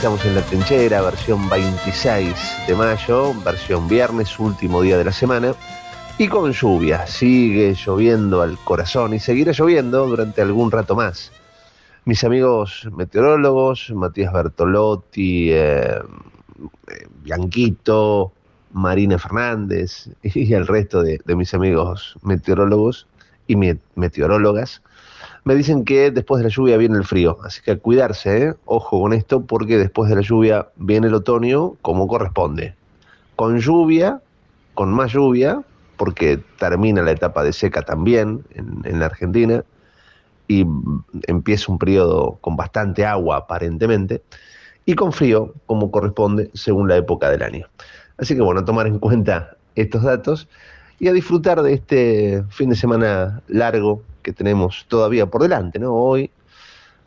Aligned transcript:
Estamos 0.00 0.24
en 0.24 0.34
la 0.34 0.40
trinchera, 0.40 1.02
versión 1.02 1.46
26 1.50 2.34
de 2.66 2.74
mayo, 2.74 3.34
versión 3.44 3.86
viernes, 3.86 4.38
último 4.38 4.80
día 4.80 4.96
de 4.96 5.04
la 5.04 5.12
semana. 5.12 5.52
Y 6.16 6.26
con 6.26 6.50
lluvia, 6.52 7.06
sigue 7.06 7.74
lloviendo 7.74 8.40
al 8.40 8.56
corazón 8.64 9.12
y 9.12 9.18
seguirá 9.18 9.52
lloviendo 9.52 10.06
durante 10.06 10.40
algún 10.40 10.70
rato 10.70 10.96
más. 10.96 11.30
Mis 12.06 12.24
amigos 12.24 12.88
meteorólogos, 12.96 13.90
Matías 13.94 14.32
Bertolotti, 14.32 15.52
eh, 15.52 15.98
eh, 15.98 17.06
Bianquito, 17.22 18.32
Marina 18.72 19.18
Fernández 19.18 20.08
y 20.22 20.54
el 20.54 20.66
resto 20.66 21.02
de, 21.02 21.20
de 21.22 21.36
mis 21.36 21.52
amigos 21.52 22.16
meteorólogos 22.22 23.06
y 23.46 23.56
meteorólogas, 23.96 24.80
me 25.44 25.54
dicen 25.54 25.84
que 25.84 26.10
después 26.10 26.38
de 26.38 26.48
la 26.48 26.54
lluvia 26.54 26.76
viene 26.76 26.96
el 26.96 27.04
frío, 27.04 27.38
así 27.44 27.60
que 27.62 27.72
a 27.72 27.78
cuidarse, 27.78 28.44
¿eh? 28.44 28.54
ojo 28.64 29.00
con 29.00 29.12
esto, 29.12 29.44
porque 29.44 29.78
después 29.78 30.10
de 30.10 30.16
la 30.16 30.22
lluvia 30.22 30.68
viene 30.76 31.06
el 31.06 31.14
otoño 31.14 31.74
como 31.82 32.06
corresponde. 32.06 32.74
Con 33.36 33.58
lluvia, 33.58 34.20
con 34.74 34.92
más 34.92 35.12
lluvia, 35.12 35.62
porque 35.96 36.40
termina 36.58 37.02
la 37.02 37.12
etapa 37.12 37.42
de 37.42 37.52
seca 37.52 37.82
también 37.82 38.44
en, 38.54 38.80
en 38.84 39.00
la 39.00 39.06
Argentina 39.06 39.64
y 40.48 40.66
empieza 41.26 41.70
un 41.70 41.78
periodo 41.78 42.38
con 42.40 42.56
bastante 42.56 43.06
agua 43.06 43.36
aparentemente, 43.36 44.22
y 44.84 44.94
con 44.94 45.12
frío 45.12 45.54
como 45.66 45.90
corresponde 45.90 46.50
según 46.54 46.88
la 46.88 46.96
época 46.96 47.30
del 47.30 47.42
año. 47.42 47.66
Así 48.18 48.34
que 48.34 48.42
bueno, 48.42 48.60
a 48.60 48.64
tomar 48.64 48.86
en 48.86 48.98
cuenta 48.98 49.56
estos 49.76 50.02
datos 50.02 50.48
y 50.98 51.08
a 51.08 51.12
disfrutar 51.12 51.62
de 51.62 51.74
este 51.74 52.44
fin 52.50 52.70
de 52.70 52.76
semana 52.76 53.40
largo 53.48 54.02
que 54.22 54.32
tenemos 54.32 54.86
todavía 54.88 55.26
por 55.26 55.42
delante, 55.42 55.78
¿no? 55.78 55.94
Hoy, 55.94 56.30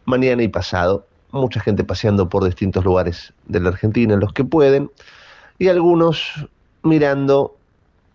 mañana 0.05 0.43
y 0.43 0.47
pasado. 0.47 1.05
Mucha 1.31 1.59
gente 1.59 1.83
paseando 1.83 2.29
por 2.29 2.43
distintos 2.43 2.83
lugares 2.85 3.33
de 3.47 3.59
la 3.59 3.69
Argentina, 3.69 4.15
los 4.17 4.33
que 4.33 4.43
pueden, 4.43 4.91
y 5.57 5.67
algunos 5.67 6.47
mirando 6.83 7.55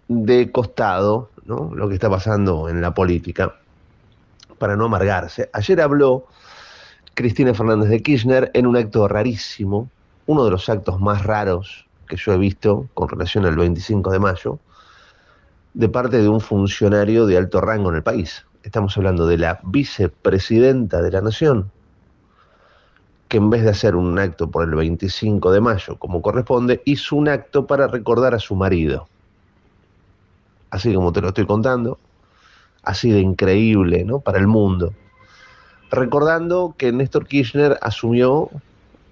de 0.07 0.53
costado 0.53 1.31
¿no? 1.45 1.73
lo 1.75 1.89
que 1.89 1.95
está 1.95 2.09
pasando 2.09 2.69
en 2.69 2.81
la 2.81 2.95
política, 2.95 3.57
para 4.59 4.77
no 4.77 4.85
amargarse. 4.85 5.51
Ayer 5.53 5.81
habló 5.81 6.27
Cristina 7.15 7.55
Fernández 7.55 7.89
de 7.89 8.03
Kirchner 8.03 8.51
en 8.55 8.67
un 8.67 8.77
acto 8.77 9.09
rarísimo, 9.09 9.89
uno 10.27 10.45
de 10.45 10.51
los 10.51 10.69
actos 10.69 11.01
más 11.01 11.25
raros 11.25 11.87
que 12.07 12.17
yo 12.17 12.33
he 12.33 12.39
visto 12.39 12.87
con 12.95 13.09
relación 13.09 13.47
al 13.47 13.57
25 13.57 14.11
de 14.11 14.19
mayo, 14.19 14.59
de 15.75 15.89
parte 15.89 16.19
de 16.19 16.29
un 16.29 16.41
funcionario 16.41 17.27
de 17.27 17.37
alto 17.37 17.61
rango 17.61 17.91
en 17.91 17.97
el 17.97 18.03
país 18.03 18.45
estamos 18.69 18.97
hablando 18.99 19.27
de 19.27 19.39
la 19.39 19.61
vicepresidenta 19.65 21.01
de 21.01 21.11
la 21.11 21.23
Nación, 21.23 21.71
que 23.29 23.39
en 23.39 23.49
vez 23.49 23.63
de 23.65 23.71
hacer 23.71 23.97
un 23.97 24.19
acto 24.19 24.51
por 24.51 24.63
el 24.69 24.75
25 24.75 25.51
de 25.53 25.61
mayo, 25.63 25.97
como 25.99 26.21
corresponde, 26.21 26.83
hizo 26.85 27.17
un 27.17 27.29
acto 27.29 27.67
para 27.67 27.89
recordar 27.89 28.35
a 28.35 28.39
su 28.39 28.55
marido. 28.55 29.09
Así 30.71 30.93
como 30.93 31.13
te 31.13 31.23
lo 31.23 31.29
estoy 31.29 31.47
contando, 31.47 31.99
así 32.83 33.11
de 33.11 33.21
increíble, 33.21 34.05
¿no? 34.05 34.21
Para 34.21 34.39
el 34.39 34.47
mundo. 34.47 34.93
Recordando 35.91 36.75
que 36.77 36.93
Néstor 36.93 37.27
Kirchner 37.27 37.79
asumió 37.81 38.51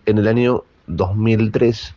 en 0.04 0.18
el 0.18 0.28
año 0.28 0.64
2003 0.86 1.94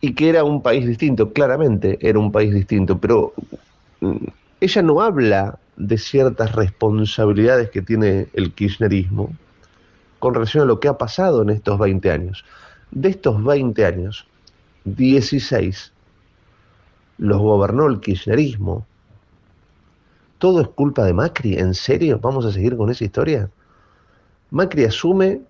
y 0.00 0.14
que 0.14 0.28
era 0.28 0.44
un 0.44 0.62
país 0.62 0.86
distinto, 0.86 1.32
claramente 1.32 1.98
era 2.00 2.20
un 2.20 2.30
país 2.30 2.54
distinto, 2.54 2.98
pero 2.98 3.32
mm, 4.00 4.26
ella 4.60 4.82
no 4.82 5.00
habla 5.00 5.58
de 5.76 5.98
ciertas 5.98 6.52
responsabilidades 6.52 7.70
que 7.70 7.82
tiene 7.82 8.28
el 8.32 8.52
kirchnerismo 8.52 9.32
con 10.18 10.34
relación 10.34 10.64
a 10.64 10.66
lo 10.66 10.80
que 10.80 10.88
ha 10.88 10.98
pasado 10.98 11.42
en 11.42 11.50
estos 11.50 11.78
20 11.78 12.10
años. 12.10 12.44
De 12.90 13.10
estos 13.10 13.42
20 13.44 13.84
años, 13.86 14.26
16 14.84 15.92
los 17.18 17.38
gobernó 17.38 17.86
el 17.86 18.00
kirchnerismo. 18.00 18.84
¿Todo 20.38 20.60
es 20.60 20.68
culpa 20.68 21.04
de 21.04 21.12
Macri? 21.12 21.54
¿En 21.54 21.74
serio? 21.74 22.18
¿Vamos 22.20 22.44
a 22.44 22.52
seguir 22.52 22.76
con 22.76 22.90
esa 22.90 23.04
historia? 23.04 23.50
Macri 24.50 24.84
asume 24.84 25.40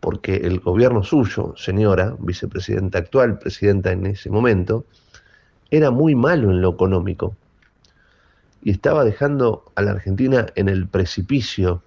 porque 0.00 0.36
el 0.36 0.60
gobierno 0.60 1.02
suyo, 1.02 1.54
señora, 1.56 2.14
vicepresidenta 2.20 2.98
actual, 2.98 3.38
presidenta 3.38 3.90
en 3.90 4.06
ese 4.06 4.30
momento, 4.30 4.84
era 5.70 5.90
muy 5.90 6.14
malo 6.14 6.50
en 6.50 6.60
lo 6.60 6.70
económico 6.70 7.34
y 8.62 8.70
estaba 8.70 9.04
dejando 9.04 9.64
a 9.74 9.82
la 9.82 9.92
Argentina 9.92 10.46
en 10.54 10.68
el 10.68 10.88
precipicio. 10.88 11.82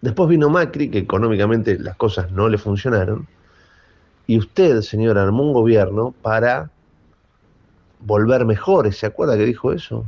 Después 0.00 0.28
vino 0.28 0.50
Macri, 0.50 0.90
que 0.90 0.98
económicamente 0.98 1.78
las 1.78 1.96
cosas 1.96 2.30
no 2.32 2.48
le 2.48 2.58
funcionaron, 2.58 3.26
y 4.26 4.38
usted, 4.38 4.80
señor, 4.82 5.18
armó 5.18 5.44
un 5.44 5.52
gobierno 5.52 6.14
para 6.22 6.70
volver 8.00 8.44
mejores, 8.44 8.98
¿se 8.98 9.06
acuerda 9.06 9.36
que 9.36 9.44
dijo 9.44 9.72
eso? 9.72 10.04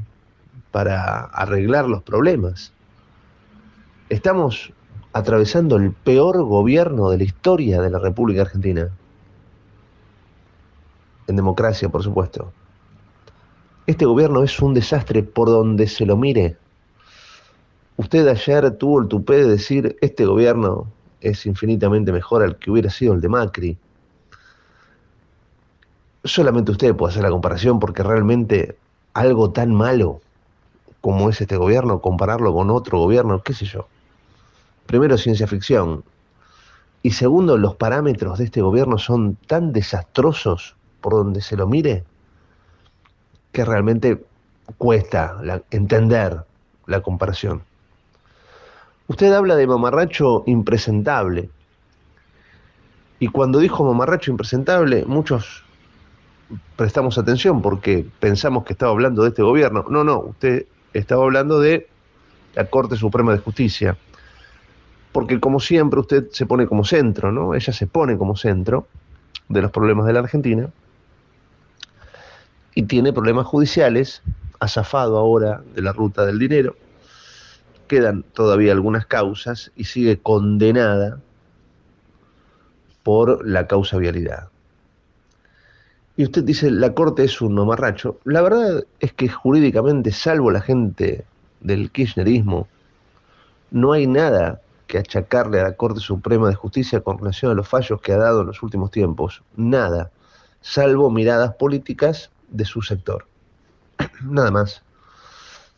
Para 0.72 1.20
arreglar 1.20 1.88
los 1.88 2.02
problemas. 2.02 2.72
Estamos 4.08 4.72
atravesando 5.12 5.76
el 5.76 5.92
peor 5.92 6.42
gobierno 6.42 7.10
de 7.10 7.18
la 7.18 7.24
historia 7.24 7.80
de 7.80 7.90
la 7.90 7.98
República 7.98 8.42
Argentina. 8.42 8.88
En 11.26 11.36
democracia, 11.36 11.88
por 11.88 12.02
supuesto. 12.02 12.52
Este 13.88 14.04
gobierno 14.04 14.42
es 14.42 14.60
un 14.60 14.74
desastre 14.74 15.22
por 15.22 15.48
donde 15.48 15.86
se 15.88 16.04
lo 16.04 16.14
mire. 16.14 16.58
Usted 17.96 18.28
ayer 18.28 18.70
tuvo 18.76 19.00
el 19.00 19.08
tupé 19.08 19.36
de 19.36 19.48
decir, 19.48 19.96
este 20.02 20.26
gobierno 20.26 20.88
es 21.22 21.46
infinitamente 21.46 22.12
mejor 22.12 22.42
al 22.42 22.58
que 22.58 22.70
hubiera 22.70 22.90
sido 22.90 23.14
el 23.14 23.22
de 23.22 23.30
Macri. 23.30 23.78
Solamente 26.22 26.70
usted 26.70 26.94
puede 26.94 27.12
hacer 27.12 27.22
la 27.22 27.30
comparación 27.30 27.80
porque 27.80 28.02
realmente 28.02 28.76
algo 29.14 29.52
tan 29.52 29.74
malo 29.74 30.20
como 31.00 31.30
es 31.30 31.40
este 31.40 31.56
gobierno, 31.56 32.02
compararlo 32.02 32.52
con 32.52 32.68
otro 32.68 32.98
gobierno, 32.98 33.42
qué 33.42 33.54
sé 33.54 33.64
yo. 33.64 33.88
Primero, 34.84 35.16
ciencia 35.16 35.46
ficción. 35.46 36.04
Y 37.02 37.12
segundo, 37.12 37.56
los 37.56 37.76
parámetros 37.76 38.36
de 38.36 38.44
este 38.44 38.60
gobierno 38.60 38.98
son 38.98 39.36
tan 39.46 39.72
desastrosos 39.72 40.76
por 41.00 41.14
donde 41.14 41.40
se 41.40 41.56
lo 41.56 41.66
mire 41.66 42.04
que 43.58 43.64
realmente 43.64 44.24
cuesta 44.76 45.36
entender 45.72 46.44
la 46.86 47.00
comparación. 47.00 47.62
Usted 49.08 49.32
habla 49.32 49.56
de 49.56 49.66
mamarracho 49.66 50.44
impresentable. 50.46 51.50
Y 53.18 53.26
cuando 53.26 53.58
dijo 53.58 53.82
mamarracho 53.84 54.30
impresentable, 54.30 55.04
muchos 55.06 55.64
prestamos 56.76 57.18
atención 57.18 57.60
porque 57.60 58.06
pensamos 58.20 58.62
que 58.62 58.74
estaba 58.74 58.92
hablando 58.92 59.24
de 59.24 59.30
este 59.30 59.42
gobierno. 59.42 59.84
No, 59.90 60.04
no, 60.04 60.20
usted 60.20 60.66
estaba 60.92 61.24
hablando 61.24 61.58
de 61.58 61.88
la 62.54 62.66
Corte 62.66 62.94
Suprema 62.94 63.32
de 63.32 63.38
Justicia. 63.38 63.98
Porque 65.10 65.40
como 65.40 65.58
siempre 65.58 65.98
usted 65.98 66.28
se 66.30 66.46
pone 66.46 66.68
como 66.68 66.84
centro, 66.84 67.32
¿no? 67.32 67.56
Ella 67.56 67.72
se 67.72 67.88
pone 67.88 68.16
como 68.16 68.36
centro 68.36 68.86
de 69.48 69.62
los 69.62 69.72
problemas 69.72 70.06
de 70.06 70.12
la 70.12 70.20
Argentina 70.20 70.70
y 72.78 72.84
tiene 72.84 73.12
problemas 73.12 73.44
judiciales, 73.44 74.22
ha 74.60 74.68
zafado 74.68 75.18
ahora 75.18 75.64
de 75.74 75.82
la 75.82 75.92
ruta 75.92 76.24
del 76.24 76.38
dinero 76.38 76.76
quedan 77.88 78.22
todavía 78.22 78.70
algunas 78.70 79.04
causas 79.06 79.72
y 79.74 79.84
sigue 79.84 80.18
condenada 80.20 81.18
por 83.02 83.44
la 83.44 83.66
causa 83.66 83.98
vialidad. 83.98 84.50
Y 86.16 86.22
usted 86.22 86.44
dice, 86.44 86.70
la 86.70 86.94
Corte 86.94 87.24
es 87.24 87.40
un 87.40 87.54
mamarracho. 87.54 88.20
La 88.24 88.42
verdad 88.42 88.84
es 89.00 89.12
que 89.12 89.28
jurídicamente, 89.28 90.12
salvo 90.12 90.52
la 90.52 90.60
gente 90.60 91.24
del 91.60 91.90
kirchnerismo, 91.90 92.68
no 93.72 93.92
hay 93.92 94.06
nada 94.06 94.60
que 94.86 94.98
achacarle 94.98 95.60
a 95.60 95.64
la 95.64 95.76
Corte 95.76 96.00
Suprema 96.00 96.48
de 96.48 96.54
Justicia 96.54 97.00
con 97.00 97.18
relación 97.18 97.50
a 97.50 97.54
los 97.54 97.68
fallos 97.68 98.00
que 98.00 98.12
ha 98.12 98.18
dado 98.18 98.42
en 98.42 98.48
los 98.48 98.62
últimos 98.62 98.90
tiempos. 98.92 99.42
Nada, 99.56 100.10
salvo 100.60 101.10
miradas 101.10 101.54
políticas 101.54 102.30
de 102.50 102.64
su 102.64 102.82
sector. 102.82 103.26
nada 104.22 104.50
más. 104.50 104.82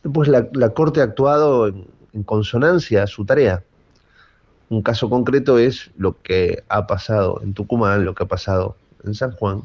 Después 0.02 0.28
la, 0.28 0.48
la 0.52 0.70
Corte 0.70 1.00
ha 1.00 1.04
actuado 1.04 1.68
en, 1.68 1.86
consonancia 2.24 3.04
a 3.04 3.06
su 3.06 3.24
tarea. 3.24 3.62
Un 4.68 4.82
caso 4.82 5.08
concreto 5.08 5.58
es 5.58 5.90
lo 5.96 6.20
que 6.20 6.64
ha 6.68 6.86
pasado 6.86 7.40
en 7.42 7.54
Tucumán, 7.54 8.04
lo 8.04 8.14
que 8.14 8.24
ha 8.24 8.28
pasado 8.28 8.76
en 9.04 9.14
San 9.14 9.32
Juan, 9.32 9.62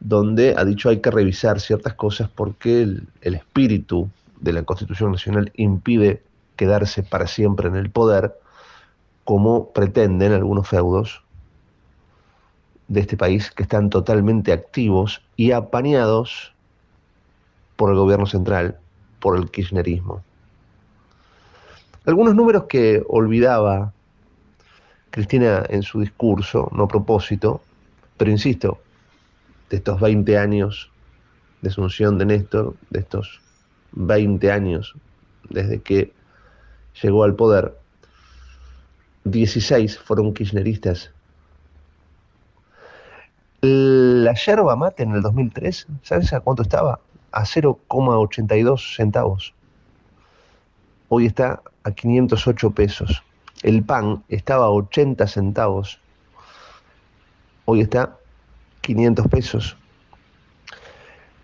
donde 0.00 0.54
ha 0.56 0.64
dicho 0.64 0.88
hay 0.88 1.00
que 1.00 1.10
revisar 1.10 1.60
ciertas 1.60 1.94
cosas 1.94 2.30
porque 2.34 2.82
el 2.82 3.34
espíritu 3.34 4.08
de 4.40 4.52
la 4.52 4.62
Constitución 4.64 5.12
Nacional 5.12 5.52
impide 5.56 6.22
quedarse 6.56 7.02
para 7.02 7.26
siempre 7.26 7.68
en 7.68 7.76
el 7.76 7.90
poder, 7.90 8.34
como 9.24 9.70
pretenden 9.72 10.32
algunos 10.32 10.68
feudos 10.68 11.21
de 12.92 13.00
este 13.00 13.16
país 13.16 13.50
que 13.50 13.62
están 13.62 13.88
totalmente 13.88 14.52
activos 14.52 15.22
y 15.34 15.52
apañados 15.52 16.52
por 17.76 17.88
el 17.90 17.96
gobierno 17.96 18.26
central, 18.26 18.78
por 19.18 19.38
el 19.38 19.50
kirchnerismo. 19.50 20.22
Algunos 22.04 22.34
números 22.34 22.64
que 22.68 23.02
olvidaba 23.08 23.94
Cristina 25.10 25.64
en 25.70 25.82
su 25.82 26.00
discurso, 26.00 26.68
no 26.72 26.86
propósito, 26.86 27.62
pero 28.18 28.30
insisto, 28.30 28.78
de 29.70 29.78
estos 29.78 29.98
20 29.98 30.36
años 30.36 30.90
de 31.62 31.70
asunción 31.70 32.18
de 32.18 32.26
Néstor, 32.26 32.74
de 32.90 33.00
estos 33.00 33.40
20 33.92 34.52
años 34.52 34.94
desde 35.48 35.80
que 35.80 36.12
llegó 37.02 37.24
al 37.24 37.36
poder, 37.36 37.74
16 39.24 39.98
fueron 39.98 40.34
kirchneristas. 40.34 41.10
La 43.64 44.34
yerba 44.34 44.74
mate 44.74 45.04
en 45.04 45.12
el 45.12 45.22
2003, 45.22 45.86
¿sabes 46.02 46.32
a 46.32 46.40
cuánto 46.40 46.62
estaba? 46.62 46.98
A 47.30 47.44
0,82 47.44 48.96
centavos. 48.96 49.54
Hoy 51.08 51.26
está 51.26 51.62
a 51.84 51.92
508 51.92 52.72
pesos. 52.72 53.22
El 53.62 53.84
pan 53.84 54.24
estaba 54.28 54.64
a 54.64 54.70
80 54.70 55.28
centavos. 55.28 56.00
Hoy 57.66 57.82
está 57.82 58.16
500 58.80 59.28
pesos. 59.28 59.76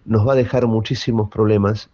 Nos 0.06 0.28
va 0.28 0.34
a 0.34 0.36
dejar 0.36 0.68
muchísimos 0.68 1.32
problemas 1.32 1.90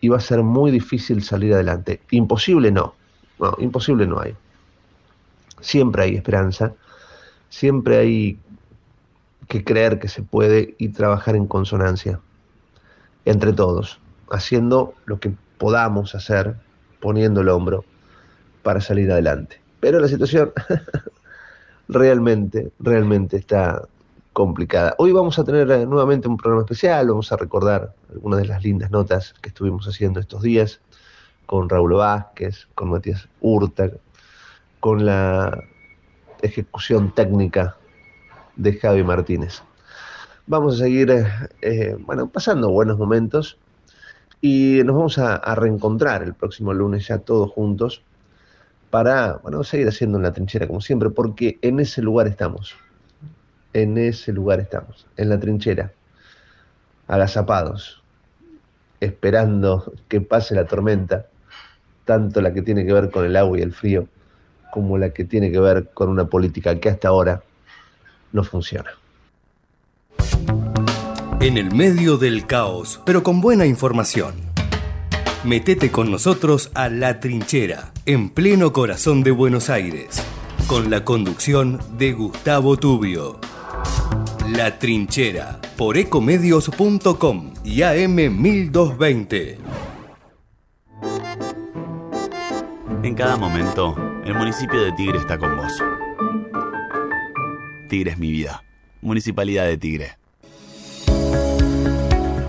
y 0.00 0.08
va 0.08 0.16
a 0.16 0.20
ser 0.20 0.42
muy 0.42 0.70
difícil 0.70 1.22
salir 1.22 1.52
adelante. 1.52 2.00
Imposible 2.10 2.70
no, 2.70 2.94
no, 3.38 3.54
imposible 3.58 4.06
no 4.06 4.20
hay. 4.20 4.34
Siempre 5.60 6.04
hay 6.04 6.14
esperanza, 6.14 6.72
siempre 7.50 7.98
hay 7.98 8.38
que 9.48 9.64
creer 9.64 9.98
que 9.98 10.08
se 10.08 10.22
puede 10.22 10.74
y 10.78 10.90
trabajar 10.90 11.34
en 11.34 11.46
consonancia 11.46 12.20
entre 13.24 13.52
todos, 13.52 13.98
haciendo 14.30 14.94
lo 15.06 15.18
que 15.18 15.32
podamos 15.58 16.14
hacer 16.14 16.54
poniendo 17.00 17.40
el 17.40 17.48
hombro 17.48 17.84
para 18.62 18.80
salir 18.80 19.10
adelante. 19.10 19.60
Pero 19.80 20.00
la 20.00 20.08
situación 20.08 20.52
realmente, 21.88 22.70
realmente 22.78 23.36
está 23.36 23.82
complicada. 24.32 24.94
Hoy 24.98 25.12
vamos 25.12 25.38
a 25.38 25.44
tener 25.44 25.70
eh, 25.70 25.86
nuevamente 25.86 26.28
un 26.28 26.36
programa 26.36 26.62
especial, 26.62 27.08
vamos 27.08 27.32
a 27.32 27.36
recordar 27.36 27.92
algunas 28.12 28.40
de 28.40 28.46
las 28.46 28.62
lindas 28.62 28.90
notas 28.90 29.34
que 29.40 29.48
estuvimos 29.48 29.86
haciendo 29.88 30.20
estos 30.20 30.42
días 30.42 30.80
con 31.46 31.68
Raúl 31.68 31.94
Vázquez, 31.94 32.68
con 32.74 32.90
Matías 32.90 33.28
Urta, 33.40 33.90
con 34.80 35.06
la 35.06 35.64
ejecución 36.42 37.12
técnica 37.14 37.76
de 38.58 38.74
Javi 38.74 39.02
Martínez. 39.02 39.62
Vamos 40.46 40.74
a 40.74 40.84
seguir, 40.84 41.10
eh, 41.10 41.26
eh, 41.62 41.96
bueno, 42.00 42.28
pasando 42.28 42.70
buenos 42.70 42.98
momentos 42.98 43.56
y 44.40 44.82
nos 44.84 44.96
vamos 44.96 45.18
a, 45.18 45.54
reencontrar 45.54 46.22
el 46.22 46.34
próximo 46.34 46.74
lunes 46.74 47.06
ya 47.08 47.18
todos 47.18 47.50
juntos 47.50 48.02
para 48.90 49.34
bueno, 49.38 49.64
seguir 49.64 49.88
haciendo 49.88 50.18
en 50.18 50.24
la 50.24 50.32
trinchera 50.32 50.66
como 50.66 50.80
siempre, 50.80 51.10
porque 51.10 51.58
en 51.62 51.80
ese 51.80 52.02
lugar 52.02 52.26
estamos. 52.26 52.74
En 53.72 53.96
ese 53.98 54.32
lugar 54.32 54.60
estamos, 54.60 55.06
en 55.16 55.28
la 55.28 55.38
trinchera, 55.38 55.92
agazapados, 57.06 58.02
esperando 59.00 59.92
que 60.08 60.20
pase 60.20 60.54
la 60.54 60.64
tormenta, 60.64 61.26
tanto 62.06 62.40
la 62.40 62.52
que 62.52 62.62
tiene 62.62 62.86
que 62.86 62.92
ver 62.92 63.10
con 63.10 63.24
el 63.26 63.36
agua 63.36 63.58
y 63.58 63.62
el 63.62 63.72
frío, 63.72 64.08
como 64.72 64.96
la 64.98 65.10
que 65.10 65.24
tiene 65.24 65.52
que 65.52 65.60
ver 65.60 65.90
con 65.92 66.08
una 66.08 66.24
política 66.24 66.80
que 66.80 66.88
hasta 66.88 67.08
ahora 67.08 67.42
no 68.32 68.44
funciona 68.44 68.90
en 71.40 71.56
el 71.56 71.72
medio 71.74 72.16
del 72.16 72.46
caos, 72.46 73.00
pero 73.04 73.22
con 73.22 73.40
buena 73.40 73.64
información. 73.64 74.34
Metete 75.44 75.90
con 75.90 76.10
nosotros 76.10 76.70
a 76.74 76.88
La 76.88 77.20
Trinchera, 77.20 77.92
en 78.06 78.30
pleno 78.30 78.72
corazón 78.72 79.22
de 79.22 79.30
Buenos 79.30 79.70
Aires, 79.70 80.20
con 80.66 80.90
la 80.90 81.04
conducción 81.04 81.80
de 81.96 82.12
Gustavo 82.12 82.76
Tubio. 82.76 83.38
La 84.50 84.78
Trinchera, 84.78 85.60
por 85.76 85.96
ecomedios.com 85.96 87.54
y 87.64 87.78
AM1220. 87.78 89.56
En 93.04 93.14
cada 93.14 93.36
momento, 93.36 93.94
el 94.24 94.34
municipio 94.34 94.82
de 94.82 94.90
Tigre 94.92 95.18
está 95.18 95.38
con 95.38 95.56
vos. 95.56 95.72
Tigre 97.88 98.12
es 98.12 98.18
mi 98.18 98.30
vida. 98.30 98.62
Municipalidad 99.00 99.64
de 99.64 99.78
Tigre. 99.78 100.18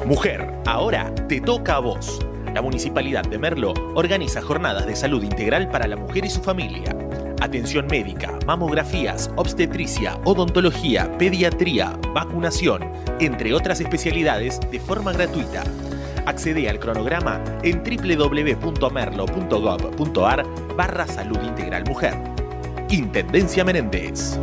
Mujer, 0.05 0.53
ahora 0.65 1.13
te 1.27 1.39
toca 1.39 1.75
a 1.75 1.79
vos. 1.79 2.19
La 2.53 2.62
Municipalidad 2.62 3.24
de 3.24 3.38
Merlo 3.38 3.74
organiza 3.96 4.41
jornadas 4.41 4.86
de 4.86 4.96
salud 4.96 5.24
integral 5.24 5.69
para 5.69 5.88
la 5.88 5.96
mujer 5.96 6.25
y 6.25 6.29
su 6.29 6.41
familia. 6.41 6.96
Atención 7.41 7.88
médica, 7.88 8.38
mamografías, 8.46 9.31
obstetricia, 9.38 10.19
odontología, 10.25 11.17
pediatría, 11.17 11.98
vacunación, 12.13 12.91
entre 13.19 13.53
otras 13.53 13.79
especialidades 13.79 14.60
de 14.72 14.79
forma 14.79 15.13
gratuita. 15.13 15.63
Accede 16.25 16.69
al 16.69 16.79
cronograma 16.79 17.41
en 17.63 17.81
www.merlo.gov.ar 17.84 20.46
barra 20.75 21.08
salud 21.08 21.39
integral 21.43 21.86
mujer. 21.86 22.15
Intendencia 22.89 23.63
Menéndez. 23.63 24.38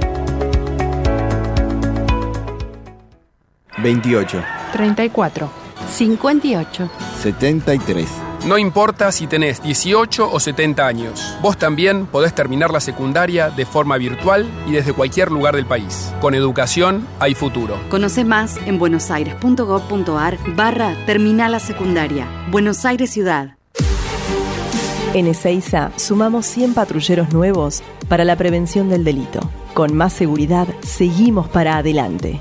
28, 3.87 4.43
34, 4.73 5.49
58. 5.89 6.91
73. 7.23 8.09
No 8.45 8.59
importa 8.59 9.13
si 9.13 9.29
tenés 9.29 9.63
18 9.63 10.29
o 10.29 10.41
70 10.41 10.85
años, 10.85 11.37
vos 11.41 11.57
también 11.57 12.07
podés 12.07 12.35
terminar 12.35 12.73
la 12.73 12.81
secundaria 12.81 13.49
de 13.49 13.65
forma 13.65 13.97
virtual 13.97 14.45
y 14.67 14.73
desde 14.73 14.93
cualquier 14.93 15.31
lugar 15.31 15.55
del 15.55 15.67
país. 15.67 16.13
Con 16.21 16.35
educación 16.35 17.07
hay 17.21 17.37
futuro. 17.37 17.79
Conoce 17.89 18.25
más 18.25 18.57
en 18.67 18.81
buenosaires.gov.ar 18.81 20.39
barra 20.57 20.97
Terminal 21.07 21.53
la 21.53 21.61
Secundaria. 21.61 22.27
Buenos 22.51 22.85
Aires 22.85 23.11
Ciudad. 23.11 23.57
En 25.15 25.29
Ezeiza 25.29 25.93
sumamos 25.95 26.45
100 26.47 26.75
patrulleros 26.75 27.33
nuevos 27.33 27.85
para 28.09 28.25
la 28.25 28.35
prevención 28.35 28.89
del 28.89 29.05
delito. 29.05 29.49
Con 29.75 29.95
más 29.95 30.13
seguridad, 30.13 30.67
seguimos 30.83 31.47
para 31.49 31.77
adelante. 31.77 32.41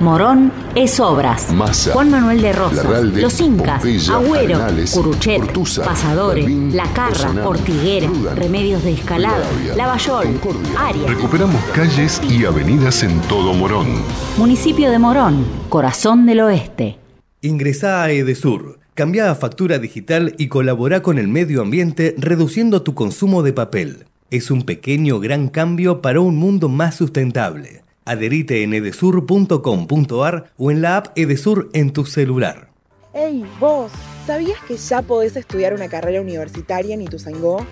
Morón 0.00 0.52
es 0.76 1.00
Obras. 1.00 1.52
Massa, 1.52 1.92
Juan 1.92 2.10
Manuel 2.10 2.40
de 2.40 2.52
Rosas. 2.52 2.84
Larralde, 2.84 3.20
Los 3.20 3.40
Incas. 3.40 3.82
Pompeya, 3.82 4.14
Agüero. 4.14 4.56
Arenales, 4.56 4.92
Curuchet. 4.92 5.42
Ortuza, 5.42 5.84
Pasadores. 5.84 6.48
La 6.72 6.84
Carra. 6.92 7.44
Ortiguera. 7.44 8.06
Rudan, 8.06 8.36
Remedios 8.36 8.84
de 8.84 8.92
Escalada. 8.92 9.44
Lavallol. 9.76 10.40
Arias. 10.78 11.10
Recuperamos 11.10 11.60
calles 11.74 12.22
y 12.30 12.44
avenidas 12.44 13.02
en 13.02 13.20
todo 13.22 13.52
Morón. 13.54 13.88
Municipio 14.36 14.90
de 14.92 15.00
Morón. 15.00 15.44
Corazón 15.68 16.26
del 16.26 16.40
Oeste. 16.42 16.98
Ingresá 17.42 18.04
a 18.04 18.10
Edesur, 18.12 18.78
cambia 18.94 19.32
a 19.32 19.34
factura 19.34 19.80
digital 19.80 20.34
y 20.38 20.46
colabora 20.46 21.02
con 21.02 21.18
el 21.18 21.26
medio 21.26 21.60
ambiente 21.60 22.14
reduciendo 22.18 22.82
tu 22.82 22.94
consumo 22.94 23.42
de 23.42 23.52
papel. 23.52 24.06
Es 24.30 24.52
un 24.52 24.62
pequeño 24.62 25.18
gran 25.18 25.48
cambio 25.48 26.02
para 26.02 26.20
un 26.20 26.36
mundo 26.36 26.68
más 26.68 26.94
sustentable. 26.94 27.82
Adherite 28.08 28.62
en 28.62 28.72
edesur.com.ar 28.72 30.52
o 30.56 30.70
en 30.70 30.80
la 30.80 30.96
app 30.96 31.18
Edesur 31.18 31.68
en 31.74 31.92
tu 31.92 32.06
celular. 32.06 32.70
Hey, 33.12 33.44
vos, 33.60 33.92
¿sabías 34.26 34.58
que 34.66 34.78
ya 34.78 35.02
podés 35.02 35.36
estudiar 35.36 35.74
una 35.74 35.88
carrera 35.88 36.22
universitaria 36.22 36.94
en 36.94 37.02
Ituzaingó? 37.02 37.66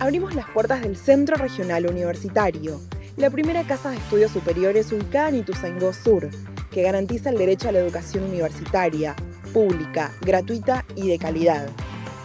Abrimos 0.00 0.34
las 0.34 0.48
puertas 0.48 0.80
del 0.80 0.96
Centro 0.96 1.36
Regional 1.36 1.86
Universitario, 1.86 2.80
la 3.18 3.28
primera 3.28 3.64
casa 3.64 3.90
de 3.90 3.98
estudios 3.98 4.30
superiores 4.30 4.90
ubicada 4.92 5.28
en 5.28 5.36
Ituzaingó 5.36 5.92
Sur, 5.92 6.30
que 6.70 6.82
garantiza 6.82 7.28
el 7.28 7.36
derecho 7.36 7.68
a 7.68 7.72
la 7.72 7.80
educación 7.80 8.24
universitaria, 8.24 9.14
pública, 9.52 10.10
gratuita 10.22 10.86
y 10.94 11.08
de 11.08 11.18
calidad. 11.18 11.68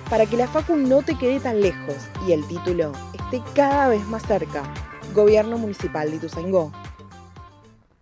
Para 0.09 0.25
que 0.25 0.37
la 0.37 0.47
Facu 0.47 0.77
no 0.77 1.01
te 1.01 1.17
quede 1.17 1.41
tan 1.41 1.59
lejos 1.59 1.95
y 2.25 2.31
el 2.31 2.47
título 2.47 2.93
esté 3.13 3.41
cada 3.53 3.89
vez 3.89 4.05
más 4.07 4.23
cerca. 4.23 4.63
Gobierno 5.13 5.57
Municipal 5.57 6.09
de 6.09 6.15
Ituzaingó. 6.15 6.71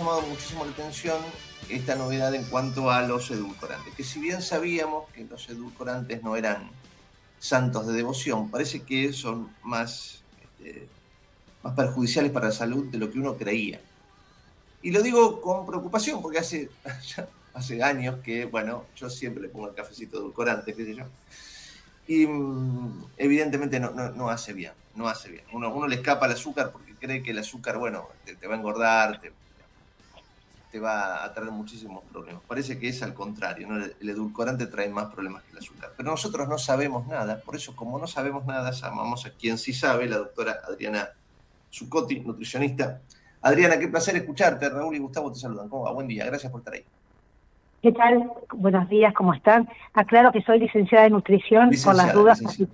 Llamado 0.00 0.22
muchísimo 0.22 0.64
la 0.64 0.70
atención 0.70 1.18
esta 1.68 1.94
novedad 1.94 2.34
en 2.34 2.44
cuanto 2.44 2.90
a 2.90 3.02
los 3.02 3.30
edulcorantes, 3.30 3.94
que 3.94 4.02
si 4.02 4.18
bien 4.18 4.40
sabíamos 4.40 5.10
que 5.10 5.24
los 5.24 5.46
edulcorantes 5.50 6.22
no 6.22 6.36
eran 6.36 6.70
santos 7.38 7.86
de 7.86 7.92
devoción, 7.92 8.50
parece 8.50 8.82
que 8.82 9.12
son 9.12 9.54
más, 9.62 10.22
este, 10.42 10.88
más 11.62 11.74
perjudiciales 11.74 12.32
para 12.32 12.46
la 12.46 12.52
salud 12.52 12.86
de 12.86 12.96
lo 12.96 13.10
que 13.10 13.18
uno 13.18 13.36
creía. 13.36 13.78
Y 14.82 14.90
lo 14.90 15.02
digo 15.02 15.42
con 15.42 15.66
preocupación, 15.66 16.22
porque 16.22 16.38
hace, 16.38 16.70
hace 17.54 17.82
años 17.82 18.20
que, 18.24 18.46
bueno, 18.46 18.86
yo 18.96 19.10
siempre 19.10 19.42
le 19.42 19.50
pongo 19.50 19.68
el 19.68 19.74
cafecito 19.74 20.16
edulcorante, 20.16 20.74
qué 20.74 20.84
sé 20.86 20.94
yo. 20.94 21.04
Y 22.08 22.26
mm, 22.26 23.04
evidentemente 23.18 23.78
no, 23.78 23.90
no, 23.90 24.30
hace 24.30 24.54
bien, 24.54 24.72
no 24.94 25.08
hace 25.08 25.28
bien. 25.28 25.44
Uno, 25.52 25.72
uno 25.74 25.86
le 25.86 25.96
escapa 25.96 26.24
el 26.24 26.32
azúcar 26.32 26.72
porque 26.72 26.94
cree 26.94 27.22
que 27.22 27.32
el 27.32 27.38
azúcar, 27.38 27.76
bueno, 27.76 28.08
te, 28.24 28.46
va 28.46 28.54
a 28.54 28.58
engordar, 28.58 29.20
te, 29.20 29.30
te 30.70 30.78
va 30.78 31.24
a 31.24 31.32
traer 31.34 31.50
muchísimos 31.50 32.04
problemas. 32.12 32.42
Parece 32.46 32.78
que 32.78 32.88
es 32.88 33.02
al 33.02 33.14
contrario, 33.14 33.68
el 34.00 34.08
edulcorante 34.08 34.66
trae 34.66 34.88
más 34.88 35.12
problemas 35.12 35.42
que 35.42 35.52
el 35.52 35.58
azúcar. 35.58 35.90
Pero 35.96 36.10
nosotros 36.10 36.48
no 36.48 36.58
sabemos 36.58 37.06
nada, 37.06 37.40
por 37.40 37.56
eso 37.56 37.74
como 37.74 37.98
no 37.98 38.06
sabemos 38.06 38.46
nada, 38.46 38.70
llamamos 38.70 39.26
a 39.26 39.30
quien 39.30 39.58
sí 39.58 39.72
sabe, 39.72 40.08
la 40.08 40.18
doctora 40.18 40.60
Adriana 40.66 41.08
Zucotti, 41.72 42.20
nutricionista. 42.20 43.00
Adriana, 43.42 43.78
qué 43.78 43.88
placer 43.88 44.16
escucharte. 44.16 44.68
Raúl 44.68 44.94
y 44.94 44.98
Gustavo 44.98 45.32
te 45.32 45.38
saludan. 45.38 45.68
¿Cómo 45.68 45.84
va? 45.84 45.92
Buen 45.92 46.08
día, 46.08 46.26
gracias 46.26 46.52
por 46.52 46.60
estar 46.60 46.74
ahí. 46.74 46.84
¿Qué 47.82 47.92
tal? 47.92 48.30
Buenos 48.52 48.88
días, 48.90 49.14
¿cómo 49.14 49.32
están? 49.32 49.66
Aclaro 49.94 50.32
que 50.32 50.42
soy 50.42 50.58
licenciada 50.58 51.04
de 51.04 51.10
nutrición, 51.10 51.70
por 51.82 51.94
las 51.94 52.12
dudas. 52.12 52.38
sí, 52.56 52.68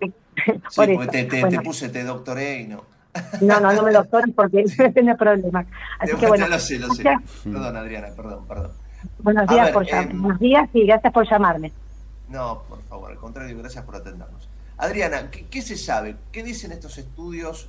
porque 0.75 1.07
te, 1.07 1.25
te, 1.25 1.61
puse, 1.61 1.89
te 1.89 2.03
doctoré 2.03 2.63
y 2.63 2.67
no. 2.67 2.96
No, 3.41 3.61
no, 3.61 3.73
no 3.73 3.83
me 3.83 3.93
doctores 3.93 4.35
porque 4.35 4.65
no 4.79 4.93
tiene 4.93 5.15
problema. 5.17 5.65
Así 5.99 6.17
que 6.17 6.27
bueno. 6.27 6.49
Lo 6.49 6.59
sé, 6.59 6.79
lo 6.79 6.89
sé. 6.95 7.05
Perdón, 7.45 7.77
Adriana, 7.77 8.09
perdón, 8.17 8.47
perdón. 8.47 8.71
Buenos 9.19 9.47
días, 9.49 9.71
por 9.71 9.89
em, 9.89 10.23
buenos 10.23 10.41
días 10.41 10.69
y 10.73 10.87
gracias 10.87 11.13
por 11.13 11.29
llamarme. 11.29 11.73
No, 12.29 12.63
por 12.69 12.83
favor, 12.83 13.11
al 13.11 13.19
contrario, 13.19 13.57
gracias 13.59 13.85
por 13.85 13.97
atendernos. 13.97 14.49
Adriana, 14.79 15.31
¿qué, 15.31 15.63
se 15.63 15.77
sabe? 15.77 16.17
¿Qué 16.33 16.43
dicen 16.43 16.73
estos 16.73 16.99
estudios 16.99 17.69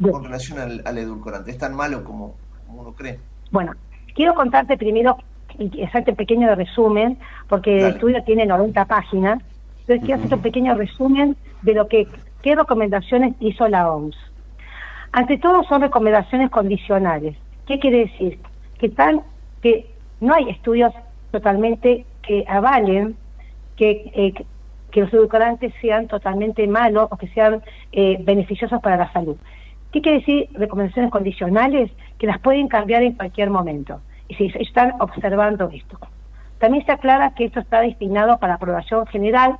con 0.00 0.24
relación 0.24 0.58
al, 0.58 0.98
edulcorante? 0.98 1.50
¿Es 1.50 1.58
tan 1.58 1.74
malo 1.74 2.04
como, 2.04 2.36
uno 2.68 2.92
cree? 2.94 3.18
Bueno, 3.50 3.72
quiero 4.14 4.34
contarte 4.34 4.76
primero, 4.76 5.18
y 5.58 5.82
hacerte 5.82 6.12
un 6.12 6.16
pequeño 6.16 6.54
resumen, 6.54 7.18
porque 7.48 7.76
el 7.78 7.86
estudio 7.94 8.22
tiene 8.24 8.46
90 8.46 8.84
páginas. 8.86 9.42
Entonces, 9.80 10.04
quiero 10.04 10.20
hacer 10.20 10.34
un 10.34 10.42
pequeño 10.42 10.74
resumen 10.74 11.36
de 11.62 11.74
lo 11.74 11.88
que, 11.88 12.08
qué 12.42 12.54
recomendaciones 12.54 13.34
hizo 13.40 13.68
la 13.68 13.90
OMS. 13.90 14.16
Ante 15.12 15.38
todo 15.38 15.64
son 15.64 15.82
recomendaciones 15.82 16.50
condicionales. 16.50 17.36
¿Qué 17.66 17.78
quiere 17.78 18.06
decir? 18.06 18.38
Que 18.78 18.88
tal 18.88 19.22
que 19.62 19.90
no 20.20 20.34
hay 20.34 20.50
estudios 20.50 20.92
totalmente 21.30 22.04
que 22.22 22.44
avalen 22.48 23.16
que, 23.76 24.10
eh, 24.14 24.34
que 24.90 25.00
los 25.00 25.12
edulcorantes 25.12 25.72
sean 25.80 26.08
totalmente 26.08 26.66
malos 26.66 27.08
o 27.10 27.16
que 27.16 27.28
sean 27.28 27.62
eh, 27.92 28.18
beneficiosos 28.20 28.80
para 28.80 28.96
la 28.96 29.12
salud. 29.12 29.36
¿Qué 29.92 30.00
quiere 30.00 30.18
decir 30.18 30.48
recomendaciones 30.52 31.10
condicionales? 31.10 31.90
Que 32.18 32.26
las 32.26 32.40
pueden 32.40 32.68
cambiar 32.68 33.02
en 33.02 33.12
cualquier 33.12 33.50
momento. 33.50 34.00
Y 34.28 34.34
si 34.34 34.52
están 34.58 34.94
observando 35.00 35.70
esto. 35.72 35.98
También 36.58 36.84
se 36.84 36.92
aclara 36.92 37.34
que 37.34 37.44
esto 37.44 37.60
está 37.60 37.80
destinado 37.80 38.38
para 38.38 38.54
aprobación 38.54 39.06
general. 39.06 39.56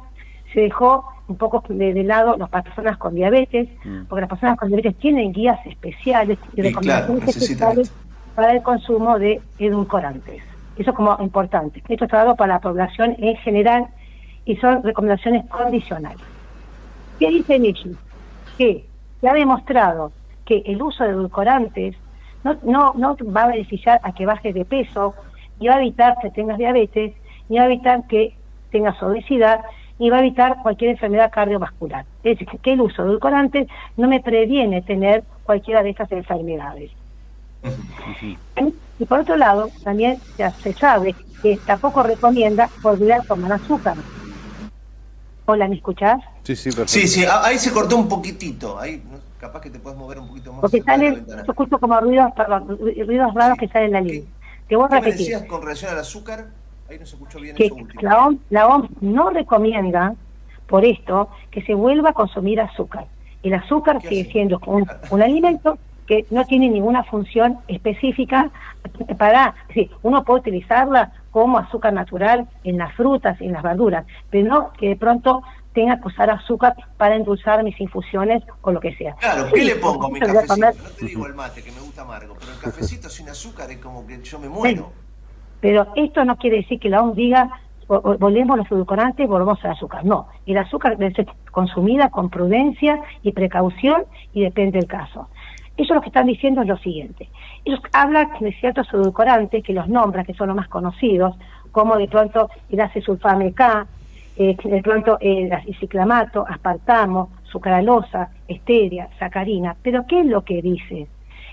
Se 0.52 0.60
dejó 0.60 1.04
un 1.28 1.36
poco 1.36 1.62
de, 1.68 2.02
lado 2.04 2.36
las 2.36 2.48
personas 2.48 2.96
con 2.98 3.14
diabetes, 3.14 3.68
mm. 3.84 4.04
porque 4.08 4.20
las 4.22 4.30
personas 4.30 4.58
con 4.58 4.68
diabetes 4.68 4.96
tienen 4.96 5.32
guías 5.32 5.58
especiales 5.66 6.38
y 6.54 6.62
recomendaciones 6.62 7.28
especiales 7.28 7.92
para 8.34 8.52
el 8.52 8.62
consumo 8.62 9.18
de 9.18 9.40
edulcorantes. 9.58 10.42
Eso 10.76 10.90
es 10.90 10.96
como 10.96 11.16
importante. 11.20 11.82
Esto 11.88 12.04
está 12.04 12.18
dado 12.18 12.36
para 12.36 12.54
la 12.54 12.60
población 12.60 13.16
en 13.18 13.36
general 13.36 13.88
y 14.44 14.56
son 14.56 14.82
recomendaciones 14.82 15.46
condicionales. 15.46 16.20
¿Qué 17.18 17.30
dicen 17.30 17.64
ellos? 17.64 17.96
Que 18.58 18.84
se 19.20 19.28
ha 19.28 19.32
demostrado 19.32 20.12
que 20.44 20.62
el 20.66 20.80
uso 20.82 21.02
de 21.02 21.10
edulcorantes 21.10 21.96
no, 22.44 22.58
no, 22.62 22.94
no 22.94 23.16
va 23.34 23.44
a 23.44 23.48
beneficiar 23.48 24.00
a 24.02 24.12
que 24.12 24.26
bajes 24.26 24.54
de 24.54 24.64
peso, 24.64 25.14
ni 25.58 25.68
va 25.68 25.74
a 25.74 25.78
evitar 25.78 26.16
que 26.20 26.30
tengas 26.30 26.58
diabetes, 26.58 27.14
ni 27.48 27.56
va 27.56 27.64
a 27.64 27.66
evitar 27.66 28.06
que 28.06 28.34
tengas 28.70 29.02
obesidad, 29.02 29.62
y 29.98 30.10
va 30.10 30.18
a 30.18 30.20
evitar 30.20 30.56
cualquier 30.62 30.90
enfermedad 30.90 31.30
cardiovascular. 31.32 32.04
Es 32.22 32.38
decir, 32.38 32.60
que 32.60 32.72
el 32.72 32.80
uso 32.80 33.02
de 33.02 33.08
edulcorantes 33.08 33.68
no 33.96 34.08
me 34.08 34.20
previene 34.20 34.82
tener 34.82 35.24
cualquiera 35.44 35.82
de 35.82 35.90
estas 35.90 36.10
enfermedades. 36.12 36.90
Y 38.98 39.04
por 39.04 39.20
otro 39.20 39.36
lado, 39.36 39.70
también 39.82 40.18
ya 40.38 40.50
se 40.50 40.72
sabe 40.72 41.14
que 41.42 41.58
tampoco 41.66 42.02
recomienda 42.02 42.68
volver 42.82 43.12
a 43.12 43.22
tomar 43.22 43.52
azúcar. 43.52 43.96
Hola, 45.46 45.68
¿me 45.68 45.76
escuchás? 45.76 46.20
Sí, 46.42 46.56
sí, 46.56 46.70
perfecto. 46.70 46.92
Sí, 46.92 47.08
sí, 47.08 47.24
ahí 47.24 47.58
se 47.58 47.72
cortó 47.72 47.96
un 47.96 48.08
poquitito. 48.08 48.78
Ahí 48.78 49.02
capaz 49.38 49.60
que 49.60 49.70
te 49.70 49.78
puedes 49.78 49.98
mover 49.98 50.18
un 50.18 50.28
poquito 50.28 50.52
más. 50.52 50.60
Porque 50.60 50.82
sale, 50.82 51.22
yo 51.26 51.52
escucho 51.52 51.78
como 51.78 51.98
ruidos, 52.00 52.32
perdón, 52.36 52.78
ruidos 52.78 53.34
raros 53.34 53.58
que 53.58 53.68
salen 53.68 53.86
en 53.88 53.92
la 53.92 54.00
línea. 54.00 54.30
¿Qué, 54.68 54.76
¿Qué 54.76 55.00
me 55.00 55.12
decías 55.12 55.44
con 55.44 55.62
relación 55.62 55.92
al 55.92 55.98
azúcar? 55.98 56.46
Ahí 56.88 56.98
no 56.98 57.06
se 57.06 57.16
escuchó 57.16 57.40
bien 57.40 57.56
que 57.56 57.70
La 58.00 58.26
OMS, 58.26 58.38
la 58.50 58.66
OMS 58.68 58.90
no 59.00 59.30
recomienda, 59.30 60.14
por 60.66 60.84
esto, 60.84 61.28
que 61.50 61.62
se 61.62 61.74
vuelva 61.74 62.10
a 62.10 62.12
consumir 62.12 62.60
azúcar. 62.60 63.06
El 63.42 63.54
azúcar 63.54 64.00
sigue 64.02 64.24
siendo 64.24 64.60
un, 64.66 64.86
un 65.10 65.22
alimento 65.22 65.78
que 66.06 66.26
no 66.30 66.44
tiene 66.44 66.68
ninguna 66.68 67.04
función 67.04 67.58
específica 67.68 68.50
para, 69.18 69.54
uno 70.02 70.24
puede 70.24 70.40
utilizarla 70.40 71.12
como 71.30 71.58
azúcar 71.58 71.92
natural 71.92 72.48
en 72.64 72.78
las 72.78 72.94
frutas, 72.94 73.40
en 73.40 73.52
las 73.52 73.62
verduras, 73.62 74.06
pero 74.30 74.48
no 74.48 74.72
que 74.72 74.88
de 74.90 74.96
pronto 74.96 75.42
tenga 75.74 76.00
que 76.00 76.08
usar 76.08 76.30
azúcar 76.30 76.74
para 76.96 77.16
endulzar 77.16 77.62
mis 77.62 77.78
infusiones 77.78 78.42
o 78.62 78.72
lo 78.72 78.80
que 78.80 78.94
sea. 78.96 79.14
Claro, 79.16 79.50
¿qué 79.52 79.64
le 79.64 79.76
pongo 79.76 80.08
mi 80.08 80.20
cafecito? 80.20 80.56
No 80.56 80.72
te 80.72 81.06
digo 81.06 81.26
el 81.26 81.34
mate, 81.34 81.62
que 81.62 81.70
me 81.70 81.80
gusta 81.80 82.02
amargo, 82.02 82.34
pero 82.40 82.52
el 82.52 82.58
cafecito 82.62 83.10
sin 83.10 83.28
azúcar 83.28 83.70
es 83.70 83.78
como 83.78 84.06
que 84.06 84.22
yo 84.22 84.38
me 84.38 84.48
muero. 84.48 84.90
Pero 85.66 85.88
esto 85.96 86.24
no 86.24 86.36
quiere 86.36 86.58
decir 86.58 86.78
que 86.78 86.88
la 86.88 87.02
OMS 87.02 87.16
diga 87.16 87.50
volvemos 87.88 88.56
los 88.56 88.70
edulcorantes, 88.70 89.28
volvemos 89.28 89.64
al 89.64 89.72
azúcar. 89.72 90.04
No, 90.04 90.28
el 90.46 90.58
azúcar 90.58 90.96
debe 90.96 91.12
ser 91.12 91.26
consumida 91.50 92.08
con 92.08 92.30
prudencia 92.30 93.00
y 93.24 93.32
precaución 93.32 94.04
y 94.32 94.42
depende 94.42 94.78
del 94.78 94.86
caso. 94.86 95.28
Ellos 95.76 95.96
lo 95.96 96.00
que 96.00 96.08
están 96.08 96.26
diciendo 96.26 96.62
es 96.62 96.68
lo 96.68 96.76
siguiente. 96.78 97.28
Ellos 97.64 97.80
hablan 97.92 98.28
de 98.38 98.52
ciertos 98.52 98.86
edulcorantes 98.92 99.64
que 99.64 99.72
los 99.72 99.88
nombran, 99.88 100.24
que 100.24 100.34
son 100.34 100.48
los 100.48 100.56
más 100.56 100.68
conocidos, 100.68 101.34
como 101.72 101.96
de 101.96 102.06
pronto 102.06 102.48
el 102.70 102.80
acesulfame 102.80 103.52
K, 103.52 103.86
eh, 104.36 104.56
de 104.62 104.82
pronto 104.82 105.18
el 105.20 105.50
ciclamato, 105.80 106.46
aspartamo, 106.48 107.30
sucralosa, 107.42 108.30
esteria, 108.46 109.08
sacarina. 109.18 109.74
Pero 109.82 110.06
¿qué 110.06 110.20
es 110.20 110.26
lo 110.26 110.42
que 110.44 110.62
dice? 110.62 111.08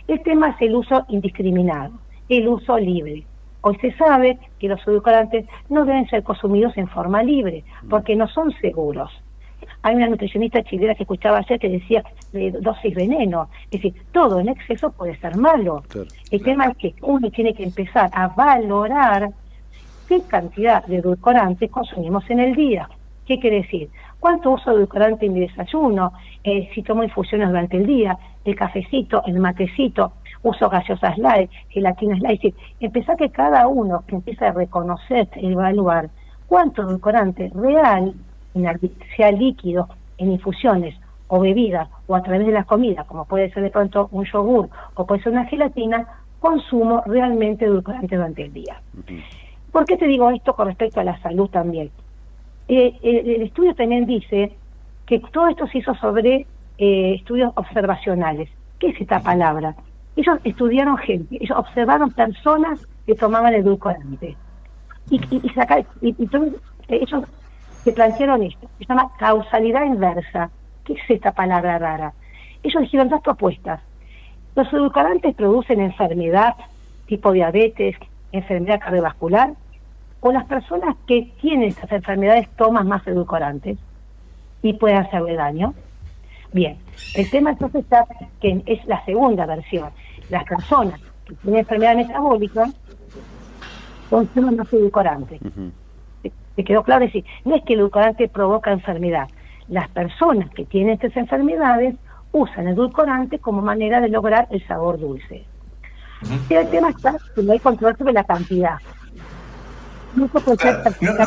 El 0.07 0.21
tema 0.21 0.49
es 0.49 0.61
el 0.61 0.75
uso 0.75 1.03
indiscriminado, 1.09 1.93
el 2.29 2.47
uso 2.47 2.77
libre. 2.77 3.23
Hoy 3.65 3.77
se 3.77 3.93
sabe 3.93 4.37
que 4.59 4.67
los 4.67 4.85
edulcorantes 4.85 5.45
no 5.69 5.85
deben 5.85 6.05
ser 6.09 6.21
consumidos 6.21 6.75
en 6.75 6.89
forma 6.89 7.23
libre, 7.23 7.63
porque 7.89 8.13
no 8.13 8.27
son 8.27 8.51
seguros. 8.59 9.09
Hay 9.83 9.95
una 9.95 10.07
nutricionista 10.07 10.61
chilena 10.63 10.95
que 10.95 11.03
escuchaba 11.03 11.37
ayer 11.37 11.57
que 11.59 11.69
decía 11.69 12.03
de 12.33 12.51
dosis 12.51 12.93
veneno. 12.93 13.47
Es 13.71 13.81
decir, 13.81 13.93
todo 14.11 14.41
en 14.41 14.49
exceso 14.49 14.91
puede 14.91 15.17
ser 15.17 15.37
malo. 15.37 15.83
El 16.29 16.43
tema 16.43 16.65
es 16.65 16.77
que 16.77 16.95
uno 17.03 17.31
tiene 17.31 17.53
que 17.53 17.63
empezar 17.63 18.09
a 18.11 18.27
valorar 18.27 19.29
qué 20.09 20.21
cantidad 20.23 20.85
de 20.85 20.97
edulcorantes 20.97 21.71
consumimos 21.71 22.29
en 22.29 22.41
el 22.41 22.55
día. 22.55 22.89
¿Qué 23.25 23.39
quiere 23.39 23.61
decir? 23.61 23.89
¿Cuánto 24.19 24.51
uso 24.51 24.71
de 24.71 24.77
edulcorante 24.77 25.25
en 25.25 25.33
mi 25.33 25.39
desayuno? 25.39 26.11
Eh, 26.43 26.69
si 26.75 26.83
tomo 26.83 27.01
infusiones 27.01 27.47
durante 27.47 27.77
el 27.77 27.85
día, 27.85 28.17
el 28.43 28.55
cafecito, 28.57 29.23
el 29.25 29.39
matecito, 29.39 30.11
uso 30.43 30.69
gaseosas 30.69 31.17
light, 31.17 31.49
gelatinas 31.69 32.19
light. 32.19 32.43
Es 32.43 32.53
empezar 32.79 33.17
que 33.17 33.29
cada 33.29 33.67
uno 33.67 34.03
que 34.05 34.15
empiece 34.15 34.45
a 34.45 34.51
reconocer 34.51 35.29
y 35.35 35.51
evaluar 35.51 36.09
cuánto 36.47 36.83
edulcorante 36.83 37.51
real 37.55 38.13
sea 39.15 39.31
líquido 39.31 39.89
en 40.17 40.31
infusiones 40.31 40.95
o 41.27 41.39
bebidas 41.39 41.89
o 42.05 42.15
a 42.15 42.21
través 42.21 42.45
de 42.45 42.51
la 42.51 42.65
comida, 42.65 43.05
como 43.05 43.25
puede 43.25 43.51
ser 43.51 43.63
de 43.63 43.71
pronto 43.71 44.09
un 44.11 44.25
yogur 44.25 44.69
o 44.93 45.05
puede 45.05 45.23
ser 45.23 45.31
una 45.31 45.45
gelatina, 45.45 46.07
consumo 46.39 47.01
realmente 47.05 47.65
edulcorante 47.65 48.15
durante 48.15 48.43
el 48.43 48.53
día. 48.53 48.81
¿Por 49.71 49.85
qué 49.85 49.97
te 49.97 50.05
digo 50.05 50.29
esto 50.29 50.53
con 50.55 50.67
respecto 50.67 50.99
a 50.99 51.03
la 51.03 51.19
salud 51.21 51.49
también? 51.49 51.89
Eh, 52.67 52.93
el, 53.01 53.41
estudio 53.41 53.73
también 53.73 54.05
dice 54.05 54.51
que 55.05 55.19
todo 55.19 55.47
esto 55.47 55.67
se 55.67 55.79
hizo 55.79 55.95
sobre 55.95 56.45
eh, 56.77 57.15
estudios 57.15 57.51
observacionales. 57.55 58.49
¿Qué 58.77 58.89
es 58.89 59.01
esta 59.01 59.21
palabra? 59.21 59.75
Ellos 60.15 60.37
estudiaron 60.43 60.97
gente, 60.97 61.37
ellos 61.41 61.57
observaron 61.57 62.11
personas 62.11 62.79
que 63.05 63.15
tomaban 63.15 63.53
edulcorante. 63.53 64.35
Y, 65.09 65.15
y, 65.29 65.41
y, 66.01 66.07
y 66.09 66.15
entonces 66.19 66.61
ellos 66.87 67.23
se 67.83 67.91
plantearon 67.91 68.43
esto, 68.43 68.69
se 68.77 68.85
llama 68.85 69.11
causalidad 69.17 69.85
inversa. 69.85 70.49
¿Qué 70.85 70.93
es 70.93 70.99
esta 71.09 71.31
palabra 71.31 71.79
rara? 71.79 72.13
ellos 72.63 72.81
dijeron 72.81 73.09
dos 73.09 73.21
propuestas. 73.21 73.81
Los 74.55 74.71
edulcorantes 74.71 75.35
producen 75.35 75.81
enfermedad 75.81 76.55
tipo 77.05 77.31
diabetes, 77.31 77.97
enfermedad 78.31 78.79
cardiovascular, 78.79 79.53
o 80.21 80.31
las 80.31 80.45
personas 80.45 80.95
que 81.05 81.33
tienen 81.41 81.69
estas 81.69 81.91
enfermedades 81.91 82.47
toman 82.55 82.87
más 82.87 83.05
edulcorantes 83.05 83.77
y 84.61 84.73
pueden 84.73 84.97
hacerle 84.97 85.35
daño. 85.35 85.73
Bien, 86.53 86.77
el 87.15 87.29
tema 87.29 87.51
entonces 87.51 87.81
está 87.81 88.05
que 88.39 88.61
es 88.65 88.85
la 88.85 89.03
segunda 89.05 89.45
versión. 89.45 89.89
Las 90.29 90.45
personas 90.45 90.99
que 91.25 91.33
tienen 91.35 91.59
enfermedad 91.59 91.95
metabólica 91.95 92.69
consumen 94.09 94.57
más 94.57 94.71
edulcorantes. 94.71 95.41
¿Te 96.55 96.63
quedó 96.63 96.83
claro? 96.83 97.05
Es 97.05 97.13
decir, 97.13 97.25
no 97.45 97.55
es 97.55 97.63
que 97.63 97.73
el 97.73 97.79
edulcorante 97.79 98.27
provoca 98.27 98.71
enfermedad. 98.71 99.27
Las 99.67 99.89
personas 99.89 100.49
que 100.51 100.65
tienen 100.65 100.93
estas 100.93 101.17
enfermedades 101.17 101.95
usan 102.31 102.67
edulcorante 102.67 103.39
como 103.39 103.61
manera 103.61 103.99
de 104.01 104.09
lograr 104.09 104.47
el 104.51 104.65
sabor 104.67 104.99
dulce. 104.99 105.45
Y 106.49 106.53
el 106.53 106.69
tema 106.69 106.89
está 106.89 107.17
que 107.35 107.41
no 107.41 107.53
hay 107.53 107.59
control 107.59 107.97
sobre 107.97 108.13
la 108.13 108.23
cantidad. 108.23 108.77
No, 110.15 110.29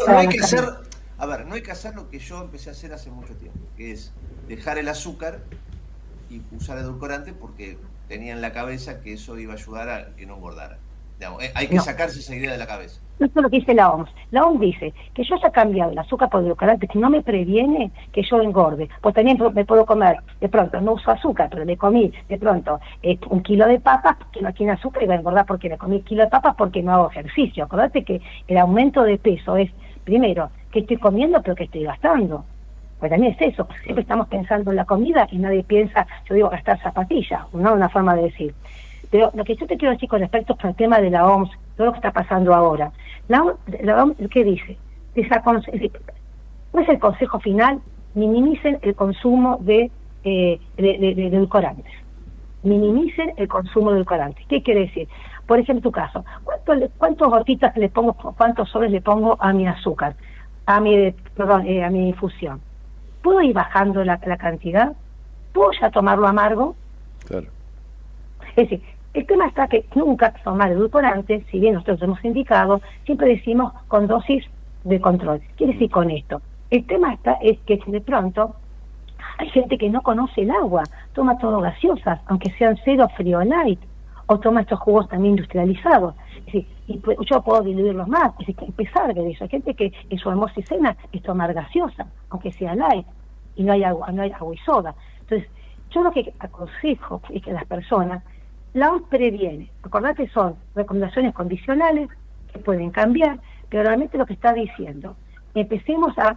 hay 0.09 0.29
que 0.29 0.39
hacer, 0.39 0.65
a 1.19 1.27
ver, 1.27 1.47
no 1.47 1.55
hay 1.55 1.63
que 1.63 1.71
hacer 1.71 1.95
lo 1.95 2.11
que 2.11 2.19
yo 2.19 2.43
empecé 2.43 2.71
a 2.71 2.73
hacer 2.73 2.93
hace 2.93 3.11
mucho 3.11 3.35
tiempo, 3.37 3.59
que 3.77 3.93
es 3.93 4.13
dejar 4.49 4.79
el 4.79 4.89
azúcar 4.89 5.41
y 6.31 6.43
usar 6.55 6.79
edulcorante 6.79 7.33
porque 7.33 7.79
tenía 8.09 8.33
en 8.33 8.41
la 8.41 8.53
cabeza 8.53 9.01
que 9.01 9.15
eso 9.15 9.39
iba 9.39 9.55
a 9.55 9.57
ayudar 9.57 9.89
a 9.89 10.17
que 10.17 10.27
no 10.27 10.37
engordara. 10.37 10.79
Eh, 11.19 11.51
hay 11.55 11.69
que 11.69 11.79
sacarse 11.79 12.19
esa 12.21 12.35
idea 12.35 12.53
de 12.53 12.59
la 12.59 12.67
cabeza. 12.67 13.01
Eso 13.19 13.31
es 13.35 13.43
lo 13.43 13.49
que 13.49 13.61
dice 13.61 13.73
la 13.73 13.91
OMS. 13.91 14.11
La 14.31 14.45
OMS 14.45 14.61
dice 14.61 14.93
que 15.15 15.25
yo 15.25 15.37
haya 15.37 15.51
cambiado 15.51 15.91
el 15.91 15.99
azúcar 15.99 16.29
por 16.29 16.43
edulcorante 16.43 16.87
que 16.87 16.99
no 16.99 17.09
me 17.09 17.23
previene 17.23 17.91
que 18.13 18.23
yo 18.23 18.43
engorde. 18.43 18.91
Pues 19.01 19.15
también 19.15 19.39
me 19.55 19.65
puedo 19.65 19.87
comer, 19.87 20.19
de 20.41 20.49
pronto, 20.51 20.79
no 20.83 20.93
uso 20.93 21.11
azúcar, 21.11 21.49
pero 21.51 21.65
me 21.65 21.79
comí 21.79 22.13
de 22.29 22.39
pronto 22.39 22.79
eh, 23.03 23.19
un 23.31 23.43
kilo 23.43 23.67
de 23.67 23.81
papas 23.81 24.19
que 24.31 24.43
no 24.43 24.53
tiene 24.53 24.73
azúcar 24.73 25.03
y 25.03 25.07
voy 25.07 25.17
a 25.17 25.19
engordar 25.21 25.47
porque 25.47 25.71
me 25.71 25.79
comí 25.79 25.97
un 25.97 26.03
kilo 26.03 26.25
de 26.25 26.29
papas 26.29 26.55
porque 26.57 26.83
no 26.83 26.93
hago 26.93 27.11
ejercicio. 27.11 27.65
Acordate 27.65 28.05
que 28.05 28.21
el 28.47 28.59
aumento 28.59 29.03
de 29.03 29.17
peso 29.17 29.57
es, 29.57 29.71
primero, 30.05 30.51
que 30.77 30.81
estoy 30.81 30.97
comiendo 30.99 31.41
pero 31.43 31.57
que 31.57 31.65
estoy 31.65 31.85
gastando. 31.85 32.45
Pues 32.99 33.11
también 33.11 33.35
es 33.39 33.55
eso. 33.55 33.67
Siempre 33.83 34.03
estamos 34.03 34.29
pensando 34.29 34.71
en 34.71 34.77
la 34.77 34.85
comida 34.85 35.27
y 35.31 35.39
nadie 35.39 35.65
piensa, 35.65 36.07
yo 36.29 36.35
digo, 36.35 36.51
gastar 36.51 36.81
zapatillas, 36.83 37.43
no 37.55 37.73
una 37.73 37.89
forma 37.89 38.15
de 38.15 38.25
decir. 38.25 38.55
Pero 39.11 39.31
lo 39.35 39.45
que 39.45 39.57
yo 39.57 39.67
te 39.67 39.77
quiero 39.77 39.93
decir 39.93 40.09
con 40.09 40.21
respecto 40.21 40.57
al 40.59 40.75
tema 40.75 41.01
de 41.01 41.11
la 41.11 41.27
OMS, 41.27 41.51
todo 41.77 41.87
lo 41.87 41.93
que 41.93 41.99
está 41.99 42.11
pasando 42.11 42.55
ahora, 42.55 42.93
la, 43.29 43.43
OMS, 43.43 44.17
¿qué 44.31 44.45
dice? 44.45 44.77
¿Cuál 45.43 45.63
es 46.83 46.89
el 46.89 46.99
consejo 46.99 47.41
final? 47.41 47.81
Minimicen 48.15 48.79
el 48.83 48.95
consumo 48.95 49.59
de, 49.61 49.91
eh, 50.25 50.61
de, 50.77 51.27
edulcorantes. 51.27 51.93
Minimicen 52.63 53.33
el 53.37 53.49
consumo 53.49 53.91
de 53.91 53.97
edulcorantes. 53.97 54.45
¿Qué 54.47 54.63
quiere 54.63 54.81
decir? 54.81 55.09
Por 55.47 55.59
ejemplo, 55.59 55.79
en 55.79 55.83
tu 55.83 55.93
caso, 55.93 56.25
¿cuántos, 56.45 56.91
cuántos 56.99 57.29
gotitas 57.29 57.77
le 57.77 57.89
pongo, 57.89 58.15
cuántos 58.15 58.69
sobres 58.69 58.91
le 58.91 59.01
pongo 59.01 59.37
a 59.39 59.53
mi 59.53 59.67
azúcar, 59.67 60.17
a 60.67 60.81
mi, 60.81 61.13
perdón, 61.35 61.67
eh, 61.67 61.85
a 61.85 61.91
mi 61.91 62.09
infusión? 62.09 62.61
¿Puedo 63.23 63.41
ir 63.41 63.55
bajando 63.55 64.05
la, 64.05 64.21
la 64.27 64.37
cantidad? 64.37 64.93
¿Puedo 65.53 65.71
ya 65.81 65.91
tomarlo 65.91 66.27
amargo? 66.27 66.77
Claro. 67.27 67.47
Es 68.51 68.69
decir, 68.69 68.83
el 69.15 69.27
tema 69.27 69.47
está 69.47 69.67
que 69.69 69.87
nunca 69.95 70.33
tomar 70.45 70.71
edulcorantes, 70.73 71.45
si 71.51 71.59
bien 71.59 71.75
nosotros 71.75 72.03
hemos 72.03 72.25
indicado, 72.25 72.83
siempre 73.05 73.29
decimos 73.29 73.73
con 73.89 74.07
dosis 74.07 74.45
de 74.85 75.01
control. 75.01 75.41
Quiere 75.57 75.73
decir 75.73 75.91
con 75.91 76.11
esto. 76.11 76.43
El 76.71 76.85
tema 76.87 77.15
está 77.15 77.39
es 77.41 77.59
que 77.61 77.81
de 77.87 78.01
pronto 78.01 78.57
hay 79.39 79.49
gente 79.51 79.79
que 79.79 79.89
no 79.89 80.03
conoce 80.03 80.43
el 80.43 80.51
agua, 80.51 80.83
toma 81.15 81.39
todo 81.39 81.61
gaseosas, 81.61 82.21
aunque 82.27 82.51
sean 82.59 82.79
cero 82.85 83.09
frío 83.17 83.43
light, 83.43 83.81
o 84.27 84.39
toma 84.39 84.63
estos 84.63 84.81
jugos 84.81 85.09
también 85.09 85.33
industrializados. 85.33 86.15
Es 86.47 86.65
y 86.87 86.99
pues, 86.99 87.19
yo 87.29 87.43
puedo 87.43 87.63
diluirlos 87.63 88.07
más, 88.07 88.33
es 88.39 88.47
decir, 88.47 88.57
empezar 88.63 89.13
de 89.13 89.31
eso. 89.31 89.45
Hay 89.45 89.51
gente 89.51 89.75
que 89.75 89.93
en 90.09 90.19
su 90.19 90.31
y 90.57 90.63
cena 90.63 90.97
es 91.13 91.23
tomar 91.23 91.53
gaseosa, 91.53 92.07
aunque 92.31 92.53
sea 92.53 92.75
light, 92.75 93.07
y 93.57 93.65
no 93.65 93.73
hay 93.73 93.83
agua, 93.83 94.13
no 94.13 94.23
hay 94.23 94.31
agua 94.31 94.55
y 94.55 94.59
soda. 94.59 94.95
Entonces, 95.21 95.49
yo 95.91 96.03
lo 96.03 96.13
que 96.13 96.33
aconsejo 96.39 97.21
es 97.31 97.43
que 97.43 97.53
las 97.53 97.65
personas 97.65 98.23
la 98.77 98.93
OMS 98.93 99.05
previene. 99.09 99.71
Acordate, 99.83 100.29
son 100.29 100.55
recomendaciones 100.75 101.33
condicionales 101.33 102.11
que 102.53 102.59
pueden 102.59 102.91
cambiar, 102.91 103.41
pero 103.71 103.85
realmente 103.85 104.19
lo 104.19 104.27
que 104.27 104.35
está 104.35 104.53
diciendo, 104.53 105.17
empecemos 105.55 106.17
a, 106.19 106.37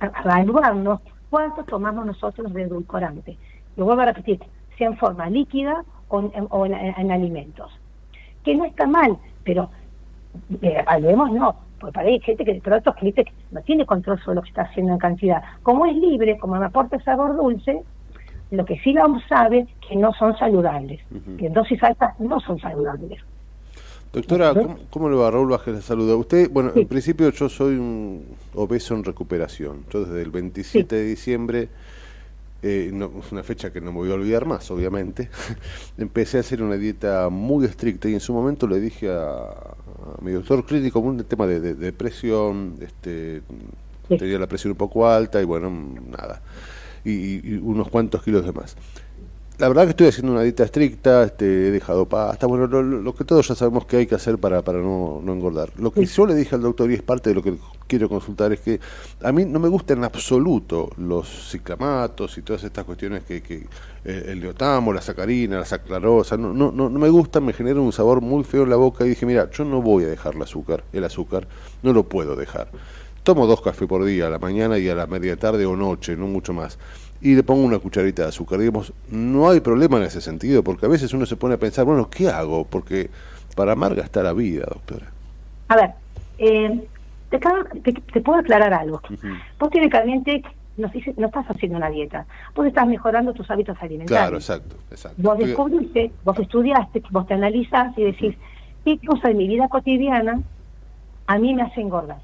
evaluarnos 0.00 1.00
cuánto 1.30 1.62
tomamos 1.62 2.04
nosotros 2.04 2.52
de 2.52 2.62
edulcorante. 2.62 3.38
Lo 3.76 3.84
vuelvo 3.84 4.02
a 4.02 4.06
repetir, 4.06 4.40
sea 4.76 4.88
en 4.88 4.96
forma 4.96 5.30
líquida 5.30 5.84
o 6.08 6.66
en, 6.66 7.10
alimentos. 7.12 7.70
Que 8.44 8.56
no 8.56 8.64
está 8.64 8.88
mal, 8.88 9.16
pero 9.46 9.70
eh, 10.60 10.84
no, 11.32 11.56
porque 11.80 11.92
para 11.94 12.08
hay 12.08 12.20
gente 12.20 12.44
que 12.44 12.54
de 12.54 12.60
pronto 12.60 12.94
no 13.52 13.60
tiene 13.62 13.86
control 13.86 14.20
sobre 14.20 14.34
lo 14.34 14.42
que 14.42 14.48
está 14.48 14.62
haciendo 14.62 14.92
en 14.92 14.98
cantidad. 14.98 15.42
Como 15.62 15.86
es 15.86 15.96
libre, 15.96 16.36
como 16.36 16.56
me 16.56 16.66
aporta 16.66 17.00
sabor 17.00 17.36
dulce, 17.36 17.80
lo 18.50 18.64
que 18.64 18.78
sí 18.80 18.92
vamos 18.92 19.22
sabe 19.28 19.66
que 19.88 19.96
no 19.96 20.12
son 20.12 20.36
saludables, 20.36 21.00
que 21.38 21.46
en 21.46 21.52
dosis 21.52 21.82
altas 21.82 22.18
no 22.20 22.40
son 22.40 22.58
saludables. 22.58 23.20
Doctora, 24.12 24.54
¿cómo, 24.90 25.10
le 25.10 25.16
va? 25.16 25.30
Raúl 25.30 25.50
Vázquez 25.50 25.74
le 25.74 25.82
saluda. 25.82 26.16
Usted, 26.16 26.50
bueno, 26.50 26.72
en 26.74 26.88
principio 26.88 27.28
yo 27.30 27.48
soy 27.48 27.74
un 27.74 28.24
obeso 28.54 28.94
en 28.94 29.04
recuperación. 29.04 29.84
Yo 29.90 30.04
desde 30.04 30.22
el 30.22 30.30
27 30.30 30.96
de 30.96 31.04
diciembre, 31.04 31.68
eh, 32.66 32.92
es 33.24 33.32
una 33.32 33.42
fecha 33.44 33.72
que 33.72 33.80
no 33.80 33.92
me 33.92 33.98
voy 33.98 34.10
a 34.10 34.14
olvidar 34.14 34.44
más, 34.44 34.68
obviamente, 34.72 35.30
empecé 35.98 36.38
a 36.38 36.40
hacer 36.40 36.62
una 36.62 36.76
dieta 36.76 37.28
muy 37.28 37.64
estricta 37.64 38.08
y 38.08 38.14
en 38.14 38.20
su 38.20 38.32
momento 38.32 38.66
le 38.66 38.80
dije 38.80 39.08
a, 39.08 39.76
mi 40.20 40.32
doctor 40.32 40.66
clínico 40.66 40.98
un 40.98 41.22
tema 41.24 41.46
de, 41.46 41.74
depresión, 41.74 42.74
este, 42.80 43.42
tenía 44.08 44.38
la 44.38 44.48
presión 44.48 44.72
un 44.72 44.78
poco 44.78 45.08
alta 45.08 45.40
y 45.40 45.44
bueno, 45.44 45.70
nada. 45.70 46.42
Y, 47.04 47.58
unos 47.58 47.88
cuantos 47.88 48.22
kilos 48.24 48.44
de 48.44 48.52
más. 48.52 48.76
La 49.58 49.68
verdad 49.68 49.84
que 49.84 49.90
estoy 49.90 50.08
haciendo 50.08 50.32
una 50.32 50.42
dieta 50.42 50.64
estricta, 50.64 51.22
este, 51.22 51.46
he 51.46 51.70
dejado 51.70 52.06
pasta, 52.06 52.46
bueno, 52.46 52.66
lo, 52.66 53.14
que 53.14 53.24
todos 53.24 53.48
ya 53.48 53.54
sabemos 53.54 53.86
que 53.86 53.96
hay 53.96 54.06
que 54.06 54.14
hacer 54.14 54.36
para, 54.36 54.60
para 54.60 54.80
no, 54.80 55.22
no 55.24 55.32
engordar. 55.32 55.72
Lo 55.78 55.90
que 55.90 56.04
yo 56.04 56.26
le 56.26 56.34
dije 56.34 56.54
al 56.54 56.60
doctor, 56.60 56.90
y 56.90 56.94
es 56.94 57.00
parte 57.00 57.30
de 57.30 57.36
lo 57.36 57.42
que 57.42 57.56
quiero 57.86 58.06
consultar, 58.10 58.52
es 58.52 58.60
que 58.60 58.78
a 59.22 59.32
mí 59.32 59.46
no 59.46 59.58
me 59.58 59.68
gustan 59.68 59.96
en 59.96 60.04
absoluto 60.04 60.90
los 60.98 61.48
ciclamatos 61.50 62.36
y 62.36 62.42
todas 62.42 62.64
estas 62.64 62.84
cuestiones 62.84 63.24
que, 63.24 63.42
que 63.42 63.66
eh, 64.04 64.24
el 64.26 64.40
neotamo, 64.40 64.92
la 64.92 65.00
sacarina, 65.00 65.58
la 65.58 65.64
saclarosa, 65.64 66.36
no, 66.36 66.52
no, 66.52 66.70
no, 66.70 66.90
no 66.90 66.98
me 66.98 67.08
gustan, 67.08 67.46
me 67.46 67.54
generan 67.54 67.80
un 67.80 67.94
sabor 67.94 68.20
muy 68.20 68.44
feo 68.44 68.64
en 68.64 68.68
la 68.68 68.76
boca 68.76 69.06
y 69.06 69.08
dije, 69.08 69.24
mira, 69.24 69.50
yo 69.50 69.64
no 69.64 69.80
voy 69.80 70.04
a 70.04 70.08
dejar 70.08 70.34
el 70.34 70.42
azúcar, 70.42 70.84
el 70.92 71.02
azúcar, 71.02 71.48
no 71.82 71.94
lo 71.94 72.06
puedo 72.06 72.36
dejar 72.36 72.68
tomo 73.26 73.48
dos 73.48 73.60
cafés 73.60 73.88
por 73.88 74.04
día, 74.04 74.28
a 74.28 74.30
la 74.30 74.38
mañana 74.38 74.78
y 74.78 74.88
a 74.88 74.94
la 74.94 75.08
media 75.08 75.36
tarde 75.36 75.66
o 75.66 75.74
noche, 75.74 76.14
no 76.14 76.28
mucho 76.28 76.52
más. 76.52 76.78
Y 77.20 77.34
le 77.34 77.42
pongo 77.42 77.64
una 77.64 77.78
cucharita 77.78 78.22
de 78.22 78.28
azúcar. 78.28 78.58
Digamos, 78.58 78.92
no 79.10 79.48
hay 79.48 79.60
problema 79.60 79.96
en 79.98 80.04
ese 80.04 80.20
sentido, 80.20 80.62
porque 80.62 80.86
a 80.86 80.88
veces 80.88 81.12
uno 81.12 81.26
se 81.26 81.36
pone 81.36 81.54
a 81.54 81.58
pensar, 81.58 81.84
bueno, 81.84 82.08
¿qué 82.10 82.28
hago? 82.28 82.64
Porque 82.64 83.10
para 83.54 83.72
amarga 83.72 84.02
está 84.02 84.22
la 84.22 84.32
vida, 84.32 84.66
doctora. 84.68 85.06
A 85.68 85.76
ver, 85.76 85.90
eh, 86.38 86.86
te, 87.30 88.20
puedo 88.20 88.38
aclarar 88.38 88.74
algo. 88.74 89.00
Vos 89.58 89.70
técnicamente 89.70 90.42
no, 90.76 90.90
no 91.16 91.26
estás 91.26 91.46
haciendo 91.46 91.78
una 91.78 91.88
dieta, 91.88 92.26
vos 92.54 92.66
estás 92.66 92.86
mejorando 92.86 93.32
tus 93.32 93.50
hábitos 93.50 93.76
alimentarios. 93.80 94.20
Claro, 94.20 94.36
exacto. 94.36 94.76
exacto. 94.90 95.22
Vos 95.22 95.38
descubriste, 95.38 96.12
vos 96.24 96.38
estudiaste, 96.38 97.02
vos 97.10 97.26
te 97.26 97.34
analizás 97.34 97.96
y 97.96 98.04
decís, 98.04 98.36
¿qué 98.84 98.98
cosa 99.06 99.28
de 99.28 99.34
mi 99.34 99.48
vida 99.48 99.68
cotidiana 99.68 100.40
a 101.26 101.38
mí 101.38 101.54
me 101.54 101.62
hace 101.62 101.80
engordar. 101.80 102.18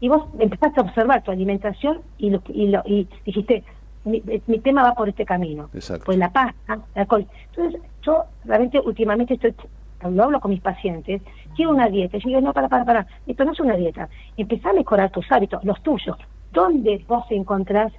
Y 0.00 0.08
vos 0.08 0.26
empezaste 0.38 0.80
a 0.80 0.84
observar 0.84 1.22
tu 1.22 1.30
alimentación 1.30 2.00
y, 2.18 2.30
lo, 2.30 2.42
y, 2.48 2.68
lo, 2.68 2.82
y 2.86 3.06
dijiste, 3.24 3.64
mi, 4.06 4.58
tema 4.60 4.82
va 4.82 4.94
por 4.94 5.08
este 5.08 5.24
camino. 5.24 5.68
Pues 6.04 6.18
la 6.18 6.30
pasta, 6.30 6.80
el 6.94 7.00
alcohol. 7.02 7.26
Entonces, 7.50 7.80
yo 8.02 8.24
realmente 8.44 8.80
últimamente 8.80 9.34
estoy, 9.34 9.54
cuando 10.00 10.24
hablo 10.24 10.40
con 10.40 10.50
mis 10.50 10.60
pacientes, 10.60 11.22
quiero 11.54 11.72
una 11.72 11.88
dieta. 11.88 12.18
Yo 12.18 12.28
digo, 12.28 12.40
no, 12.40 12.52
para, 12.52 12.68
para, 12.68 12.84
para, 12.84 13.06
esto 13.26 13.44
no 13.44 13.52
es 13.52 13.60
una 13.60 13.76
dieta. 13.76 14.08
Empezá 14.36 14.70
a 14.70 14.74
mejorar 14.74 15.10
tus 15.10 15.30
hábitos, 15.30 15.64
los 15.64 15.82
tuyos. 15.82 16.16
¿Dónde 16.52 17.04
vos 17.06 17.24
encontrás 17.30 17.92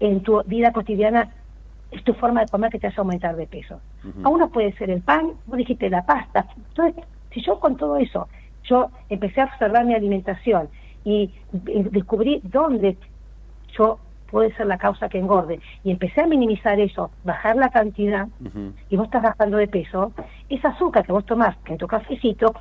en 0.00 0.22
tu 0.22 0.42
vida 0.46 0.72
cotidiana 0.72 1.30
es 1.90 2.02
tu 2.04 2.14
forma 2.14 2.40
de 2.40 2.48
comer 2.48 2.70
que 2.70 2.78
te 2.78 2.86
hace 2.86 3.00
aumentar 3.00 3.36
de 3.36 3.46
peso? 3.46 3.80
A 4.24 4.28
uno 4.28 4.48
puede 4.48 4.72
ser 4.72 4.90
el 4.90 5.02
pan, 5.02 5.32
vos 5.46 5.58
dijiste 5.58 5.90
la 5.90 6.04
pasta. 6.04 6.46
Entonces, 6.56 7.04
si 7.32 7.42
yo 7.42 7.60
con 7.60 7.76
todo 7.76 7.96
eso 7.96 8.28
yo 8.64 8.90
empecé 9.08 9.40
a 9.40 9.44
observar 9.44 9.84
mi 9.84 9.94
alimentación 9.94 10.68
y 11.04 11.32
descubrí 11.52 12.40
dónde 12.44 12.96
yo 13.76 13.98
puede 14.30 14.54
ser 14.56 14.66
la 14.66 14.78
causa 14.78 15.08
que 15.08 15.18
engorde 15.18 15.60
y 15.84 15.90
empecé 15.90 16.22
a 16.22 16.26
minimizar 16.26 16.78
eso, 16.80 17.10
bajar 17.24 17.56
la 17.56 17.70
cantidad 17.70 18.28
y 18.88 18.96
vos 18.96 19.06
estás 19.06 19.22
bajando 19.22 19.56
de 19.56 19.68
peso, 19.68 20.12
esa 20.48 20.68
azúcar 20.68 21.04
que 21.04 21.12
vos 21.12 21.26
tomás 21.26 21.56
en 21.66 21.78
tu 21.78 21.86
cafecito 21.86 22.54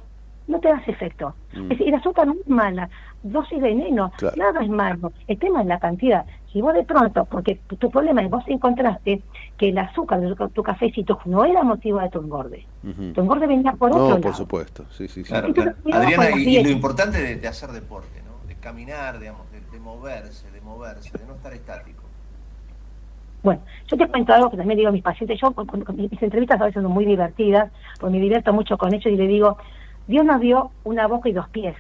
no 0.48 0.60
te 0.60 0.70
hace 0.70 0.92
efecto. 0.92 1.36
Mm. 1.54 1.64
Es 1.64 1.70
decir, 1.70 1.88
el 1.90 1.94
azúcar 1.96 2.28
no 2.28 2.34
es 2.34 2.48
mala, 2.48 2.90
dosis 3.24 3.62
de 3.62 3.70
veneno, 3.70 4.12
nada 4.36 4.62
es 4.62 4.70
malo. 4.70 5.14
El 5.28 5.38
tema 5.38 5.62
es 5.62 5.68
la 5.68 5.80
cantidad. 5.80 6.26
Si 6.52 6.62
vos 6.62 6.74
de 6.74 6.84
pronto, 6.84 7.26
porque 7.26 7.60
tu 7.78 7.92
problema 7.92 8.24
es 8.24 8.30
vos 8.30 8.44
encontraste 8.48 9.22
que 9.58 9.70
el 9.70 9.78
azúcar 9.78 10.20
de 10.20 10.36
tu 10.54 10.64
cafecito 10.64 11.20
no 11.26 11.46
era 11.46 11.64
motivo 11.64 12.00
de 12.00 12.10
tu 12.10 12.20
engorde. 12.20 12.66
Tu 12.82 13.22
engorde 13.22 13.46
venía 13.46 13.74
por 13.74 13.92
otro 13.92 14.10
no, 14.10 14.22
por 14.22 14.36
supuesto, 14.36 14.86
sí, 14.90 15.08
sí. 15.08 15.24
sí. 15.24 15.34
Adriana, 15.34 16.32
y, 16.36 16.64
lo 16.64 16.70
importante 16.70 17.36
de, 17.36 17.48
hacer 17.48 17.70
deporte, 17.70 18.22
¿no? 18.26 18.48
De 18.48 18.56
caminar, 18.56 19.20
digamos, 19.20 19.49
de, 19.80 19.86
moverse, 19.86 20.52
de 20.52 20.62
moverse, 20.62 21.18
de 21.18 21.26
no 21.26 21.36
estar 21.36 21.54
estático. 21.54 22.04
Bueno, 23.42 23.62
yo 23.88 23.98
te 23.98 24.08
cuento 24.08 24.34
algo 24.34 24.52
que 24.52 24.58
también 24.58 24.78
digo 24.78 24.90
a 24.90 24.92
mis 24.92 25.04
pacientes. 25.04 25.40
Yo, 25.40 25.54
mis 25.96 26.22
entrevistas 26.22 26.60
a 26.60 26.66
veces 26.66 26.84
son 26.84 26.92
muy 26.92 27.06
divertidas, 27.06 27.72
porque 28.00 28.18
me 28.18 28.22
divierto 28.22 28.52
mucho 28.52 28.78
con 28.78 28.94
ellos 28.94 29.06
y 29.06 29.16
le 29.16 29.28
digo, 29.28 29.58
Dios 30.08 30.26
nos 30.26 30.42
dio 30.42 30.72
una 30.84 31.08
boca 31.08 31.30
y 31.30 31.34
dos 31.34 31.48
pies. 31.50 31.76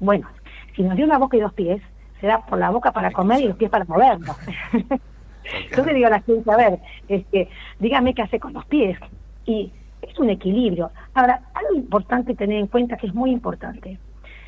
Bueno, 0.00 0.28
si 0.74 0.82
nos 0.82 0.96
dio 0.96 1.04
una 1.04 1.18
boca 1.18 1.36
y 1.36 1.40
dos 1.40 1.52
pies, 1.52 1.80
será 2.20 2.44
por 2.44 2.58
la 2.58 2.70
boca 2.70 2.90
para 2.92 3.12
comer 3.12 3.40
y 3.42 3.48
los 3.48 3.56
pies 3.56 3.70
para 3.70 3.84
movernos. 3.84 4.36
Yo 5.76 5.84
le 5.84 5.94
digo 5.94 6.06
a 6.08 6.10
la 6.10 6.20
gente, 6.20 6.50
a 6.50 6.56
ver, 6.56 6.78
este, 7.08 7.48
dígame 7.78 8.14
qué 8.14 8.22
hace 8.22 8.40
con 8.40 8.52
los 8.52 8.64
pies. 8.66 8.98
Y 9.46 9.70
es 10.02 10.18
un 10.18 10.30
equilibrio. 10.30 10.90
Ahora, 11.14 11.40
algo 11.54 11.74
importante 11.74 12.34
tener 12.34 12.58
en 12.58 12.66
cuenta 12.66 12.96
que 12.96 13.06
es 13.06 13.14
muy 13.14 13.30
importante. 13.30 13.98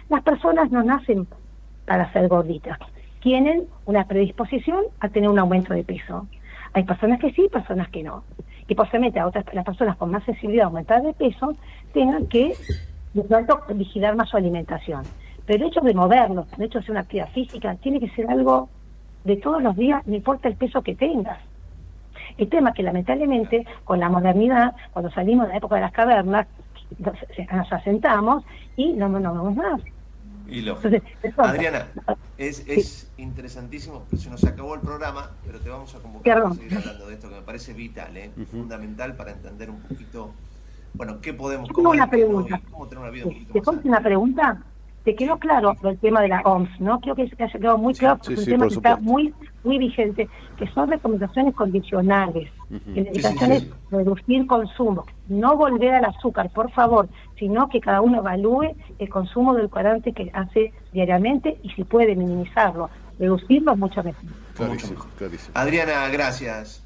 Las 0.08 0.22
personas 0.22 0.70
no 0.70 0.82
nacen 0.82 1.26
para 1.86 2.12
ser 2.12 2.28
gorditas. 2.28 2.78
Tienen 3.20 3.64
una 3.86 4.06
predisposición 4.06 4.84
a 5.00 5.08
tener 5.08 5.30
un 5.30 5.38
aumento 5.38 5.72
de 5.72 5.84
peso. 5.84 6.26
Hay 6.74 6.84
personas 6.84 7.18
que 7.20 7.32
sí, 7.32 7.48
personas 7.50 7.88
que 7.88 8.02
no. 8.02 8.24
Y 8.68 8.74
posiblemente 8.74 9.20
a 9.20 9.26
otras 9.26 9.44
las 9.54 9.64
personas 9.64 9.96
con 9.96 10.10
más 10.10 10.24
sensibilidad 10.24 10.64
a 10.64 10.66
aumentar 10.66 11.02
de 11.02 11.12
peso 11.14 11.54
tengan 11.92 12.26
que 12.26 12.52
de 13.14 13.22
pronto 13.22 13.62
vigilar 13.74 14.14
más 14.16 14.28
su 14.28 14.36
alimentación. 14.36 15.02
Pero 15.46 15.64
el 15.64 15.70
hecho 15.70 15.80
de 15.80 15.94
movernos, 15.94 16.46
el 16.58 16.64
hecho 16.64 16.78
de 16.78 16.82
hacer 16.82 16.90
una 16.90 17.00
actividad 17.00 17.30
física, 17.30 17.76
tiene 17.76 18.00
que 18.00 18.10
ser 18.10 18.28
algo 18.28 18.68
de 19.24 19.36
todos 19.36 19.62
los 19.62 19.76
días, 19.76 20.06
no 20.06 20.14
importa 20.14 20.48
el 20.48 20.56
peso 20.56 20.82
que 20.82 20.94
tengas. 20.94 21.38
El 22.36 22.48
tema 22.48 22.72
que 22.72 22.82
lamentablemente 22.82 23.66
con 23.84 24.00
la 24.00 24.08
modernidad, 24.08 24.74
cuando 24.92 25.10
salimos 25.10 25.46
de 25.46 25.52
la 25.52 25.58
época 25.58 25.76
de 25.76 25.80
las 25.80 25.92
cavernas, 25.92 26.46
nos, 26.98 27.72
asentamos 27.72 28.44
y 28.76 28.92
no 28.92 29.08
nos 29.08 29.22
vemos 29.22 29.56
más. 29.56 29.80
Y 30.48 30.62
lo... 30.62 30.78
Adriana, 31.38 31.86
es, 32.38 32.66
es 32.68 33.10
interesantísimo, 33.16 34.04
se 34.16 34.30
nos 34.30 34.44
acabó 34.44 34.74
el 34.74 34.80
programa, 34.80 35.30
pero 35.44 35.58
te 35.60 35.68
vamos 35.68 35.94
a 35.94 35.98
convocar 35.98 36.38
a 36.38 36.54
seguir 36.54 36.76
hablando 36.76 37.08
de 37.08 37.14
esto 37.14 37.28
que 37.28 37.34
me 37.36 37.42
parece 37.42 37.72
vital, 37.72 38.16
¿eh? 38.16 38.30
fundamental 38.50 39.16
para 39.16 39.32
entender 39.32 39.70
un 39.70 39.80
poquito, 39.80 40.32
bueno, 40.94 41.20
qué 41.20 41.34
podemos 41.34 41.68
comer, 41.70 41.94
una 41.94 42.10
pregunta. 42.10 42.60
cómo 42.70 42.86
tener 42.86 43.02
una 43.02 43.10
vida 43.10 43.26
un 43.26 43.32
poquito 43.32 43.80
¿Te 43.80 43.88
una 43.88 44.00
pregunta? 44.00 44.62
te 45.06 45.14
quedó 45.14 45.38
claro 45.38 45.76
el 45.84 45.98
tema 45.98 46.20
de 46.20 46.26
la 46.26 46.40
OMS, 46.40 46.80
¿no? 46.80 46.98
Creo 46.98 47.14
que 47.14 47.28
se 47.28 47.44
ha 47.44 47.46
quedado 47.46 47.78
muy 47.78 47.94
claro, 47.94 48.18
es 48.28 48.38
un 48.40 48.44
tema 48.44 48.66
que 48.66 48.74
está 48.74 48.96
muy 48.96 49.32
muy 49.62 49.78
vigente, 49.78 50.28
que 50.58 50.66
son 50.72 50.90
recomendaciones 50.90 51.54
condicionales, 51.54 52.50
que 52.68 53.02
la 53.02 53.08
indicación 53.08 53.52
es 53.52 53.68
reducir 53.90 54.46
consumo, 54.48 55.06
no 55.28 55.56
volver 55.56 55.94
al 55.94 56.06
azúcar, 56.06 56.50
por 56.50 56.72
favor, 56.72 57.08
sino 57.38 57.68
que 57.68 57.80
cada 57.80 58.00
uno 58.00 58.18
evalúe 58.18 58.74
el 58.98 59.08
consumo 59.08 59.54
del 59.54 59.68
cuadrante 59.68 60.12
que 60.12 60.30
hace 60.32 60.72
diariamente 60.92 61.58
y 61.62 61.70
si 61.70 61.84
puede 61.84 62.14
minimizarlo, 62.16 62.90
reducirlo 63.18 63.72
es 63.72 63.78
mucho 63.78 64.02
mejor. 64.02 64.24
Adriana, 65.54 66.08
gracias. 66.08 66.82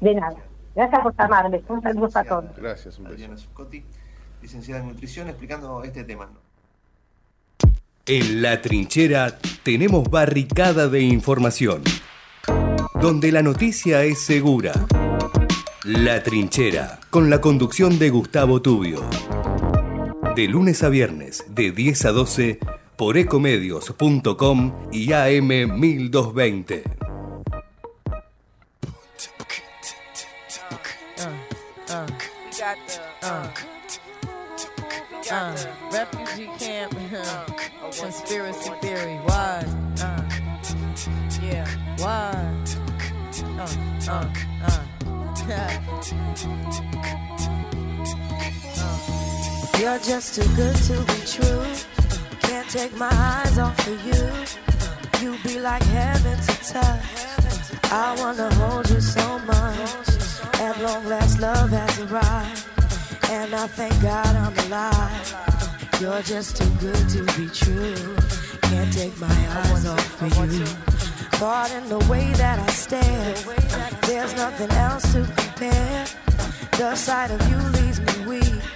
De 0.00 0.14
nada. 0.14 0.36
Gracias 0.74 1.00
por 1.00 1.16
llamarme. 1.16 1.62
Un 1.68 1.82
saludo 1.82 2.10
a 2.14 2.24
todos. 2.24 2.56
Gracias. 2.56 2.98
Un 2.98 3.06
Adriana 3.06 3.36
licenciada 4.42 4.80
en 4.80 4.88
nutrición, 4.88 5.28
explicando 5.28 5.82
este 5.82 6.04
tema. 6.04 6.28
En 8.06 8.42
la 8.42 8.62
trinchera 8.62 9.38
tenemos 9.64 10.08
barricada 10.08 10.88
de 10.88 11.00
información, 11.00 11.82
donde 13.00 13.32
la 13.32 13.42
noticia 13.42 14.04
es 14.04 14.20
segura. 14.22 14.72
La 15.82 16.22
trinchera, 16.22 17.00
con 17.10 17.30
la 17.30 17.40
conducción 17.40 17.98
de 17.98 18.10
Gustavo 18.10 18.62
Tubio. 18.62 19.00
De 20.36 20.46
lunes 20.48 20.82
a 20.82 20.90
viernes, 20.90 21.46
de 21.48 21.72
10 21.72 22.04
a 22.04 22.12
12, 22.12 22.58
por 22.98 23.16
ecomedios.com 23.16 24.74
y 24.92 25.14
AM 25.14 25.48
1220. 25.48 26.82
refugee 35.90 36.50
camp. 36.58 36.92
Conspiracy 37.98 38.72
theory. 38.82 39.18
Uh. 39.24 39.62
Why? 41.96 42.44
Uh, 43.56 43.66
uh, 44.10 44.28
uh. 45.48 47.25
You're 49.78 49.98
just 49.98 50.34
too 50.34 50.48
good 50.56 50.74
to 50.74 50.96
be 51.12 51.20
true. 51.26 51.66
Can't 52.40 52.68
take 52.70 52.96
my 52.96 53.10
eyes 53.12 53.58
off 53.58 53.78
of 53.86 54.06
you. 54.06 54.22
You 55.22 55.36
be 55.42 55.60
like 55.60 55.82
heaven 55.82 56.38
to 56.38 56.54
touch. 56.72 57.92
I 57.92 58.16
wanna 58.18 58.52
hold 58.54 58.88
you 58.88 59.00
so 59.02 59.38
much. 59.40 60.08
At 60.60 60.80
long 60.80 61.04
last, 61.06 61.40
love 61.40 61.70
has 61.70 61.98
arrived. 62.00 62.64
And 63.30 63.54
I 63.54 63.66
thank 63.66 64.00
God 64.00 64.34
I'm 64.34 64.56
alive. 64.66 65.34
You're 66.00 66.22
just 66.22 66.56
too 66.56 66.70
good 66.80 67.08
to 67.10 67.22
be 67.36 67.46
true. 67.48 68.16
Can't 68.62 68.92
take 68.92 69.18
my 69.20 69.38
eyes 69.60 69.86
off 69.86 70.22
of 70.22 70.52
you. 70.52 70.64
Caught 71.38 71.70
in 71.72 71.88
the 71.90 71.98
way 72.10 72.32
that 72.32 72.58
I 72.58 72.66
stare. 72.72 73.34
There's 74.06 74.34
nothing 74.36 74.70
else 74.70 75.12
to 75.12 75.20
compare. 75.36 76.06
The 76.78 76.94
sight 76.94 77.30
of 77.30 77.40
you 77.50 77.58
leaves 77.78 78.00
me 78.00 78.26
weak. 78.26 78.75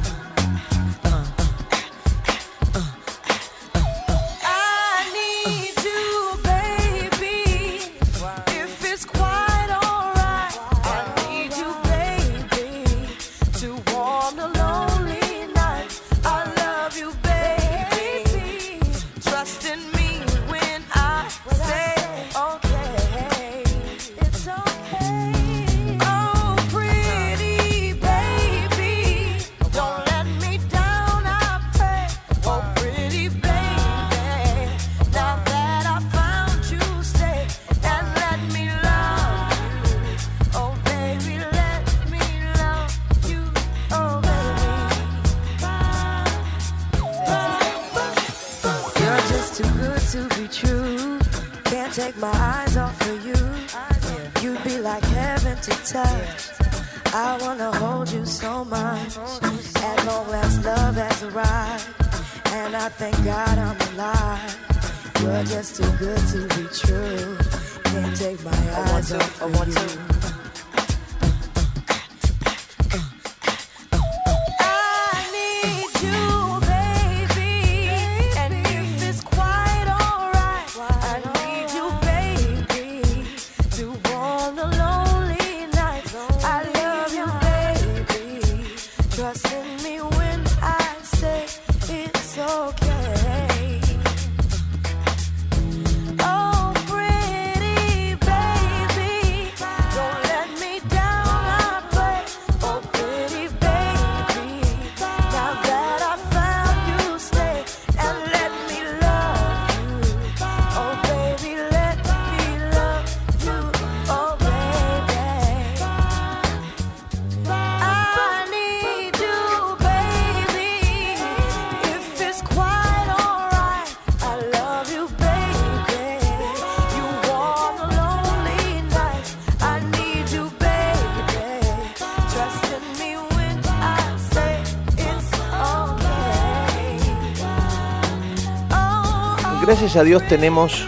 Gracias 139.93 140.03
a 140.03 140.05
Dios 140.05 140.27
tenemos 140.29 140.87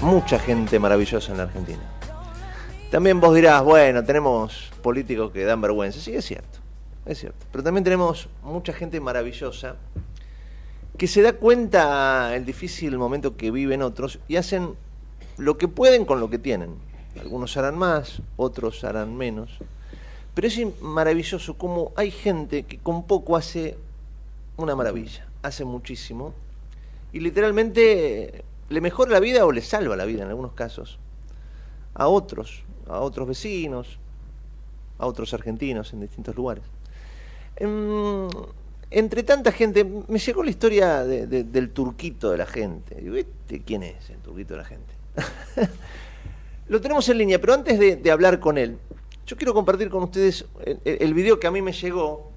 mucha 0.00 0.36
gente 0.40 0.80
maravillosa 0.80 1.30
en 1.30 1.38
la 1.38 1.44
Argentina. 1.44 1.82
También 2.90 3.20
vos 3.20 3.32
dirás, 3.32 3.62
bueno, 3.62 4.02
tenemos 4.02 4.72
políticos 4.82 5.30
que 5.30 5.44
dan 5.44 5.60
vergüenza. 5.60 6.00
Sí, 6.00 6.16
es 6.16 6.24
cierto, 6.24 6.58
es 7.06 7.20
cierto. 7.20 7.46
Pero 7.52 7.62
también 7.62 7.84
tenemos 7.84 8.28
mucha 8.42 8.72
gente 8.72 8.98
maravillosa 8.98 9.76
que 10.98 11.06
se 11.06 11.22
da 11.22 11.34
cuenta 11.34 12.34
el 12.34 12.44
difícil 12.44 12.98
momento 12.98 13.36
que 13.36 13.52
viven 13.52 13.82
otros 13.82 14.18
y 14.26 14.34
hacen 14.34 14.74
lo 15.36 15.56
que 15.56 15.68
pueden 15.68 16.04
con 16.04 16.18
lo 16.18 16.28
que 16.28 16.40
tienen. 16.40 16.74
Algunos 17.20 17.56
harán 17.56 17.78
más, 17.78 18.20
otros 18.36 18.82
harán 18.82 19.16
menos. 19.16 19.58
Pero 20.34 20.48
es 20.48 20.60
maravilloso 20.80 21.56
cómo 21.56 21.92
hay 21.94 22.10
gente 22.10 22.64
que 22.64 22.78
con 22.78 23.06
poco 23.06 23.36
hace 23.36 23.78
una 24.56 24.74
maravilla, 24.74 25.28
hace 25.40 25.64
muchísimo 25.64 26.34
y 27.12 27.20
literalmente 27.20 28.44
le 28.68 28.80
mejora 28.80 29.10
la 29.10 29.20
vida 29.20 29.44
o 29.44 29.52
le 29.52 29.62
salva 29.62 29.96
la 29.96 30.04
vida 30.04 30.22
en 30.22 30.28
algunos 30.28 30.52
casos 30.52 30.98
a 31.94 32.08
otros, 32.08 32.62
a 32.86 33.00
otros 33.00 33.28
vecinos, 33.28 33.98
a 34.98 35.06
otros 35.06 35.34
argentinos 35.34 35.92
en 35.92 36.00
distintos 36.00 36.36
lugares. 36.36 36.64
Em, 37.56 38.28
entre 38.90 39.22
tanta 39.22 39.52
gente, 39.52 39.84
me 39.84 40.18
llegó 40.18 40.42
la 40.42 40.50
historia 40.50 41.04
del 41.04 41.70
turquito 41.70 42.30
de 42.30 42.38
la 42.38 42.46
gente. 42.46 42.96
¿Este 43.18 43.62
quién 43.62 43.82
es 43.82 44.10
el 44.10 44.18
turquito 44.18 44.54
de 44.54 44.58
la 44.58 44.64
gente? 44.64 44.94
Lo 46.68 46.80
tenemos 46.80 47.08
en 47.08 47.18
línea, 47.18 47.40
pero 47.40 47.54
antes 47.54 47.78
de, 47.78 48.10
hablar 48.10 48.38
con 48.40 48.56
él, 48.56 48.78
yo 49.26 49.36
quiero 49.36 49.52
compartir 49.54 49.90
con 49.90 50.04
ustedes 50.04 50.44
el, 50.84 51.14
video 51.14 51.38
que 51.38 51.46
a 51.46 51.50
mí 51.50 51.62
me 51.62 51.72
llegó 51.72 52.30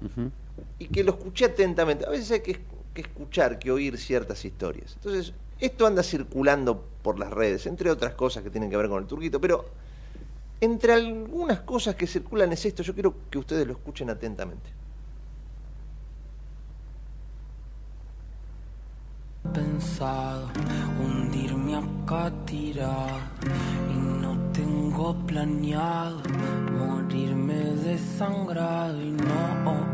y 0.78 0.86
que 0.86 1.04
lo 1.04 1.12
escuché 1.12 1.44
atentamente. 1.46 2.04
A 2.04 2.10
veces 2.10 2.30
hay 2.32 2.40
que 2.40 2.60
que 2.94 3.02
escuchar 3.02 3.58
que 3.58 3.70
oír 3.70 3.98
ciertas 3.98 4.44
historias. 4.44 4.94
Entonces, 4.94 5.34
esto 5.60 5.86
anda 5.86 6.02
circulando 6.02 6.82
por 7.02 7.18
las 7.18 7.30
redes, 7.30 7.66
entre 7.66 7.90
otras 7.90 8.14
cosas 8.14 8.42
que 8.42 8.50
tienen 8.50 8.70
que 8.70 8.76
ver 8.76 8.88
con 8.88 9.02
el 9.02 9.08
turquito, 9.08 9.40
pero 9.40 9.64
entre 10.60 10.92
algunas 10.94 11.60
cosas 11.60 11.96
que 11.96 12.06
circulan 12.06 12.52
es 12.52 12.64
esto, 12.64 12.82
yo 12.82 12.94
quiero 12.94 13.14
que 13.30 13.38
ustedes 13.38 13.66
lo 13.66 13.74
escuchen 13.74 14.08
atentamente. 14.08 14.70
Pensado 19.52 20.48
hundirme 20.98 21.76
acá 21.76 22.32
tirado 22.46 23.18
y 23.90 24.22
no 24.22 24.52
tengo 24.52 25.14
planeado 25.26 26.22
morirme 26.72 27.54
desangrado 27.54 29.02
y 29.02 29.10
no 29.10 29.93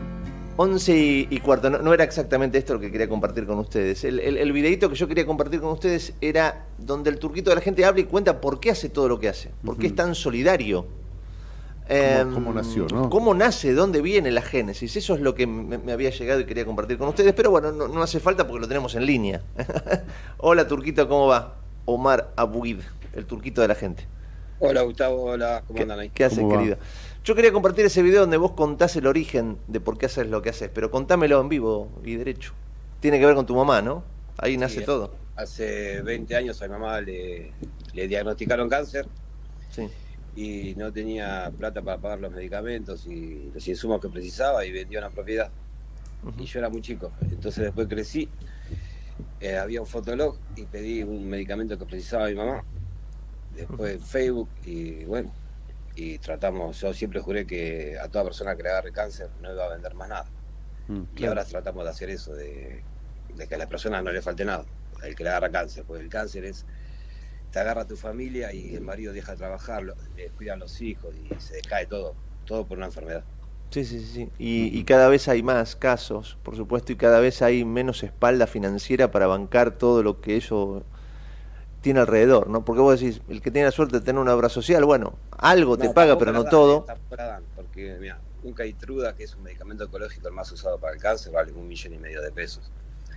11 0.61 1.27
y, 1.29 1.39
cuarto, 1.39 1.71
no, 1.71 1.93
era 1.93 2.03
exactamente 2.03 2.59
esto 2.59 2.75
lo 2.75 2.79
que 2.79 2.91
quería 2.91 3.09
compartir 3.09 3.47
con 3.47 3.57
ustedes. 3.57 4.03
El, 4.03 4.19
el, 4.19 4.51
videito 4.51 4.89
que 4.89 4.95
yo 4.95 5.07
quería 5.07 5.25
compartir 5.25 5.59
con 5.59 5.71
ustedes 5.71 6.13
era 6.21 6.67
donde 6.77 7.09
el 7.09 7.17
turquito 7.17 7.49
de 7.49 7.55
la 7.55 7.61
gente 7.61 7.83
habla 7.83 8.01
y 8.01 8.03
cuenta 8.03 8.39
por 8.39 8.59
qué 8.59 8.69
hace 8.69 8.89
todo 8.89 9.07
lo 9.07 9.19
que 9.19 9.27
hace, 9.27 9.49
por 9.65 9.77
qué 9.77 9.87
es 9.87 9.95
tan 9.95 10.13
solidario. 10.13 10.85
¿Cómo, 11.87 12.49
em, 12.51 12.55
nació, 12.55 12.85
no? 12.93 13.09
¿Cómo 13.09 13.33
nace? 13.33 13.73
¿Dónde 13.73 14.01
viene 14.01 14.29
la 14.29 14.43
génesis? 14.43 14.95
Eso 14.95 15.15
es 15.15 15.21
lo 15.21 15.33
que 15.33 15.47
me, 15.47 15.91
había 15.91 16.11
llegado 16.11 16.39
y 16.39 16.45
quería 16.45 16.63
compartir 16.63 16.99
con 16.99 17.07
ustedes, 17.07 17.33
pero 17.33 17.49
bueno, 17.49 17.71
no, 17.71 18.03
hace 18.03 18.19
falta 18.19 18.45
porque 18.45 18.61
lo 18.61 18.67
tenemos 18.67 18.93
en 18.93 19.05
línea. 19.05 19.41
hola 20.37 20.67
turquito, 20.67 21.09
¿cómo 21.09 21.25
va? 21.25 21.55
Omar 21.85 22.33
Abuid, 22.35 22.81
el 23.13 23.25
turquito 23.25 23.61
de 23.61 23.67
la 23.67 23.75
gente. 23.75 24.05
Hola 24.59 24.83
Gustavo, 24.83 25.23
hola, 25.23 25.63
¿cómo 25.65 25.81
andan 25.81 25.99
ahí? 25.99 26.11
¿Qué 26.13 26.23
haces, 26.23 26.45
querido? 26.47 26.77
Yo 27.23 27.35
quería 27.35 27.51
compartir 27.51 27.85
ese 27.85 28.01
video 28.01 28.21
donde 28.21 28.37
vos 28.37 28.53
contás 28.53 28.95
el 28.95 29.05
origen 29.05 29.59
de 29.67 29.79
por 29.79 29.99
qué 29.99 30.07
haces 30.07 30.27
lo 30.27 30.41
que 30.41 30.49
haces, 30.49 30.71
pero 30.73 30.89
contámelo 30.89 31.39
en 31.39 31.49
vivo 31.49 31.91
y 32.03 32.15
derecho. 32.15 32.53
Tiene 32.99 33.19
que 33.19 33.25
ver 33.27 33.35
con 33.35 33.45
tu 33.45 33.55
mamá, 33.55 33.79
¿no? 33.81 34.03
Ahí 34.37 34.57
nace 34.57 34.81
todo. 34.81 35.13
Hace 35.35 36.01
20 36.01 36.35
años 36.35 36.59
a 36.61 36.65
mi 36.65 36.71
mamá 36.71 36.99
le, 36.99 37.53
diagnosticaron 37.93 38.67
cáncer. 38.67 39.05
Sí. 39.69 39.87
Y 40.35 40.73
no 40.75 40.91
tenía 40.91 41.51
plata 41.55 41.83
para 41.83 41.99
pagar 41.99 42.19
los 42.19 42.31
medicamentos 42.31 43.05
y 43.05 43.51
los 43.53 43.67
insumos 43.67 44.01
que 44.01 44.09
precisaba 44.09 44.65
y 44.65 44.71
vendió 44.71 44.97
una 44.97 45.11
propiedad. 45.11 45.51
Y 46.39 46.45
yo 46.45 46.57
era 46.57 46.69
muy 46.69 46.81
chico. 46.81 47.11
Entonces 47.21 47.65
después 47.65 47.87
crecí, 47.87 48.29
eh, 49.39 49.57
había 49.57 49.79
un 49.79 49.87
fotolog 49.87 50.37
y 50.55 50.63
pedí 50.63 51.03
un 51.03 51.29
medicamento 51.29 51.77
que 51.77 51.85
precisaba 51.85 52.29
mi 52.29 52.35
mamá. 52.35 52.63
Después 53.55 54.03
Facebook 54.03 54.49
y 54.65 55.03
bueno, 55.03 55.31
y 55.95 56.17
tratamos, 56.19 56.79
yo 56.79 56.93
siempre 56.93 57.19
juré 57.19 57.45
que 57.45 57.97
a 57.99 58.07
toda 58.07 58.25
persona 58.25 58.55
que 58.55 58.63
le 58.63 58.69
agarre 58.69 58.91
cáncer 58.91 59.29
no 59.41 59.51
iba 59.51 59.65
a 59.65 59.69
vender 59.69 59.93
más 59.93 60.09
nada. 60.09 60.25
Mm, 60.87 61.03
y 61.15 61.25
ahora 61.25 61.45
tratamos 61.45 61.83
de 61.83 61.89
hacer 61.89 62.09
eso, 62.09 62.33
de, 62.33 62.83
que 63.47 63.55
a 63.55 63.57
la 63.57 63.67
persona 63.67 64.01
no 64.01 64.11
le 64.11 64.21
falte 64.21 64.45
nada, 64.45 64.65
el 65.03 65.15
que 65.15 65.23
le 65.23 65.29
agarra 65.29 65.49
cáncer, 65.49 65.83
porque 65.85 66.03
el 66.03 66.09
cáncer 66.09 66.45
es, 66.45 66.65
te 67.51 67.59
agarra 67.59 67.81
a 67.81 67.87
tu 67.87 67.97
familia 67.97 68.53
y 68.53 68.75
el 68.75 68.81
marido 68.81 69.13
deja 69.13 69.33
de 69.33 69.37
trabajar, 69.37 69.83
le 69.83 70.29
cuidan 70.29 70.59
los 70.59 70.81
hijos 70.81 71.13
y 71.15 71.39
se 71.39 71.61
cae 71.61 71.85
todo, 71.85 72.15
todo 72.45 72.65
por 72.65 72.77
una 72.77 72.87
enfermedad. 72.87 73.23
Sí, 73.71 73.85
sí, 73.85 74.01
sí. 74.01 74.29
Y, 74.37 74.77
y, 74.77 74.83
cada 74.83 75.07
vez 75.07 75.29
hay 75.29 75.43
más 75.43 75.77
casos, 75.77 76.37
por 76.43 76.57
supuesto, 76.57 76.91
y 76.91 76.97
cada 76.97 77.21
vez 77.21 77.41
hay 77.41 77.63
menos 77.63 78.03
espalda 78.03 78.45
financiera 78.45 79.11
para 79.11 79.27
bancar 79.27 79.77
todo 79.77 80.03
lo 80.03 80.19
que 80.19 80.35
eso 80.35 80.83
tiene 81.81 81.99
alrededor, 81.99 82.47
¿no? 82.47 82.63
Porque 82.63 82.81
vos 82.81 82.99
decís, 82.99 83.21
el 83.27 83.41
que 83.41 83.51
tiene 83.51 83.65
la 83.65 83.71
suerte 83.71 83.99
de 83.99 84.05
tener 84.05 84.21
una 84.21 84.35
obra 84.35 84.49
social, 84.49 84.85
bueno, 84.85 85.15
algo 85.37 85.77
te 85.77 85.89
paga, 85.89 86.17
pero 86.17 86.31
no 86.31 86.45
todo. 86.45 86.85
porque, 87.55 87.97
mira, 87.99 88.19
un 88.43 88.53
caitruda, 88.53 89.15
que 89.15 89.23
es 89.23 89.35
un 89.35 89.43
medicamento 89.43 89.83
ecológico 89.83 90.27
el 90.27 90.33
más 90.33 90.51
usado 90.51 90.77
para 90.77 90.93
el 90.93 91.01
cáncer, 91.01 91.33
vale 91.33 91.51
un 91.51 91.67
millón 91.67 91.93
y 91.93 91.97
medio 91.97 92.21
de 92.21 92.31
pesos. 92.31 92.71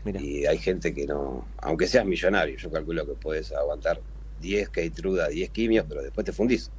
Y 0.04 0.44
hay 0.44 0.58
gente 0.58 0.92
que 0.92 1.06
no, 1.06 1.46
aunque 1.58 1.86
seas 1.86 2.04
millonario, 2.04 2.56
yo 2.56 2.70
calculo 2.70 3.06
que 3.06 3.14
puedes 3.14 3.52
aguantar 3.52 4.00
10 4.40 4.68
caitruda, 4.68 5.28
10 5.28 5.50
quimios, 5.50 5.86
pero 5.88 6.02
después 6.02 6.24
te 6.24 6.32
fundís. 6.32 6.70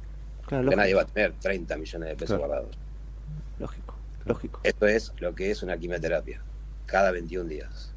Claro, 0.46 0.70
nadie 0.70 0.94
va 0.94 1.02
a 1.02 1.06
tener 1.06 1.32
30 1.40 1.76
millones 1.76 2.08
de 2.10 2.16
pesos 2.16 2.38
guardados. 2.38 2.78
Lógico, 3.58 3.96
lógico. 4.24 4.60
Esto 4.62 4.86
es 4.86 5.12
lo 5.18 5.34
que 5.34 5.50
es 5.50 5.62
una 5.62 5.76
quimioterapia, 5.76 6.40
cada 6.86 7.10
21 7.10 7.48
días. 7.48 7.92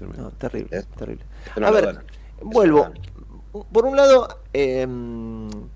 No, 0.00 0.30
terrible, 0.32 0.82
terrible. 0.96 1.24
a 1.54 1.70
ver, 1.70 2.00
Vuelvo. 2.42 2.90
Por 3.72 3.86
un 3.86 3.96
lado, 3.96 4.28
eh, 4.52 4.86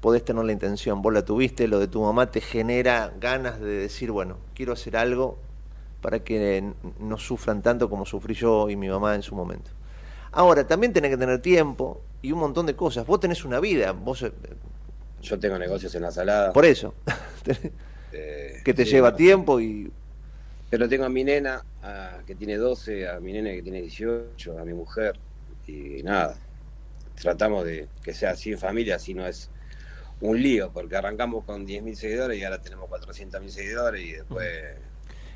podés 0.00 0.24
tener 0.24 0.44
la 0.44 0.52
intención, 0.52 1.00
vos 1.00 1.12
la 1.12 1.24
tuviste, 1.24 1.66
lo 1.66 1.78
de 1.78 1.88
tu 1.88 2.02
mamá 2.02 2.30
te 2.30 2.40
genera 2.40 3.12
ganas 3.18 3.58
de 3.60 3.70
decir, 3.70 4.10
bueno, 4.10 4.36
quiero 4.54 4.74
hacer 4.74 4.96
algo 4.96 5.38
para 6.02 6.20
que 6.20 6.72
no 6.98 7.18
sufran 7.18 7.62
tanto 7.62 7.88
como 7.88 8.04
sufrí 8.04 8.34
yo 8.34 8.68
y 8.68 8.76
mi 8.76 8.88
mamá 8.88 9.14
en 9.14 9.22
su 9.22 9.34
momento. 9.34 9.70
Ahora, 10.32 10.66
también 10.66 10.92
tenés 10.92 11.10
que 11.10 11.16
tener 11.16 11.40
tiempo 11.40 12.02
y 12.22 12.32
un 12.32 12.40
montón 12.40 12.66
de 12.66 12.76
cosas. 12.76 13.06
Vos 13.06 13.18
tenés 13.20 13.44
una 13.44 13.60
vida, 13.60 13.92
vos... 13.92 14.22
Eh, 14.22 14.32
yo 15.22 15.38
tengo 15.38 15.58
negocios 15.58 15.94
en 15.94 16.02
la 16.02 16.10
salada. 16.10 16.52
Por 16.52 16.64
eso. 16.64 16.94
Eh, 18.12 18.62
que 18.64 18.74
te 18.74 18.84
lleva 18.84 19.14
tiempo 19.14 19.60
y... 19.60 19.88
Pero 20.68 20.88
tengo 20.88 21.04
a 21.04 21.08
mi 21.08 21.22
nena, 21.22 21.62
que 22.26 22.34
tiene 22.34 22.56
12, 22.56 23.08
a 23.08 23.20
mi 23.20 23.32
nena 23.32 23.50
que 23.50 23.62
tiene 23.62 23.82
18, 23.82 24.58
a 24.58 24.64
mi 24.64 24.74
mujer, 24.74 25.16
y 25.68 26.02
nada, 26.02 26.36
tratamos 27.20 27.64
de 27.64 27.88
que 28.02 28.14
sea 28.14 28.30
así 28.30 28.52
en 28.52 28.58
familia, 28.58 28.96
así 28.96 29.14
no 29.14 29.26
es 29.26 29.50
un 30.20 30.40
lío, 30.42 30.70
porque 30.72 30.96
arrancamos 30.96 31.44
con 31.44 31.66
10.000 31.66 31.94
seguidores 31.94 32.38
y 32.38 32.44
ahora 32.44 32.60
tenemos 32.60 32.88
400.000 32.90 33.48
seguidores 33.48 34.04
y 34.04 34.12
después... 34.12 34.48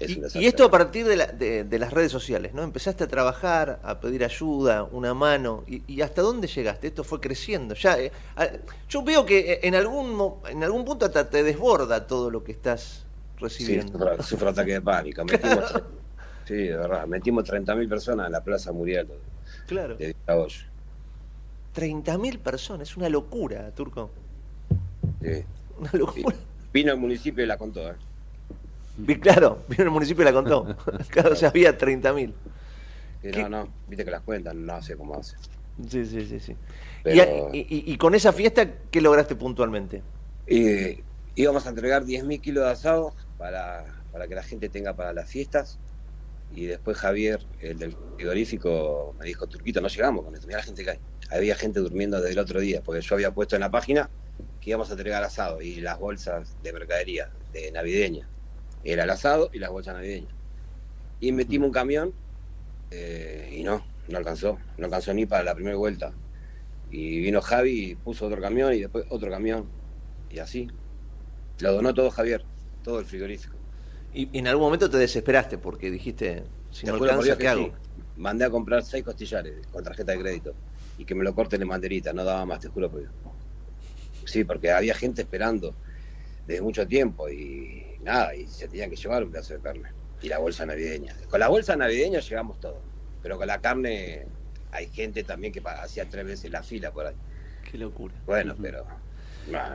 y, 0.01 0.47
esto 0.47 0.64
a 0.64 0.70
partir 0.70 1.07
de, 1.07 1.64
de, 1.64 1.78
las 1.78 1.93
redes 1.93 2.12
sociales, 2.12 2.53
¿no? 2.53 2.62
Empezaste 2.62 3.05
a 3.05 3.09
trabajar, 3.09 3.80
a 3.82 4.01
pedir 4.01 4.24
ayuda, 4.24 4.85
una 4.85 5.14
mano, 5.14 5.64
y, 5.66 6.01
hasta 6.03 6.22
dónde 6.22 6.49
llegaste? 6.49 6.89
Esto 6.89 7.05
fue 7.05 7.20
creciendo. 7.20 7.74
Ya, 7.74 7.99
eh, 7.99 8.12
yo 8.89 9.03
veo 9.03 9.24
que 9.24 9.61
en 9.62 9.74
algún, 9.74 10.35
en 10.49 10.64
algún 10.64 10.85
punto 10.85 11.07
hasta 11.07 11.30
te 11.30 11.43
desborda 11.43 12.07
todo 12.07 12.30
lo 12.30 12.45
que 12.45 12.53
estás 12.53 13.07
recibiendo. 13.39 14.16
Sí, 14.18 14.24
sufro, 14.24 14.51
ataque 14.51 14.72
de 14.72 14.82
pánico. 14.82 15.24
Metimos, 15.24 15.82
sí, 16.47 16.55
de 16.55 16.76
verdad, 16.76 17.07
metimos 17.07 17.45
30.000 17.45 17.89
personas 17.89 18.26
en 18.26 18.32
la 18.32 18.45
Plaza 18.45 18.70
Muriel 18.72 19.09
claro. 19.66 19.97
de 19.97 20.14
30.000 21.75 22.39
personas, 22.39 22.91
es 22.91 22.97
una 22.97 23.09
locura, 23.09 23.70
Turco. 23.72 24.11
Sí. 25.22 25.45
Una 25.79 25.91
locura. 25.93 26.37
Vino 26.72 26.93
el 26.93 26.99
municipio 26.99 27.45
y 27.45 27.47
la 27.47 27.57
contó, 27.57 27.91
¿eh? 27.91 27.95
Claro, 29.20 29.64
vino 29.68 29.85
el 29.85 29.91
municipio 29.91 30.22
y 30.22 30.25
la 30.25 30.33
contó. 30.33 30.77
claro, 31.11 31.33
o 31.33 31.37
sea, 31.37 31.49
había 31.49 31.77
30.000. 31.77 32.33
No, 33.37 33.49
no, 33.49 33.68
viste 33.89 34.05
que 34.05 34.11
las 34.11 34.22
cuentan, 34.22 34.64
no 34.64 34.83
sé 34.83 34.97
cómo 34.97 35.16
hace. 35.16 35.37
Sí, 35.89 36.05
sí, 36.05 36.27
sí. 36.27 36.39
sí. 36.39 36.57
Y, 37.05 37.97
con 37.97 38.14
esa 38.14 38.33
fiesta, 38.33 38.66
¿qué 38.91 39.01
lograste 39.01 39.35
puntualmente? 39.35 40.03
Eh, 40.47 41.03
íbamos 41.35 41.66
a 41.66 41.70
entregar 41.70 42.05
10.000 42.05 42.41
kilos 42.41 42.64
de 42.64 42.70
asado 42.70 43.14
para, 43.39 43.85
para 44.12 44.29
que 44.29 44.35
la 44.35 44.43
gente 44.43 44.68
tenga 44.68 44.95
para 44.95 45.12
las 45.12 45.29
fiestas. 45.29 45.79
Y 46.55 46.66
después 46.66 46.97
Javier, 46.97 47.45
el 47.61 47.79
del 47.79 47.97
frigorífico, 48.16 49.14
me 49.18 49.27
dijo, 49.27 49.47
Turquito, 49.47 49.81
no 49.81 49.89
llegamos 49.89 50.25
con 50.25 50.35
esto. 50.35 50.47
Mira 50.47 50.61
la 50.61 50.64
gente 50.64 50.85
que 50.85 50.91
hay. 50.91 50.99
Había 51.31 51.55
gente 51.57 51.81
durmiendo 51.81 52.18
desde 52.18 52.33
el 52.33 52.39
otro 52.39 52.61
día, 52.61 52.83
porque 52.83 53.01
yo 53.01 53.14
había 53.14 53.33
puesto 53.33 53.57
en 53.57 53.61
la 53.61 53.70
página 53.70 54.11
que 54.61 54.70
íbamos 54.70 54.89
a 54.91 54.93
entregar 54.93 55.22
asado 55.22 55.62
y 55.62 55.81
las 55.81 55.99
bolsas 55.99 56.57
de 56.62 56.72
mercadería 56.72 57.31
de 57.53 57.70
navideña. 57.72 58.29
Era 58.83 59.05
el 59.05 59.11
asado 59.11 59.51
y 59.53 59.59
las 59.59 59.70
bolsas 59.70 59.95
navideñas. 59.95 60.33
Y 61.20 61.33
metimos 61.33 61.68
un 61.68 61.72
camión 61.72 62.12
eh, 62.91 63.51
y 63.53 63.62
no, 63.62 63.85
no 64.09 64.18
alcanzó. 64.18 64.59
No 64.77 64.87
alcanzó 64.87 65.14
ni 65.14 65.27
para 65.27 65.45
la 65.45 65.55
primera 65.55 65.77
vuelta. 65.77 66.12
Y 66.91 67.20
vino 67.20 67.41
Javi 67.41 67.91
y 67.91 67.95
puso 67.95 68.27
otro 68.27 68.41
camión 68.41 68.72
y 68.75 68.81
después 68.81 69.07
otro 69.09 69.31
camión. 69.31 69.68
Y 70.31 70.39
así. 70.39 70.68
Lo 71.61 71.72
donó 71.72 71.95
todo 71.95 72.11
Javier, 72.11 72.45
todo 72.83 72.99
el 72.99 73.07
frigorífico. 73.07 73.57
Y, 74.12 74.37
en 74.37 74.47
algún 74.49 74.64
momento 74.64 74.91
te 74.91 74.99
desesperaste 74.99 75.59
porque 75.59 75.91
dijiste, 75.91 76.45
si 76.70 76.87
no 76.87 76.95
alcanza, 76.95 77.37
¿qué 77.39 77.49
hago? 77.49 77.72
Mandé 78.16 78.45
a 78.45 78.51
comprar 78.51 78.85
seis 78.85 79.05
costillares 79.05 79.66
con 79.68 79.83
tarjeta 79.83 80.12
de 80.12 80.18
crédito 80.18 80.55
y 80.99 81.05
que 81.05 81.14
me 81.14 81.24
lo 81.24 81.34
corten 81.34 81.62
en 81.62 81.68
banderita, 81.68 82.12
no 82.12 82.24
daba 82.24 82.45
más, 82.47 82.61
te 82.61 82.68
juro 82.68 82.90
Sí, 84.24 84.45
porque 84.45 84.70
había 84.70 84.95
gente 84.95 85.22
esperando 85.22 85.74
desde 86.47 86.62
mucho 86.62 86.86
tiempo 86.86 87.28
y 87.28 87.99
nada, 88.03 88.34
y 88.34 88.47
se 88.47 88.68
tenían 88.68 88.90
que 88.90 88.97
llevar 88.97 89.22
un 89.24 89.30
pedazo 89.30 89.55
de 89.55 89.61
carne. 89.61 89.90
Y 90.22 90.28
la 90.28 90.38
bolsa 90.38 90.64
navideña. 90.64 91.14
Con 91.28 91.40
la 91.40 91.49
bolsa 91.49 91.76
navideña 91.76 92.20
llegamos 92.20 92.59
todos, 92.61 92.78
pero 93.22 93.36
con 93.36 93.47
la 93.47 93.61
carne 93.61 94.26
hay 94.70 94.88
gente 94.88 95.24
también 95.24 95.53
que 95.53 95.62
hacía 95.64 96.07
tres 96.07 96.24
veces 96.24 96.51
la 96.51 96.62
fila 96.62 96.90
por 96.92 97.07
ahí. 97.07 97.14
Qué 97.70 97.78
locura. 97.78 98.14
Bueno, 98.26 98.55
pero 98.61 98.86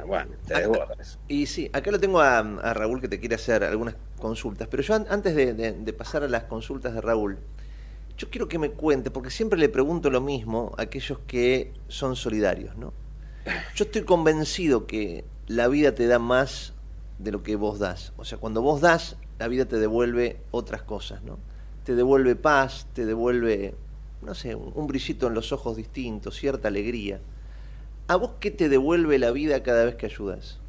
bueno, 0.06 0.32
te 0.48 1.02
eso. 1.02 1.20
Y 1.28 1.46
sí, 1.46 1.70
acá 1.74 1.92
lo 1.92 2.00
tengo 2.00 2.20
a, 2.20 2.42
Raúl 2.74 3.02
que 3.02 3.08
te 3.08 3.20
quiere 3.20 3.36
hacer 3.36 3.64
algunas 3.64 3.96
consultas, 4.20 4.68
pero 4.68 4.84
yo 4.84 4.96
antes 4.96 5.36
de, 5.36 5.94
pasar 5.94 6.24
a 6.24 6.28
las 6.28 6.46
consultas 6.46 6.94
de 6.94 7.02
Raúl, 7.02 7.38
yo 8.20 8.30
quiero 8.30 8.50
que 8.50 8.60
me 8.60 8.72
cuente, 8.72 9.12
porque 9.12 9.30
siempre 9.30 9.58
le 9.58 9.70
pregunto 9.70 10.10
lo 10.10 10.20
mismo 10.20 10.74
a 10.78 10.84
aquellos 10.84 11.20
que 11.26 11.72
son 11.88 12.18
solidarios, 12.18 12.76
¿no? 12.76 12.94
Yo 13.76 13.86
estoy 13.86 14.04
convencido 14.04 14.86
que 14.86 15.24
la 15.48 15.70
vida 15.70 15.96
te 15.96 16.06
da 16.06 16.20
más 16.20 16.74
de 17.18 17.32
lo 17.32 17.44
que 17.44 17.56
vos 17.56 17.80
das. 17.80 18.12
O 18.18 18.26
sea, 18.26 18.38
cuando 18.38 18.62
vos 18.62 18.82
das, 18.82 19.16
la 19.40 19.48
vida 19.48 19.66
te 19.66 19.78
devuelve 19.78 20.42
otras 20.52 20.82
cosas, 20.82 21.24
¿no? 21.24 21.40
Te 21.86 21.96
devuelve 21.96 22.36
paz, 22.36 22.88
te 22.94 23.06
devuelve, 23.06 23.74
no 24.22 24.36
sé, 24.36 24.54
un 24.54 24.86
brillito 24.86 25.28
en 25.28 25.34
los 25.34 25.54
ojos 25.54 25.78
distintos, 25.78 26.36
cierta 26.36 26.68
alegría. 26.68 27.22
¿A 28.10 28.18
vos 28.18 28.32
qué 28.42 28.52
te 28.52 28.68
devuelve 28.68 29.18
la 29.18 29.32
vida 29.32 29.64
cada 29.64 29.86
vez 29.86 29.96
que 29.96 30.08
ayudas? 30.08 30.60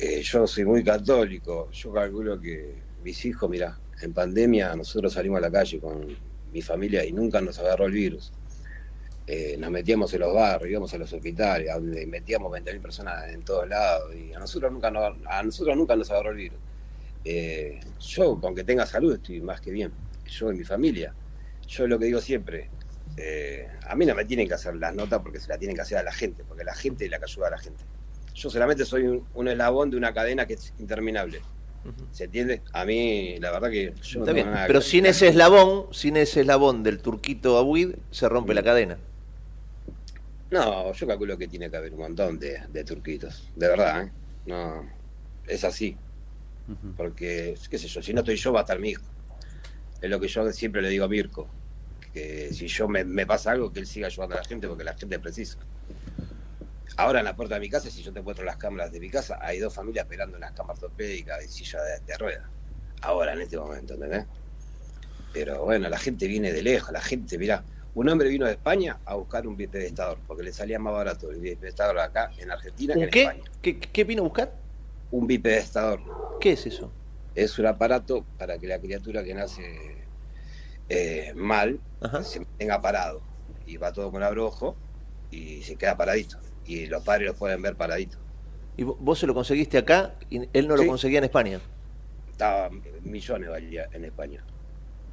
Eh, 0.00 0.22
yo 0.22 0.46
soy 0.46 0.64
muy 0.64 0.82
católico. 0.82 1.70
Yo 1.72 1.92
calculo 1.92 2.40
que 2.40 2.74
mis 3.04 3.22
hijos, 3.26 3.50
mira, 3.50 3.78
en 4.02 4.12
pandemia 4.12 4.74
nosotros 4.76 5.12
salimos 5.12 5.38
a 5.38 5.40
la 5.42 5.50
calle 5.50 5.78
con 5.80 6.16
mi 6.52 6.62
familia 6.62 7.04
y 7.04 7.12
nunca 7.12 7.40
nos 7.40 7.58
agarró 7.58 7.86
el 7.86 7.92
virus. 7.92 8.32
Eh, 9.26 9.56
nos 9.58 9.70
metíamos 9.70 10.12
en 10.14 10.20
los 10.20 10.32
barrios, 10.32 10.70
íbamos 10.70 10.94
a 10.94 10.98
los 10.98 11.12
hospitales, 11.12 11.68
donde 11.74 12.06
metíamos 12.06 12.52
20.000 12.52 12.80
personas 12.80 13.28
en 13.28 13.42
todos 13.42 13.68
lados 13.68 14.14
y 14.14 14.32
a 14.32 14.38
nosotros 14.38 14.72
nunca 14.72 14.90
nos, 14.90 15.16
a 15.26 15.42
nosotros 15.42 15.76
nunca 15.76 15.96
nos 15.96 16.10
agarró 16.10 16.30
el 16.30 16.36
virus. 16.36 16.58
Eh, 17.24 17.80
yo, 17.98 18.40
con 18.40 18.54
que 18.54 18.62
tenga 18.62 18.86
salud, 18.86 19.14
estoy 19.14 19.40
más 19.40 19.60
que 19.60 19.72
bien. 19.72 19.92
Yo 20.26 20.52
y 20.52 20.56
mi 20.56 20.64
familia. 20.64 21.12
Yo 21.66 21.88
lo 21.88 21.98
que 21.98 22.04
digo 22.04 22.20
siempre, 22.20 22.70
eh, 23.16 23.68
a 23.86 23.96
mí 23.96 24.06
no 24.06 24.14
me 24.14 24.24
tienen 24.24 24.46
que 24.46 24.54
hacer 24.54 24.76
las 24.76 24.94
notas 24.94 25.20
porque 25.22 25.40
se 25.40 25.48
la 25.48 25.58
tienen 25.58 25.74
que 25.74 25.82
hacer 25.82 25.98
a 25.98 26.02
la 26.02 26.12
gente, 26.12 26.44
porque 26.44 26.62
la 26.62 26.74
gente 26.74 27.06
es 27.06 27.10
la 27.10 27.18
que 27.18 27.24
ayuda 27.24 27.48
a 27.48 27.50
la 27.50 27.58
gente. 27.58 27.82
Yo 28.34 28.50
solamente 28.50 28.84
soy 28.84 29.24
un, 29.34 29.48
eslabón 29.48 29.90
de 29.90 29.96
una 29.96 30.12
cadena 30.12 30.46
que 30.46 30.54
es 30.54 30.72
interminable. 30.78 31.40
¿Se 32.12 32.24
entiende? 32.24 32.62
A 32.72 32.84
mí, 32.84 33.38
la 33.40 33.50
verdad 33.52 33.70
que 33.70 33.92
yo 34.02 34.24
no 34.24 34.32
nada 34.32 34.66
Pero 34.66 34.80
sin 34.80 35.06
ese 35.06 35.28
eslabón, 35.28 35.92
sin 35.92 36.16
ese 36.16 36.40
eslabón 36.40 36.82
del 36.82 37.00
turquito 37.00 37.58
Abuid, 37.58 37.94
se 38.10 38.28
rompe 38.28 38.54
la 38.54 38.62
cadena. 38.62 38.98
No, 40.50 40.92
yo 40.92 41.06
calculo 41.06 41.36
que 41.36 41.48
tiene 41.48 41.70
que 41.70 41.76
haber 41.76 41.92
un 41.92 42.00
montón 42.00 42.38
de, 42.38 42.84
turquitos, 42.84 43.50
de 43.56 43.68
verdad, 43.68 44.04
¿eh? 44.04 44.10
No, 44.46 44.88
es 45.46 45.64
así. 45.64 45.96
Porque, 46.96 47.56
qué 47.70 47.78
sé 47.78 47.88
yo, 47.88 48.02
si 48.02 48.12
no 48.12 48.20
estoy 48.20 48.36
yo 48.36 48.52
va 48.52 48.60
a 48.60 48.62
estar 48.62 48.78
mi 48.78 48.90
hijo. 48.90 49.04
Es 50.00 50.10
lo 50.10 50.20
que 50.20 50.28
yo 50.28 50.52
siempre 50.52 50.82
le 50.82 50.88
digo 50.88 51.04
a 51.04 51.08
Mirko 51.08 51.48
que 52.16 52.50
si 52.54 52.66
yo 52.66 52.88
me, 52.88 53.26
pasa 53.26 53.50
algo, 53.50 53.70
que 53.70 53.80
él 53.80 53.86
siga 53.86 54.06
ayudando 54.06 54.36
a 54.36 54.38
la 54.38 54.44
gente 54.44 54.66
porque 54.66 54.84
la 54.84 54.94
gente 54.94 55.18
precisa. 55.18 55.58
Ahora 56.96 57.18
en 57.18 57.26
la 57.26 57.36
puerta 57.36 57.54
de 57.54 57.60
mi 57.60 57.68
casa, 57.68 57.90
si 57.90 58.02
yo 58.02 58.12
te 58.12 58.20
encuentro 58.20 58.44
las 58.44 58.56
cámaras 58.56 58.90
de 58.90 59.00
mi 59.00 59.10
casa, 59.10 59.38
hay 59.40 59.58
dos 59.58 59.74
familias 59.74 60.04
esperando 60.04 60.36
en 60.36 60.40
las 60.40 60.52
cámaras 60.52 60.82
ortopédicas 60.82 61.44
y 61.44 61.48
silla 61.48 61.82
de, 61.82 62.00
de 62.00 62.16
ruedas. 62.16 62.48
Ahora, 63.02 63.34
en 63.34 63.42
este 63.42 63.58
momento, 63.58 63.94
¿entendés? 63.94 64.24
Pero 65.32 65.64
bueno, 65.64 65.88
la 65.90 65.98
gente 65.98 66.26
viene 66.26 66.52
de 66.52 66.62
lejos, 66.62 66.92
la 66.92 67.02
gente, 67.02 67.36
mira, 67.36 67.62
un 67.94 68.08
hombre 68.08 68.28
vino 68.28 68.46
de 68.46 68.52
España 68.52 68.98
a 69.04 69.14
buscar 69.14 69.46
un 69.46 69.56
bipedestador, 69.56 70.18
porque 70.26 70.42
le 70.42 70.52
salía 70.52 70.78
más 70.78 70.94
barato 70.94 71.30
el 71.30 71.40
bipedestador 71.40 71.98
acá 71.98 72.30
en 72.38 72.50
Argentina 72.50 72.94
que 72.94 73.04
en 73.04 73.10
qué? 73.10 73.22
España. 73.22 73.44
¿Qué, 73.62 73.78
¿Qué 73.78 74.04
vino 74.04 74.22
a 74.22 74.24
buscar? 74.24 74.52
Un 75.10 75.26
bipedestador. 75.26 76.00
¿Qué 76.40 76.52
es 76.52 76.66
eso? 76.66 76.90
Es 77.34 77.58
un 77.58 77.66
aparato 77.66 78.24
para 78.38 78.58
que 78.58 78.66
la 78.66 78.78
criatura 78.78 79.22
que 79.22 79.34
nace 79.34 79.96
eh, 80.88 81.32
mal 81.34 81.80
se 82.22 82.40
mantenga 82.40 82.80
parado. 82.80 83.20
Y 83.66 83.76
va 83.76 83.92
todo 83.92 84.10
con 84.10 84.22
abrojo 84.22 84.76
y 85.30 85.62
se 85.62 85.76
queda 85.76 85.96
paradito. 85.96 86.38
Y 86.66 86.86
los 86.86 87.02
padres 87.02 87.28
lo 87.28 87.34
pueden 87.34 87.62
ver 87.62 87.76
paradito. 87.76 88.18
¿Y 88.76 88.82
vos 88.82 89.18
se 89.18 89.26
lo 89.26 89.34
conseguiste 89.34 89.78
acá 89.78 90.14
y 90.28 90.48
él 90.52 90.68
no 90.68 90.76
lo 90.76 90.86
conseguía 90.86 91.18
en 91.18 91.24
España? 91.24 91.60
Estaba 92.30 92.70
millones 93.02 93.48
valía 93.48 93.88
en 93.92 94.04
España. 94.04 94.44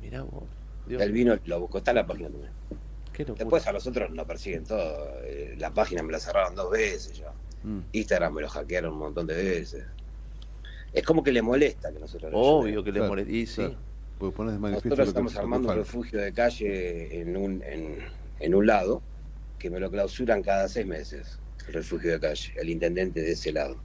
Mirá 0.02 0.24
vos. 0.24 0.44
El 0.90 1.12
vino 1.12 1.38
lo 1.46 1.62
buscó, 1.62 1.78
está 1.78 1.92
en 1.92 1.98
la 1.98 2.08
página 2.08 2.30
también. 2.30 2.52
Después 3.38 3.68
a 3.68 3.72
los 3.72 3.86
otros 3.88 4.12
nos 4.12 4.26
persiguen 4.26 4.66
todo. 4.66 5.22
Eh, 5.24 5.56
la 5.58 5.72
página 5.72 6.04
me 6.04 6.12
la 6.12 6.20
cerraron 6.20 6.56
dos 6.56 6.72
veces 6.72 7.18
ya. 7.18 7.32
Mm. 7.64 7.80
Instagram 7.94 8.34
me 8.34 8.42
lo 8.42 8.50
hackearon 8.50 8.94
un 8.94 9.00
montón 9.00 9.28
de 9.28 9.36
veces. 9.36 9.86
Es 10.92 11.04
como 11.04 11.24
que 11.24 11.32
le 11.32 11.42
molesta 11.42 11.92
que 11.92 12.00
nosotros 12.00 12.32
Obvio 12.34 12.84
que 12.84 12.92
le 12.92 13.02
molesta. 13.02 13.32
Y 13.32 13.46
sí. 13.46 13.76
Nosotros 14.20 15.08
estamos 15.08 15.36
armando 15.36 15.70
un 15.70 15.76
refugio 15.76 16.22
de 16.22 16.32
calle 16.32 17.22
en 17.22 17.36
un, 17.36 17.62
en, 18.40 18.56
un 18.56 18.66
lado 18.66 19.02
que 19.60 19.70
me 19.70 19.80
lo 19.80 19.92
clausuran 19.92 20.42
cada 20.42 20.70
seis 20.70 20.86
meses, 20.86 21.40
el 21.68 21.74
refugio 21.74 22.12
de 22.12 22.20
calle, 22.20 22.54
el 22.56 22.70
intendente 22.70 23.22
de 23.22 23.32
ese 23.32 23.52
lado. 23.52 23.78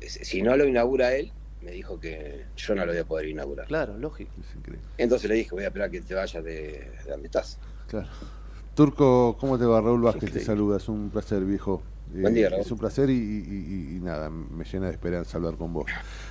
Si 0.00 0.42
no 0.42 0.56
lo 0.56 0.64
inaugura 0.64 1.14
él, 1.14 1.32
me 1.62 1.72
dijo 1.72 1.98
que 1.98 2.44
yo 2.56 2.74
no 2.74 2.86
lo 2.86 2.92
voy 2.92 3.00
a 3.00 3.04
poder 3.04 3.28
inaugurar. 3.28 3.66
Claro, 3.66 3.98
lógico. 3.98 4.30
Entonces 4.96 5.28
le 5.28 5.36
dije, 5.36 5.50
voy 5.50 5.64
a 5.64 5.68
esperar 5.68 5.90
que 5.90 6.00
te 6.00 6.14
vayas 6.14 6.44
de, 6.44 6.90
de 7.04 7.10
donde 7.10 7.26
estás. 7.26 7.58
Claro. 7.88 8.08
Turco, 8.74 9.36
¿cómo 9.40 9.58
te 9.58 9.64
va? 9.64 9.80
Raúl 9.80 10.02
Vázquez 10.02 10.30
te 10.30 10.40
saluda, 10.40 10.76
es 10.76 10.88
un 10.88 11.10
placer, 11.10 11.44
viejo. 11.44 11.82
Buen 12.14 12.32
día, 12.32 12.48
Es 12.48 12.70
un 12.70 12.78
placer 12.78 13.10
y, 13.10 13.98
nada, 14.02 14.30
me 14.30 14.64
llena 14.64 14.86
de 14.86 14.92
esperanza 14.92 15.36
hablar 15.36 15.56
con 15.56 15.72
vos. 15.72 15.86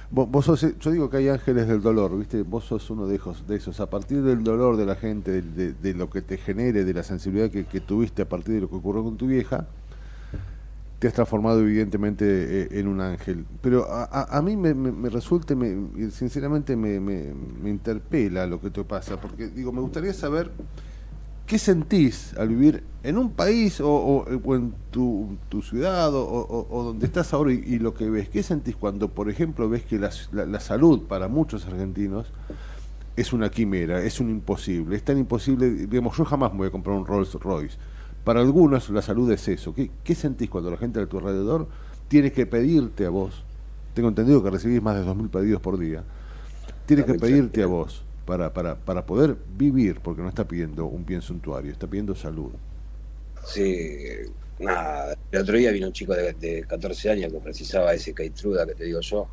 vos. 0.09 0.45
sos, 0.45 0.65
yo 0.79 0.91
digo 0.91 1.09
que 1.09 1.17
hay 1.17 1.29
ángeles 1.29 1.67
del 1.67 1.81
dolor, 1.81 2.17
¿viste? 2.17 2.41
Vos 2.43 2.63
sos 2.63 2.89
uno 2.89 3.05
de 3.05 3.17
esos. 3.17 3.45
De 3.47 3.57
esos. 3.57 3.79
A 3.79 3.89
partir 3.89 4.23
del 4.23 4.43
dolor 4.43 4.77
de 4.77 4.85
la 4.85 4.95
gente, 4.95 5.41
de, 5.41 5.93
lo 5.93 6.09
que 6.09 6.21
te 6.21 6.37
genere, 6.37 6.83
de 6.83 6.93
la 6.93 7.03
sensibilidad 7.03 7.51
que, 7.51 7.81
tuviste 7.81 8.21
a 8.21 8.29
partir 8.29 8.55
de 8.55 8.61
lo 8.61 8.69
que 8.69 8.75
ocurrió 8.75 9.03
con 9.03 9.17
tu 9.17 9.27
vieja, 9.27 9.67
te 10.99 11.07
has 11.07 11.13
transformado 11.13 11.59
evidentemente 11.61 12.25
eh, 12.63 12.67
en 12.71 12.87
un 12.87 13.01
ángel. 13.01 13.45
Pero 13.61 13.87
a, 13.89 14.41
mí 14.41 14.55
me, 14.57 14.73
me, 14.73 15.09
resulta, 15.09 15.55
me, 15.55 16.09
sinceramente 16.11 16.75
me, 16.75 16.99
me 16.99 17.69
interpela 17.69 18.47
lo 18.47 18.59
que 18.59 18.69
te 18.69 18.83
pasa, 18.83 19.19
porque 19.19 19.47
digo, 19.47 19.71
me 19.71 19.81
gustaría 19.81 20.13
saber 20.13 20.51
¿Qué 21.47 21.57
sentís 21.57 22.33
al 22.37 22.49
vivir 22.49 22.83
en 23.03 23.17
un 23.17 23.31
país 23.31 23.79
o, 23.81 24.25
en 24.53 24.73
tu, 24.91 25.61
ciudad 25.61 26.11
o, 26.13 26.83
donde 26.83 27.05
estás 27.05 27.33
ahora 27.33 27.53
y, 27.53 27.79
lo 27.79 27.93
que 27.93 28.09
ves? 28.09 28.27
¿Qué 28.27 28.43
sentís 28.43 28.75
cuando, 28.75 29.07
por 29.07 29.29
ejemplo, 29.29 29.69
ves 29.69 29.85
que 29.85 29.97
la, 29.97 30.59
salud 30.59 31.03
para 31.07 31.29
muchos 31.29 31.65
argentinos 31.65 32.33
es 33.15 33.31
una 33.31 33.49
quimera, 33.49 34.03
es 34.03 34.19
un 34.19 34.29
imposible? 34.29 34.97
Es 34.97 35.03
tan 35.03 35.17
imposible, 35.17 35.69
digamos, 35.69 36.17
yo 36.17 36.25
jamás 36.25 36.51
me 36.51 36.57
voy 36.57 36.67
a 36.67 36.71
comprar 36.71 36.97
un 36.97 37.05
Rolls 37.05 37.33
Royce. 37.35 37.77
Para 38.27 38.41
algunos 38.41 38.89
la 38.89 39.01
salud 39.01 39.31
es 39.31 39.47
eso. 39.47 39.73
¿Qué, 39.73 39.89
qué 40.03 40.13
sentís 40.13 40.49
cuando 40.49 40.69
la 40.69 40.75
gente 40.75 40.99
de 40.99 41.07
tu 41.07 41.17
alrededor 41.17 41.69
tiene 42.09 42.33
que 42.33 42.45
pedirte 42.45 43.05
a 43.05 43.09
vos? 43.09 43.45
Tengo 43.93 44.09
entendido 44.09 44.43
que 44.43 44.49
recibís 44.49 44.81
más 44.81 44.97
de 44.97 45.09
2.000 45.09 45.29
pedidos 45.29 45.61
por 45.61 45.79
día. 45.79 46.03
Tiene 46.85 47.05
que 47.05 47.13
pedirte 47.13 47.63
a 47.63 47.67
vos 47.67 48.03
para, 48.25 48.53
para, 48.53 48.75
para 48.75 49.05
poder 49.05 49.37
vivir, 49.57 50.01
porque 50.01 50.21
no 50.21 50.27
está 50.27 50.45
pidiendo 50.45 50.87
un 50.87 51.05
bien 51.05 51.21
suntuario, 51.21 51.71
está 51.71 51.87
pidiendo 51.87 52.15
salud. 52.15 52.51
Sí, 53.45 54.03
nada, 54.59 55.15
el 55.31 55.41
otro 55.41 55.55
día 55.55 55.71
vino 55.71 55.87
un 55.87 55.93
chico 55.93 56.13
de, 56.13 56.65
14 56.67 57.09
años 57.09 57.31
que 57.31 57.39
precisaba 57.39 57.93
ese 57.93 58.13
caitruda 58.13 58.65
que 58.65 58.75
te 58.75 58.83
digo 58.83 58.99
yo, 58.99 59.29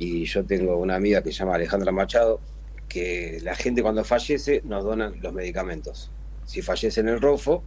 y 0.00 0.24
yo 0.24 0.44
tengo 0.44 0.78
una 0.78 0.96
amiga 0.96 1.22
que 1.22 1.30
se 1.30 1.38
llama 1.38 1.54
Alejandra 1.54 1.92
Machado, 1.92 2.40
que 2.88 3.38
la 3.44 3.54
gente 3.54 3.82
cuando 3.82 4.02
fallece 4.02 4.62
nos 4.64 4.82
donan 4.82 5.14
los 5.22 5.32
medicamentos. 5.32 6.10
si 6.44 6.60
fallece 6.60 7.02
en 7.02 7.08
el 7.10 7.20
ROFO, 7.20 7.62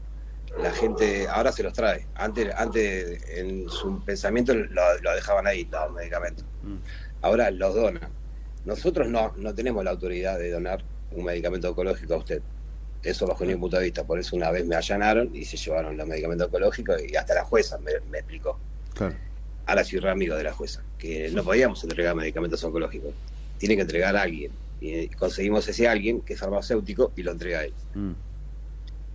la 0.61 0.71
gente 0.71 1.27
ahora 1.27 1.51
se 1.51 1.63
los 1.63 1.73
trae. 1.73 2.05
Antes, 2.15 2.53
antes 2.55 3.23
en 3.29 3.69
su 3.69 4.03
pensamiento 4.03 4.53
lo, 4.53 4.99
lo 5.01 5.15
dejaban 5.15 5.47
ahí, 5.47 5.67
los 5.71 5.91
medicamentos. 5.93 6.45
Mm. 6.63 6.75
Ahora 7.21 7.51
los 7.51 7.73
donan. 7.73 8.09
Nosotros 8.65 9.07
no, 9.07 9.33
no 9.35 9.53
tenemos 9.53 9.83
la 9.83 9.91
autoridad 9.91 10.37
de 10.37 10.51
donar 10.51 10.83
un 11.11 11.25
medicamento 11.25 11.69
oncológico 11.69 12.13
a 12.13 12.17
usted. 12.17 12.41
Eso 13.01 13.27
bajo 13.27 13.43
ningún 13.43 13.61
punto 13.61 13.77
de 13.77 13.83
vista. 13.83 14.05
Por 14.05 14.19
eso 14.19 14.35
una 14.35 14.51
vez 14.51 14.65
me 14.65 14.75
allanaron 14.75 15.35
y 15.35 15.43
se 15.43 15.57
llevaron 15.57 15.97
los 15.97 16.07
medicamentos 16.07 16.47
oncológicos 16.47 17.01
y 17.03 17.15
hasta 17.15 17.33
la 17.33 17.43
jueza 17.43 17.77
me, 17.79 17.91
me 18.09 18.19
explicó. 18.19 18.57
Claro. 18.93 19.15
Ahora 19.65 19.83
soy 19.83 20.05
amigo 20.07 20.35
de 20.35 20.43
la 20.43 20.53
jueza, 20.53 20.83
que 20.97 21.29
no 21.31 21.43
podíamos 21.43 21.83
entregar 21.83 22.15
medicamentos 22.15 22.63
oncológicos. 22.63 23.13
Tiene 23.57 23.75
que 23.75 23.81
entregar 23.81 24.15
a 24.15 24.21
alguien. 24.21 24.51
Y 24.81 25.07
conseguimos 25.09 25.67
ese 25.67 25.87
alguien 25.87 26.21
que 26.21 26.33
es 26.33 26.39
farmacéutico 26.39 27.13
y 27.15 27.23
lo 27.23 27.31
entrega 27.31 27.59
a 27.59 27.63
él. 27.63 27.73
Mm. 27.95 28.11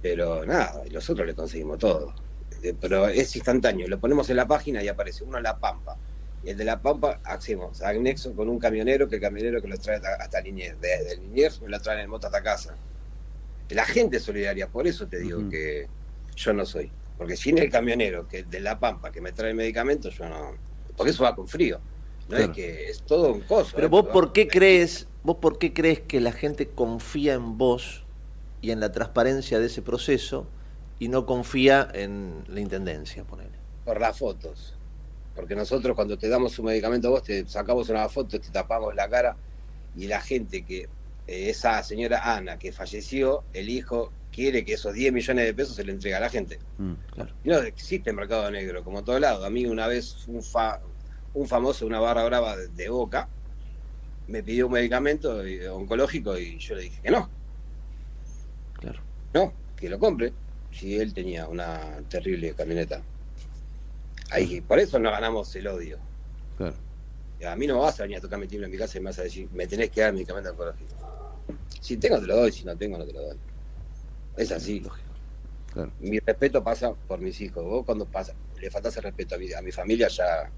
Pero 0.02 0.44
nada, 0.46 0.82
nosotros 0.92 1.26
le 1.26 1.34
conseguimos 1.34 1.78
todo. 1.78 2.14
Eh, 2.62 2.74
Pero 2.80 3.08
es 3.08 3.34
instantáneo, 3.36 3.88
lo 3.88 3.98
ponemos 3.98 4.28
en 4.30 4.36
la 4.36 4.46
página 4.46 4.82
y 4.82 4.88
aparece 4.88 5.24
uno 5.24 5.38
en 5.38 5.44
La 5.44 5.58
Pampa. 5.58 5.96
Y 6.44 6.50
el 6.50 6.56
de 6.56 6.64
La 6.64 6.80
Pampa 6.80 7.20
hacemos 7.24 7.82
anexo 7.82 8.32
con 8.34 8.48
un 8.48 8.58
camionero, 8.58 9.08
que 9.08 9.16
el 9.16 9.20
camionero 9.20 9.60
que 9.60 9.68
lo 9.68 9.76
trae 9.78 10.00
hasta, 10.20 10.40
Liniers. 10.40 10.80
Desde 10.80 11.16
Liniers 11.16 11.60
me 11.60 11.68
lo 11.68 11.80
traen 11.80 12.00
en 12.00 12.10
moto 12.10 12.26
hasta 12.28 12.42
casa. 12.42 12.76
La 13.70 13.84
gente 13.84 14.16
es 14.16 14.22
solidaria, 14.22 14.68
por 14.68 14.86
eso 14.86 15.06
te 15.06 15.18
digo 15.18 15.48
que 15.50 15.88
yo 16.36 16.52
no 16.52 16.64
soy. 16.64 16.90
Porque 17.18 17.36
sin 17.36 17.58
el 17.58 17.70
camionero 17.70 18.28
que 18.28 18.44
de 18.44 18.60
La 18.60 18.78
Pampa 18.78 19.10
que 19.10 19.20
me 19.20 19.32
trae 19.32 19.52
medicamentos, 19.52 20.16
yo 20.16 20.28
no. 20.28 20.52
Porque 20.96 21.10
eso 21.10 21.24
va 21.24 21.34
con 21.34 21.48
frío. 21.48 21.80
No 22.28 22.36
Claro. 22.36 22.44
es 22.52 22.56
que 22.56 22.90
es 22.90 23.02
todo 23.02 23.32
un 23.32 23.40
coso. 23.40 23.72
Pero 23.74 23.86
¿eh? 23.86 23.90
vos 23.90 24.06
por 24.08 24.32
qué 24.32 24.46
crees, 24.48 25.08
vos 25.24 25.36
por 25.38 25.58
qué 25.58 25.72
crees 25.72 26.00
que 26.00 26.20
la 26.20 26.30
gente 26.32 26.68
confía 26.68 27.34
en 27.34 27.58
vos 27.58 28.04
y 28.60 28.70
en 28.70 28.80
la 28.80 28.90
transparencia 28.92 29.58
de 29.58 29.66
ese 29.66 29.82
proceso 29.82 30.46
y 30.98 31.08
no 31.08 31.26
confía 31.26 31.88
en 31.94 32.44
la 32.48 32.60
intendencia, 32.60 33.24
ponele. 33.24 33.50
por 33.84 34.00
las 34.00 34.18
fotos. 34.18 34.74
Porque 35.34 35.54
nosotros 35.54 35.94
cuando 35.94 36.18
te 36.18 36.28
damos 36.28 36.58
un 36.58 36.66
medicamento 36.66 37.08
a 37.08 37.10
vos, 37.12 37.22
te 37.22 37.46
sacamos 37.46 37.88
una 37.88 38.08
foto, 38.08 38.40
te 38.40 38.50
tapamos 38.50 38.94
la 38.94 39.08
cara 39.08 39.36
y 39.96 40.06
la 40.08 40.20
gente 40.20 40.64
que, 40.64 40.88
eh, 41.28 41.50
esa 41.50 41.80
señora 41.84 42.34
Ana 42.36 42.58
que 42.58 42.72
falleció, 42.72 43.44
el 43.52 43.68
hijo 43.68 44.12
quiere 44.32 44.64
que 44.64 44.74
esos 44.74 44.92
10 44.94 45.12
millones 45.12 45.44
de 45.46 45.54
pesos 45.54 45.76
se 45.76 45.84
le 45.84 45.92
entregue 45.92 46.16
a 46.16 46.20
la 46.20 46.28
gente. 46.28 46.58
claro. 47.14 47.32
Y 47.44 47.48
no 47.48 47.58
existe 47.58 48.12
mercado 48.12 48.50
negro, 48.50 48.82
como 48.82 49.04
todo 49.04 49.18
lado. 49.20 49.44
A 49.44 49.50
mí 49.50 49.64
una 49.66 49.86
vez 49.86 50.26
un, 50.26 50.42
fa- 50.42 50.80
un 51.34 51.46
famoso, 51.46 51.86
una 51.86 52.00
barra 52.00 52.24
brava 52.24 52.56
de, 52.56 52.68
de 52.68 52.88
boca, 52.88 53.28
me 54.26 54.42
pidió 54.42 54.66
un 54.66 54.72
medicamento 54.72 55.42
eh, 55.44 55.68
oncológico 55.68 56.36
y 56.36 56.58
yo 56.58 56.74
le 56.74 56.82
dije 56.82 57.00
que 57.00 57.10
no. 57.10 57.30
No, 59.34 59.52
que 59.76 59.88
lo 59.88 59.98
compre. 59.98 60.32
Si 60.70 60.96
él 60.96 61.14
tenía 61.14 61.48
una 61.48 61.98
terrible 62.08 62.54
camioneta. 62.54 63.02
Ahí, 64.30 64.60
por 64.60 64.78
eso 64.78 64.98
no 64.98 65.10
ganamos 65.10 65.54
el 65.56 65.66
odio. 65.66 65.98
Claro. 66.56 66.74
A 67.46 67.56
mí 67.56 67.66
no 67.66 67.78
vas 67.78 67.98
a 68.00 68.02
venir 68.02 68.18
a 68.18 68.20
tocar 68.20 68.38
mi 68.38 68.46
timbre 68.46 68.66
en 68.66 68.72
mi 68.72 68.78
casa 68.78 68.98
y 68.98 69.00
me 69.00 69.06
vas 69.06 69.18
a 69.18 69.22
decir, 69.22 69.48
me 69.52 69.66
tenés 69.66 69.90
que 69.90 70.00
dar 70.00 70.12
medicamento 70.12 70.50
oncológico. 70.50 70.94
Si 71.80 71.96
tengo, 71.96 72.20
te 72.20 72.26
lo 72.26 72.36
doy. 72.36 72.52
Si 72.52 72.64
no 72.64 72.76
tengo, 72.76 72.98
no 72.98 73.04
te 73.06 73.12
lo 73.12 73.22
doy. 73.22 73.36
Es 74.36 74.52
así. 74.52 74.82
Claro. 75.72 75.92
Mi 76.00 76.18
respeto 76.18 76.62
pasa 76.62 76.92
por 76.92 77.20
mis 77.20 77.40
hijos. 77.40 77.64
Vos 77.64 77.86
cuando 77.86 78.04
pasa, 78.06 78.34
le 78.60 78.70
faltás 78.70 78.96
el 78.96 79.04
respeto 79.04 79.36
a 79.36 79.38
mi, 79.38 79.52
a 79.52 79.62
mi 79.62 79.72
familia 79.72 80.08
ya... 80.08 80.50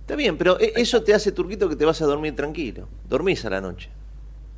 Está 0.00 0.16
bien, 0.16 0.36
pero 0.38 0.58
e- 0.58 0.72
eso 0.76 1.02
te 1.02 1.14
hace, 1.14 1.32
Turquito, 1.32 1.68
que 1.68 1.76
te 1.76 1.84
vas 1.84 2.00
a 2.02 2.06
dormir 2.06 2.34
tranquilo. 2.34 2.88
Dormís 3.08 3.44
a 3.44 3.50
la 3.50 3.60
noche. 3.60 3.90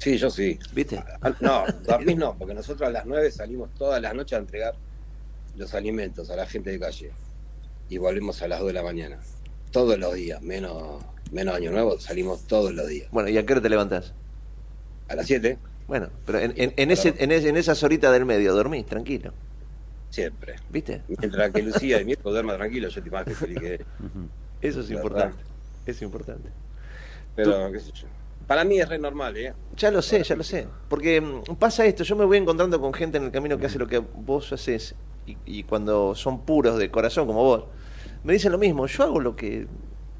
Sí, 0.05 0.19
yo 0.19 0.29
sí. 0.31 0.59
¿Viste? 0.75 1.03
Ah, 1.23 1.33
No, 1.41 1.65
dormís 1.83 2.17
no, 2.17 2.37
porque 2.37 2.53
nosotros 2.55 2.87
a 2.89 2.93
las 2.93 3.07
9 3.07 3.31
salimos 3.31 3.71
todas 3.75 4.01
las 4.03 4.15
noches 4.15 4.37
a 4.37 4.41
entregar 4.41 4.75
los 5.57 5.73
alimentos 5.75 6.29
a 6.31 6.37
la 6.37 6.47
gente 6.47 6.71
de 6.71 6.79
calle 6.79 7.11
y 7.89 7.97
volvemos 7.99 8.43
a 8.43 8.49
las 8.49 8.59
2 8.61 8.69
de 8.69 8.75
la 8.75 8.83
mañana. 8.83 9.19
Todos 9.71 9.99
los 9.99 10.13
días, 10.15 10.43
menos, 10.43 11.03
menos 11.33 11.55
Año 11.55 11.71
Nuevo, 11.73 11.99
salimos 11.99 12.47
todos 12.47 12.73
los 12.75 12.87
días. 12.87 13.09
Bueno, 13.13 13.31
¿y 13.31 13.39
a 13.39 13.47
qué 13.47 13.55
hora 13.55 13.63
te 13.63 13.69
levantás? 13.71 14.13
A 15.09 15.15
las 15.17 15.27
7, 15.27 15.59
Bueno, 15.89 16.09
pero 16.27 16.39
en, 16.39 16.53
en- 16.57 16.75
en 16.77 16.91
ese, 16.91 17.15
en, 17.19 17.33
ese- 17.33 17.49
en 17.49 17.57
esas 17.57 17.83
horitas 17.83 18.13
del 18.13 18.25
medio 18.27 18.55
dormís 18.55 18.85
tranquilo. 18.87 19.33
siempre. 20.11 20.57
¿Viste? 20.71 21.03
Mientras 21.09 21.51
que 21.51 21.63
Lucía 21.63 22.01
y 22.01 22.05
mi 22.07 22.13
hijo 22.13 22.31
duerman 22.31 22.57
tranquilo, 22.59 22.89
yo 22.89 23.03
te 23.03 23.11
más 23.11 23.25
que 23.25 23.35
feliz 23.35 23.59
que 23.59 23.85
Eso 24.61 24.81
es 24.81 24.91
importante. 24.91 25.39
Es 25.87 26.01
importante. 26.03 26.51
Pero, 27.37 27.71
qué 27.73 27.81
sé 27.81 27.91
yo. 27.93 28.07
Para 28.47 28.65
mí 28.65 28.79
es 28.79 28.89
re 28.89 28.99
normal, 28.99 29.37
¿eh? 29.37 29.55
Ya 29.77 29.91
lo 29.91 30.03
sé, 30.03 30.23
ya 30.23 30.37
lo 30.37 30.43
sé. 30.45 30.67
Porque 30.89 31.21
mm, 31.21 31.57
pasa 31.59 31.85
esto, 31.87 32.05
yo 32.05 32.17
me 32.17 32.25
voy 32.25 32.39
encontrando 32.39 32.81
con 32.81 32.93
gente 32.93 33.19
en 33.19 33.25
el 33.25 33.31
camino 33.33 33.59
que 33.59 33.67
hace 33.67 33.79
lo 33.79 33.87
que 33.87 33.99
vos 33.99 34.53
haces 34.53 34.95
y, 35.27 35.37
y 35.47 35.63
cuando 35.65 36.15
son 36.15 36.45
puros 36.45 36.79
de 36.79 36.91
corazón 36.91 37.27
como 37.27 37.43
vos, 37.43 37.65
me 38.23 38.33
dicen 38.35 38.53
lo 38.53 38.59
mismo, 38.59 38.87
yo 38.87 39.05
hago 39.05 39.21
lo 39.21 39.35
que 39.35 39.67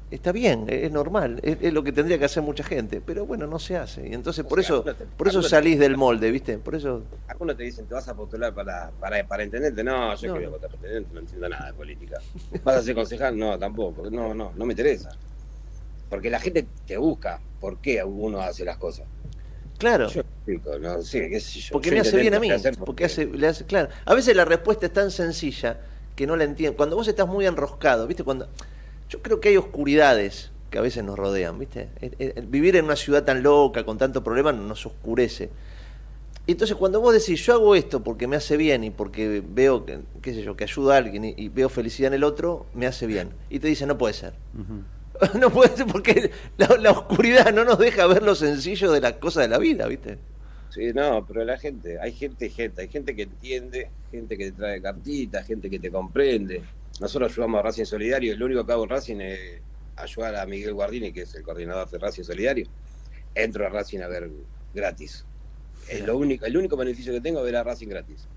está 0.09 0.31
bien, 0.31 0.65
es, 0.69 0.91
normal, 0.91 1.39
es, 1.43 1.57
es 1.61 1.73
lo 1.73 1.83
que 1.83 1.91
tendría 1.91 2.17
que 2.17 2.25
hacer 2.25 2.41
mucha 2.41 2.63
gente, 2.63 3.01
pero 3.01 3.25
bueno, 3.25 3.47
no 3.47 3.59
se 3.59 3.75
hace. 3.77 4.07
Y 4.07 4.13
entonces 4.13 4.45
por 4.45 4.59
eso 4.59 4.83
por 5.17 5.27
eso 5.27 5.41
te- 5.41 5.49
salís 5.49 5.77
del 5.79 5.97
molde, 5.97 6.31
¿viste? 6.31 6.57
Por 6.57 6.75
eso 6.75 7.03
Algunos 7.27 7.57
te 7.57 7.63
dicen, 7.63 7.85
te 7.87 7.93
vas 7.93 8.07
a 8.07 8.15
postular 8.15 8.53
para, 8.53 8.91
para, 8.99 9.27
para 9.27 9.43
intendente. 9.43 9.83
No, 9.83 10.15
yo 10.15 10.27
No. 10.27 10.33
que 10.33 10.39
voy 10.39 10.45
a 10.45 10.49
votar 10.49 10.69
para 10.69 10.77
intendente, 10.77 11.13
no 11.13 11.19
entiendo 11.19 11.49
nada 11.49 11.67
de 11.67 11.73
política. 11.73 12.17
¿Vas 12.63 12.77
a 12.77 12.81
ser 12.83 12.95
concejal? 12.95 13.37
No, 13.37 13.57
tampoco. 13.59 14.09
No, 14.09 14.33
no, 14.33 14.51
no 14.55 14.65
me 14.65 14.73
interesa. 14.73 15.09
Porque 16.09 16.29
la 16.29 16.39
gente 16.39 16.67
te 16.85 16.97
busca 16.97 17.41
por 17.59 17.79
qué 17.79 18.03
uno 18.03 18.41
hace 18.41 18.63
las 18.65 18.77
cosas. 18.77 19.05
Claro. 19.77 20.07
Yo 20.09 20.21
explico, 20.21 20.77
no 20.79 21.01
sé, 21.01 21.29
qué 21.29 21.39
sé 21.39 21.59
yo. 21.59 21.73
Porque 21.73 21.89
Yo 21.89 21.95
me 21.95 22.01
hace 22.01 22.17
bien 22.17 22.33
a 22.33 22.39
mí, 22.39 22.49
porque 22.85 23.05
hace, 23.05 23.25
le 23.25 23.47
hace, 23.47 23.65
claro. 23.65 23.89
A 24.05 24.13
veces 24.13 24.35
la 24.35 24.45
respuesta 24.45 24.85
es 24.85 24.93
tan 24.93 25.11
sencilla 25.11 25.79
que 26.15 26.27
no 26.27 26.35
la 26.35 26.43
entiendo. 26.45 26.77
Cuando 26.77 26.95
vos 26.95 27.07
estás 27.07 27.27
muy 27.27 27.45
enroscado, 27.45 28.07
¿viste? 28.07 28.23
Cuando 28.23 28.47
yo 29.09 29.21
creo 29.21 29.39
que 29.39 29.49
hay 29.49 29.57
oscuridades 29.57 30.51
que 30.69 30.77
a 30.77 30.81
veces 30.81 31.03
nos 31.03 31.17
rodean, 31.17 31.59
¿viste? 31.59 31.89
El- 32.01 32.15
el- 32.19 32.33
el 32.37 32.47
vivir 32.47 32.75
en 32.75 32.85
una 32.85 32.95
ciudad 32.95 33.23
tan 33.23 33.43
loca, 33.43 33.83
con 33.85 33.97
tanto 33.97 34.23
problema, 34.23 34.51
nos 34.53 34.85
oscurece. 34.85 35.49
Y 36.47 36.51
entonces 36.51 36.77
cuando 36.77 37.01
vos 37.01 37.13
decís, 37.13 37.43
yo 37.45 37.53
hago 37.53 37.75
esto 37.75 38.03
porque 38.03 38.27
me 38.27 38.35
hace 38.35 38.55
bien 38.55 38.83
y 38.83 38.91
porque 38.91 39.41
veo, 39.47 39.85
que, 39.85 39.99
qué 40.21 40.33
sé 40.33 40.43
yo, 40.43 40.55
que 40.55 40.63
ayuda 40.65 40.93
a 40.93 40.97
alguien 40.97 41.25
y, 41.25 41.33
y 41.37 41.49
veo 41.49 41.69
felicidad 41.69 42.09
en 42.09 42.15
el 42.15 42.23
otro, 42.23 42.67
me 42.73 42.85
hace 42.85 43.07
bien. 43.07 43.29
Y 43.49 43.59
te 43.59 43.67
dicen, 43.67 43.87
no 43.87 43.97
puede 43.97 44.13
ser. 44.13 44.33
no 45.39 45.49
puede 45.49 45.75
ser 45.75 45.87
porque 45.87 46.31
la, 46.57 46.67
la 46.79 46.91
oscuridad 46.91 47.53
no 47.53 47.63
nos 47.63 47.77
deja 47.77 48.07
ver 48.07 48.23
lo 48.23 48.35
sencillo 48.35 48.91
de 48.91 49.01
las 49.01 49.13
cosas 49.13 49.43
de 49.43 49.49
la 49.49 49.57
vida, 49.57 49.87
¿viste? 49.87 50.17
Sí, 50.75 50.91
no, 50.93 51.25
pero 51.25 51.45
la 51.45 51.57
gente, 51.57 51.99
hay 52.01 52.11
gente 52.11 52.49
gente, 52.49 52.81
hay 52.81 52.89
gente 52.89 53.15
que 53.15 53.21
entiende, 53.21 53.89
gente 54.11 54.37
que 54.37 54.51
te 54.51 54.57
trae 54.57 54.81
cartitas, 54.81 55.47
gente 55.47 55.69
que 55.69 55.79
te 55.79 55.89
comprende. 55.89 56.61
Nosotros 56.99 57.31
ayudamos 57.31 57.59
a 57.59 57.61
Racing 57.63 57.85
Solidario 57.85 58.33
y 58.33 58.35
lo 58.35 58.45
único 58.45 58.65
que 58.65 58.73
hago 58.73 58.83
en 58.83 58.89
Racing 58.89 59.21
es 59.21 59.61
ayudar 59.95 60.35
a 60.35 60.45
Miguel 60.45 60.73
Guardini, 60.73 61.13
que 61.13 61.21
es 61.21 61.33
el 61.35 61.43
coordinador 61.43 61.89
de 61.89 61.97
Racing 61.97 62.23
Solidario. 62.23 62.67
Entro 63.33 63.65
a 63.65 63.69
Racing 63.69 63.99
a 63.99 64.07
ver 64.07 64.29
gratis. 64.73 65.25
Es 65.87 66.05
lo 66.05 66.17
único, 66.17 66.45
el 66.45 66.57
único 66.57 66.75
beneficio 66.75 67.13
que 67.13 67.21
tengo 67.21 67.39
es 67.39 67.45
ver 67.45 67.55
a 67.55 67.63
Racing 67.63 67.87
gratis. 67.87 68.27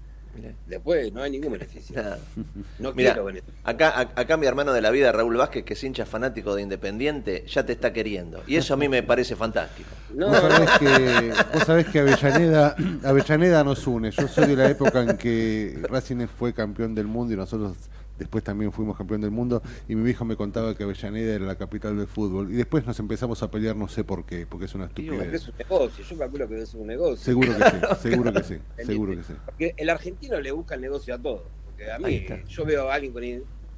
Después 0.66 1.12
no 1.12 1.22
hay 1.22 1.30
ningún 1.30 1.52
beneficio. 1.52 1.96
Nada. 1.96 2.18
No 2.78 2.92
Mira, 2.92 3.10
quiero 3.12 3.24
beneficio. 3.24 3.54
acá, 3.64 4.00
acá 4.14 4.36
mi 4.36 4.46
hermano 4.46 4.72
de 4.72 4.80
la 4.80 4.90
vida, 4.90 5.10
Raúl 5.12 5.36
Vázquez, 5.36 5.64
que 5.64 5.72
es 5.74 5.82
hincha 5.84 6.06
fanático 6.06 6.54
de 6.54 6.62
Independiente, 6.62 7.44
ya 7.48 7.64
te 7.66 7.72
está 7.72 7.92
queriendo. 7.92 8.42
Y 8.46 8.56
eso 8.56 8.74
a 8.74 8.76
mí 8.76 8.88
me 8.88 9.02
parece 9.02 9.34
fantástico. 9.36 9.88
No, 10.14 10.28
Vos 10.28 10.38
sabés 10.40 10.70
que, 10.78 11.32
vos 11.54 11.64
sabés 11.64 11.86
que 11.88 11.98
Avellaneda, 12.00 12.76
Avellaneda 13.04 13.64
nos 13.64 13.86
une. 13.86 14.10
Yo 14.10 14.28
soy 14.28 14.46
de 14.46 14.56
la 14.56 14.68
época 14.70 15.02
en 15.02 15.16
que 15.16 15.78
Racing 15.88 16.26
fue 16.28 16.52
campeón 16.52 16.94
del 16.94 17.06
mundo 17.06 17.34
y 17.34 17.36
nosotros 17.36 17.76
después 18.18 18.44
también 18.44 18.72
fuimos 18.72 18.96
campeón 18.96 19.20
del 19.20 19.30
mundo. 19.30 19.62
Y 19.88 19.94
mi 19.94 20.02
viejo 20.02 20.24
me 20.24 20.36
contaba 20.36 20.74
que 20.74 20.84
Avellaneda 20.84 21.34
era 21.34 21.46
la 21.46 21.56
capital 21.56 21.96
del 21.96 22.06
fútbol. 22.06 22.52
Y 22.52 22.56
después 22.56 22.86
nos 22.86 22.98
empezamos 22.98 23.42
a 23.42 23.50
pelear, 23.50 23.76
no 23.76 23.88
sé 23.88 24.04
por 24.04 24.24
qué, 24.24 24.46
porque 24.46 24.66
es 24.66 24.74
una 24.74 24.86
estupidez. 24.86 25.32
es 25.32 25.48
un 25.48 25.54
negocio, 25.58 26.04
yo 26.04 26.18
calculo 26.18 26.48
que 26.48 26.62
es 26.62 26.74
un 26.74 26.86
negocio. 26.86 27.16
Seguro 27.16 27.56
que 27.56 27.64
sí, 27.64 27.76
seguro 28.02 28.32
que 28.32 28.42
sí, 28.42 28.58
seguro 28.84 29.16
que 29.16 29.22
sí. 29.22 29.32
Porque 29.44 29.74
el 29.76 29.90
argentino 29.90 30.40
le 30.40 30.52
busca 30.52 30.74
el 30.74 30.80
negocio 30.80 31.14
a 31.14 31.18
todo. 31.18 31.44
Porque 31.64 31.90
a 31.90 31.98
mí, 31.98 32.26
yo 32.48 32.64
veo 32.64 32.90
a 32.90 32.94
alguien 32.94 33.12
con, 33.12 33.22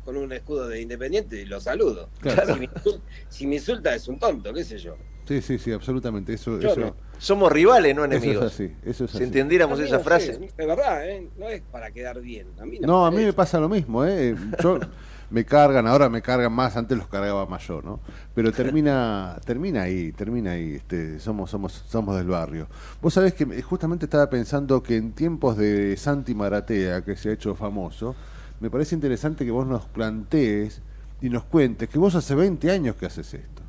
con 0.05 0.16
un 0.16 0.32
escudo 0.32 0.68
de 0.68 0.80
independiente 0.80 1.41
y 1.41 1.45
lo 1.45 1.61
saludo. 1.61 2.09
Claro. 2.20 2.55
Si, 2.55 2.61
me 2.61 2.64
insulta, 2.64 3.05
si 3.28 3.47
me 3.47 3.55
insulta 3.57 3.95
es 3.95 4.09
un 4.09 4.18
tonto, 4.18 4.53
qué 4.53 4.64
sé 4.64 4.78
yo. 4.78 4.97
Sí, 5.31 5.41
sí, 5.43 5.59
sí, 5.61 5.70
absolutamente. 5.70 6.33
Eso, 6.35 6.59
Yo 6.59 6.70
eso, 6.70 6.81
no. 6.81 6.97
Somos 7.18 7.53
rivales, 7.53 7.95
no 7.95 8.05
eso 8.05 8.14
enemigos. 8.16 8.47
es 8.47 8.53
así. 8.53 8.74
Eso 8.83 9.05
es 9.05 9.12
Si 9.12 9.18
así. 9.18 9.24
entendiéramos 9.26 9.78
A 9.78 9.83
mí 9.83 9.87
esa 9.87 9.99
no 9.99 10.03
frase. 10.03 10.35
sé, 10.35 10.51
de 10.59 10.66
verdad, 10.66 11.09
¿eh? 11.09 11.28
no 11.39 11.49
es 11.49 11.62
para 11.70 11.93
quedar 11.93 12.20
bien. 12.20 12.49
A 12.61 12.64
mí 12.66 12.81
no, 12.81 13.07
a 13.07 13.12
mí 13.12 13.18
me 13.24 13.33
pasa 13.33 13.61
lo 13.61 13.68
mismo, 13.68 14.05
¿eh? 14.05 14.35
Yo 14.61 14.81
me 15.31 15.45
cargan, 15.45 15.87
ahora 15.87 16.09
me 16.09 16.20
cargan 16.20 16.53
más, 16.53 16.76
antes 16.76 16.99
los 16.99 17.07
cargaba 17.07 17.47
más 17.47 17.64
yo, 17.68 17.81
¿no? 17.81 18.01
Pero 18.35 18.51
termina 18.51 19.39
termina 19.45 19.83
ahí, 19.83 20.11
termina 20.11 20.51
ahí, 20.51 20.74
este, 20.74 21.20
somos 21.20 21.49
somos 21.49 21.72
somos 21.89 22.16
del 22.16 22.26
barrio. 22.26 22.66
Vos 23.01 23.14
sabés 23.14 23.33
que 23.35 23.47
me- 23.47 23.62
justamente 23.62 24.07
estaba 24.07 24.28
pensando 24.28 24.83
que 24.83 24.97
en 24.97 25.12
tiempos 25.12 25.57
de 25.57 25.97
Santi 25.97 26.35
Maratea, 26.35 27.03
que 27.05 27.14
se 27.14 27.28
ha 27.28 27.33
hecho 27.35 27.55
famoso, 27.55 28.16
me 28.59 28.68
parece 28.68 28.97
interesante 28.97 29.45
que 29.45 29.53
vos 29.53 29.64
nos 29.68 29.85
plantees 29.87 30.83
y 31.22 31.28
nos 31.31 31.45
cuentes 31.45 31.89
que 31.89 32.01
vos 32.01 32.16
hace 32.16 32.35
20 32.35 32.68
años 32.72 32.97
que 32.97 33.07
haces 33.07 33.33
esto, 33.35 33.62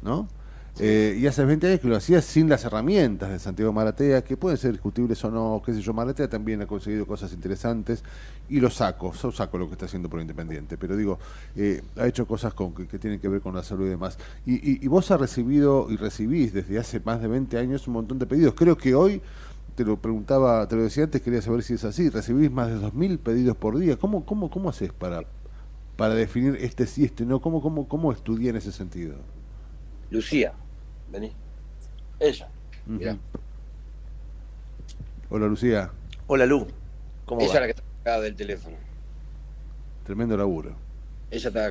¿no? 0.00 0.26
Eh, 0.82 1.18
y 1.20 1.26
hace 1.26 1.44
20 1.44 1.66
años 1.66 1.80
que 1.80 1.88
lo 1.88 1.96
hacía 1.96 2.22
sin 2.22 2.48
las 2.48 2.64
herramientas 2.64 3.28
de 3.28 3.38
Santiago 3.38 3.70
Maratea, 3.70 4.24
que 4.24 4.38
pueden 4.38 4.56
ser 4.56 4.72
discutibles 4.72 5.22
o 5.24 5.30
no, 5.30 5.60
qué 5.62 5.74
sé 5.74 5.82
yo, 5.82 5.92
Maratea 5.92 6.26
también 6.26 6.62
ha 6.62 6.66
conseguido 6.66 7.06
cosas 7.06 7.34
interesantes 7.34 8.02
y 8.48 8.60
lo 8.60 8.70
saco, 8.70 9.12
yo 9.12 9.30
saco 9.30 9.58
lo 9.58 9.66
que 9.66 9.72
está 9.72 9.84
haciendo 9.84 10.08
por 10.08 10.22
Independiente, 10.22 10.78
pero 10.78 10.96
digo, 10.96 11.18
eh, 11.54 11.82
ha 11.98 12.06
hecho 12.06 12.26
cosas 12.26 12.54
con, 12.54 12.72
que, 12.72 12.98
tienen 12.98 13.20
que 13.20 13.28
ver 13.28 13.42
con 13.42 13.54
la 13.54 13.62
salud 13.62 13.84
y 13.88 13.90
demás. 13.90 14.16
Y, 14.46 14.82
y, 14.82 14.88
vos 14.88 15.10
has 15.10 15.20
recibido 15.20 15.86
y 15.90 15.96
recibís 15.96 16.54
desde 16.54 16.78
hace 16.78 16.98
más 17.00 17.20
de 17.20 17.28
20 17.28 17.58
años 17.58 17.86
un 17.86 17.92
montón 17.92 18.18
de 18.18 18.24
pedidos. 18.24 18.54
Creo 18.54 18.78
que 18.78 18.94
hoy, 18.94 19.20
te 19.76 19.84
lo 19.84 19.98
preguntaba, 19.98 20.66
te 20.66 20.76
lo 20.76 20.82
decía 20.82 21.04
antes, 21.04 21.20
quería 21.20 21.42
saber 21.42 21.62
si 21.62 21.74
es 21.74 21.84
así, 21.84 22.08
recibís 22.08 22.50
más 22.50 22.68
de 22.68 22.76
2.000 22.76 23.18
pedidos 23.18 23.54
por 23.54 23.78
día. 23.78 23.98
¿Cómo, 23.98 24.24
cómo, 24.24 24.50
cómo 24.50 24.70
haces 24.70 24.94
para, 24.94 25.24
para 25.98 26.14
definir 26.14 26.56
este 26.58 26.86
sí, 26.86 27.04
este 27.04 27.26
no? 27.26 27.42
¿Cómo, 27.42 27.60
cómo, 27.60 27.86
cómo 27.86 28.12
estudié 28.12 28.48
en 28.48 28.56
ese 28.56 28.72
sentido? 28.72 29.16
Lucía 30.10 30.54
Vení. 31.10 31.32
Ella. 32.20 32.48
Mira. 32.86 33.16
Hola, 35.28 35.46
Lucía. 35.46 35.90
Hola, 36.26 36.46
Lu. 36.46 36.66
¿Cómo 37.24 37.40
Ella 37.40 37.54
es 37.54 37.60
la 37.60 37.66
que 37.66 37.70
está 37.70 37.82
encargada 37.82 38.22
del 38.22 38.36
teléfono. 38.36 38.76
Tremendo 40.04 40.36
laburo. 40.36 40.74
Ella 41.30 41.48
está 41.48 41.70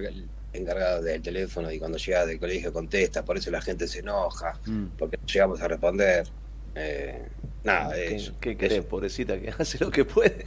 encargada 0.52 1.02
del 1.02 1.22
teléfono 1.22 1.72
y 1.72 1.80
cuando 1.80 1.98
llega 1.98 2.26
del 2.26 2.40
colegio 2.40 2.74
contesta, 2.74 3.24
por 3.24 3.38
eso 3.38 3.52
la 3.52 3.62
gente 3.62 3.88
se 3.88 4.00
enoja, 4.00 4.60
mm. 4.66 4.86
porque 4.98 5.18
no 5.18 5.26
llegamos 5.26 5.62
a 5.62 5.68
responder. 5.68 6.28
Eh, 6.76 7.28
nada, 7.64 7.98
eso. 7.98 8.34
¿Qué 8.40 8.58
querés, 8.58 8.84
pobrecita, 8.84 9.40
que 9.40 9.50
hace 9.58 9.78
lo 9.80 9.92
que 9.92 10.06
puede? 10.06 10.44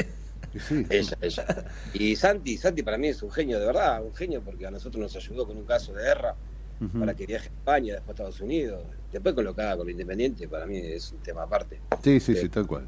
Sí. 0.68 0.86
Ella, 0.90 1.16
ella. 1.22 1.64
Y 1.94 2.14
Santi, 2.14 2.58
Santi 2.58 2.82
para 2.82 2.98
mí 2.98 3.08
es 3.08 3.22
un 3.22 3.30
genio, 3.30 3.58
de 3.58 3.66
verdad, 3.66 4.02
un 4.04 4.14
genio, 4.14 4.42
porque 4.42 4.66
a 4.66 4.70
nosotros 4.70 5.00
nos 5.00 5.16
ayudó 5.16 5.46
con 5.46 5.56
un 5.56 5.64
caso 5.64 5.94
de 5.94 6.02
guerra 6.02 6.36
para 6.98 7.14
que 7.14 7.26
viaje 7.26 7.48
a 7.48 7.52
España, 7.52 7.94
después 7.94 8.10
a 8.10 8.12
Estados 8.12 8.40
Unidos, 8.40 8.82
después 9.12 9.34
colocada 9.34 9.76
con 9.76 9.86
lo 9.86 9.90
Independiente, 9.90 10.48
para 10.48 10.66
mí 10.66 10.78
es 10.78 11.12
un 11.12 11.18
tema 11.18 11.42
aparte. 11.42 11.80
Sí, 12.02 12.20
sí, 12.20 12.34
sí, 12.34 12.48
tal 12.48 12.66
cual. 12.66 12.86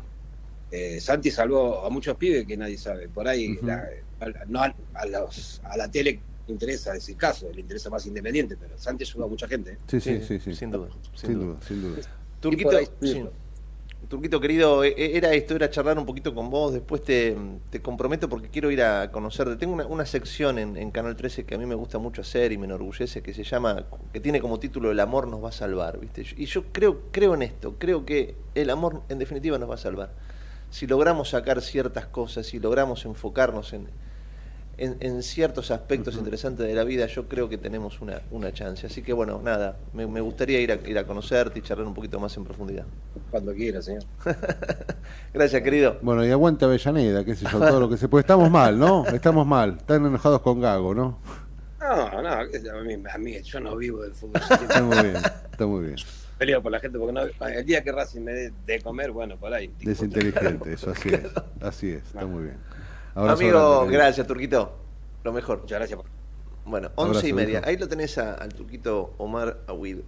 Eh, 0.71 1.01
Santi 1.01 1.31
salvó 1.31 1.85
a 1.85 1.91
muchos 1.91 2.17
pibes 2.17 2.47
que 2.47 2.57
nadie 2.57 2.77
sabe. 2.77 3.09
Por 3.09 3.29
ahí, 3.29 3.59
a, 3.69 4.45
no 4.47 4.61
a, 4.61 5.07
los, 5.07 5.61
a 5.65 5.77
la 5.77 5.91
tele 5.91 6.21
le 6.47 6.53
interesa 6.53 6.95
ese 6.95 7.15
caso, 7.15 7.51
le 7.53 7.61
interesa 7.61 7.91
más 7.91 8.05
Independiente, 8.07 8.57
pero 8.57 8.77
Santi 8.77 9.05
ayudó 9.05 9.25
a 9.25 9.29
mucha 9.29 9.47
gente. 9.49 9.79
Sí, 9.87 10.01
sí, 10.01 10.21
sí, 10.21 10.39
sí, 10.41 10.55
sin 10.55 10.71
duda. 10.71 10.89
Sin, 11.15 11.35
duda, 11.35 11.61
sin 11.67 11.83
duda. 11.83 12.03
Turquito, 12.41 12.79
Turquito 14.09 14.41
querido, 14.41 14.85
e, 14.85 14.95
e, 14.97 15.17
era 15.17 15.33
esto, 15.33 15.55
era 15.55 15.71
charlar 15.71 15.99
un 15.99 16.07
poquito 16.07 16.35
con 16.35 16.51
vos, 16.51 16.73
después 16.73 17.03
te, 17.03 17.37
comprometo 17.83 18.29
porque 18.29 18.49
quiero 18.49 18.71
ir 18.71 18.83
a 18.83 19.11
conocerte. 19.11 19.57
Tengo 19.57 19.75
una, 19.75 20.07
sección 20.07 20.59
en, 20.59 20.91
Canal 20.91 21.17
13 21.17 21.45
que 21.45 21.55
a 21.55 21.59
mí 21.59 21.67
me 21.67 21.75
gusta 21.75 21.99
mucho 21.99 22.23
hacer 22.23 22.53
y 22.53 22.59
me 22.59 22.67
enorgullece, 22.67 23.23
que 23.23 23.35
se 23.35 23.45
llama, 23.45 23.87
que 24.13 24.21
tiene 24.21 24.41
como 24.41 24.59
título 24.59 24.91
El 24.91 25.01
amor 25.01 25.29
nos 25.29 25.43
va 25.43 25.49
a 25.49 25.53
salvar, 25.53 25.99
¿viste? 25.99 26.25
Y 26.37 26.47
yo 26.47 26.65
creo, 26.73 27.11
creo 27.11 27.35
en 27.35 27.43
esto, 27.43 27.77
creo 27.79 28.05
que 28.05 28.37
el 28.55 28.71
amor 28.71 29.03
en 29.09 29.19
definitiva 29.19 29.59
nos 29.59 29.71
va 29.71 29.75
a 29.75 29.79
salvar. 29.79 30.13
Si 30.71 30.87
logramos 30.87 31.31
sacar 31.31 31.63
ciertas 31.63 32.07
cosas, 32.07 32.47
si 32.47 32.59
logramos 32.59 33.05
enfocarnos 33.05 33.73
en, 33.73 33.89
en, 34.79 35.23
ciertos 35.23 35.71
aspectos 35.71 36.17
interesantes 36.17 36.67
de 36.67 36.75
la 36.75 36.85
vida, 36.85 37.07
yo 37.07 37.29
creo 37.29 37.49
que 37.49 37.59
tenemos 37.59 38.01
una, 38.01 38.21
una 38.31 38.53
chance. 38.53 38.87
Así 38.87 39.03
que 39.03 39.13
bueno, 39.13 39.41
nada, 39.43 39.77
me, 39.93 40.21
gustaría 40.21 40.61
ir 40.61 40.73
a, 40.73 40.75
ir 40.87 40.99
a 40.99 41.07
conocerte 41.07 41.59
y 41.59 41.63
charlar 41.63 41.87
un 41.87 41.95
poquito 41.95 42.19
más 42.19 42.37
en 42.37 42.45
profundidad. 42.45 42.85
Cuando 43.31 43.55
quiera, 43.55 43.83
señor. 43.83 44.05
Gracias, 45.35 45.63
querido. 45.63 45.99
Bueno, 46.03 46.25
y 46.25 46.31
aguanta 46.31 46.67
Avellaneda, 46.67 47.25
qué 47.25 47.35
sé 47.35 47.47
yo, 47.51 47.59
todo 47.59 47.81
lo 47.81 47.89
que 47.89 47.97
se 47.97 48.09
puede. 48.09 48.23
Estamos 48.23 48.51
mal, 48.51 48.79
¿no? 48.79 49.07
Estamos 49.07 49.47
mal. 49.47 49.77
Están 49.79 50.07
enojados 50.07 50.41
con 50.41 50.61
Gago, 50.61 50.95
¿no? 50.95 51.19
No, 51.81 52.23
no, 52.23 52.31
a 52.31 53.19
mí, 53.19 53.43
yo 53.43 53.61
no 53.61 53.77
vivo 53.77 54.03
del 54.03 54.15
fútbol. 54.15 54.41
está 54.51 54.83
muy 54.83 55.03
bien, 55.03 55.17
está 55.17 55.67
muy 55.67 55.87
bien. 55.87 55.97
Peleo 56.39 56.63
por 56.63 56.73
la 56.73 56.81
gente 56.81 56.99
porque 56.99 57.13
no, 57.13 57.47
el 57.47 57.65
día 57.67 57.83
que 57.85 57.93
Racing 57.93 58.23
me 58.23 58.33
dé 58.33 58.53
de 58.67 58.81
comer, 58.81 59.11
bueno, 59.13 59.37
por 59.37 59.53
ahí. 59.53 59.73
Desinteligente, 59.81 60.73
eso 60.73 60.91
así 60.91 61.11
es. 61.11 61.23
Así 61.61 61.91
es, 61.91 62.05
está 62.05 62.27
muy 62.27 62.45
bien. 62.45 62.57
Amigo, 63.15 63.87
gracias, 63.87 64.27
Turquito. 64.27 64.77
Lo 65.23 65.33
mejor. 65.33 65.61
Muchas 65.61 65.79
gracias. 65.79 66.01
Bueno, 66.65 66.91
once 66.97 67.29
y 67.29 67.33
media. 67.33 67.63
Ahí 67.65 67.77
lo 67.77 67.89
tenés 67.89 68.19
al 68.19 68.53
Turquito 68.55 69.15
Omar 69.19 69.61
Awid, 69.67 69.99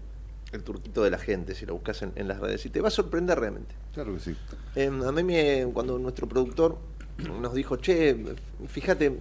el 0.53 0.63
Turquito 0.63 1.03
de 1.03 1.11
la 1.11 1.19
gente, 1.19 1.55
si 1.55 1.67
lo 1.67 1.75
buscas 1.75 2.03
en, 2.03 2.29
las 2.29 2.41
redes. 2.41 2.65
Y 2.67 2.71
te 2.71 2.81
va 2.81 2.89
a 2.89 2.91
sorprender 2.91 3.39
realmente. 3.39 3.75
Claro 3.93 4.15
que 4.15 4.21
sí. 4.21 4.37
Em, 4.75 5.03
a 5.03 5.13
mí, 5.13 5.23
me, 5.23 5.67
cuando 5.73 5.99
nuestro 5.99 6.27
productor 6.27 6.79
nos 7.41 7.55
dijo, 7.55 7.77
che, 7.77 8.17
fíjate, 8.67 9.17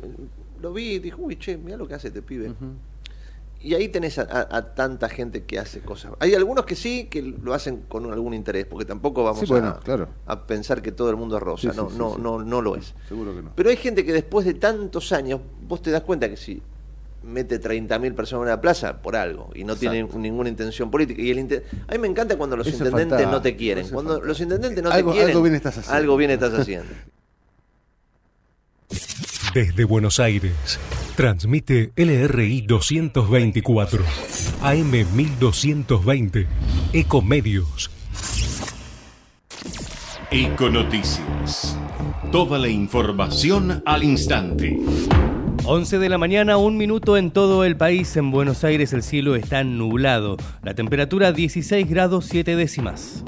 lo 0.61 0.73
vi 0.73 0.93
y 0.93 0.99
dijo, 0.99 1.21
uy, 1.21 1.37
che, 1.37 1.57
mira 1.57 1.77
lo 1.77 1.87
que 1.87 1.93
hace 1.93 2.07
este 2.07 2.21
pibe. 2.21 2.53
Y 3.65 3.73
ahí 3.73 3.89
tenés 3.89 4.19
a, 4.19 4.75
tanta 4.75 5.09
gente 5.09 5.43
que 5.43 5.57
hace 5.57 5.79
cosas. 5.79 6.11
Hay 6.19 6.35
algunos 6.35 6.65
que 6.65 6.75
sí, 6.75 7.07
que 7.09 7.23
lo 7.23 7.51
hacen 7.55 7.81
con 7.87 8.13
algún 8.13 8.35
interés, 8.35 8.67
porque 8.67 8.85
tampoco 8.85 9.23
vamos 9.23 9.51
a, 9.51 9.79
a, 10.27 10.45
pensar 10.45 10.83
que 10.83 10.91
todo 10.91 11.09
el 11.09 11.15
mundo 11.15 11.37
es 11.37 11.41
rosa. 11.41 11.73
no, 11.73 11.89
no, 11.89 12.15
no, 12.15 12.43
no 12.43 12.61
lo 12.61 12.75
es. 12.75 12.93
Seguro 13.09 13.35
que 13.35 13.41
no. 13.41 13.53
Pero 13.55 13.71
hay 13.71 13.77
gente 13.77 14.05
que 14.05 14.13
después 14.13 14.45
de 14.45 14.53
tantos 14.53 15.11
años, 15.11 15.41
vos 15.67 15.81
te 15.81 15.89
das 15.89 16.03
cuenta 16.03 16.29
que 16.29 16.37
si 16.37 16.61
mete 17.23 17.59
30.000 17.59 18.13
personas 18.13 18.43
en 18.43 18.49
la 18.49 18.61
plaza, 18.61 19.01
por 19.01 19.15
algo, 19.15 19.49
y 19.55 19.63
no 19.63 19.75
tiene 19.75 20.03
ninguna 20.03 20.47
intención 20.47 20.91
política. 20.91 21.19
Y 21.19 21.31
el 21.31 21.39
A 21.87 21.93
mí 21.93 21.97
me 21.97 22.07
encanta 22.07 22.37
cuando 22.37 22.55
los 22.55 22.67
intendentes 22.67 23.27
no 23.27 23.41
te 23.41 23.55
quieren. 23.55 23.89
Cuando 23.89 24.21
los 24.21 24.39
intendentes 24.41 24.83
no 24.83 24.91
te 24.91 25.03
quieren, 25.03 25.29
algo 25.29 25.41
bien 25.41 25.55
estás 25.55 25.79
haciendo. 25.79 25.97
Algo 25.97 26.17
bien 26.17 26.29
estás 26.29 26.53
haciendo. 26.53 26.93
Desde 29.55 29.85
Buenos 29.85 30.19
Aires, 30.19 30.77
transmite 31.15 31.93
LRI 31.95 32.63
224, 32.63 34.03
AM 34.61 34.91
1220, 35.15 36.45
Ecomedios. 36.91 37.89
Econoticias. 40.29 41.79
Toda 42.33 42.59
la 42.59 42.67
información 42.67 43.81
al 43.85 44.03
instante. 44.03 44.77
11 45.63 45.99
de 45.99 46.09
la 46.09 46.17
mañana, 46.17 46.57
un 46.57 46.75
minuto 46.75 47.15
en 47.15 47.31
todo 47.31 47.63
el 47.63 47.77
país. 47.77 48.17
En 48.17 48.31
Buenos 48.31 48.65
Aires 48.65 48.91
el 48.91 49.03
cielo 49.03 49.37
está 49.37 49.63
nublado. 49.63 50.35
La 50.63 50.73
temperatura 50.73 51.31
16 51.31 51.89
grados 51.89 52.25
7 52.25 52.57
décimas. 52.57 53.23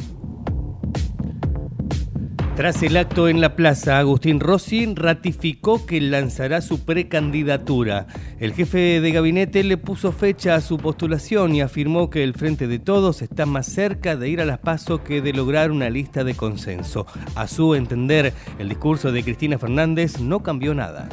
Tras 2.57 2.81
el 2.81 2.97
acto 2.97 3.29
en 3.29 3.39
la 3.39 3.55
plaza, 3.55 3.99
Agustín 3.99 4.39
Rossi 4.39 4.91
ratificó 4.95 5.85
que 5.85 6.01
lanzará 6.01 6.61
su 6.61 6.85
precandidatura. 6.85 8.07
El 8.39 8.51
jefe 8.53 8.99
de 8.99 9.11
gabinete 9.11 9.63
le 9.63 9.77
puso 9.77 10.11
fecha 10.11 10.55
a 10.55 10.61
su 10.61 10.77
postulación 10.79 11.53
y 11.53 11.61
afirmó 11.61 12.09
que 12.09 12.23
el 12.23 12.33
Frente 12.33 12.65
de 12.65 12.79
Todos 12.79 13.21
está 13.21 13.45
más 13.45 13.67
cerca 13.67 14.15
de 14.15 14.29
ir 14.29 14.41
a 14.41 14.45
las 14.45 14.57
pasos 14.57 15.01
que 15.01 15.21
de 15.21 15.33
lograr 15.33 15.69
una 15.69 15.91
lista 15.91 16.23
de 16.23 16.33
consenso. 16.33 17.05
A 17.35 17.45
su 17.47 17.75
entender, 17.75 18.33
el 18.57 18.69
discurso 18.69 19.11
de 19.11 19.21
Cristina 19.21 19.59
Fernández 19.59 20.19
no 20.19 20.41
cambió 20.41 20.73
nada. 20.73 21.09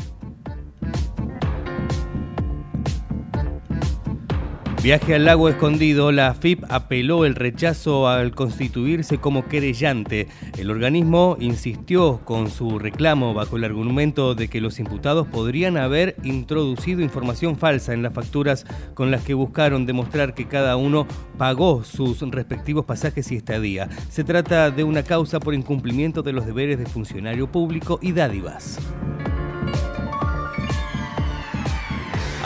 Viaje 4.85 5.14
al 5.14 5.24
lago 5.24 5.49
escondido, 5.49 6.12
la 6.12 6.28
AFIP 6.28 6.62
apeló 6.68 7.24
el 7.24 7.37
rechazo 7.37 8.07
al 8.07 8.35
constituirse 8.35 9.16
como 9.16 9.49
querellante. 9.49 10.28
El 10.59 10.70
organismo 10.70 11.39
insistió 11.41 12.20
con 12.26 12.51
su 12.51 12.78
reclamo 12.78 13.32
bajo 13.32 13.57
el 13.57 13.64
argumento 13.64 14.35
de 14.35 14.49
que 14.49 14.61
los 14.61 14.78
imputados 14.78 15.26
podrían 15.26 15.78
haber 15.78 16.16
introducido 16.22 17.01
información 17.01 17.57
falsa 17.57 17.95
en 17.95 18.03
las 18.03 18.12
facturas 18.12 18.66
con 18.93 19.11
las 19.11 19.24
que 19.24 19.32
buscaron 19.32 19.87
demostrar 19.87 20.35
que 20.35 20.49
cada 20.49 20.76
uno 20.76 21.07
pagó 21.39 21.82
sus 21.82 22.20
respectivos 22.20 22.85
pasajes 22.85 23.32
y 23.32 23.37
estadía. 23.37 23.89
Se 24.11 24.22
trata 24.22 24.70
de 24.70 24.85
una 24.85 25.03
causa 25.03 25.41
por 25.41 25.55
incumplimiento 25.55 26.20
de 26.20 26.35
los 26.35 26.45
deberes 26.45 26.78
de 26.78 26.85
funcionario 26.85 27.51
público 27.51 27.99
y 28.03 28.12
dádivas. 28.12 28.78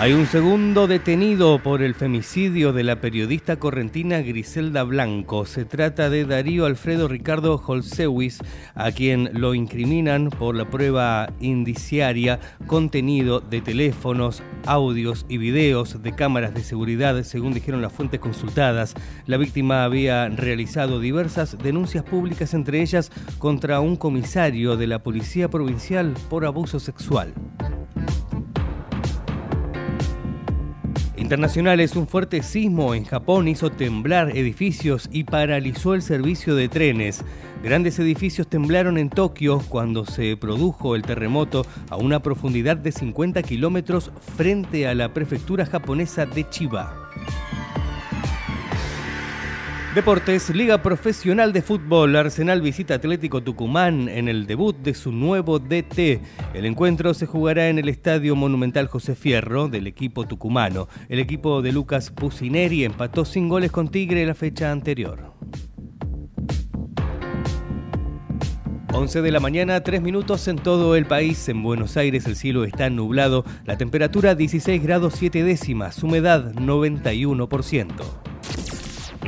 Hay 0.00 0.12
un 0.12 0.26
segundo 0.26 0.86
detenido 0.86 1.60
por 1.60 1.82
el 1.82 1.92
femicidio 1.92 2.72
de 2.72 2.84
la 2.84 3.00
periodista 3.00 3.56
correntina 3.56 4.20
Griselda 4.20 4.84
Blanco. 4.84 5.44
Se 5.44 5.64
trata 5.64 6.08
de 6.08 6.24
Darío 6.24 6.66
Alfredo 6.66 7.08
Ricardo 7.08 7.60
Holsewis, 7.66 8.38
a 8.76 8.92
quien 8.92 9.28
lo 9.32 9.54
incriminan 9.54 10.30
por 10.30 10.54
la 10.54 10.70
prueba 10.70 11.32
indiciaria, 11.40 12.38
contenido 12.68 13.40
de 13.40 13.60
teléfonos, 13.60 14.40
audios 14.66 15.26
y 15.28 15.38
videos 15.38 16.00
de 16.00 16.14
cámaras 16.14 16.54
de 16.54 16.62
seguridad, 16.62 17.20
según 17.24 17.52
dijeron 17.52 17.82
las 17.82 17.92
fuentes 17.92 18.20
consultadas. 18.20 18.94
La 19.26 19.36
víctima 19.36 19.82
había 19.82 20.28
realizado 20.28 21.00
diversas 21.00 21.58
denuncias 21.58 22.04
públicas, 22.04 22.54
entre 22.54 22.82
ellas 22.82 23.10
contra 23.38 23.80
un 23.80 23.96
comisario 23.96 24.76
de 24.76 24.86
la 24.86 25.02
Policía 25.02 25.50
Provincial 25.50 26.14
por 26.30 26.44
abuso 26.46 26.78
sexual. 26.78 27.34
Internacionales, 31.18 31.96
un 31.96 32.06
fuerte 32.06 32.42
sismo 32.42 32.94
en 32.94 33.04
Japón 33.04 33.48
hizo 33.48 33.70
temblar 33.70 34.36
edificios 34.36 35.08
y 35.12 35.24
paralizó 35.24 35.94
el 35.94 36.02
servicio 36.02 36.54
de 36.54 36.68
trenes. 36.68 37.24
Grandes 37.62 37.98
edificios 37.98 38.46
temblaron 38.46 38.98
en 38.98 39.10
Tokio 39.10 39.60
cuando 39.68 40.06
se 40.06 40.36
produjo 40.36 40.94
el 40.94 41.02
terremoto 41.02 41.66
a 41.90 41.96
una 41.96 42.20
profundidad 42.20 42.76
de 42.76 42.92
50 42.92 43.42
kilómetros 43.42 44.12
frente 44.36 44.86
a 44.86 44.94
la 44.94 45.12
prefectura 45.12 45.66
japonesa 45.66 46.24
de 46.24 46.48
Chiba. 46.48 47.10
Deportes, 49.94 50.50
Liga 50.50 50.82
Profesional 50.82 51.54
de 51.54 51.62
Fútbol, 51.62 52.14
Arsenal 52.14 52.60
visita 52.60 52.94
Atlético 52.94 53.42
Tucumán 53.42 54.10
en 54.10 54.28
el 54.28 54.46
debut 54.46 54.76
de 54.76 54.92
su 54.92 55.12
nuevo 55.12 55.58
DT. 55.58 56.20
El 56.52 56.66
encuentro 56.66 57.14
se 57.14 57.24
jugará 57.24 57.68
en 57.68 57.78
el 57.78 57.88
Estadio 57.88 58.36
Monumental 58.36 58.86
José 58.86 59.14
Fierro 59.14 59.68
del 59.68 59.86
equipo 59.86 60.28
tucumano. 60.28 60.88
El 61.08 61.20
equipo 61.20 61.62
de 61.62 61.72
Lucas 61.72 62.10
Pusineri 62.10 62.84
empató 62.84 63.24
sin 63.24 63.48
goles 63.48 63.72
con 63.72 63.88
Tigre 63.88 64.26
la 64.26 64.34
fecha 64.34 64.70
anterior. 64.70 65.32
11 68.92 69.22
de 69.22 69.32
la 69.32 69.40
mañana, 69.40 69.82
3 69.82 70.02
minutos 70.02 70.48
en 70.48 70.56
todo 70.56 70.96
el 70.96 71.06
país. 71.06 71.48
En 71.48 71.62
Buenos 71.62 71.96
Aires 71.96 72.26
el 72.26 72.36
cielo 72.36 72.64
está 72.64 72.90
nublado, 72.90 73.46
la 73.64 73.78
temperatura 73.78 74.34
16 74.34 74.82
grados 74.82 75.14
7 75.16 75.42
décimas, 75.44 76.02
humedad 76.02 76.52
91%. 76.52 78.28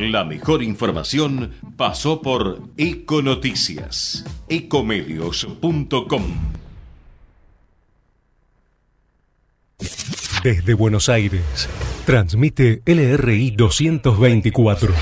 La 0.01 0.25
mejor 0.25 0.63
información 0.63 1.53
pasó 1.77 2.23
por 2.23 2.63
Econoticias, 2.79 4.25
ecomedios.com. 4.49 6.23
Desde 10.43 10.73
Buenos 10.73 11.11
Aires, 11.11 11.69
transmite 12.07 12.81
LRI 12.87 13.51
224, 13.51 14.95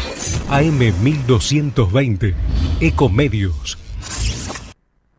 AM 0.50 0.78
1220, 0.78 2.34
Ecomedios 2.80 3.78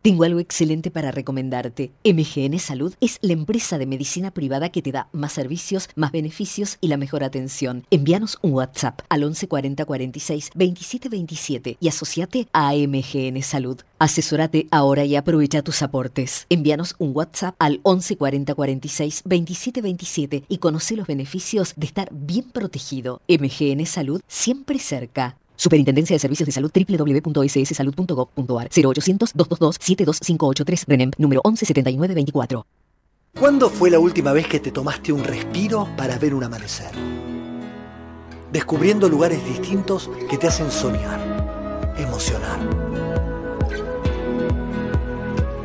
tengo 0.02 0.24
algo 0.24 0.40
excelente 0.40 0.92
para 0.92 1.12
recomendarte. 1.12 1.92
MGN 2.04 2.60
Salud 2.60 2.94
es 3.02 3.18
la 3.22 3.34
empresa 3.34 3.78
de 3.78 3.86
medicina 3.86 4.32
privada 4.32 4.70
que 4.70 4.82
te 4.82 4.92
da 4.92 5.10
más 5.12 5.34
servicios, 5.34 5.90
más 5.96 6.12
beneficios 6.12 6.78
y 6.82 6.88
la 6.88 6.98
mejor 6.98 7.24
atención. 7.24 7.86
Envíanos 7.92 8.38
un 8.42 8.54
WhatsApp 8.54 9.02
al 9.10 9.24
11 9.24 9.48
40 9.48 9.86
46 9.86 10.52
27 10.56 11.10
27 11.10 11.78
y 11.80 11.88
asociate 11.88 12.48
a 12.54 12.74
MGN 12.74 13.42
Salud. 13.42 13.82
Asesórate 14.00 14.68
ahora 14.72 15.04
y 15.06 15.16
aprovecha 15.16 15.62
tus 15.62 15.82
aportes. 15.82 16.46
Envíanos 16.50 16.96
un 17.00 17.16
WhatsApp 17.16 17.56
al 17.60 17.80
11 17.84 18.16
40 18.16 18.56
46 18.56 19.24
27 19.26 19.82
27 19.82 20.44
y 20.48 20.58
conoce 20.60 20.96
los 20.96 21.08
beneficios 21.08 21.74
de 21.76 21.86
estar 21.86 22.10
bien 22.12 22.52
protegido. 22.52 23.22
MGN 23.28 23.86
Salud 23.86 24.22
siempre 24.28 24.80
cerca. 24.80 25.39
Superintendencia 25.60 26.16
de 26.16 26.20
Servicios 26.20 26.46
de 26.46 26.52
Salud 26.54 26.72
www.sssalud.gov.ar 26.74 28.70
0800-222-72583 28.70 30.86
RENEM 30.88 31.12
número 31.18 31.42
117924. 31.44 32.66
¿Cuándo 33.38 33.70
fue 33.70 33.92
la 33.92 34.00
última 34.00 34.32
vez 34.32 34.48
que 34.48 34.62
te 34.62 34.72
tomaste 34.72 35.12
un 35.12 35.26
respiro 35.26 35.90
para 35.98 36.18
ver 36.18 36.34
un 36.34 36.46
amanecer? 36.46 36.92
Descubriendo 38.54 39.10
lugares 39.10 39.44
distintos 39.44 40.10
que 40.30 40.38
te 40.38 40.48
hacen 40.48 40.72
soñar, 40.72 41.94
emocionar. 41.98 42.62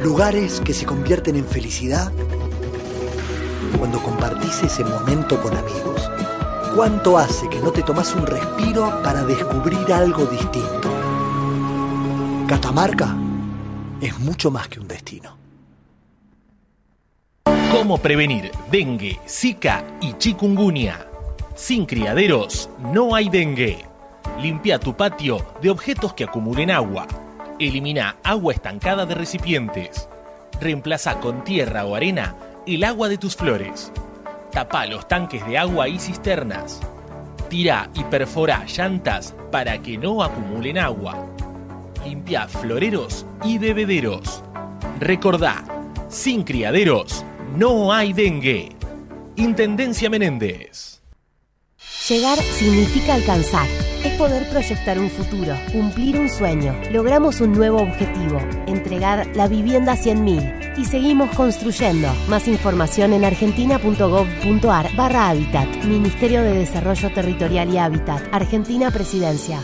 Lugares 0.03 0.61
que 0.61 0.74
se 0.74 0.86
convierten 0.86 1.36
en 1.36 1.47
felicidad 1.47 2.11
cuando 3.78 4.03
compartís 4.03 4.61
ese 4.64 4.82
momento 4.82 5.40
con 5.40 5.57
amigos 5.57 6.11
¿Cuánto 6.75 7.16
hace 7.16 7.49
que 7.49 7.61
no 7.61 7.70
te 7.70 7.85
tomas 7.85 8.12
un 8.16 8.27
respiro 8.27 9.01
para 9.01 9.22
descubrir 9.22 9.93
algo 9.93 10.27
distinto? 10.27 10.91
Catamarca 12.49 13.14
es 14.01 14.18
mucho 14.18 14.51
más 14.51 14.66
que 14.66 14.81
un 14.81 14.89
destino. 14.89 15.37
¿Cómo 17.70 17.99
prevenir 17.99 18.51
dengue, 18.72 19.20
zika 19.29 19.85
y 20.01 20.14
chikungunya? 20.14 21.07
Sin 21.55 21.87
criaderos 21.87 22.68
no 22.93 23.14
hay 23.14 23.29
dengue. 23.29 23.87
Limpia 24.41 24.81
tu 24.81 24.97
patio 24.97 25.47
de 25.62 25.70
objetos 25.70 26.14
que 26.14 26.25
acumulen 26.25 26.72
agua. 26.72 27.07
Elimina 27.61 28.16
agua 28.25 28.53
estancada 28.53 29.07
de 29.07 29.14
recipientes. 29.14 30.09
Reemplaza 30.61 31.20
con 31.20 31.45
tierra 31.45 31.85
o 31.85 31.95
arena 31.95 32.35
el 32.66 32.83
agua 32.83 33.09
de 33.09 33.18
tus 33.18 33.37
flores. 33.37 33.93
Tapa 34.55 34.86
los 34.86 35.09
tanques 35.09 35.44
de 35.48 35.59
agua 35.59 35.88
y 35.88 35.98
cisternas. 35.98 36.80
Tira 37.48 37.90
y 37.92 38.05
perfora 38.05 38.64
llantas 38.66 39.34
para 39.50 39.82
que 39.82 39.98
no 39.98 40.22
acumulen 40.22 40.78
agua. 40.78 41.26
Limpia 42.05 42.46
floreros 42.46 43.26
y 43.42 43.59
bebederos. 43.59 44.44
Recordá, 45.00 45.64
sin 46.09 46.44
criaderos 46.44 47.24
no 47.57 47.92
hay 47.92 48.12
dengue. 48.12 48.68
Intendencia 49.34 50.09
Menéndez. 50.09 51.02
Llegar 52.09 52.38
significa 52.38 53.14
alcanzar. 53.14 53.66
Es 54.05 54.12
poder 54.16 54.48
proyectar 54.50 55.00
un 55.00 55.11
futuro, 55.11 55.57
cumplir 55.72 56.16
un 56.16 56.28
sueño. 56.28 56.80
Logramos 56.92 57.40
un 57.40 57.55
nuevo 57.55 57.78
objetivo, 57.82 58.38
entregar 58.68 59.26
la 59.34 59.48
vivienda 59.48 59.96
100.000. 59.96 60.64
Y 60.77 60.85
seguimos 60.85 61.31
construyendo. 61.37 62.09
Más 62.29 62.49
información 62.49 63.12
en 63.12 63.25
argentina.gov.ar 63.25 64.97
barra 64.97 65.31
Hábitat. 65.31 65.85
Ministerio 65.85 66.43
de 66.43 66.59
Desarrollo 66.59 67.12
Territorial 67.12 67.72
y 67.72 67.79
Hábitat. 67.79 68.22
Argentina 68.33 68.91
Presidencia. 68.91 69.61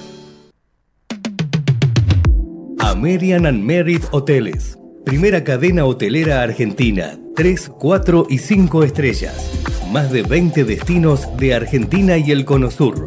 American 2.79 3.47
and 3.47 3.63
Merit 3.63 4.05
Hoteles. 4.11 4.79
Primera 5.05 5.43
cadena 5.45 5.85
hotelera 5.85 6.43
argentina. 6.43 7.19
3, 7.37 7.71
4 7.79 8.27
y 8.29 8.39
5 8.39 8.85
estrellas 8.85 9.61
más 9.91 10.13
de 10.13 10.23
20 10.23 10.65
destinos 10.65 11.27
de 11.37 11.55
Argentina 11.55 12.17
y 12.17 12.31
el 12.31 12.45
Cono 12.45 12.71
Sur. 12.71 13.07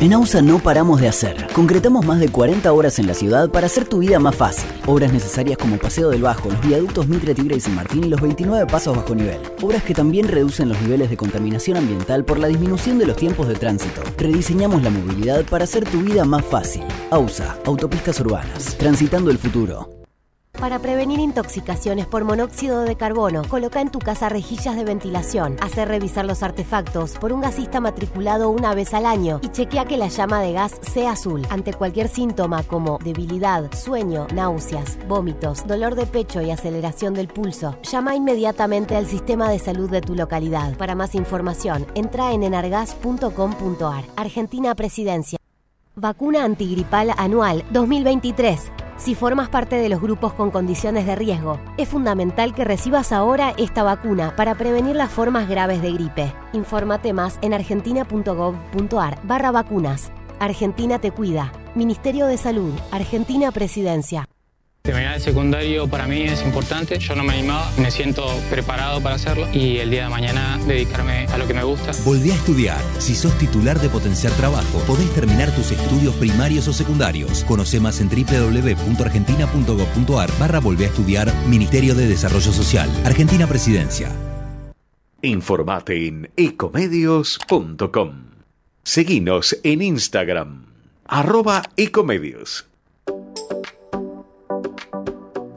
En 0.00 0.14
AUSA 0.14 0.40
no 0.40 0.58
paramos 0.60 0.98
de 0.98 1.08
hacer. 1.08 1.46
Concretamos 1.52 2.06
más 2.06 2.20
de 2.20 2.30
40 2.30 2.72
horas 2.72 2.98
en 2.98 3.06
la 3.06 3.12
ciudad 3.12 3.50
para 3.50 3.66
hacer 3.66 3.86
tu 3.86 3.98
vida 3.98 4.18
más 4.18 4.34
fácil. 4.34 4.66
Obras 4.86 5.12
necesarias 5.12 5.58
como 5.58 5.76
Paseo 5.76 6.08
del 6.08 6.22
Bajo, 6.22 6.48
los 6.48 6.58
viaductos 6.62 7.06
Mitre, 7.06 7.34
Tigre 7.34 7.56
y 7.56 7.60
San 7.60 7.74
Martín 7.74 8.04
y 8.04 8.08
los 8.08 8.22
29 8.22 8.66
pasos 8.66 8.96
bajo 8.96 9.14
nivel. 9.14 9.42
Obras 9.60 9.82
que 9.82 9.92
también 9.92 10.28
reducen 10.28 10.70
los 10.70 10.80
niveles 10.80 11.10
de 11.10 11.18
contaminación 11.18 11.76
ambiental 11.76 12.24
por 12.24 12.38
la 12.38 12.48
disminución 12.48 12.98
de 12.98 13.04
los 13.04 13.16
tiempos 13.18 13.46
de 13.46 13.56
tránsito. 13.56 14.00
Rediseñamos 14.16 14.82
la 14.82 14.88
movilidad 14.88 15.44
para 15.44 15.64
hacer 15.64 15.84
tu 15.84 16.00
vida 16.00 16.24
más 16.24 16.46
fácil. 16.46 16.82
AUSA, 17.10 17.58
Autopistas 17.66 18.18
Urbanas. 18.20 18.78
Transitando 18.78 19.30
el 19.30 19.36
futuro. 19.36 19.99
Para 20.60 20.78
prevenir 20.78 21.20
intoxicaciones 21.20 22.06
por 22.06 22.24
monóxido 22.24 22.82
de 22.82 22.94
carbono, 22.94 23.42
coloca 23.48 23.80
en 23.80 23.90
tu 23.90 23.98
casa 23.98 24.28
rejillas 24.28 24.76
de 24.76 24.84
ventilación, 24.84 25.56
hacer 25.62 25.88
revisar 25.88 26.26
los 26.26 26.42
artefactos 26.42 27.12
por 27.12 27.32
un 27.32 27.40
gasista 27.40 27.80
matriculado 27.80 28.50
una 28.50 28.74
vez 28.74 28.92
al 28.92 29.06
año 29.06 29.40
y 29.42 29.48
chequea 29.48 29.86
que 29.86 29.96
la 29.96 30.08
llama 30.08 30.42
de 30.42 30.52
gas 30.52 30.78
sea 30.82 31.12
azul. 31.12 31.46
Ante 31.48 31.72
cualquier 31.72 32.08
síntoma 32.08 32.62
como 32.62 32.98
debilidad, 32.98 33.72
sueño, 33.72 34.26
náuseas, 34.34 34.98
vómitos, 35.08 35.66
dolor 35.66 35.94
de 35.94 36.04
pecho 36.04 36.42
y 36.42 36.50
aceleración 36.50 37.14
del 37.14 37.28
pulso, 37.28 37.78
llama 37.82 38.14
inmediatamente 38.14 38.96
al 38.96 39.06
sistema 39.06 39.48
de 39.48 39.60
salud 39.60 39.88
de 39.88 40.02
tu 40.02 40.14
localidad. 40.14 40.76
Para 40.76 40.94
más 40.94 41.14
información, 41.14 41.86
entra 41.94 42.32
en 42.32 42.42
enargas.com.ar. 42.42 44.04
Argentina 44.14 44.74
Presidencia. 44.74 45.39
Vacuna 46.00 46.44
antigripal 46.44 47.12
anual 47.18 47.62
2023 47.72 48.72
si 48.96 49.14
formas 49.14 49.50
parte 49.50 49.76
de 49.76 49.90
los 49.90 50.00
grupos 50.00 50.32
con 50.32 50.50
condiciones 50.50 51.04
de 51.06 51.14
riesgo. 51.14 51.60
Es 51.76 51.88
fundamental 51.88 52.54
que 52.54 52.64
recibas 52.64 53.12
ahora 53.12 53.54
esta 53.58 53.82
vacuna 53.82 54.34
para 54.34 54.54
prevenir 54.54 54.96
las 54.96 55.10
formas 55.10 55.48
graves 55.48 55.82
de 55.82 55.92
gripe. 55.92 56.32
Infórmate 56.54 57.12
más 57.12 57.38
en 57.42 57.52
argentina.gov.ar 57.52 59.18
barra 59.24 59.50
vacunas. 59.50 60.10
Argentina 60.38 60.98
te 60.98 61.12
cuida. 61.12 61.52
Ministerio 61.74 62.26
de 62.26 62.38
Salud. 62.38 62.72
Argentina 62.92 63.52
Presidencia. 63.52 64.29
Terminar 64.82 65.16
el 65.16 65.20
secundario 65.20 65.88
para 65.88 66.06
mí 66.06 66.22
es 66.22 66.42
importante, 66.42 66.98
yo 66.98 67.14
no 67.14 67.22
me 67.22 67.34
animaba, 67.34 67.70
me 67.76 67.90
siento 67.90 68.26
preparado 68.48 69.02
para 69.02 69.16
hacerlo 69.16 69.46
y 69.52 69.76
el 69.76 69.90
día 69.90 70.04
de 70.04 70.08
mañana 70.08 70.58
dedicarme 70.66 71.26
a 71.26 71.36
lo 71.36 71.46
que 71.46 71.52
me 71.52 71.62
gusta. 71.62 71.92
Volví 72.02 72.30
a 72.30 72.34
estudiar. 72.34 72.80
Si 72.98 73.14
sos 73.14 73.36
titular 73.36 73.78
de 73.78 73.90
Potenciar 73.90 74.32
Trabajo, 74.32 74.78
podés 74.86 75.12
terminar 75.12 75.54
tus 75.54 75.72
estudios 75.72 76.14
primarios 76.14 76.66
o 76.66 76.72
secundarios. 76.72 77.44
Conoce 77.44 77.78
más 77.78 78.00
en 78.00 78.08
www.argentina.gov.ar 78.08 80.30
barra 80.38 80.60
Volvé 80.60 80.86
a 80.86 80.88
estudiar 80.88 81.30
Ministerio 81.46 81.94
de 81.94 82.06
Desarrollo 82.06 82.50
Social. 82.50 82.88
Argentina 83.04 83.46
Presidencia. 83.46 84.10
Informate 85.20 86.06
en 86.06 86.30
ecomedios.com. 86.36 88.30
Seguinos 88.82 89.58
en 89.62 89.82
Instagram, 89.82 90.64
arroba 91.04 91.64
ecomedios. 91.76 92.69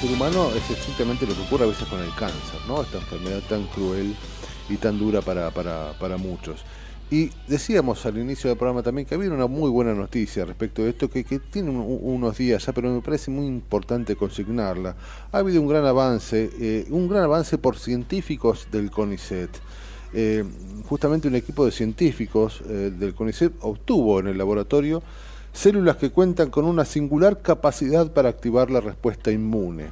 Es 0.00 0.70
estrictamente 0.70 1.26
lo 1.26 1.34
que 1.34 1.42
ocurre 1.42 1.64
a 1.64 1.68
veces 1.68 1.88
con 1.88 1.98
el 1.98 2.14
cáncer, 2.14 2.60
¿no? 2.68 2.82
Esta 2.82 2.98
enfermedad 2.98 3.40
tan 3.48 3.66
cruel 3.66 4.14
y 4.68 4.76
tan 4.76 4.96
dura 4.96 5.22
para, 5.22 5.50
para, 5.50 5.92
para 5.98 6.16
muchos. 6.16 6.60
Y 7.10 7.30
decíamos 7.48 8.06
al 8.06 8.16
inicio 8.16 8.48
del 8.48 8.56
programa 8.56 8.82
también 8.82 9.08
que 9.08 9.16
había 9.16 9.30
una 9.30 9.48
muy 9.48 9.68
buena 9.70 9.94
noticia 9.94 10.44
respecto 10.44 10.84
de 10.84 10.90
esto, 10.90 11.10
que, 11.10 11.24
que 11.24 11.40
tiene 11.40 11.70
unos 11.70 12.38
días 12.38 12.64
ya, 12.64 12.72
pero 12.72 12.92
me 12.92 13.00
parece 13.00 13.32
muy 13.32 13.46
importante 13.46 14.14
consignarla. 14.14 14.94
Ha 15.32 15.38
habido 15.38 15.60
un 15.60 15.66
gran 15.66 15.84
avance, 15.84 16.48
eh, 16.60 16.86
un 16.90 17.08
gran 17.08 17.24
avance 17.24 17.58
por 17.58 17.76
científicos 17.76 18.68
del 18.70 18.92
CONICET. 18.92 19.50
Eh, 20.12 20.44
justamente 20.86 21.26
un 21.26 21.34
equipo 21.34 21.64
de 21.64 21.72
científicos 21.72 22.62
eh, 22.68 22.92
del 22.96 23.14
CONICET 23.14 23.52
obtuvo 23.62 24.20
en 24.20 24.28
el 24.28 24.38
laboratorio 24.38 25.02
células 25.58 25.96
que 25.96 26.10
cuentan 26.10 26.50
con 26.50 26.64
una 26.64 26.84
singular 26.84 27.42
capacidad 27.42 28.12
para 28.12 28.28
activar 28.28 28.70
la 28.70 28.80
respuesta 28.80 29.32
inmune. 29.32 29.90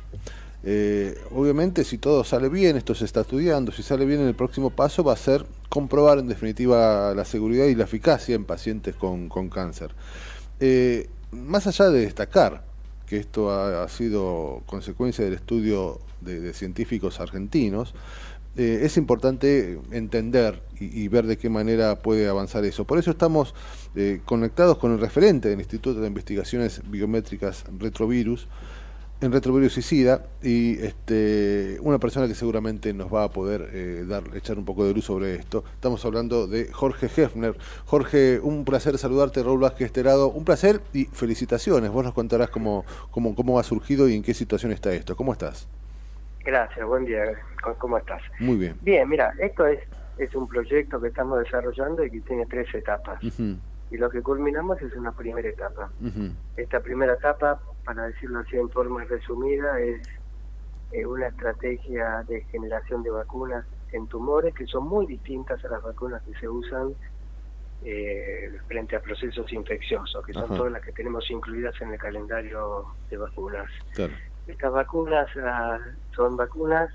Eh, 0.63 1.21
obviamente, 1.35 1.83
si 1.83 1.99
todo 1.99 2.23
sale 2.23 2.49
bien, 2.49 2.77
esto 2.77 2.95
se 2.95 3.05
está 3.05 3.23
estudiando, 3.23 3.73
si 3.73 3.83
sale 3.83 4.05
bien, 4.05 4.21
el 4.21 4.35
próximo 4.37 4.71
paso 4.71 5.03
va 5.03 5.13
a 5.13 5.17
ser 5.17 5.45
comprobar 5.69 6.19
en 6.19 6.29
definitiva 6.29 7.13
la 7.15 7.25
seguridad 7.25 7.67
y 7.67 7.75
la 7.75 7.85
eficacia 7.85 8.37
en 8.37 8.45
pacientes 8.45 8.95
con, 8.95 9.29
cáncer. 9.49 9.91
Eh, 10.61 11.09
más 11.33 11.67
allá 11.67 11.91
de 11.91 12.01
destacar 12.01 12.63
que 13.09 13.19
esto 13.19 13.51
ha, 13.51 13.89
sido 13.89 14.63
consecuencia 14.67 15.25
del 15.25 15.35
estudio 15.35 15.99
de 16.21 16.53
científicos 16.53 17.19
argentinos, 17.21 17.93
eh, 18.57 18.81
es 18.83 18.97
importante 18.97 19.79
entender 19.91 20.63
y, 20.81 21.09
ver 21.09 21.27
de 21.27 21.37
qué 21.37 21.51
manera 21.51 21.99
puede 21.99 22.29
avanzar 22.29 22.65
eso. 22.65 22.87
Por 22.87 22.99
eso 22.99 23.11
estamos 23.11 23.55
eh, 23.95 24.21
conectados 24.25 24.79
con 24.79 24.93
el 24.93 24.99
referente 24.99 25.49
del 25.49 25.59
Instituto 25.59 26.01
de 26.01 26.07
Investigaciones 26.07 26.83
Biométricas 26.89 27.65
Retrovirus, 27.79 28.49
en 29.21 29.33
Retrovirus 29.33 29.79
y 29.79 29.83
SIDA, 29.83 30.27
y 30.43 30.79
este, 30.79 31.79
una 31.81 31.99
persona 31.99 32.29
que 32.29 32.35
seguramente 32.35 32.93
nos 32.93 33.13
va 33.13 33.25
a 33.25 33.31
poder 33.31 33.71
eh, 33.73 34.05
dar, 34.07 34.25
echar 34.35 34.59
un 34.59 34.65
poco 34.65 34.85
de 34.85 34.93
luz 34.93 35.05
sobre 35.07 35.37
esto. 35.37 35.65
Estamos 35.75 36.05
hablando 36.05 36.47
de 36.47 36.71
Jorge 36.73 37.11
Hefner. 37.15 37.57
Jorge, 37.87 38.41
un 38.43 38.65
placer 38.65 38.99
saludarte, 38.99 39.43
Raúl 39.43 39.61
Vázquez 39.61 39.93
Terado, 39.93 40.29
un 40.31 40.45
placer 40.45 40.83
y 40.93 41.05
felicitaciones. 41.07 41.91
Vos 41.91 42.05
nos 42.05 42.15
contarás 42.15 42.51
cómo, 42.51 42.85
cómo, 43.11 43.35
cómo 43.35 43.59
ha 43.59 43.63
surgido 43.63 44.09
y 44.09 44.15
en 44.15 44.23
qué 44.23 44.35
situación 44.35 44.73
está 44.73 44.93
esto. 44.93 45.17
¿Cómo 45.17 45.33
estás? 45.33 45.67
Gracias, 46.47 46.87
buen 46.87 47.05
día. 47.05 47.25
¿Cómo 47.79 47.99
estás? 47.99 48.23
Muy 48.39 48.57
bien. 48.57 48.77
Bien, 48.83 49.09
mira, 49.09 49.35
esto 49.41 49.67
es, 49.67 49.81
es 50.17 50.33
un 50.37 50.47
proyecto 50.47 51.01
que 51.01 51.09
estamos 51.09 51.41
desarrollando 51.41 52.05
y 52.05 52.11
que 52.11 52.21
tiene 52.21 52.47
tres 52.47 52.73
etapas. 52.73 53.19
Y 53.91 53.97
lo 53.97 54.09
que 54.09 54.23
culminamos 54.23 54.81
es 54.81 54.95
una 54.95 55.11
primera 55.11 55.49
etapa. 55.49 55.91
Esta 56.57 56.79
primera 56.79 57.15
etapa, 57.15 57.61
para 57.85 58.05
decirlo 58.07 58.39
así 58.39 58.57
en 58.57 58.71
forma 58.71 59.03
resumida, 59.05 59.81
es 59.81 60.09
eh, 60.93 61.05
una 61.05 61.27
estrategia 61.27 62.25
de 62.29 62.43
generación 62.45 63.03
de 63.03 63.11
vacunas 63.11 63.67
en 63.91 64.07
tumores 64.07 64.55
que 64.55 64.67
son 64.67 64.87
muy 64.87 65.07
distintas 65.07 65.65
a 65.65 65.69
las 65.69 65.83
vacunas 65.83 66.23
que 66.23 66.35
se 66.39 66.49
usan 66.49 66.95
eh, 67.85 68.53
frente 68.69 68.95
a 68.95 69.01
procesos 69.01 69.53
infecciosos, 69.53 70.25
que 70.25 70.33
son 70.33 70.47
todas 70.49 70.71
las 70.71 70.83
que 70.83 70.93
tenemos 70.93 71.29
incluidas 71.29 71.75
en 71.81 71.93
el 71.93 71.99
calendario 71.99 72.87
de 73.11 73.17
vacunas. 73.17 73.69
Estas 74.47 74.73
vacunas 74.73 75.27
ah, 75.43 75.81
son 76.17 76.37
vacunas 76.37 76.91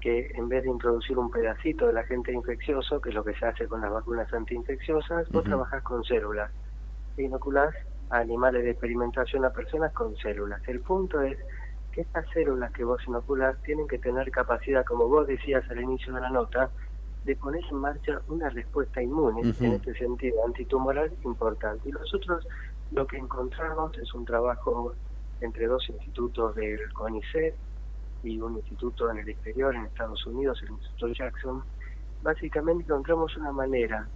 que 0.00 0.30
en 0.34 0.48
vez 0.48 0.64
de 0.64 0.70
introducir 0.70 1.18
un 1.18 1.30
pedacito 1.30 1.86
del 1.86 1.98
agente 1.98 2.32
infeccioso, 2.32 3.00
que 3.00 3.10
es 3.10 3.14
lo 3.14 3.24
que 3.24 3.34
se 3.34 3.46
hace 3.46 3.66
con 3.66 3.80
las 3.80 3.92
vacunas 3.92 4.32
antiinfecciosas, 4.32 5.28
vos 5.30 5.44
trabajás 5.44 5.82
con 5.82 6.02
células. 6.04 6.50
E 7.16 7.22
inoculás 7.22 7.74
a 8.10 8.18
animales 8.18 8.64
de 8.64 8.70
experimentación 8.70 9.44
a 9.44 9.50
personas 9.50 9.92
con 9.92 10.16
células. 10.16 10.60
El 10.68 10.80
punto 10.80 11.20
es 11.22 11.38
que 11.92 12.02
estas 12.02 12.28
células 12.30 12.72
que 12.72 12.84
vos 12.84 13.00
inoculás 13.06 13.60
tienen 13.62 13.88
que 13.88 13.98
tener 13.98 14.30
capacidad, 14.30 14.84
como 14.84 15.08
vos 15.08 15.26
decías 15.26 15.68
al 15.70 15.80
inicio 15.80 16.14
de 16.14 16.20
la 16.20 16.30
nota, 16.30 16.70
de 17.24 17.34
poner 17.34 17.64
en 17.70 17.76
marcha 17.76 18.20
una 18.28 18.48
respuesta 18.50 19.02
inmune, 19.02 19.40
en 19.40 19.72
este 19.72 19.94
sentido 19.94 20.44
antitumoral 20.46 21.10
importante. 21.24 21.88
Y 21.88 21.92
nosotros 21.92 22.46
lo 22.92 23.06
que 23.06 23.16
encontramos 23.16 23.96
es 23.98 24.14
un 24.14 24.24
trabajo 24.24 24.94
entre 25.40 25.66
dos 25.66 25.88
institutos 25.88 26.54
del 26.54 26.92
CONICET 26.92 27.56
y 28.22 28.40
un 28.40 28.56
instituto 28.56 29.10
en 29.10 29.18
el 29.18 29.28
exterior, 29.28 29.74
en 29.74 29.86
Estados 29.86 30.24
Unidos, 30.26 30.60
el 30.62 30.70
Instituto 30.70 31.08
Jackson. 31.08 31.62
Básicamente 32.22 32.84
encontramos 32.84 33.36
una 33.36 33.52
manera 33.52 34.08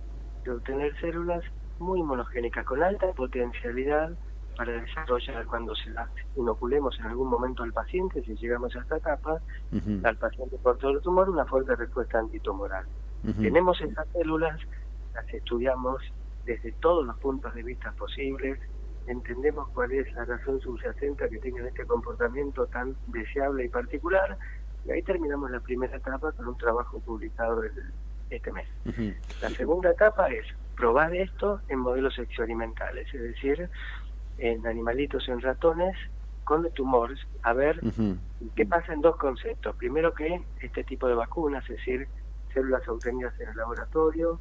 de 0.45 0.51
obtener 0.53 0.99
células 1.01 1.45
muy 1.79 2.03
monogénicas, 2.03 2.65
con 2.65 2.83
alta 2.83 3.13
potencialidad 3.13 4.13
para 4.57 4.73
desarrollar 4.73 5.47
cuando 5.47 5.75
se 5.75 5.91
las 5.91 6.11
inoculemos 6.37 6.99
en 6.99 7.07
algún 7.07 7.29
momento 7.31 7.63
al 7.63 7.73
paciente, 7.73 8.23
si 8.23 8.37
llegamos 8.37 8.75
a 8.77 8.81
esta 8.81 8.99
etapa, 8.99 9.41
al 10.03 10.17
paciente 10.17 10.59
por 10.59 10.77
todo 10.79 10.91
el 10.91 11.01
tumor, 11.01 11.31
una 11.31 11.47
fuerte 11.47 11.75
respuesta 11.77 12.19
antitumoral. 12.19 12.85
Tenemos 13.41 13.81
esas 13.81 14.07
células, 14.13 14.61
las 15.15 15.33
estudiamos 15.33 16.03
desde 16.45 16.73
todos 16.73 17.07
los 17.07 17.17
puntos 17.19 17.55
de 17.55 17.63
vista 17.63 17.93
posibles, 17.93 18.59
entendemos 19.11 19.69
cuál 19.71 19.93
es 19.93 20.13
la 20.15 20.25
razón 20.25 20.61
subyacente 20.61 21.29
que 21.29 21.39
tienen 21.39 21.67
este 21.67 21.85
comportamiento 21.85 22.67
tan 22.67 22.97
deseable 23.09 23.65
y 23.65 23.69
particular, 23.69 24.39
y 24.87 24.93
ahí 24.93 25.03
terminamos 25.03 25.51
la 25.51 25.61
primera 25.61 25.97
etapa 25.97 26.33
con 26.33 26.49
un 26.49 26.57
trabajo 26.57 27.01
publicado 27.01 27.63
este 28.31 28.53
mes. 28.53 28.69
La 29.43 29.51
segunda 29.51 29.91
etapa 29.91 30.29
es 30.29 30.47
probar 30.77 31.15
esto 31.15 31.61
en 31.69 31.81
modelos 31.81 32.19
experimentales, 32.19 33.13
es 33.13 33.21
decir, 33.21 33.69
en 34.39 34.67
animalitos, 34.67 35.29
en 35.29 35.41
ratones, 35.41 35.97
con 36.45 36.69
tumores, 36.73 37.19
a 37.43 37.53
ver 37.53 37.81
qué 38.57 38.67
pasa 38.67 38.93
en 38.93 39.03
dos 39.03 39.17
conceptos. 39.17 39.77
Primero 39.77 40.15
que 40.15 40.43
este 40.61 40.83
tipo 40.85 41.07
de 41.07 41.15
vacunas, 41.15 41.63
es 41.69 41.77
decir, 41.77 42.09
células 42.55 42.89
obtenidas 42.89 43.39
en 43.39 43.51
el 43.51 43.57
laboratorio, 43.57 44.41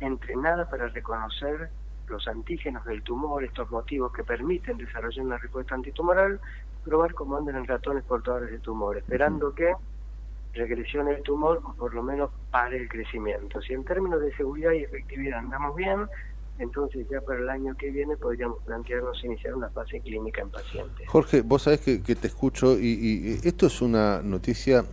entrenadas 0.00 0.68
para 0.68 0.88
reconocer 0.88 1.70
los 2.08 2.26
antígenos 2.28 2.84
del 2.84 3.02
tumor, 3.02 3.44
estos 3.44 3.70
motivos 3.70 4.12
que 4.12 4.24
permiten 4.24 4.78
desarrollar 4.78 5.24
una 5.24 5.38
respuesta 5.38 5.74
antitumoral, 5.74 6.40
probar 6.84 7.14
cómo 7.14 7.36
andan 7.36 7.56
en 7.56 7.66
ratones 7.66 8.04
portadores 8.04 8.50
de 8.50 8.58
tumor, 8.58 8.96
esperando 8.96 9.54
que 9.54 9.74
regresione 10.54 11.12
el 11.12 11.22
tumor 11.22 11.60
o 11.64 11.74
por 11.74 11.94
lo 11.94 12.02
menos 12.02 12.30
pare 12.50 12.76
el 12.76 12.88
crecimiento. 12.88 13.60
Si 13.60 13.72
en 13.72 13.84
términos 13.84 14.20
de 14.20 14.34
seguridad 14.36 14.72
y 14.72 14.84
efectividad 14.84 15.40
andamos 15.40 15.74
bien, 15.76 16.06
entonces 16.58 17.06
ya 17.10 17.20
para 17.20 17.40
el 17.40 17.50
año 17.50 17.76
que 17.76 17.90
viene 17.90 18.16
podríamos 18.16 18.62
plantearnos 18.64 19.22
iniciar 19.24 19.54
una 19.54 19.68
fase 19.68 20.00
clínica 20.00 20.40
en 20.40 20.50
pacientes. 20.50 21.08
Jorge, 21.08 21.42
vos 21.42 21.62
sabés 21.62 21.80
que, 21.80 21.98
te 21.98 22.26
escucho 22.26 22.78
y 22.78 23.40
esto 23.44 23.66
es 23.66 23.82
una 23.82 24.22
noticia 24.22 24.84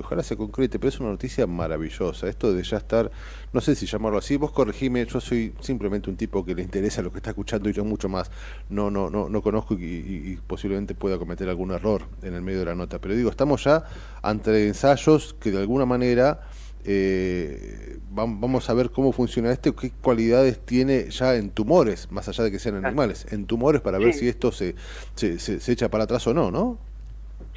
ojalá 0.00 0.22
se 0.22 0.36
concrete, 0.36 0.78
pero 0.78 0.88
es 0.88 1.00
una 1.00 1.10
noticia 1.10 1.46
maravillosa. 1.46 2.28
Esto 2.28 2.52
de 2.52 2.62
ya 2.62 2.78
estar, 2.78 3.10
no 3.52 3.60
sé 3.60 3.74
si 3.74 3.86
llamarlo 3.86 4.18
así, 4.18 4.36
vos 4.36 4.52
corregime, 4.52 5.04
yo 5.06 5.20
soy 5.20 5.52
simplemente 5.60 6.08
un 6.08 6.16
tipo 6.16 6.44
que 6.44 6.54
le 6.54 6.62
interesa 6.62 7.02
lo 7.02 7.10
que 7.10 7.18
está 7.18 7.30
escuchando 7.30 7.68
y 7.68 7.72
yo 7.72 7.84
mucho 7.84 8.08
más 8.08 8.30
no, 8.68 8.90
no, 8.90 9.10
no, 9.10 9.28
no 9.28 9.42
conozco 9.42 9.74
y, 9.74 10.38
posiblemente 10.46 10.94
pueda 10.94 11.18
cometer 11.18 11.48
algún 11.48 11.72
error 11.72 12.02
en 12.22 12.34
el 12.34 12.42
medio 12.42 12.60
de 12.60 12.66
la 12.66 12.74
nota. 12.74 13.00
Pero 13.00 13.14
digo, 13.14 13.30
estamos 13.30 13.64
ya 13.64 13.84
ante 14.22 14.68
ensayos 14.68 15.34
que 15.34 15.50
de 15.50 15.58
alguna 15.58 15.86
manera 15.86 16.40
eh, 16.84 17.98
vamos 18.10 18.70
a 18.70 18.74
ver 18.74 18.90
cómo 18.90 19.12
funciona 19.12 19.52
esto, 19.52 19.74
qué 19.74 19.90
cualidades 19.90 20.60
tiene 20.60 21.10
ya 21.10 21.34
en 21.34 21.50
tumores, 21.50 22.10
más 22.10 22.28
allá 22.28 22.44
de 22.44 22.50
que 22.50 22.58
sean 22.58 22.84
animales, 22.84 23.26
en 23.30 23.46
tumores 23.46 23.80
para 23.80 23.98
ver 23.98 24.14
si 24.14 24.28
esto 24.28 24.52
se, 24.52 24.74
se, 25.14 25.38
se, 25.38 25.60
se 25.60 25.72
echa 25.72 25.88
para 25.90 26.04
atrás 26.04 26.26
o 26.26 26.34
no, 26.34 26.50
¿no? 26.50 26.78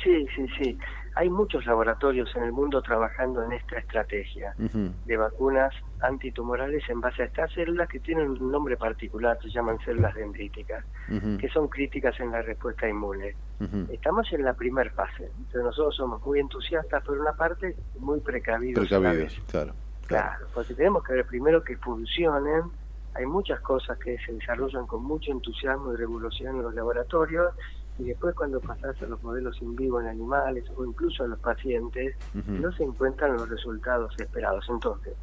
Sí, 0.03 0.25
sí, 0.35 0.45
sí. 0.57 0.77
Hay 1.15 1.29
muchos 1.29 1.65
laboratorios 1.65 2.35
en 2.35 2.43
el 2.43 2.51
mundo 2.51 2.81
trabajando 2.81 3.43
en 3.43 3.53
esta 3.53 3.77
estrategia 3.77 4.55
de 4.57 5.17
vacunas 5.17 5.73
antitumorales 6.01 6.83
en 6.89 7.01
base 7.01 7.21
a 7.21 7.25
estas 7.25 7.51
células 7.53 7.87
que 7.87 7.99
tienen 7.99 8.31
un 8.31 8.51
nombre 8.51 8.77
particular, 8.77 9.37
se 9.41 9.49
llaman 9.49 9.77
células 9.85 10.15
dendríticas, 10.15 10.83
que 11.39 11.49
son 11.49 11.67
críticas 11.67 12.19
en 12.19 12.31
la 12.31 12.41
respuesta 12.41 12.87
inmune. 12.87 13.35
Estamos 13.91 14.31
en 14.33 14.43
la 14.43 14.53
primera 14.53 14.89
fase, 14.91 15.29
entonces 15.37 15.63
nosotros 15.63 15.95
somos 15.95 16.25
muy 16.25 16.39
entusiastas 16.39 17.03
por 17.03 17.19
una 17.19 17.33
parte 17.33 17.75
muy 17.99 18.19
precavidos. 18.19 18.87
Precavidos, 18.87 19.39
claro, 19.49 19.73
claro. 20.07 20.47
porque 20.53 20.73
tenemos 20.73 21.03
que 21.03 21.13
ver 21.13 21.25
primero 21.25 21.63
que 21.63 21.77
funcionen, 21.77 22.63
hay 23.15 23.25
muchas 23.27 23.59
cosas 23.61 23.97
que 23.99 24.17
se 24.25 24.33
desarrollan 24.33 24.87
con 24.87 25.03
mucho 25.03 25.31
entusiasmo 25.31 25.93
y 25.93 25.97
revolución 25.97 26.55
en 26.55 26.63
los 26.63 26.73
laboratorios 26.73 27.53
y 27.99 28.05
después 28.05 28.35
cuando 28.35 28.59
pasas 28.59 28.99
a 29.01 29.05
los 29.05 29.21
modelos 29.23 29.61
in 29.61 29.75
vivo 29.75 30.01
en 30.01 30.07
animales 30.07 30.65
o 30.75 30.85
incluso 30.85 31.25
en 31.25 31.31
los 31.31 31.39
pacientes, 31.39 32.15
no 32.33 32.71
se 32.71 32.83
encuentran 32.83 33.33
los 33.33 33.49
resultados 33.49 34.13
esperados. 34.19 34.65
Entonces, 34.69 35.13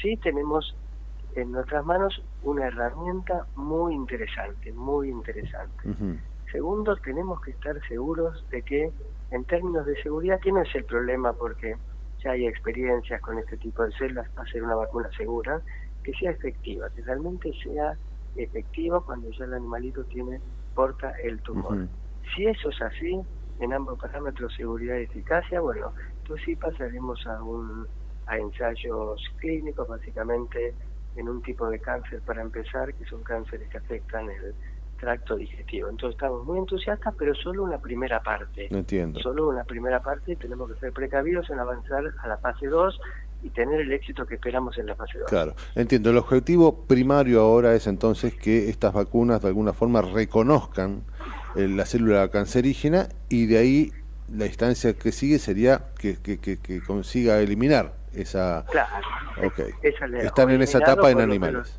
sí 0.00 0.16
tenemos 0.18 0.76
en 1.34 1.52
nuestras 1.52 1.84
manos 1.84 2.22
una 2.42 2.66
herramienta 2.66 3.46
muy 3.56 3.94
interesante, 3.94 4.72
muy 4.72 5.08
interesante. 5.08 5.94
Segundo, 6.50 6.96
tenemos 6.96 7.40
que 7.40 7.52
estar 7.52 7.80
seguros 7.86 8.44
de 8.50 8.62
que 8.62 8.92
en 9.30 9.44
términos 9.44 9.86
de 9.86 10.00
seguridad, 10.02 10.40
¿qué 10.40 10.50
no 10.50 10.60
es 10.62 10.74
el 10.74 10.84
problema? 10.84 11.32
Porque 11.32 11.76
ya 12.22 12.32
hay 12.32 12.46
experiencias 12.46 13.20
con 13.20 13.38
este 13.38 13.56
tipo 13.56 13.84
de 13.84 13.92
células, 13.92 14.28
para 14.30 14.48
hacer 14.48 14.62
una 14.62 14.74
vacuna 14.74 15.08
segura, 15.16 15.62
que 16.02 16.12
sea 16.14 16.32
efectiva, 16.32 16.90
que 16.90 17.02
realmente 17.02 17.52
sea 17.62 17.96
efectiva 18.36 19.00
cuando 19.00 19.30
ya 19.30 19.44
el 19.44 19.54
animalito 19.54 20.04
tiene 20.04 20.40
porta 20.74 21.12
el 21.22 21.40
tumor. 21.40 21.86
Si 22.34 22.46
eso 22.46 22.70
es 22.70 22.82
así, 22.82 23.20
en 23.60 23.72
ambos 23.72 23.98
parámetros, 23.98 24.54
seguridad 24.54 24.96
y 24.98 25.02
eficacia, 25.02 25.60
bueno, 25.60 25.92
entonces 26.22 26.46
sí 26.46 26.56
pasaremos 26.56 27.26
a, 27.26 27.42
un, 27.42 27.86
a 28.26 28.38
ensayos 28.38 29.22
clínicos, 29.38 29.88
básicamente 29.88 30.74
en 31.16 31.28
un 31.28 31.42
tipo 31.42 31.68
de 31.68 31.78
cáncer 31.80 32.20
para 32.22 32.42
empezar, 32.42 32.94
que 32.94 33.04
son 33.04 33.22
cánceres 33.22 33.68
que 33.68 33.78
afectan 33.78 34.30
el 34.30 34.54
tracto 34.98 35.36
digestivo. 35.36 35.88
Entonces 35.88 36.14
estamos 36.14 36.44
muy 36.46 36.58
entusiastas, 36.58 37.14
pero 37.18 37.34
solo 37.34 37.64
una 37.64 37.78
primera 37.78 38.22
parte. 38.22 38.68
entiendo. 38.70 39.18
Solo 39.20 39.48
una 39.48 39.64
primera 39.64 40.00
parte, 40.00 40.36
tenemos 40.36 40.70
que 40.70 40.78
ser 40.78 40.92
precavidos 40.92 41.48
en 41.50 41.58
avanzar 41.58 42.04
a 42.22 42.28
la 42.28 42.36
fase 42.38 42.66
2 42.66 43.00
y 43.42 43.50
tener 43.50 43.80
el 43.80 43.92
éxito 43.92 44.26
que 44.26 44.34
esperamos 44.34 44.76
en 44.78 44.86
la 44.86 44.94
fase 44.94 45.18
2. 45.18 45.28
Claro, 45.28 45.54
entiendo. 45.74 46.10
El 46.10 46.18
objetivo 46.18 46.84
primario 46.84 47.40
ahora 47.40 47.74
es 47.74 47.86
entonces 47.86 48.34
que 48.34 48.68
estas 48.68 48.92
vacunas 48.92 49.40
de 49.40 49.48
alguna 49.48 49.72
forma 49.72 50.02
reconozcan 50.02 51.02
la 51.54 51.84
célula 51.86 52.28
cancerígena 52.30 53.08
y 53.28 53.46
de 53.46 53.58
ahí 53.58 53.92
la 54.32 54.46
instancia 54.46 54.94
que 54.94 55.12
sigue 55.12 55.38
sería 55.38 55.86
que, 55.98 56.16
que, 56.20 56.38
que, 56.38 56.80
consiga 56.82 57.40
eliminar 57.40 57.94
esa... 58.14 58.64
Claro. 58.70 59.06
Okay. 59.44 59.70
Están 59.82 60.50
en 60.50 60.62
esa 60.62 60.78
etapa 60.78 61.10
en 61.10 61.20
animales. 61.20 61.78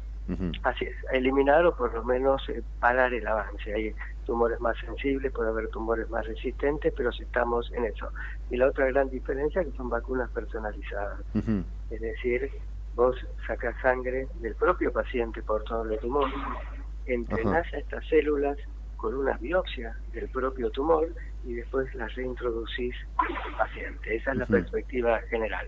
Así 0.64 0.86
es, 0.86 0.96
eliminar 1.12 1.66
o 1.66 1.76
por 1.76 1.94
lo 1.94 2.04
menos 2.04 2.48
eh, 2.50 2.62
parar 2.80 3.14
el 3.14 3.28
avance. 3.28 3.74
Hay 3.74 3.94
tumores 4.26 4.60
más 4.62 4.78
sensibles, 4.78 5.32
puede 5.32 5.50
haber 5.50 5.68
tumores 5.70 6.10
más 6.10 6.26
resistentes, 6.26 6.94
pero 6.96 7.12
si 7.12 7.24
estamos 7.24 7.70
en 7.74 7.86
eso. 7.86 8.10
Y 8.50 8.58
la 8.58 8.68
otra 8.68 8.86
gran 8.88 9.10
diferencia 9.10 9.62
es 9.62 9.68
que 9.68 9.78
son 9.78 9.90
vacunas 9.90 10.30
personalizadas. 10.32 11.20
Es 11.90 12.00
decir, 12.00 12.50
vos 12.96 13.16
sacas 13.46 13.76
sangre 13.82 14.28
del 14.40 14.56
propio 14.56 14.94
paciente 14.94 15.42
por 15.42 15.64
todo 15.64 15.84
el 15.84 16.00
tumor, 16.00 16.30
entrenás 17.06 17.66
a 17.74 17.78
estas 17.78 18.08
células 18.08 18.58
con 19.02 19.16
una 19.16 19.36
biopsia 19.38 19.98
del 20.14 20.30
propio 20.30 20.70
tumor 20.70 21.10
y 21.44 21.56
después 21.56 21.94
las 21.96 22.14
reintroducís 22.14 22.96
al 23.18 23.58
paciente. 23.58 24.16
Esa 24.16 24.32
es 24.32 24.38
la 24.38 24.46
perspectiva 24.46 25.20
general. 25.22 25.68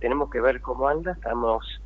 Tenemos 0.00 0.30
que 0.30 0.40
ver 0.40 0.62
cómo 0.62 0.88
anda, 0.88 1.12
estamos 1.12 1.82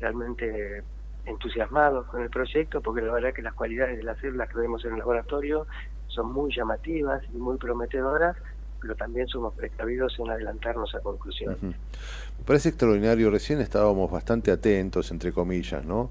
realmente 0.00 0.82
entusiasmados 1.24 2.06
con 2.06 2.20
el 2.20 2.30
proyecto 2.30 2.82
porque 2.82 3.00
la 3.00 3.12
verdad 3.12 3.32
que 3.32 3.42
las 3.42 3.54
cualidades 3.54 3.96
de 3.96 4.02
las 4.02 4.18
células 4.18 4.48
que 4.48 4.58
vemos 4.58 4.84
en 4.84 4.94
el 4.94 4.98
laboratorio 4.98 5.68
son 6.08 6.32
muy 6.32 6.52
llamativas 6.54 7.22
y 7.32 7.36
muy 7.36 7.56
prometedoras, 7.56 8.36
pero 8.80 8.96
también 8.96 9.28
somos 9.28 9.54
precavidos 9.54 10.18
en 10.18 10.30
adelantarnos 10.30 10.94
a 10.96 11.00
conclusiones. 11.00 11.62
Me 11.62 12.44
parece 12.44 12.70
extraordinario, 12.70 13.30
recién 13.30 13.60
estábamos 13.60 14.10
bastante 14.10 14.50
atentos, 14.50 15.12
entre 15.12 15.32
comillas, 15.32 15.84
¿no? 15.84 16.10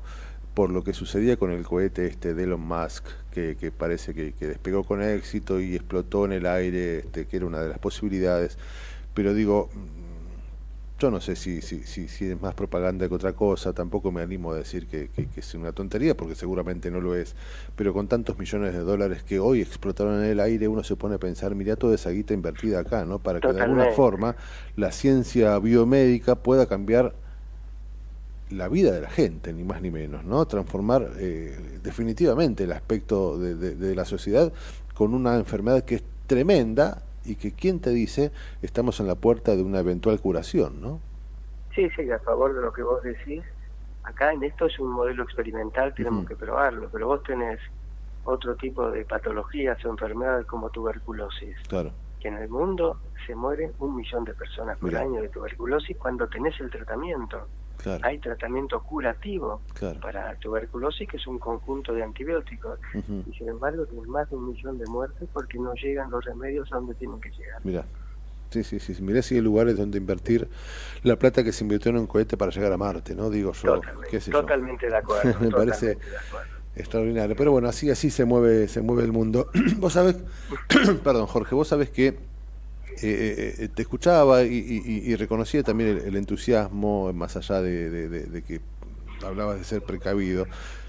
Por 0.54 0.70
lo 0.70 0.84
que 0.84 0.94
sucedía 0.94 1.38
con 1.38 1.52
el 1.52 1.64
cohete 1.64 2.06
este 2.06 2.34
de 2.34 2.44
Elon 2.44 2.62
Musk, 2.62 3.06
que, 3.32 3.58
que 3.60 3.72
parece 3.72 4.14
que, 4.14 4.34
que, 4.34 4.48
despegó 4.48 4.84
con 4.84 5.02
éxito 5.02 5.60
y 5.60 5.76
explotó 5.76 6.26
en 6.26 6.34
el 6.34 6.46
aire, 6.46 7.00
este, 7.00 7.26
que 7.26 7.38
era 7.38 7.46
una 7.46 7.62
de 7.62 7.70
las 7.70 7.80
posibilidades. 7.80 8.58
Pero 9.14 9.34
digo, 9.34 9.70
yo 11.00 11.12
no 11.12 11.20
sé 11.20 11.36
si, 11.36 11.62
si, 11.62 11.84
si, 11.84 12.08
si, 12.08 12.28
es 12.30 12.42
más 12.42 12.54
propaganda 12.54 13.10
que 13.10 13.16
otra 13.16 13.34
cosa, 13.34 13.74
tampoco 13.74 14.12
me 14.12 14.22
animo 14.22 14.54
a 14.54 14.56
decir 14.56 14.88
que, 14.88 15.10
que, 15.10 15.28
es 15.36 15.54
una 15.56 15.72
tontería, 15.72 16.16
porque 16.16 16.36
seguramente 16.36 16.92
no 16.92 17.02
lo 17.02 17.16
es, 17.16 17.36
pero 17.76 17.92
con 17.92 18.08
tantos 18.08 18.38
millones 18.38 18.74
de 18.74 18.80
dólares 18.80 19.24
que 19.24 19.40
hoy 19.40 19.62
explotaron 19.62 20.24
en 20.24 20.30
el 20.30 20.40
aire, 20.40 20.68
uno 20.68 20.84
se 20.84 20.96
pone 20.96 21.16
a 21.16 21.18
pensar, 21.18 21.56
mira 21.56 21.76
toda 21.76 21.96
esa 21.96 22.12
guita 22.12 22.34
invertida 22.34 22.80
acá, 22.80 23.06
¿no? 23.06 23.20
Para 23.20 23.40
que 23.42 23.52
de 23.52 23.62
alguna 23.62 23.92
forma 23.92 24.36
la 24.76 24.92
ciencia 24.92 25.58
biomédica 25.60 26.36
pueda 26.36 26.68
cambiar 26.68 27.14
la 28.54 28.68
vida 28.70 28.92
de 28.92 29.02
la 29.02 29.10
gente, 29.10 29.54
ni 29.54 29.64
más 29.64 29.82
ni 29.82 29.92
menos, 29.92 30.24
¿no? 30.24 30.46
Transformar 30.46 31.10
eh, 31.18 31.80
definitivamente 31.84 32.64
el 32.64 32.72
aspecto 32.72 33.38
de, 33.38 33.56
de 33.56 33.96
la 33.96 34.06
sociedad 34.06 34.52
con 34.94 35.14
una 35.14 35.36
enfermedad 35.36 35.84
que 35.84 35.96
es 35.96 36.04
tremenda 36.28 37.04
y 37.26 37.36
que 37.36 37.52
quién 37.52 37.80
te 37.80 37.90
dice 37.90 38.32
estamos 38.62 39.00
en 39.00 39.08
la 39.08 39.16
puerta 39.16 39.56
de 39.56 39.64
una 39.64 39.80
eventual 39.80 40.20
curación, 40.20 40.82
¿no? 40.82 41.00
Sí, 41.76 41.90
sí, 41.96 42.10
a 42.12 42.20
favor 42.20 42.54
de 42.54 42.62
lo 42.62 42.72
que 42.72 42.84
vos 42.84 43.02
decís. 43.04 43.42
Acá 44.04 44.34
en 44.34 44.44
esto 44.44 44.66
es 44.66 44.78
un 44.80 44.92
modelo 44.92 45.24
experimental, 45.24 45.94
tenemos 45.96 46.28
que 46.28 46.36
probarlo, 46.36 46.90
pero 46.92 47.08
vos 47.08 47.24
tenés 47.24 47.60
otro 48.26 48.56
tipo 48.56 48.92
de 48.92 49.06
patologías 49.06 49.84
o 49.86 49.90
enfermedades 49.90 50.46
como 50.46 50.70
tuberculosis. 50.70 51.56
Claro. 51.68 51.92
Que 52.20 52.28
en 52.28 52.38
el 52.38 52.50
mundo 52.50 53.00
se 53.26 53.34
mueren 53.34 53.72
un 53.80 53.96
millón 53.96 54.26
de 54.26 54.34
personas 54.34 54.78
por 54.78 54.96
año 54.96 55.22
de 55.22 55.30
tuberculosis 55.30 55.98
cuando 55.98 56.28
tenés 56.28 56.60
el 56.60 56.70
tratamiento. 56.70 57.48
Hay 58.02 58.20
tratamiento 58.20 58.82
curativo 58.82 59.62
para 60.02 60.36
tuberculosis, 60.36 61.08
que 61.08 61.18
es 61.18 61.28
un 61.28 61.40
conjunto 61.40 61.94
de 61.94 62.04
antibióticos. 62.04 62.80
Y 63.28 63.34
sin 63.34 63.50
embargo, 63.50 63.86
tiene 63.86 64.08
más 64.08 64.30
de 64.30 64.36
un 64.36 64.50
millón 64.50 64.78
de 64.78 64.86
muertes 64.86 65.28
porque 65.32 65.58
no 65.58 65.74
llegan 65.74 66.10
los 66.12 66.24
remedios 66.24 66.72
a 66.72 66.76
donde 66.76 66.96
tienen 66.96 67.20
que 67.20 67.30
llegar. 67.32 67.60
Mira. 67.64 67.86
Sí, 68.50 68.64
sí, 68.64 68.80
sí. 68.80 69.02
Mirá 69.02 69.24
si 69.24 69.34
hay 69.34 69.42
lugares 69.42 69.76
donde 69.78 69.98
invertir 69.98 70.48
la 71.02 71.16
plata 71.16 71.44
que 71.44 71.52
se 71.52 71.64
invirtió 71.64 71.90
en 71.90 71.98
un 71.98 72.06
cohete 72.06 72.38
para 72.38 72.52
llegar 72.52 72.72
a 72.72 72.78
Marte, 72.78 73.16
¿no? 73.16 73.32
Digo 73.32 73.52
yo. 73.54 73.82
Totalmente, 74.32 74.88
de 74.88 74.96
acuerdo. 74.96 75.40
Me 75.42 75.50
parece 75.50 75.98
extraordinario. 76.76 77.36
Pero 77.36 77.52
bueno, 77.52 77.68
así 77.68 77.90
así 77.90 78.12
se 78.12 78.26
mueve 78.26 78.68
se 78.68 78.82
mueve 78.82 79.04
el 79.04 79.12
mundo. 79.12 79.50
vos 79.78 79.94
sabés, 79.94 80.18
perdón, 81.04 81.26
Jorge, 81.26 81.56
vos 81.56 81.68
sabés 81.68 81.90
que 81.90 82.20
eh, 83.02 83.56
eh, 83.60 83.70
te 83.74 83.82
escuchaba 83.82 84.44
y, 84.44 85.16
reconocía 85.16 85.64
también 85.64 86.02
el, 86.04 86.16
entusiasmo, 86.16 87.12
más 87.14 87.36
allá 87.36 87.62
de, 87.62 88.44
que 88.46 88.62
hablabas 89.26 89.58
de 89.58 89.64
ser 89.64 89.82
precavido. 89.82 90.46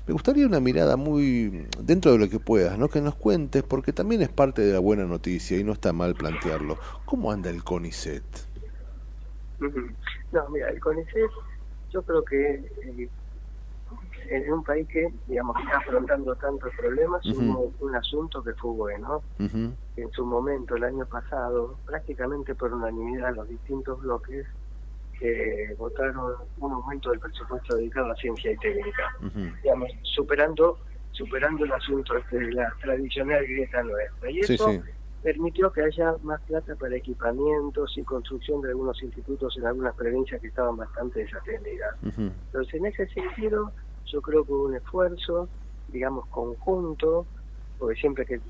Me 0.07 0.13
gustaría 0.13 0.47
una 0.47 0.61
mirada 0.61 0.97
muy 0.97 1.67
dentro 1.81 2.13
de 2.13 2.19
lo 2.19 2.29
que 2.29 2.39
puedas, 2.39 2.79
¿no? 2.79 2.89
Que 2.89 3.01
nos 3.01 3.15
cuentes, 3.15 3.63
porque 3.63 3.93
también 3.93 4.21
es 4.21 4.29
parte 4.29 4.63
de 4.63 4.73
la 4.73 4.79
buena 4.79 5.05
noticia 5.05 5.59
y 5.59 5.65
no 5.65 5.73
está 5.73 5.93
mal 5.93 6.15
plantearlo. 6.15 6.79
¿Cómo 7.07 7.33
anda 7.33 7.49
el 7.49 7.65
CONICET? 7.65 8.23
No, 9.61 10.49
mira, 10.51 10.69
el 10.69 10.81
CONICET, 10.81 11.31
yo 11.91 12.03
creo 12.03 12.25
que 12.25 12.55
eh, 12.55 13.09
en 14.29 14.53
un 14.53 14.63
país 14.65 14.87
que, 14.89 15.09
digamos, 15.27 15.57
está 15.61 15.79
afrontando 15.79 16.35
tantos 16.37 16.73
problemas, 16.77 17.25
hubo 17.27 17.73
un 17.81 17.95
asunto 17.95 18.43
que 18.43 18.53
fue 18.55 18.73
bueno. 18.73 19.23
En 19.39 20.11
su 20.13 20.25
momento, 20.27 20.77
el 20.77 20.85
año 20.85 21.07
pasado, 21.07 21.77
prácticamente 21.87 22.55
por 22.55 22.73
unanimidad, 22.73 23.35
los 23.35 23.49
distintos 23.49 24.01
bloques 24.01 24.47
que 25.19 25.75
votaron 25.79 26.35
un 26.59 26.73
aumento 26.73 27.11
del 27.11 27.21
presupuesto 27.21 27.77
dedicado 27.77 28.11
a 28.11 28.17
ciencia 28.17 28.51
y 28.53 28.57
técnica, 28.57 29.17
digamos, 29.63 29.91
superando 30.03 30.79
superando 31.15 31.65
el 31.65 31.73
asunto 31.73 32.17
este 32.17 32.39
de 32.39 32.53
la 32.53 32.75
tradicional 32.83 33.43
grieta 33.47 33.83
nuestra. 33.83 34.31
Y 34.31 34.41
eso 34.41 34.83
permitió 35.23 35.73
que 35.73 35.83
haya 35.83 36.15
más 36.23 36.41
plata 36.43 36.75
para 36.77 36.97
equipamientos 36.97 37.97
y 37.97 38.03
construcción 38.03 38.61
de 38.61 38.71
algunos 38.71 39.03
institutos 39.03 39.57
en 39.57 39.67
algunas 39.67 39.95
provincias 39.95 40.41
que 40.41 40.49
estaban 40.49 40.77
bastante 40.77 41.21
desatendidas. 41.21 41.97
Entonces, 42.03 42.75
en 42.75 42.87
ese 42.87 43.07
sentido, 43.09 43.73
yo 44.07 44.21
creo 44.23 44.45
que 44.45 44.53
hubo 44.53 44.65
un 44.65 44.77
esfuerzo, 44.77 45.49
digamos, 45.89 46.27
conjunto, 46.27 47.27
porque 47.79 48.01
siempre 48.01 48.27
que 48.27 48.41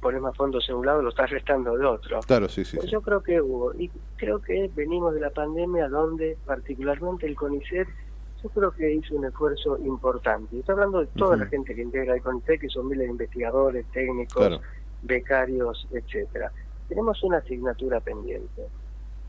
pones 0.00 0.20
más 0.20 0.36
fondos 0.36 0.68
en 0.68 0.76
un 0.76 0.86
lado 0.86 1.02
lo 1.02 1.08
estás 1.08 1.30
restando 1.30 1.76
de 1.76 1.84
otro. 1.84 2.20
Claro, 2.20 2.48
sí, 2.48 2.64
sí. 2.64 2.78
Yo 2.86 3.00
creo 3.00 3.22
que 3.22 3.40
hubo, 3.40 3.74
y 3.74 3.90
creo 4.16 4.40
que 4.40 4.70
venimos 4.74 5.14
de 5.14 5.20
la 5.20 5.30
pandemia 5.30 5.88
donde 5.88 6.36
particularmente 6.44 7.26
el 7.26 7.34
CONICET, 7.34 7.88
yo 8.42 8.50
creo 8.50 8.70
que 8.70 8.92
hizo 8.92 9.16
un 9.16 9.24
esfuerzo 9.24 9.78
importante. 9.78 10.58
Estoy 10.58 10.74
hablando 10.74 11.00
de 11.00 11.06
toda 11.06 11.36
la 11.36 11.46
gente 11.46 11.74
que 11.74 11.82
integra 11.82 12.14
el 12.14 12.22
CONICET, 12.22 12.60
que 12.60 12.68
son 12.68 12.88
miles 12.88 13.06
de 13.06 13.12
investigadores, 13.12 13.86
técnicos, 13.92 14.60
becarios, 15.02 15.88
etcétera. 15.90 16.52
Tenemos 16.88 17.22
una 17.24 17.38
asignatura 17.38 18.00
pendiente. 18.00 18.62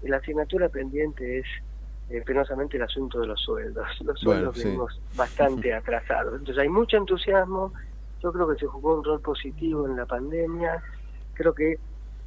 Y 0.04 0.10
la 0.10 0.18
asignatura 0.18 0.70
pendiente 0.70 1.40
es 1.40 1.46
eh, 2.10 2.22
penosamente 2.26 2.78
el 2.78 2.84
asunto 2.84 3.20
de 3.20 3.28
los 3.28 3.42
sueldos. 3.42 3.88
Los 4.02 4.20
sueldos 4.20 4.64
venimos 4.64 5.00
bastante 5.16 5.74
atrasados. 5.76 6.34
Entonces 6.40 6.62
hay 6.62 6.70
mucho 6.70 6.98
entusiasmo, 6.98 7.74
yo 8.22 8.32
creo 8.32 8.48
que 8.50 8.60
se 8.60 8.66
jugó 8.66 8.96
un 8.96 9.04
rol 9.04 9.22
positivo 9.22 9.86
en 9.86 9.98
la 9.98 10.06
pandemia, 10.06 10.82
creo 11.34 11.54
que 11.54 11.78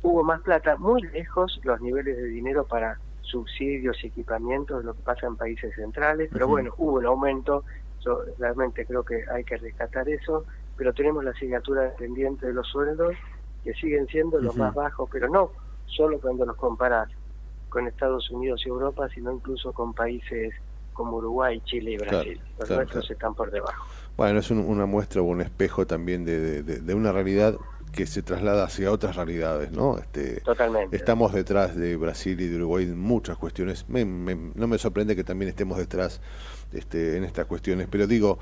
hubo 0.02 0.22
más 0.22 0.40
plata, 0.42 0.76
muy 0.76 1.02
lejos 1.02 1.60
los 1.64 1.80
niveles 1.80 2.16
de 2.16 2.24
dinero 2.24 2.64
para 2.64 2.98
subsidios 3.22 4.02
y 4.02 4.08
equipamientos 4.08 4.80
de 4.80 4.84
lo 4.84 4.94
que 4.94 5.02
pasa 5.02 5.26
en 5.26 5.36
países 5.36 5.74
centrales, 5.74 6.30
pero 6.32 6.48
bueno, 6.48 6.74
hubo 6.78 6.98
un 6.98 7.06
aumento, 7.06 7.64
yo 8.00 8.22
realmente 8.38 8.84
creo 8.86 9.04
que 9.04 9.24
hay 9.32 9.44
que 9.44 9.56
rescatar 9.56 10.08
eso, 10.08 10.44
pero 10.76 10.92
tenemos 10.92 11.24
la 11.24 11.30
asignatura 11.30 11.92
pendiente 11.98 12.46
de 12.46 12.52
los 12.52 12.66
sueldos 12.68 13.14
que 13.62 13.72
siguen 13.74 14.06
siendo 14.08 14.40
los 14.40 14.56
más 14.56 14.74
bajos, 14.74 15.08
pero 15.12 15.28
no 15.28 15.52
solo 15.86 16.18
cuando 16.20 16.46
los 16.46 16.56
comparas 16.56 17.08
con 17.70 17.86
Estados 17.86 18.30
Unidos 18.30 18.62
y 18.66 18.68
Europa, 18.68 19.08
sino 19.14 19.32
incluso 19.32 19.72
con 19.72 19.94
países 19.94 20.52
como 20.92 21.16
Uruguay, 21.16 21.62
Chile 21.64 21.92
y 21.92 21.96
Brasil. 21.96 22.40
Los 22.58 22.68
nuestros 22.68 23.10
están 23.10 23.34
por 23.34 23.50
debajo. 23.50 23.86
Bueno, 24.16 24.40
es 24.40 24.50
una 24.50 24.84
muestra 24.84 25.22
o 25.22 25.24
un 25.24 25.40
espejo 25.40 25.86
también 25.86 26.26
de, 26.26 26.62
de, 26.62 26.94
una 26.94 27.10
realidad 27.10 27.56
que 27.92 28.06
se 28.06 28.22
traslada 28.22 28.64
hacia 28.64 28.92
otras 28.92 29.16
realidades, 29.16 29.72
¿no? 29.72 29.98
Este, 29.98 30.40
Totalmente. 30.42 30.94
Estamos 30.94 31.32
detrás 31.32 31.74
de 31.74 31.96
Brasil 31.96 32.38
y 32.40 32.48
de 32.48 32.56
Uruguay 32.56 32.84
en 32.84 32.98
muchas 32.98 33.38
cuestiones. 33.38 33.86
no 33.88 34.66
me 34.66 34.78
sorprende 34.78 35.16
que 35.16 35.24
también 35.24 35.48
estemos 35.48 35.78
detrás 35.78 36.20
este, 36.72 37.16
en 37.16 37.24
estas 37.24 37.46
cuestiones, 37.46 37.88
pero 37.90 38.06
digo, 38.06 38.38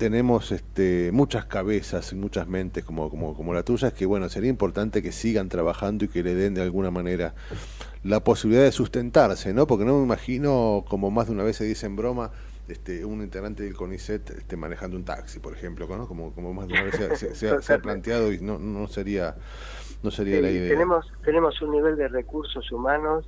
tenemos 0.00 0.50
este, 0.50 1.10
muchas 1.12 1.44
cabezas 1.44 2.10
y 2.14 2.16
muchas 2.16 2.48
mentes 2.48 2.82
como, 2.86 3.10
como, 3.10 3.36
como 3.36 3.52
la 3.52 3.64
tuya, 3.64 3.88
es 3.88 3.92
que 3.92 4.06
bueno, 4.06 4.30
sería 4.30 4.48
importante 4.48 5.02
que 5.02 5.12
sigan 5.12 5.50
trabajando 5.50 6.06
y 6.06 6.08
que 6.08 6.22
le 6.22 6.34
den 6.34 6.54
de 6.54 6.62
alguna 6.62 6.90
manera 6.90 7.34
la 8.02 8.20
posibilidad 8.20 8.64
de 8.64 8.72
sustentarse, 8.72 9.52
¿no? 9.52 9.66
Porque 9.66 9.84
no 9.84 9.98
me 9.98 10.02
imagino, 10.02 10.86
como 10.88 11.10
más 11.10 11.26
de 11.26 11.34
una 11.34 11.42
vez 11.42 11.56
se 11.56 11.64
dice 11.64 11.84
en 11.84 11.96
broma, 11.96 12.30
este, 12.66 13.04
un 13.04 13.20
integrante 13.20 13.62
del 13.62 13.74
CONICET 13.74 14.30
este, 14.30 14.56
manejando 14.56 14.96
un 14.96 15.04
taxi, 15.04 15.38
por 15.38 15.52
ejemplo, 15.52 15.86
¿no? 15.86 16.08
Como, 16.08 16.32
como 16.32 16.54
más 16.54 16.66
de 16.66 16.72
una 16.72 16.84
vez 16.84 16.94
se, 17.34 17.74
ha, 17.74 17.78
planteado 17.78 18.32
y 18.32 18.40
no, 18.40 18.58
no 18.58 18.88
sería, 18.88 19.36
no 20.02 20.10
sería 20.10 20.40
la 20.40 20.50
idea. 20.50 20.70
Tenemos, 20.70 21.12
tenemos 21.22 21.60
un 21.60 21.72
nivel 21.72 21.96
de 21.96 22.08
recursos 22.08 22.72
humanos 22.72 23.26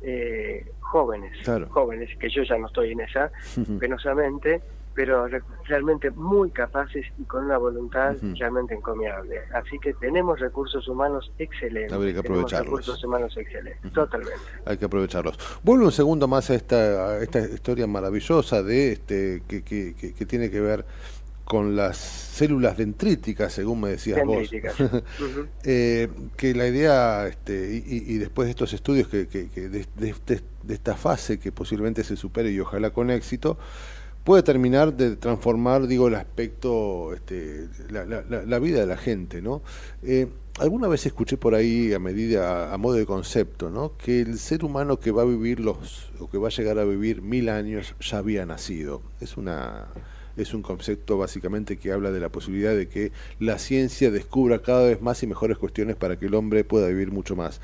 eh, 0.00 0.64
jóvenes, 0.80 1.36
jóvenes, 1.68 2.16
que 2.18 2.30
yo 2.30 2.44
ya 2.44 2.56
no 2.56 2.68
estoy 2.68 2.92
en 2.92 3.00
esa, 3.00 3.30
penosamente, 3.78 4.62
pero 4.94 5.26
realmente 5.64 6.10
muy 6.10 6.50
capaces 6.50 7.04
y 7.18 7.24
con 7.24 7.44
una 7.44 7.58
voluntad 7.58 8.14
realmente 8.38 8.74
encomiable. 8.74 9.40
Así 9.52 9.78
que 9.80 9.92
tenemos 9.94 10.38
recursos 10.38 10.86
humanos 10.88 11.30
excelentes. 11.38 11.92
hay 11.92 12.12
que 12.12 12.18
aprovecharlos. 12.20 12.66
recursos 12.66 13.04
humanos 13.04 13.36
excelentes, 13.36 13.92
totalmente. 13.92 14.40
Hay 14.64 14.76
que 14.76 14.84
aprovecharlos. 14.84 15.38
Vuelvo 15.62 15.86
un 15.86 15.92
segundo 15.92 16.28
más 16.28 16.50
a 16.50 16.54
esta, 16.54 17.18
esta 17.18 17.40
historia 17.40 17.86
maravillosa 17.86 18.62
de 18.62 18.92
este 18.92 19.42
que, 19.48 19.62
que, 19.62 19.94
que, 19.94 20.26
tiene 20.26 20.50
que 20.50 20.60
ver 20.60 20.84
con 21.44 21.76
las 21.76 21.98
células 21.98 22.76
dendríticas, 22.76 23.52
según 23.52 23.80
me 23.80 23.90
decías 23.90 24.24
vos. 24.24 24.48
eh, 25.64 26.08
que 26.36 26.54
la 26.54 26.66
idea, 26.66 27.26
este, 27.26 27.82
y, 27.86 28.16
después 28.18 28.46
de 28.46 28.50
estos 28.50 28.72
estudios, 28.72 29.08
que, 29.08 29.28
que, 29.28 29.46
de, 29.46 29.86
de, 29.96 30.74
esta 30.74 30.96
fase 30.96 31.38
que 31.38 31.52
posiblemente 31.52 32.02
se 32.02 32.16
supere 32.16 32.50
y 32.50 32.60
ojalá 32.60 32.90
con 32.90 33.10
éxito, 33.10 33.58
puede 34.24 34.42
terminar 34.42 34.96
de 34.96 35.16
transformar, 35.16 35.86
digo, 35.86 36.08
el 36.08 36.14
aspecto, 36.14 37.12
este, 37.14 37.68
la, 37.90 38.04
la, 38.04 38.58
vida 38.58 38.80
de 38.80 38.86
la 38.86 38.96
gente, 38.96 39.42
¿no? 39.42 39.62
Eh, 40.02 40.26
alguna 40.58 40.88
vez 40.88 41.04
escuché 41.04 41.36
por 41.36 41.54
ahí, 41.54 41.92
a 41.92 41.98
medida, 41.98 42.72
a, 42.72 42.78
modo 42.78 42.94
de 42.94 43.06
concepto, 43.06 43.70
¿no? 43.70 43.96
Que 43.98 44.22
el 44.22 44.38
ser 44.38 44.64
humano 44.64 44.98
que 44.98 45.10
va 45.10 45.22
a 45.22 45.26
vivir 45.26 45.60
los, 45.60 46.10
o 46.18 46.30
que 46.30 46.38
va 46.38 46.48
a 46.48 46.50
llegar 46.50 46.78
a 46.78 46.84
vivir 46.84 47.20
mil 47.20 47.50
años, 47.50 47.94
ya 48.00 48.18
había 48.18 48.46
nacido. 48.46 49.02
Es 49.20 49.36
una 49.36 49.88
es 50.36 50.52
un 50.52 50.62
concepto 50.62 51.16
básicamente 51.16 51.76
que 51.76 51.92
habla 51.92 52.10
de 52.10 52.18
la 52.18 52.28
posibilidad 52.28 52.74
de 52.74 52.88
que 52.88 53.12
la 53.38 53.56
ciencia 53.56 54.10
descubra 54.10 54.62
cada 54.62 54.84
vez 54.84 55.00
más 55.00 55.22
y 55.22 55.28
mejores 55.28 55.58
cuestiones 55.58 55.94
para 55.94 56.18
que 56.18 56.26
el 56.26 56.34
hombre 56.34 56.64
pueda 56.64 56.88
vivir 56.88 57.12
mucho 57.12 57.36
más. 57.36 57.60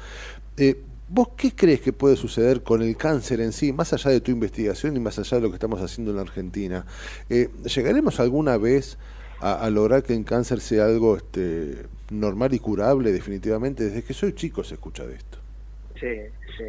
Eh, 0.57 0.81
¿Vos 1.13 1.31
qué 1.37 1.51
crees 1.51 1.81
que 1.81 1.93
puede 1.93 2.15
suceder 2.15 2.63
con 2.63 2.83
el 2.83 2.97
cáncer 2.97 3.41
en 3.41 3.51
sí, 3.53 3.73
más 3.73 3.93
allá 3.93 4.13
de 4.13 4.21
tu 4.21 4.31
investigación 4.31 4.97
y 4.97 5.01
más 5.01 5.19
allá 5.19 5.39
de 5.39 5.43
lo 5.43 5.49
que 5.49 5.55
estamos 5.55 5.83
haciendo 5.83 6.13
en 6.13 6.17
la 6.19 6.23
Argentina? 6.23 6.87
Eh, 7.29 7.49
¿Llegaremos 7.65 8.21
alguna 8.21 8.57
vez 8.59 8.97
a, 9.41 9.69
lograr 9.71 10.05
que 10.05 10.15
el 10.15 10.25
cáncer 10.25 10.61
sea 10.61 10.85
algo 10.85 11.17
este, 11.17 11.85
normal 12.11 12.55
y 12.55 12.61
curable 12.61 13.11
definitivamente? 13.11 13.87
Desde 13.87 14.05
que 14.05 14.15
soy 14.15 14.35
chico 14.35 14.63
se 14.63 14.75
escucha 14.75 15.05
de 15.05 15.15
esto. 15.17 15.39
Sí, 15.99 16.15
sí. 16.57 16.65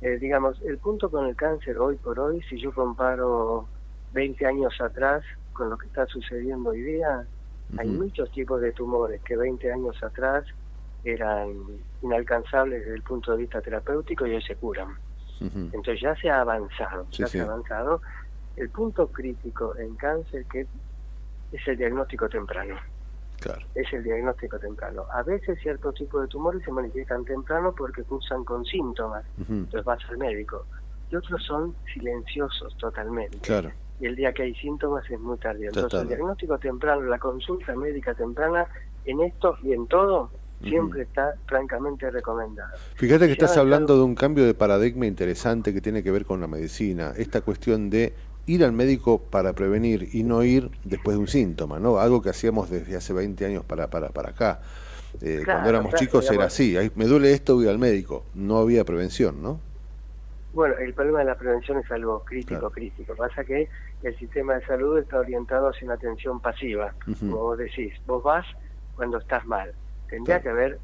Eh, 0.00 0.18
digamos, 0.18 0.58
el 0.62 0.78
punto 0.78 1.10
con 1.10 1.26
el 1.26 1.36
cáncer 1.36 1.76
hoy 1.76 1.96
por 1.96 2.18
hoy, 2.20 2.40
si 2.48 2.58
yo 2.58 2.72
comparo 2.72 3.68
20 4.14 4.46
años 4.46 4.80
atrás 4.80 5.24
con 5.52 5.68
lo 5.68 5.76
que 5.76 5.88
está 5.88 6.06
sucediendo 6.06 6.70
hoy 6.70 6.80
día, 6.80 7.26
hay 7.76 7.88
muchos 7.88 8.32
tipos 8.32 8.62
de 8.62 8.72
tumores 8.72 9.20
que 9.20 9.36
20 9.36 9.70
años 9.70 10.02
atrás 10.02 10.46
eran 11.04 11.54
inalcanzables 12.02 12.80
desde 12.80 12.94
el 12.94 13.02
punto 13.02 13.32
de 13.32 13.38
vista 13.38 13.60
terapéutico 13.60 14.26
y 14.26 14.34
hoy 14.34 14.42
se 14.42 14.56
curan. 14.56 14.96
Entonces 15.40 16.00
ya 16.00 16.14
se 16.16 16.30
ha 16.30 16.40
avanzado, 16.40 17.06
ya 17.10 17.26
se 17.26 17.40
ha 17.40 17.44
avanzado. 17.44 18.00
El 18.56 18.70
punto 18.70 19.08
crítico 19.08 19.76
en 19.76 19.96
cáncer 19.96 20.44
que 20.46 20.66
es 21.52 21.68
el 21.68 21.76
diagnóstico 21.76 22.28
temprano. 22.28 22.76
Es 23.74 23.92
el 23.92 24.04
diagnóstico 24.04 24.58
temprano. 24.58 25.04
A 25.12 25.22
veces 25.22 25.58
ciertos 25.60 25.94
tipos 25.94 26.22
de 26.22 26.28
tumores 26.28 26.62
se 26.64 26.70
manifiestan 26.70 27.24
temprano 27.24 27.74
porque 27.76 28.04
cursan 28.04 28.44
con 28.44 28.64
síntomas, 28.64 29.24
entonces 29.36 29.84
vas 29.84 29.98
al 30.08 30.18
médico. 30.18 30.64
Y 31.10 31.16
otros 31.16 31.42
son 31.44 31.74
silenciosos 31.92 32.76
totalmente. 32.76 33.38
Claro. 33.38 33.70
Y 34.00 34.06
el 34.06 34.16
día 34.16 34.32
que 34.32 34.44
hay 34.44 34.54
síntomas 34.54 35.08
es 35.10 35.18
muy 35.18 35.38
tardío. 35.38 35.68
Entonces 35.68 36.02
el 36.02 36.08
diagnóstico 36.08 36.58
temprano, 36.58 37.02
la 37.02 37.18
consulta 37.18 37.74
médica 37.74 38.14
temprana, 38.14 38.66
en 39.04 39.20
esto 39.20 39.58
y 39.62 39.72
en 39.72 39.86
todo, 39.88 40.30
siempre 40.62 41.02
está 41.02 41.34
francamente 41.46 42.10
recomendada. 42.10 42.72
Fíjate 42.94 43.26
que 43.26 43.32
estás 43.32 43.56
hablando 43.56 43.96
de 43.96 44.02
un 44.02 44.14
cambio 44.14 44.44
de 44.44 44.54
paradigma 44.54 45.06
interesante 45.06 45.72
que 45.72 45.80
tiene 45.80 46.02
que 46.02 46.10
ver 46.10 46.24
con 46.24 46.40
la 46.40 46.46
medicina. 46.46 47.12
Esta 47.16 47.40
cuestión 47.40 47.90
de 47.90 48.14
ir 48.46 48.64
al 48.64 48.72
médico 48.72 49.18
para 49.18 49.52
prevenir 49.52 50.08
y 50.12 50.22
no 50.22 50.42
ir 50.42 50.70
después 50.84 51.16
de 51.16 51.20
un 51.20 51.28
síntoma, 51.28 51.78
¿no? 51.78 51.98
Algo 51.98 52.22
que 52.22 52.30
hacíamos 52.30 52.70
desde 52.70 52.96
hace 52.96 53.12
20 53.12 53.44
años 53.46 53.64
para, 53.64 53.88
para, 53.88 54.08
para 54.08 54.30
acá. 54.30 54.60
Eh, 55.20 55.42
cuando 55.44 55.68
éramos 55.68 55.94
chicos 55.94 56.30
era 56.30 56.46
así, 56.46 56.76
me 56.96 57.04
duele 57.04 57.32
esto, 57.32 57.54
voy 57.54 57.68
al 57.68 57.78
médico. 57.78 58.24
No 58.34 58.58
había 58.58 58.84
prevención, 58.84 59.42
¿no? 59.42 59.60
Bueno, 60.52 60.76
el 60.78 60.92
problema 60.92 61.20
de 61.20 61.24
la 61.26 61.34
prevención 61.36 61.78
es 61.78 61.90
algo 61.90 62.22
crítico, 62.24 62.70
crítico. 62.70 63.14
Pasa 63.14 63.42
que 63.42 63.68
el 64.02 64.18
sistema 64.18 64.54
de 64.54 64.66
salud 64.66 64.98
está 64.98 65.18
orientado 65.18 65.68
hacia 65.68 65.86
una 65.86 65.94
atención 65.94 66.40
pasiva. 66.40 66.94
Como 67.18 67.36
vos 67.36 67.58
decís, 67.58 67.94
vos 68.06 68.22
vas 68.22 68.46
cuando 68.94 69.18
estás 69.18 69.46
mal. 69.46 69.72
Tendría 70.12 70.42
que 70.42 70.50
haber 70.50 70.78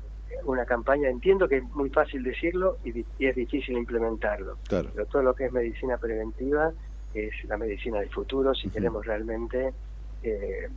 una 0.44 0.64
campaña, 0.64 1.10
entiendo 1.10 1.46
que 1.46 1.58
es 1.58 1.64
muy 1.74 1.90
fácil 1.90 2.22
decirlo 2.22 2.78
y, 2.82 3.04
es 3.18 3.36
difícil 3.36 3.76
implementarlo. 3.76 4.56
Pero 4.70 5.04
todo 5.04 5.22
lo 5.22 5.34
que 5.34 5.44
es 5.44 5.52
medicina 5.52 5.98
preventiva 5.98 6.72
es 7.12 7.34
la 7.44 7.58
medicina 7.58 8.00
del 8.00 8.08
futuro 8.08 8.54
si 8.54 8.70
queremos 8.70 9.04
realmente 9.04 9.74
eh, 10.22 10.70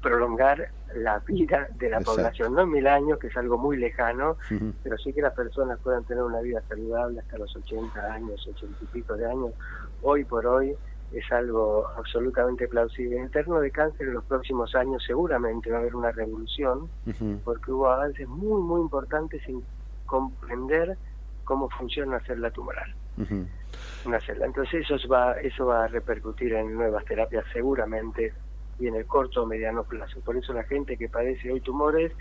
prolongar 0.00 0.70
la 0.94 1.18
vida 1.18 1.68
de 1.78 1.90
la 1.90 2.00
población, 2.00 2.54
no 2.54 2.62
en 2.62 2.70
mil 2.70 2.86
años, 2.86 3.18
que 3.18 3.26
es 3.26 3.36
algo 3.36 3.58
muy 3.58 3.76
lejano, 3.76 4.38
pero 4.82 4.96
sí 4.96 5.12
que 5.12 5.20
las 5.20 5.34
personas 5.34 5.78
puedan 5.80 6.04
tener 6.04 6.22
una 6.22 6.40
vida 6.40 6.62
saludable 6.70 7.20
hasta 7.20 7.36
los 7.36 7.54
80 7.54 8.14
años, 8.14 8.48
80 8.48 8.78
y 8.80 8.86
pico 8.86 9.14
de 9.14 9.26
años. 9.26 9.50
Hoy 10.00 10.24
por 10.24 10.46
hoy 10.46 10.74
es 11.12 11.32
algo 11.32 11.86
absolutamente 11.96 12.68
plausible. 12.68 13.18
En 13.18 13.30
términos 13.30 13.62
de 13.62 13.70
cáncer, 13.70 14.08
en 14.08 14.14
los 14.14 14.24
próximos 14.24 14.74
años 14.74 15.02
seguramente 15.06 15.70
va 15.70 15.78
a 15.78 15.80
haber 15.80 15.94
una 15.94 16.12
revolución, 16.12 16.88
porque 17.44 17.72
hubo 17.72 17.88
avances 17.88 18.28
muy, 18.28 18.60
muy 18.62 18.80
importantes 18.80 19.42
en 19.48 19.62
comprender 20.06 20.96
cómo 21.44 21.68
funciona 21.70 22.16
una 22.16 22.20
célula 22.20 22.50
tumoral. 22.50 22.94
Una 24.04 24.20
célula. 24.20 24.46
Entonces 24.46 24.88
eso 24.88 25.08
va, 25.08 25.32
eso 25.40 25.66
va 25.66 25.84
a 25.84 25.88
repercutir 25.88 26.52
en 26.52 26.74
nuevas 26.74 27.04
terapias 27.04 27.44
seguramente 27.52 28.32
y 28.78 28.86
en 28.86 28.94
el 28.94 29.06
corto 29.06 29.42
o 29.42 29.46
mediano 29.46 29.84
plazo. 29.84 30.20
Por 30.20 30.36
eso 30.36 30.52
la 30.52 30.64
gente 30.64 30.96
que 30.96 31.08
padece 31.08 31.50
hoy 31.50 31.60
tumores 31.60 32.12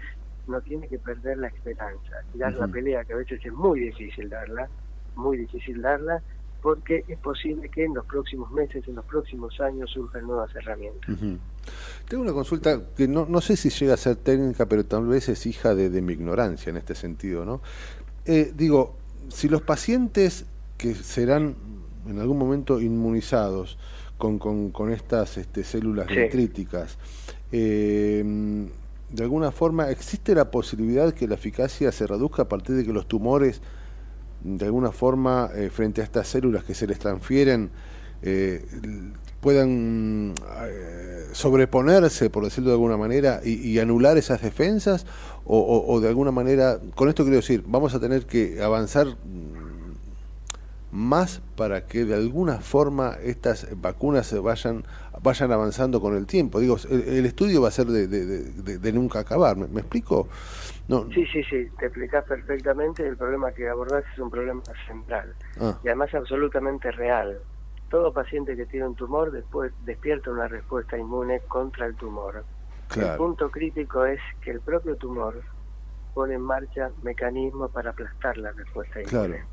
no 0.48 0.62
tiene 0.62 0.88
que 0.88 0.98
perder 0.98 1.38
la 1.38 1.48
esperanza 1.48 2.24
y 2.34 2.38
dar 2.38 2.54
la 2.54 2.68
pelea, 2.68 3.04
que 3.04 3.14
a 3.14 3.18
veces 3.18 3.46
es 3.46 3.54
muy 3.54 3.82
difícil 3.82 4.30
darla, 4.30 4.70
muy 5.16 5.38
difícil 5.38 5.82
darla, 5.82 6.22
porque 6.68 7.06
es 7.08 7.18
posible 7.20 7.70
que 7.70 7.86
en 7.86 7.94
los 7.94 8.06
próximos 8.06 8.52
meses, 8.52 8.86
en 8.90 8.96
los 8.96 9.06
próximos 9.06 9.58
años 9.62 9.90
surjan 9.90 10.28
nuevas 10.28 10.54
herramientas. 10.54 11.16
Tengo 12.10 12.24
una 12.24 12.34
consulta 12.34 12.82
que 12.94 13.08
no, 13.08 13.26
no 13.26 13.40
sé 13.40 13.56
si 13.56 13.70
llega 13.70 13.94
a 13.94 13.98
ser 13.98 14.18
técnica, 14.18 14.66
pero 14.66 14.86
tal 14.86 15.08
vez 15.08 15.30
es 15.30 15.46
hija 15.46 15.76
de, 15.76 15.90
de 15.90 16.02
mi 16.02 16.12
ignorancia 16.12 16.70
en 16.70 16.76
este 16.76 16.94
sentido, 16.94 17.46
¿no? 17.46 17.62
Eh, 18.26 18.52
digo, 18.54 18.98
si 19.30 19.48
los 19.48 19.62
pacientes 19.62 20.46
que 20.78 20.94
serán 20.94 21.56
en 22.06 22.20
algún 22.20 22.38
momento 22.38 22.82
inmunizados 22.82 23.78
con, 24.18 24.38
con, 24.38 24.92
estas 24.92 25.38
este, 25.38 25.64
células 25.64 26.08
dendríticas, 26.08 26.98
eh, 27.54 28.26
de 29.10 29.24
alguna 29.24 29.54
forma, 29.54 29.90
¿existe 29.90 30.36
la 30.36 30.52
posibilidad 30.52 31.14
que 31.14 31.30
la 31.30 31.36
eficacia 31.36 31.94
se 31.94 32.06
reduzca 32.06 32.42
a 32.42 32.50
partir 32.50 32.76
de 32.76 32.84
que 32.84 32.92
los 32.92 33.08
tumores, 33.08 33.62
de 34.44 34.66
alguna 34.66 34.92
forma, 34.92 35.50
eh, 35.56 35.70
frente 35.70 36.02
a 36.02 36.04
estas 36.04 36.28
células 36.28 36.64
que 36.64 36.74
se 36.74 36.88
les 36.88 37.00
transfieren, 37.00 37.70
eh, 38.22 38.66
puedan 39.42 40.34
sobreponerse, 41.32 42.30
por 42.30 42.44
decirlo 42.44 42.70
de 42.70 42.76
alguna 42.76 42.98
manera, 42.98 43.42
y, 43.44 43.78
anular 43.80 44.18
esas 44.18 44.42
defensas? 44.42 45.06
O, 45.46 46.00
de 46.02 46.10
alguna 46.10 46.32
manera, 46.32 46.80
con 46.96 47.08
esto 47.08 47.24
quiero 47.24 47.38
decir, 47.38 47.64
vamos 47.68 47.94
a 47.94 48.00
tener 48.00 48.26
que 48.26 48.62
avanzar 48.62 49.16
más 50.92 51.42
para 51.56 51.86
que 51.86 52.06
de 52.06 52.16
alguna 52.16 52.60
forma 52.60 53.18
estas 53.24 53.68
vacunas 53.80 54.26
se 54.26 54.40
vayan 54.40 54.84
vayan 55.22 55.52
avanzando 55.52 56.02
con 56.02 56.16
el 56.16 56.26
tiempo. 56.26 56.60
Digo, 56.60 56.78
el, 56.90 57.26
estudio 57.26 57.62
va 57.62 57.70
a 57.70 57.72
ser 57.72 57.88
de, 57.88 58.08
de, 58.08 58.94
nunca 58.94 59.20
acabar, 59.20 59.58
¿Me, 59.58 59.80
explico? 59.80 60.28
No. 60.88 61.06
Sí, 61.12 61.26
sí, 61.26 61.44
sí, 61.44 61.70
te 61.78 61.88
explicas 61.88 62.24
perfectamente. 62.26 63.06
El 63.06 63.18
problema 63.18 63.52
que 63.52 63.68
abordás 63.68 64.06
es 64.14 64.20
un 64.20 64.30
problema 64.30 64.62
central 64.88 65.34
ah. 65.60 65.78
y 65.84 65.88
además 65.88 66.14
absolutamente 66.14 66.92
real. 66.92 67.40
Todo 67.90 68.14
paciente 68.14 68.56
que 68.56 68.66
tiene 68.66 68.88
un 68.88 68.96
tumor 68.96 69.32
después 69.32 69.72
despierta 69.86 70.32
una 70.32 70.48
respuesta 70.48 70.98
inmune 70.98 71.42
contra 71.48 71.86
el 71.86 71.96
tumor. 71.96 72.44
El 72.96 73.18
punto 73.18 73.52
crítico 73.52 74.06
es 74.06 74.20
que 74.42 74.52
el 74.52 74.62
propio 74.62 74.96
tumor 74.96 75.42
pone 76.14 76.36
en 76.36 76.42
marcha 76.42 76.90
mecanismos 77.04 77.70
para 77.72 77.92
aplastar 77.92 78.38
la 78.38 78.52
respuesta 78.52 79.02
inmune. 79.02 79.44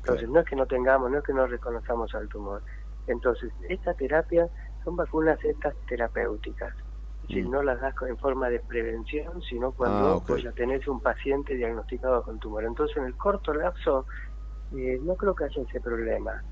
Entonces, 0.00 0.28
no 0.28 0.40
es 0.40 0.46
que 0.46 0.56
no 0.56 0.66
tengamos, 0.66 1.10
no 1.10 1.18
es 1.18 1.24
que 1.24 1.32
no 1.32 1.46
reconozcamos 1.46 2.14
al 2.14 2.28
tumor. 2.28 2.62
Entonces, 3.06 3.52
esta 3.68 3.94
terapia 3.94 4.48
son 4.84 4.96
vacunas 4.96 5.42
estas 5.44 5.74
terapéuticas. 5.86 6.74
Si 7.28 7.42
no 7.42 7.62
las 7.62 7.78
das 7.80 7.94
en 8.08 8.16
forma 8.16 8.48
de 8.48 8.58
prevención, 8.60 9.42
sino 9.42 9.72
cuando 9.72 10.24
ah, 10.26 10.36
ya 10.42 10.50
tenés 10.52 10.88
un 10.88 11.00
paciente 11.00 11.54
diagnosticado 11.54 12.22
con 12.22 12.38
tumor. 12.38 12.64
Entonces, 12.64 12.96
en 12.96 13.04
el 13.04 13.14
corto 13.16 13.52
lapso, 13.52 14.06
eh, 14.74 14.98
no 15.02 15.14
creo 15.14 15.34
que 15.34 15.44
haya 15.44 15.62
ese 15.62 15.78
problema, 15.80 16.42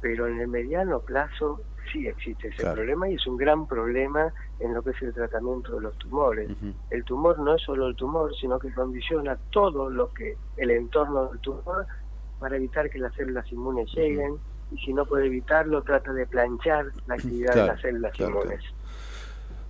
pero 0.00 0.26
en 0.26 0.38
el 0.40 0.48
mediano 0.48 1.00
plazo 1.00 1.62
sí 1.92 2.06
existe 2.06 2.48
ese 2.48 2.70
problema 2.70 3.08
y 3.08 3.14
es 3.14 3.26
un 3.26 3.36
gran 3.36 3.66
problema 3.66 4.32
en 4.58 4.74
lo 4.74 4.82
que 4.82 4.90
es 4.90 5.02
el 5.02 5.14
tratamiento 5.14 5.76
de 5.76 5.82
los 5.82 5.96
tumores. 5.98 6.50
El 6.90 7.04
tumor 7.04 7.38
no 7.38 7.54
es 7.54 7.62
solo 7.62 7.88
el 7.88 7.96
tumor, 7.96 8.34
sino 8.36 8.58
que 8.58 8.72
condiciona 8.72 9.38
todo 9.50 9.88
lo 9.90 10.12
que 10.12 10.36
el 10.56 10.70
entorno 10.70 11.28
del 11.28 11.40
tumor 11.40 11.86
para 12.38 12.56
evitar 12.56 12.90
que 12.90 12.98
las 12.98 13.14
células 13.14 13.50
inmunes 13.50 13.90
lleguen 13.94 14.36
y 14.70 14.78
si 14.78 14.92
no 14.92 15.06
puede 15.06 15.26
evitarlo 15.26 15.82
trata 15.82 16.12
de 16.12 16.26
planchar 16.26 16.86
la 17.06 17.14
actividad 17.14 17.54
de 17.54 17.66
las 17.66 17.80
células 17.80 18.18
inmunes. 18.18 18.62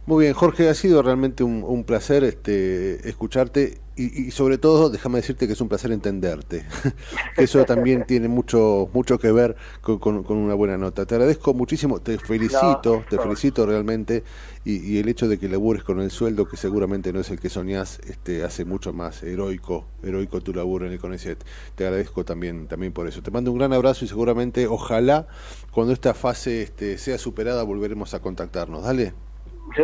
Muy 0.06 0.26
bien, 0.26 0.34
Jorge, 0.34 0.68
ha 0.68 0.74
sido 0.74 1.02
realmente 1.02 1.42
un, 1.42 1.82
placer 1.82 2.22
este, 2.22 3.08
escucharte 3.08 3.80
y, 3.96 4.30
sobre 4.30 4.56
todo, 4.56 4.88
déjame 4.88 5.16
decirte 5.16 5.48
que 5.48 5.54
es 5.54 5.60
un 5.60 5.68
placer 5.68 5.90
entenderte. 5.90 6.64
Eso 7.36 7.64
también 7.64 8.04
tiene 8.06 8.28
mucho 8.28 8.88
mucho 8.92 9.18
que 9.18 9.32
ver 9.32 9.56
con, 9.80 10.24
una 10.28 10.54
buena 10.54 10.76
nota. 10.76 11.06
Te 11.06 11.16
agradezco 11.16 11.54
muchísimo, 11.54 11.98
te 12.00 12.18
felicito, 12.18 13.04
te 13.10 13.18
felicito 13.18 13.66
realmente 13.66 14.22
y, 14.64 14.98
el 14.98 15.08
hecho 15.08 15.26
de 15.26 15.38
que 15.38 15.48
labures 15.48 15.82
con 15.82 16.00
el 16.00 16.12
sueldo 16.12 16.46
que 16.46 16.56
seguramente 16.56 17.12
no 17.12 17.18
es 17.18 17.30
el 17.30 17.40
que 17.40 17.48
soñás, 17.48 17.98
este, 18.06 18.44
hace 18.44 18.64
mucho 18.64 18.92
más 18.92 19.24
heroico, 19.24 19.86
heroico 20.04 20.40
tu 20.40 20.54
laburo 20.54 20.86
en 20.86 20.92
el 20.92 21.00
CONICET. 21.00 21.44
Te 21.74 21.84
agradezco 21.84 22.24
también 22.24 22.68
también 22.68 22.92
por 22.92 23.08
eso. 23.08 23.22
Te 23.22 23.32
mando 23.32 23.50
un 23.50 23.58
gran 23.58 23.72
abrazo 23.72 24.04
y 24.04 24.08
seguramente, 24.08 24.68
ojalá, 24.68 25.26
cuando 25.72 25.92
esta 25.92 26.14
fase 26.14 26.62
este, 26.62 26.96
sea 26.96 27.18
superada, 27.18 27.64
volveremos 27.64 28.14
a 28.14 28.20
contactarnos. 28.20 28.84
Dale. 28.84 29.25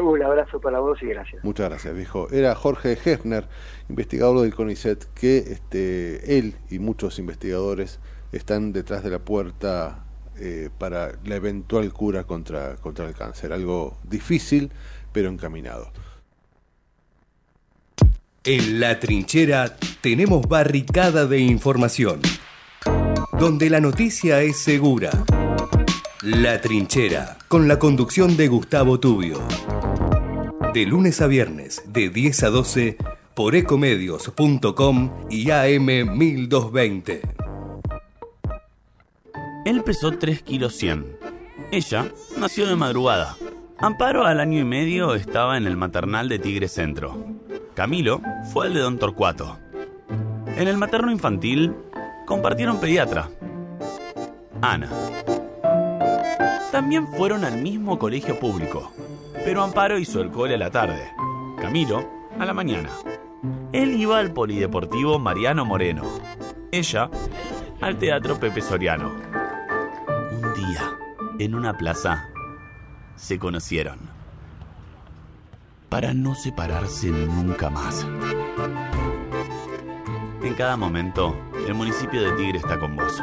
Un 0.01 0.23
abrazo 0.23 0.61
para 0.61 0.79
vos 0.79 1.03
y 1.03 1.07
gracias. 1.07 1.45
Muchas 1.45 1.69
gracias, 1.69 1.95
viejo. 1.95 2.29
Era 2.31 2.55
Jorge 2.55 2.97
Hefner, 3.05 3.47
investigador 3.89 4.41
del 4.41 4.55
CONICET, 4.55 5.13
que 5.15 5.39
este, 5.39 6.39
él 6.39 6.55
y 6.71 6.79
muchos 6.79 7.19
investigadores 7.19 8.01
están 8.33 8.73
detrás 8.73 9.05
de 9.05 9.11
la 9.11 9.19
puerta 9.19 10.05
eh, 10.39 10.71
para 10.79 11.13
la 11.25 11.37
eventual 11.37 11.93
cura 11.93 12.25
contra, 12.25 12.77
contra 12.77 13.07
el 13.07 13.15
cáncer. 13.15 13.53
Algo 13.53 13.97
difícil, 14.05 14.71
pero 15.13 15.29
encaminado. 15.29 15.91
En 18.45 18.81
la 18.81 18.99
trinchera 18.99 19.77
tenemos 20.01 20.49
barricada 20.49 21.27
de 21.27 21.39
información, 21.39 22.21
donde 23.39 23.71
la 23.71 23.81
noticia 23.81 24.41
es 24.43 24.59
segura. 24.59 25.11
La 26.23 26.61
Trinchera, 26.61 27.37
con 27.49 27.67
la 27.67 27.81
conducción 27.81 28.37
de 28.37 28.47
Gustavo 28.47 29.01
Tubio. 29.01 29.41
De 30.73 30.87
lunes 30.87 31.21
a 31.21 31.27
viernes, 31.27 31.83
de 31.89 32.11
10 32.11 32.45
a 32.45 32.51
12, 32.51 32.97
por 33.35 33.57
ecomedios.com 33.57 35.11
y 35.29 35.51
AM 35.51 36.17
1220. 36.17 37.23
Él 39.65 39.83
pesó 39.83 40.13
3 40.13 40.43
kilos 40.43 40.77
100. 40.77 41.17
Ella 41.73 42.13
nació 42.39 42.69
de 42.69 42.77
madrugada. 42.77 43.37
Amparo 43.79 44.25
al 44.25 44.39
año 44.39 44.61
y 44.61 44.65
medio 44.65 45.17
estaba 45.17 45.57
en 45.57 45.67
el 45.67 45.77
maternal 45.77 46.29
de 46.29 46.39
Tigre 46.39 46.69
Centro. 46.69 47.27
Camilo 47.75 48.21
fue 48.53 48.69
el 48.69 48.75
de 48.75 48.81
Don 48.81 48.97
Torcuato. 48.97 49.59
En 50.57 50.69
el 50.69 50.77
materno 50.77 51.11
infantil 51.11 51.75
compartieron 52.27 52.79
pediatra. 52.79 53.29
Ana. 54.61 54.89
También 56.73 57.07
fueron 57.07 57.45
al 57.45 57.59
mismo 57.61 57.99
colegio 57.99 58.41
público, 58.41 58.91
pero 59.45 59.63
Amparo 59.63 59.99
hizo 59.99 60.23
el 60.23 60.31
cole 60.31 60.55
a 60.55 60.59
la 60.59 60.71
tarde, 60.71 61.13
Camilo 61.61 62.09
a 62.39 62.47
la 62.47 62.55
mañana. 62.55 62.89
Él 63.73 64.01
iba 64.01 64.19
al 64.19 64.33
polideportivo 64.33 65.19
Mariano 65.19 65.67
Moreno, 65.67 66.05
ella 66.71 67.11
al 67.83 67.99
teatro 67.99 68.41
Pepe 68.41 68.63
Soriano. 68.63 69.13
Un 70.31 70.55
día, 70.55 70.99
en 71.39 71.55
una 71.55 71.77
plaza, 71.77 72.31
se 73.17 73.39
conocieron. 73.39 73.99
Para 75.91 76.15
no 76.15 76.35
separarse 76.35 77.09
nunca 77.11 77.69
más. 77.69 78.07
En 80.43 80.55
cada 80.55 80.79
momento, 80.79 81.39
el 81.69 81.75
municipio 81.75 82.23
de 82.23 82.33
Tigre 82.33 82.57
está 82.57 82.79
con 82.79 82.97
vos. 82.97 83.23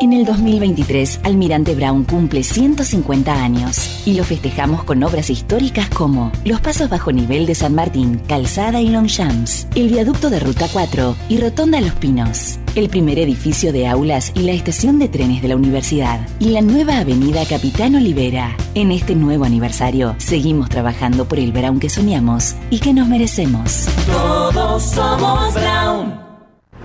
En 0.00 0.12
el 0.12 0.24
2023, 0.24 1.22
Almirante 1.24 1.74
Brown 1.74 2.04
cumple 2.04 2.44
150 2.44 3.32
años 3.42 4.06
y 4.06 4.14
lo 4.14 4.22
festejamos 4.22 4.84
con 4.84 5.02
obras 5.02 5.28
históricas 5.28 5.90
como 5.90 6.30
los 6.44 6.60
pasos 6.60 6.88
bajo 6.88 7.10
nivel 7.10 7.46
de 7.46 7.56
San 7.56 7.74
Martín, 7.74 8.20
Calzada 8.28 8.80
y 8.80 8.90
Longchamps, 8.90 9.66
el 9.74 9.88
viaducto 9.88 10.30
de 10.30 10.38
Ruta 10.38 10.68
4 10.72 11.16
y 11.28 11.38
Rotonda 11.38 11.80
Los 11.80 11.94
Pinos, 11.94 12.60
el 12.78 12.88
primer 12.88 13.18
edificio 13.18 13.72
de 13.72 13.88
aulas 13.88 14.30
y 14.34 14.40
la 14.40 14.52
estación 14.52 14.98
de 15.00 15.08
trenes 15.08 15.42
de 15.42 15.48
la 15.48 15.56
universidad 15.56 16.20
y 16.38 16.50
la 16.50 16.60
nueva 16.60 16.98
avenida 16.98 17.44
Capitán 17.44 17.96
Olivera. 17.96 18.56
En 18.74 18.92
este 18.92 19.16
nuevo 19.16 19.44
aniversario, 19.44 20.14
seguimos 20.18 20.68
trabajando 20.68 21.26
por 21.26 21.40
el 21.40 21.50
Brown 21.50 21.80
que 21.80 21.90
soñamos 21.90 22.54
y 22.70 22.78
que 22.78 22.94
nos 22.94 23.08
merecemos. 23.08 23.88
Todos 24.06 24.82
somos 24.84 25.54
Brown. 25.54 26.27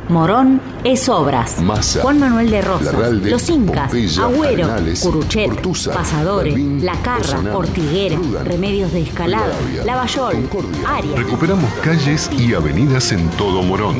Morón 0.10 0.62
es 0.84 1.08
Obras. 1.08 1.62
Massa, 1.62 2.02
Juan 2.02 2.20
Manuel 2.20 2.50
de 2.50 2.62
Rosas. 2.62 2.94
Larralde, 2.94 3.32
Los 3.32 3.50
Incas. 3.50 3.90
Pompeya, 3.90 4.24
Agüero. 4.24 4.66
Arenales, 4.66 5.02
Curuchet. 5.02 5.50
Ortuza, 5.50 5.94
Pasadores. 5.94 6.58
La 6.84 6.94
Carra. 7.02 7.56
Ortiguera. 7.56 8.18
Rudan, 8.18 8.46
Remedios 8.46 8.92
de 8.92 9.02
Escalada. 9.02 9.54
Lavallol. 9.86 10.50
Arias. 10.86 11.18
Recuperamos 11.18 11.72
calles 11.84 12.30
y 12.38 12.54
avenidas 12.54 13.12
en 13.14 13.30
todo 13.32 13.64
Morón. 13.64 13.96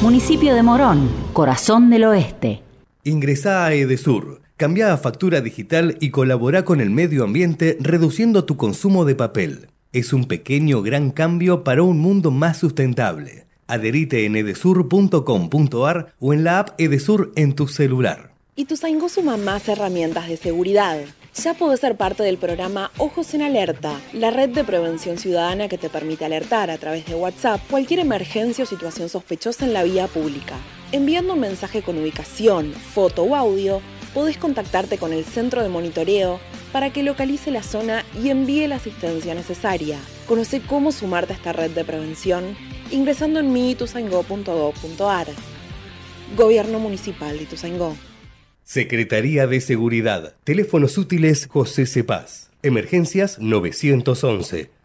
Municipio 0.00 0.54
de 0.54 0.62
Morón. 0.62 1.08
Corazón 1.32 1.90
del 1.90 2.04
Oeste. 2.04 2.62
Ingresá 3.02 3.66
a 3.66 3.72
Edesur, 3.74 4.40
cambia 4.56 4.92
a 4.92 4.96
factura 4.96 5.40
digital 5.40 5.96
y 6.00 6.10
colabora 6.10 6.64
con 6.64 6.80
el 6.80 6.90
medio 6.90 7.24
ambiente 7.24 7.76
reduciendo 7.80 8.44
tu 8.44 8.56
consumo 8.56 9.04
de 9.04 9.16
papel. 9.16 9.68
Es 9.92 10.12
un 10.12 10.26
pequeño 10.26 10.82
gran 10.82 11.10
cambio 11.10 11.64
para 11.64 11.82
un 11.82 11.98
mundo 11.98 12.30
más 12.30 12.58
sustentable. 12.58 13.47
Adherite 13.68 14.24
en 14.24 14.34
edesur.com.ar 14.34 16.14
o 16.18 16.32
en 16.32 16.42
la 16.42 16.58
app 16.58 16.80
Edesur 16.80 17.32
en 17.36 17.54
tu 17.54 17.68
celular. 17.68 18.32
Y 18.56 18.64
tu 18.64 18.76
Saingo 18.76 19.10
suma 19.10 19.36
más 19.36 19.68
herramientas 19.68 20.26
de 20.26 20.38
seguridad. 20.38 20.98
Ya 21.40 21.52
podés 21.52 21.80
ser 21.80 21.96
parte 21.96 22.22
del 22.22 22.38
programa 22.38 22.90
Ojos 22.96 23.34
en 23.34 23.42
Alerta, 23.42 24.00
la 24.14 24.30
red 24.30 24.48
de 24.48 24.64
prevención 24.64 25.18
ciudadana 25.18 25.68
que 25.68 25.76
te 25.76 25.90
permite 25.90 26.24
alertar 26.24 26.70
a 26.70 26.78
través 26.78 27.04
de 27.06 27.14
WhatsApp 27.14 27.60
cualquier 27.70 28.00
emergencia 28.00 28.64
o 28.64 28.66
situación 28.66 29.10
sospechosa 29.10 29.66
en 29.66 29.74
la 29.74 29.84
vía 29.84 30.08
pública. 30.08 30.56
Enviando 30.90 31.34
un 31.34 31.40
mensaje 31.40 31.82
con 31.82 31.98
ubicación, 31.98 32.72
foto 32.72 33.22
o 33.24 33.36
audio, 33.36 33.82
podés 34.14 34.38
contactarte 34.38 34.96
con 34.96 35.12
el 35.12 35.26
centro 35.26 35.62
de 35.62 35.68
monitoreo 35.68 36.40
para 36.72 36.90
que 36.90 37.02
localice 37.02 37.50
la 37.50 37.62
zona 37.62 38.04
y 38.20 38.30
envíe 38.30 38.66
la 38.66 38.76
asistencia 38.76 39.34
necesaria. 39.34 39.98
Conoce 40.26 40.62
cómo 40.62 40.90
sumarte 40.90 41.34
a 41.34 41.36
esta 41.36 41.52
red 41.52 41.70
de 41.70 41.84
prevención 41.84 42.56
ingresando 42.90 43.40
en 43.40 43.52
miituzaingó.gov.ar. 43.52 45.26
Gobierno 46.36 46.78
Municipal 46.78 47.36
de 47.36 47.44
Ituzaingó. 47.44 47.96
Secretaría 48.64 49.46
de 49.46 49.60
Seguridad. 49.60 50.34
Teléfonos 50.44 50.98
útiles 50.98 51.46
José 51.46 51.86
Cepaz. 51.86 52.50
Emergencias 52.62 53.38
911. 53.38 54.70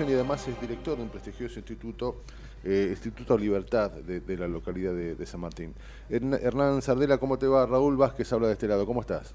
Y 0.00 0.12
además 0.12 0.48
es 0.48 0.60
director 0.60 0.96
de 0.96 1.04
un 1.04 1.08
prestigioso 1.08 1.60
instituto, 1.60 2.16
eh, 2.64 2.88
Instituto 2.90 3.38
Libertad 3.38 3.92
de, 3.92 4.36
la 4.36 4.48
localidad 4.48 4.92
de, 4.92 5.26
San 5.26 5.40
Martín. 5.40 5.72
Hernán 6.10 6.82
Sardela, 6.82 7.18
¿cómo 7.18 7.38
te 7.38 7.46
va? 7.46 7.64
Raúl 7.64 7.96
Vázquez 7.96 8.32
habla 8.32 8.48
de 8.48 8.54
este 8.54 8.66
lado, 8.66 8.86
¿cómo 8.86 9.02
estás? 9.02 9.34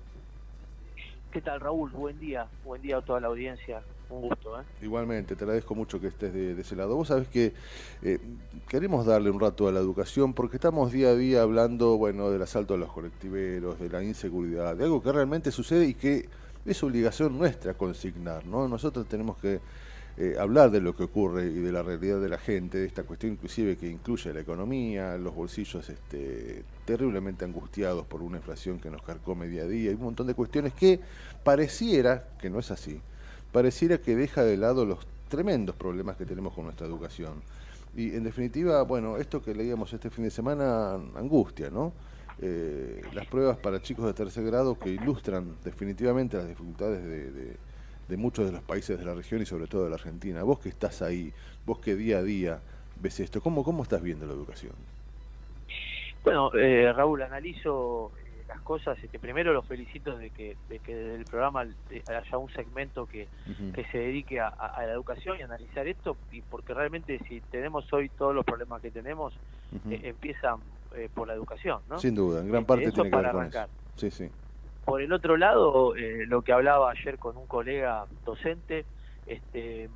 ¿Qué 1.32 1.40
tal 1.40 1.62
Raúl? 1.62 1.92
Buen 1.92 2.20
día, 2.20 2.48
buen 2.66 2.82
día 2.82 2.98
a 2.98 3.02
toda 3.02 3.22
la 3.22 3.28
audiencia, 3.28 3.82
un 4.10 4.24
gusto. 4.28 4.60
¿eh? 4.60 4.64
Igualmente, 4.82 5.38
te 5.38 5.46
agradezco 5.46 5.76
mucho 5.76 6.02
que 6.02 6.08
estés 6.08 6.34
de, 6.34 6.60
ese 6.60 6.76
lado. 6.76 6.94
Vos 6.94 7.08
sabés 7.08 7.30
que 7.30 7.54
eh, 8.02 8.20
queremos 8.68 9.06
darle 9.06 9.30
un 9.30 9.40
rato 9.40 9.70
a 9.70 9.72
la 9.72 9.80
educación 9.80 10.34
porque 10.34 10.58
estamos 10.58 10.92
día 10.92 11.10
a 11.10 11.16
día 11.16 11.42
hablando, 11.42 11.98
bueno, 11.98 12.30
del 12.32 12.42
asalto 12.42 12.74
a 12.74 12.78
los 12.78 12.92
colectiveros, 12.92 13.80
de 13.80 13.88
la 13.88 14.04
inseguridad, 14.04 14.76
de 14.76 14.84
algo 14.84 15.02
que 15.02 15.14
realmente 15.14 15.52
sucede 15.52 15.86
y 15.86 15.94
que 15.94 16.28
es 16.66 16.84
obligación 16.84 17.38
nuestra 17.38 17.76
consignar, 17.76 18.46
¿no? 18.46 18.68
Nosotros 18.68 19.08
tenemos 19.08 19.38
que 19.38 19.62
eh, 20.22 20.36
hablar 20.38 20.70
de 20.70 20.82
lo 20.82 20.94
que 20.98 21.04
ocurre 21.04 21.46
y 21.46 21.60
de 21.60 21.72
la 21.72 21.82
realidad 21.82 22.20
de 22.20 22.28
la 22.28 22.38
gente, 22.38 22.78
de 22.78 22.86
esta 22.86 23.04
cuestión 23.04 23.32
inclusive 23.32 23.78
que 23.78 23.88
incluye 23.88 24.34
la 24.34 24.42
economía, 24.42 25.18
los 25.18 25.34
bolsillos 25.34 25.88
este, 25.90 26.66
terriblemente 26.84 27.46
angustiados 27.46 28.06
por 28.06 28.22
una 28.22 28.36
inflación 28.36 28.82
que 28.82 28.90
nos 28.90 29.02
carcome 29.02 29.48
día 29.48 29.62
a 29.62 29.68
día 29.68 29.92
y 29.92 29.94
un 29.94 30.02
montón 30.02 30.28
de 30.28 30.34
cuestiones 30.34 30.74
que 30.74 31.00
pareciera, 31.42 32.28
que 32.38 32.50
no 32.50 32.60
es 32.60 32.70
así, 32.70 33.00
pareciera 33.54 34.00
que 34.00 34.18
deja 34.18 34.44
de 34.44 34.58
lado 34.58 34.86
los 34.86 35.08
tremendos 35.30 35.78
problemas 35.78 36.18
que 36.18 36.26
tenemos 36.26 36.54
con 36.54 36.66
nuestra 36.66 36.86
educación. 36.86 37.42
Y 37.96 38.14
en 38.14 38.26
definitiva, 38.26 38.82
bueno, 38.82 39.16
esto 39.16 39.42
que 39.42 39.56
leíamos 39.56 39.94
este 39.94 40.10
fin 40.10 40.26
de 40.26 40.32
semana, 40.32 40.96
angustia, 41.16 41.70
¿no? 41.70 41.94
Eh, 42.42 43.02
las 43.14 43.26
pruebas 43.28 43.58
para 43.58 43.82
chicos 43.82 44.06
de 44.06 44.14
tercer 44.14 44.44
grado 44.44 44.78
que 44.78 44.90
ilustran 44.90 45.56
definitivamente 45.64 46.36
las 46.36 46.48
dificultades 46.50 47.04
de, 47.04 47.56
muchos 48.18 48.46
de 48.46 48.52
los 48.52 48.62
países 48.62 48.98
de 48.98 49.06
la 49.06 49.14
región 49.14 49.42
y 49.42 49.46
sobre 49.46 49.68
todo 49.68 49.84
de 49.84 49.90
la 49.90 49.96
Argentina. 49.96 50.44
Vos 50.44 50.60
que 50.60 50.70
estás 50.70 51.02
ahí, 51.02 51.34
vos 51.66 51.80
que 51.80 51.96
día 51.96 52.20
a 52.20 52.24
día 52.24 52.60
ves 53.02 53.20
esto, 53.20 53.42
¿cómo, 53.42 53.64
cómo 53.64 53.84
estás 53.84 54.02
viendo 54.02 54.26
la 54.26 54.34
educación? 54.34 54.74
Bueno, 56.24 56.52
eh, 56.54 56.92
Raúl, 56.94 57.22
analizo 57.22 58.12
eh, 58.18 58.44
las 58.48 58.60
cosas. 58.62 59.02
Este, 59.04 59.20
primero 59.20 59.54
los 59.54 59.66
felicito 59.66 60.18
de 60.18 60.30
que, 60.32 60.58
de 60.68 60.80
que 60.80 60.96
desde 60.96 61.16
el 61.16 61.26
programa 61.26 61.62
haya 61.62 62.38
un 62.38 62.52
segmento 62.52 63.06
que, 63.06 63.28
que 63.74 63.86
se 63.86 63.98
dedique 64.00 64.40
a, 64.40 64.52
la 64.78 64.92
educación 64.92 65.38
y 65.40 65.44
analizar 65.44 65.88
esto, 65.88 66.18
y 66.32 66.42
porque 66.42 66.74
realmente 66.74 67.20
si 67.28 67.42
tenemos 67.52 67.92
hoy 67.94 68.10
todos 68.10 68.36
los 68.36 68.46
problemas 68.46 68.82
que 68.82 68.92
tenemos, 68.92 69.34
empiezan 69.90 70.60
eh, 70.96 71.08
por 71.14 71.28
la 71.28 71.36
educación, 71.36 71.82
¿no? 71.88 72.00
Sin 72.00 72.16
duda, 72.16 72.42
en 72.42 72.50
gran 72.50 72.66
parte 72.66 72.86
eso 72.86 72.94
tiene 72.94 73.10
que 73.10 73.16
para 73.16 73.30
arrancar. 73.30 73.70
Sí, 73.96 74.10
sí. 74.10 74.30
Por 74.86 75.02
el 75.02 75.14
otro 75.14 75.38
lado, 75.38 75.96
eh, 75.96 76.26
lo 76.28 76.42
que 76.42 76.52
hablaba 76.52 76.92
ayer 76.92 77.18
con 77.20 77.38
un 77.38 77.46
colega 77.46 78.06
docente, 78.26 78.86
este, 79.28 79.90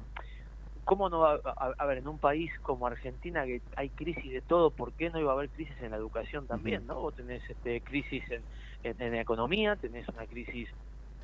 ¿cómo 0.85 1.09
no 1.09 1.19
va 1.19 1.39
a, 1.77 1.85
ver 1.85 1.99
en 1.99 2.07
un 2.07 2.19
país 2.19 2.51
como 2.61 2.85
Argentina 2.85 3.45
que 3.45 3.61
hay 3.75 3.89
crisis 3.89 4.31
de 4.31 4.41
todo, 4.41 4.69
por 4.69 4.93
qué 4.93 5.09
no 5.09 5.19
iba 5.19 5.31
a 5.31 5.35
haber 5.35 5.49
crisis 5.49 5.75
en 5.81 5.91
la 5.91 5.97
educación 5.97 6.45
también, 6.45 6.85
¿no? 6.85 6.99
Vos 6.99 7.15
tenés 7.15 7.41
este, 7.49 7.81
crisis 7.81 8.23
en, 8.29 8.43
en, 8.83 9.15
economía, 9.15 9.75
tenés 9.75 10.07
una 10.09 10.27
crisis 10.27 10.69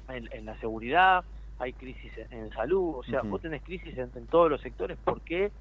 en, 0.07 0.45
la 0.45 0.57
seguridad, 0.59 1.23
hay 1.59 1.73
crisis 1.73 2.11
en, 2.31 2.49
salud, 2.51 2.95
o 2.95 3.03
sea, 3.03 3.21
vos 3.21 3.41
tenés 3.41 3.61
crisis 3.61 3.95
en, 3.97 4.09
todos 4.27 4.49
los 4.49 4.61
sectores, 4.61 4.97
¿por 5.03 5.21
qué 5.21 5.51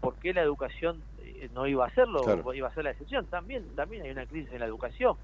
por 0.00 0.14
qué 0.16 0.32
la 0.32 0.42
educación 0.42 1.02
eh, 1.22 1.48
no 1.54 1.66
iba 1.66 1.84
a 1.84 1.88
hacerlo, 1.88 2.22
iba 2.54 2.68
a 2.68 2.74
ser 2.74 2.84
la 2.84 2.90
excepción. 2.90 3.26
También, 3.26 3.64
también 3.76 4.02
hay 4.02 4.10
una 4.10 4.26
crisis 4.26 4.52
en 4.52 4.60
la 4.60 4.66
educación. 4.66 5.16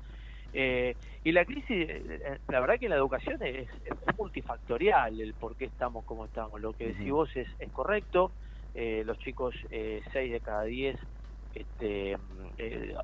Eh, 0.58 0.96
y 1.22 1.32
la 1.32 1.44
crisis, 1.44 1.86
eh, 1.86 2.38
la 2.48 2.60
verdad 2.60 2.78
que 2.80 2.88
la 2.88 2.96
educación 2.96 3.36
es, 3.42 3.68
multifactorial, 4.16 5.20
el 5.20 5.34
por 5.34 5.54
qué 5.54 5.66
estamos 5.66 6.02
como 6.06 6.24
estamos. 6.24 6.58
Lo 6.62 6.72
que 6.72 6.86
decís 6.88 7.10
vos 7.12 7.28
es, 7.36 7.46
es 7.58 7.70
correcto, 7.72 8.32
los 8.74 9.18
chicos, 9.18 9.54
eh, 9.70 10.00
6 10.12 10.32
de 10.32 10.40
cada 10.40 10.62
10 10.64 10.96
este, 11.54 12.16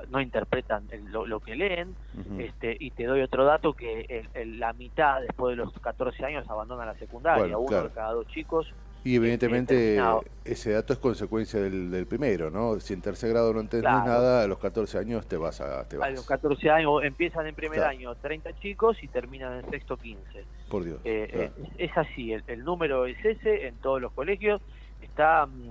no 0.09 0.21
interpretan 0.21 0.89
lo, 1.11 1.41
que 1.41 1.55
leen, 1.55 1.95
este, 2.39 2.77
y 2.79 2.91
te 2.91 3.05
doy 3.05 3.21
otro 3.21 3.45
dato 3.45 3.75
que 3.75 4.27
la 4.35 4.73
mitad 4.73 5.21
después 5.21 5.57
de 5.57 5.65
los 5.65 5.73
14 5.81 6.25
años 6.25 6.49
abandona 6.49 6.87
la 6.87 6.95
secundaria, 6.95 7.59
uno 7.59 7.83
de 7.83 7.91
cada 7.91 8.13
dos 8.13 8.27
chicos 8.29 8.67
y 9.05 9.17
evidentemente 9.17 10.01
ese 10.45 10.73
dato 10.73 10.93
es 10.93 10.99
consecuencia 10.99 11.61
del, 11.61 12.07
primero, 12.07 12.51
¿no? 12.51 12.79
Si 12.79 12.93
en 12.95 13.01
tercer 13.01 13.31
grado 13.31 13.53
no 13.53 13.61
entendés 13.61 13.91
nada, 13.91 14.45
a 14.45 14.47
los 14.47 14.59
14 14.59 14.99
años 14.99 15.27
te 15.27 15.37
vas 15.37 15.61
a... 15.61 15.89
Te 15.89 15.97
vas. 15.97 16.09
A 16.09 16.11
los 16.11 16.27
14 16.27 16.71
años 16.71 17.03
empiezan 17.03 17.47
en 17.47 17.55
primer 17.55 17.83
año 17.83 18.15
30 18.15 18.59
chicos 18.61 19.03
y 19.03 19.09
terminan 19.09 19.59
en 19.59 19.71
sexto 19.71 19.97
15. 19.97 20.45
Por 20.69 20.85
Dios. 20.85 21.01
Eh, 21.05 21.29
eh, 21.33 21.51
es, 21.79 21.97
así, 21.97 22.33
el, 22.33 22.65
número 22.65 23.07
es 23.07 23.23
ese 23.25 23.67
en 23.67 23.75
todos 23.77 24.01
los 24.01 24.13
colegios, 24.13 24.63
está 25.01 25.47
mm, 25.47 25.71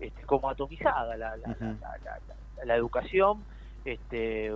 este, 0.00 0.22
como 0.22 0.48
atomizada 0.48 1.16
la, 1.16 1.36
la, 2.64 2.76
educación, 2.76 3.44
este, 3.84 4.50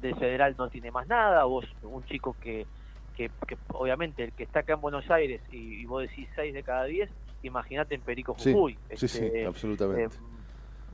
de 0.00 0.14
federal 0.16 0.56
no 0.58 0.68
tiene 0.70 0.90
más 0.90 1.06
nada, 1.06 1.44
vos 1.44 1.66
un 1.82 2.04
chico 2.06 2.34
que 2.40 2.66
que, 3.12 3.30
obviamente 3.68 4.24
el 4.24 4.32
que 4.32 4.44
está 4.44 4.60
acá 4.60 4.74
en 4.74 4.80
Buenos 4.80 5.10
Aires 5.10 5.40
y, 5.50 5.84
vos 5.86 6.02
decís 6.02 6.28
6 6.34 6.54
de 6.54 6.62
cada 6.62 6.84
10, 6.84 7.08
imagínate 7.42 7.94
en 7.94 8.00
Perico 8.02 8.34
Jujuy. 8.34 8.78
Sí, 8.94 9.08
sí, 9.08 9.24
este, 9.24 9.46
absolutamente. 9.46 10.16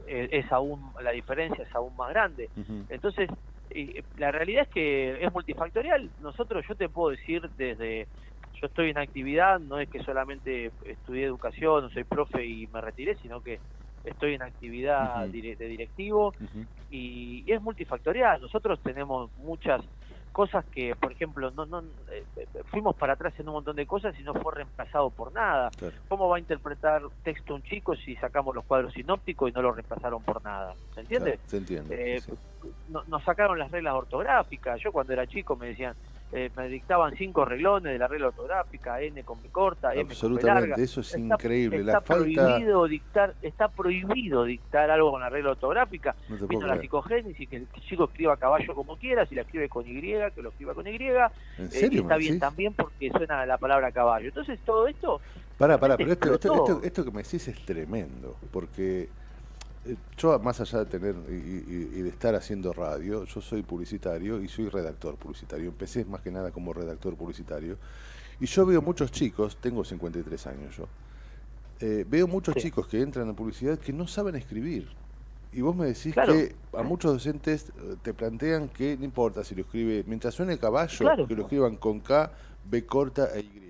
Eh, 0.06 0.28
es 0.32 0.50
aún, 0.52 0.92
la 1.02 1.10
diferencia 1.10 1.64
es 1.64 1.74
aún 1.74 1.94
más 1.96 2.10
grande. 2.10 2.48
Entonces, 2.88 3.28
la 4.16 4.32
realidad 4.32 4.62
es 4.62 4.68
que 4.68 5.24
es 5.24 5.32
multifactorial. 5.32 6.10
Nosotros, 6.20 6.64
yo 6.66 6.74
te 6.74 6.88
puedo 6.88 7.10
decir 7.10 7.42
desde, 7.56 8.06
yo 8.60 8.66
estoy 8.66 8.90
en 8.90 8.98
actividad, 8.98 9.60
no 9.60 9.78
es 9.78 9.88
que 9.88 10.02
solamente 10.02 10.72
estudié 10.86 11.24
educación, 11.24 11.84
no 11.84 11.90
soy 11.90 12.04
profe 12.04 12.44
y 12.44 12.66
me 12.68 12.80
retiré, 12.80 13.16
sino 13.16 13.40
que 13.42 13.60
estoy 14.04 14.34
en 14.34 14.42
actividad 14.42 15.26
de 15.26 15.68
directivo 15.68 16.34
y, 16.90 17.44
es 17.46 17.60
multifactorial. 17.60 18.40
Nosotros 18.40 18.80
tenemos 18.82 19.30
muchas 19.36 19.82
cosas 20.38 20.64
que, 20.66 20.94
por 20.94 21.10
ejemplo, 21.10 21.50
no, 21.50 21.66
no 21.66 21.80
eh, 22.12 22.22
eh, 22.36 22.46
fuimos 22.70 22.94
para 22.94 23.14
atrás 23.14 23.34
en 23.40 23.48
un 23.48 23.54
montón 23.54 23.74
de 23.74 23.88
cosas 23.88 24.14
y 24.20 24.22
no 24.22 24.34
fue 24.34 24.54
reemplazado 24.54 25.10
por 25.10 25.32
nada. 25.32 25.68
¿Cómo 26.06 26.28
va 26.28 26.36
a 26.36 26.38
interpretar 26.38 27.02
texto 27.24 27.56
un 27.56 27.62
chico 27.64 27.96
si 27.96 28.14
sacamos 28.14 28.54
los 28.54 28.64
cuadros 28.64 28.92
sinópticos 28.92 29.50
y 29.50 29.52
no 29.52 29.62
lo 29.62 29.72
reemplazaron 29.72 30.22
por 30.22 30.40
nada? 30.44 30.76
¿Se 30.94 31.00
entiende? 31.00 31.40
se 31.44 31.56
entiende. 31.56 32.16
Eh, 32.16 32.22
nos 32.86 33.24
sacaron 33.24 33.58
las 33.58 33.72
reglas 33.72 33.94
ortográficas. 33.94 34.80
Yo 34.80 34.92
cuando 34.92 35.12
era 35.12 35.26
chico 35.26 35.56
me 35.56 35.70
decían, 35.70 35.96
eh, 36.30 36.50
me 36.56 36.68
dictaban 36.68 37.16
cinco 37.16 37.46
reglones 37.46 37.92
de 37.92 37.98
la 37.98 38.06
regla 38.06 38.28
ortográfica, 38.28 39.00
N 39.00 39.22
con 39.24 39.42
B 39.42 39.48
corta, 39.48 39.94
M 39.94 40.14
con 40.14 40.34
B 40.34 40.42
larga. 40.42 40.76
eso 40.76 41.00
es 41.00 41.16
increíble. 41.16 41.78
Está 41.78 42.02
prohibido 42.02 42.86
dictar, 42.86 43.34
está 43.40 43.68
prohibido 43.68 44.44
dictar 44.44 44.90
algo 44.90 45.10
con 45.10 45.22
la 45.22 45.30
regla 45.30 45.52
ortográfica. 45.52 46.14
Vino 46.48 46.66
la 46.66 46.78
psicogénesis, 46.78 47.48
que 47.48 47.56
el 47.56 47.68
chico 47.88 48.04
escriba 48.04 48.36
caballo 48.36 48.74
como 48.74 48.96
quiera, 48.98 49.24
si 49.24 49.34
la 49.34 49.42
escribe 49.42 49.70
con 49.70 49.86
Y, 49.86 50.00
que 50.00 50.42
lo 50.42 50.50
escriba 50.50 50.74
con 50.74 50.86
Y. 50.86 50.96
¿En 50.96 50.98
eh, 51.06 51.28
está 51.70 52.16
bien 52.16 52.38
también 52.38 52.74
porque 52.74 53.10
suena 53.10 53.46
la 53.46 53.56
palabra 53.56 53.90
caballo. 53.90 54.28
Entonces 54.28 54.58
todo 54.66 54.86
esto... 54.86 55.20
Para, 55.56 55.78
para, 55.78 55.96
pero 55.96 56.12
esto, 56.12 56.34
esto, 56.34 56.80
esto 56.84 57.04
que 57.04 57.10
me 57.10 57.22
decís 57.22 57.48
es 57.48 57.64
tremendo, 57.64 58.36
porque 58.52 59.08
yo 60.16 60.38
más 60.38 60.60
allá 60.60 60.80
de 60.80 60.86
tener 60.86 61.14
y, 61.28 62.02
de 62.02 62.08
estar 62.08 62.34
haciendo 62.34 62.72
radio, 62.72 63.24
yo 63.24 63.40
soy 63.40 63.62
publicitario 63.62 64.42
y 64.42 64.48
soy 64.48 64.68
redactor 64.68 65.16
publicitario. 65.16 65.68
Empecé 65.68 66.04
más 66.04 66.20
que 66.20 66.30
nada 66.30 66.50
como 66.50 66.72
redactor 66.72 67.16
publicitario. 67.16 67.78
Y 68.40 68.46
yo 68.46 68.66
veo 68.66 68.82
muchos 68.82 69.10
chicos, 69.10 69.56
tengo 69.60 69.84
53 69.84 70.46
años 70.46 70.76
yo, 70.76 70.86
eh, 71.80 72.04
veo 72.08 72.26
muchos 72.26 72.54
chicos 72.56 72.86
que 72.86 73.00
entran 73.00 73.28
en 73.28 73.34
publicidad 73.34 73.78
que 73.78 73.92
no 73.92 74.06
saben 74.06 74.36
escribir. 74.36 74.88
Y 75.52 75.62
vos 75.62 75.74
me 75.74 75.86
decís 75.86 76.14
que 76.14 76.54
a 76.74 76.82
muchos 76.82 77.12
docentes 77.12 77.70
eh, 77.70 77.96
te 78.02 78.12
plantean 78.12 78.68
que 78.68 78.96
no 78.96 79.04
importa 79.04 79.42
si 79.42 79.54
lo 79.54 79.62
escribe, 79.62 80.04
mientras 80.06 80.34
suene 80.34 80.58
caballo, 80.58 81.26
que 81.26 81.34
lo 81.34 81.42
escriban 81.42 81.76
con 81.76 82.00
K, 82.00 82.30
B 82.64 82.84
corta 82.84 83.28
e 83.34 83.40
Y. 83.40 83.68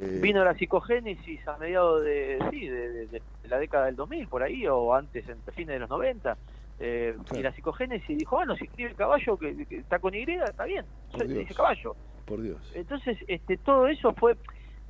Eh, 0.00 0.18
Vino 0.20 0.44
la 0.44 0.54
psicogénesis 0.54 1.46
a 1.46 1.56
mediados 1.58 2.02
de, 2.02 2.38
sí, 2.50 2.66
de, 2.66 3.22
la 3.48 3.58
década 3.58 3.86
del 3.86 3.96
2000, 3.96 4.28
por 4.28 4.42
ahí, 4.42 4.66
o 4.66 4.94
antes, 4.94 5.28
en 5.28 5.38
fines 5.54 5.74
de 5.74 5.78
los 5.78 5.90
90. 5.90 6.36
Eh, 6.78 7.16
Y 7.36 7.42
la 7.42 7.52
psicogénesis 7.52 8.18
dijo, 8.18 8.36
bueno, 8.36 8.56
si 8.56 8.64
escribe 8.64 8.94
caballo 8.94 9.36
que, 9.36 9.66
está 9.70 9.98
con 9.98 10.14
Y, 10.14 10.22
está 10.22 10.64
bien, 10.64 10.84
dice 11.26 11.54
caballo. 11.54 11.94
Por 12.26 12.42
Dios. 12.42 12.72
Entonces, 12.74 13.18
este, 13.28 13.56
todo 13.58 13.86
eso 13.86 14.12
fue, 14.14 14.36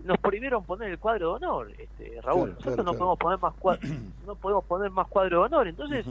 nos 0.04 0.18
prohibieron 0.18 0.64
poner 0.64 0.90
el 0.90 0.98
cuadro 0.98 1.30
de 1.30 1.44
honor, 1.44 1.72
este, 1.78 2.20
Raúl. 2.22 2.54
Nosotros 2.54 2.84
no 2.84 2.92
podemos 2.92 3.18
poner 3.18 3.38
más 3.40 3.54
cuadro, 3.54 3.88
no 4.26 4.34
podemos 4.36 4.64
poner 4.64 4.90
más 4.90 5.08
cuadro 5.08 5.40
de 5.40 5.44
honor. 5.46 5.68
Entonces, 5.68 6.06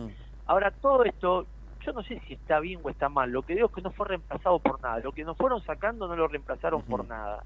ahora 0.45 0.71
todo 0.71 1.03
esto, 1.03 1.47
yo 1.83 1.93
no 1.93 2.03
sé 2.03 2.21
si 2.27 2.33
está 2.33 2.59
bien 2.59 2.79
o 2.83 2.89
está 2.89 3.09
mal. 3.09 3.31
Lo 3.31 3.41
que 3.41 3.55
digo 3.55 3.67
es 3.67 3.73
que 3.73 3.81
no 3.81 3.91
fue 3.91 4.07
reemplazado 4.07 4.59
por 4.59 4.81
nada. 4.81 4.99
Lo 4.99 5.11
que 5.11 5.23
nos 5.23 5.37
fueron 5.37 5.61
sacando 5.63 6.07
no 6.07 6.15
lo 6.15 6.27
reemplazaron 6.27 6.81
por 6.83 7.07
nada. 7.07 7.43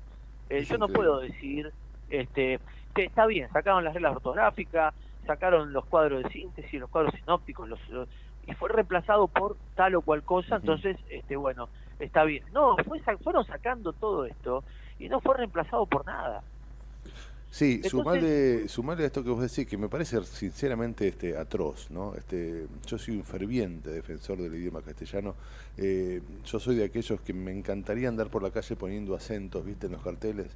Eh, 0.49 0.63
yo 0.63 0.77
no 0.77 0.87
puedo 0.87 1.19
decir 1.19 1.71
este, 2.09 2.59
que 2.93 3.05
está 3.05 3.25
bien, 3.25 3.49
sacaron 3.51 3.83
las 3.83 3.93
reglas 3.93 4.15
ortográficas, 4.15 4.93
sacaron 5.25 5.73
los 5.73 5.85
cuadros 5.85 6.23
de 6.23 6.29
síntesis, 6.29 6.79
los 6.79 6.89
cuadros 6.89 7.13
sinópticos, 7.15 7.67
los, 7.67 7.79
y 8.47 8.53
fue 8.53 8.69
reemplazado 8.69 9.27
por 9.27 9.57
tal 9.75 9.95
o 9.95 10.01
cual 10.01 10.23
cosa, 10.23 10.57
entonces, 10.57 10.97
este, 11.09 11.35
bueno, 11.35 11.69
está 11.99 12.23
bien. 12.23 12.43
No, 12.53 12.75
fue, 12.85 13.01
fueron 13.17 13.45
sacando 13.45 13.93
todo 13.93 14.25
esto 14.25 14.63
y 14.99 15.09
no 15.09 15.19
fue 15.19 15.37
reemplazado 15.37 15.85
por 15.85 16.05
nada. 16.05 16.43
Sí, 17.49 17.81
sumarle, 17.83 18.67
sumarle 18.67 19.05
a 19.05 19.07
esto 19.07 19.23
que 19.23 19.29
vos 19.29 19.41
decís, 19.41 19.65
que 19.65 19.77
me 19.77 19.87
parece 19.87 20.21
sinceramente 20.25 21.07
este 21.07 21.37
atroz, 21.37 21.89
¿no? 21.89 22.13
Este, 22.15 22.67
yo 22.85 22.97
soy 22.97 23.15
un 23.15 23.23
ferviente 23.23 23.91
defensor 23.91 24.39
del 24.39 24.53
idioma 24.55 24.81
castellano. 24.81 25.35
Eh, 25.77 26.21
yo 26.43 26.59
soy 26.59 26.75
de 26.75 26.83
aquellos 26.83 27.21
que 27.21 27.33
me 27.33 27.57
encantaría 27.57 28.09
andar 28.09 28.27
por 28.27 28.43
la 28.43 28.51
calle 28.51 28.75
poniendo 28.75 29.15
acentos, 29.15 29.63
¿viste? 29.63 29.85
En 29.85 29.93
los 29.93 30.03
carteles. 30.03 30.47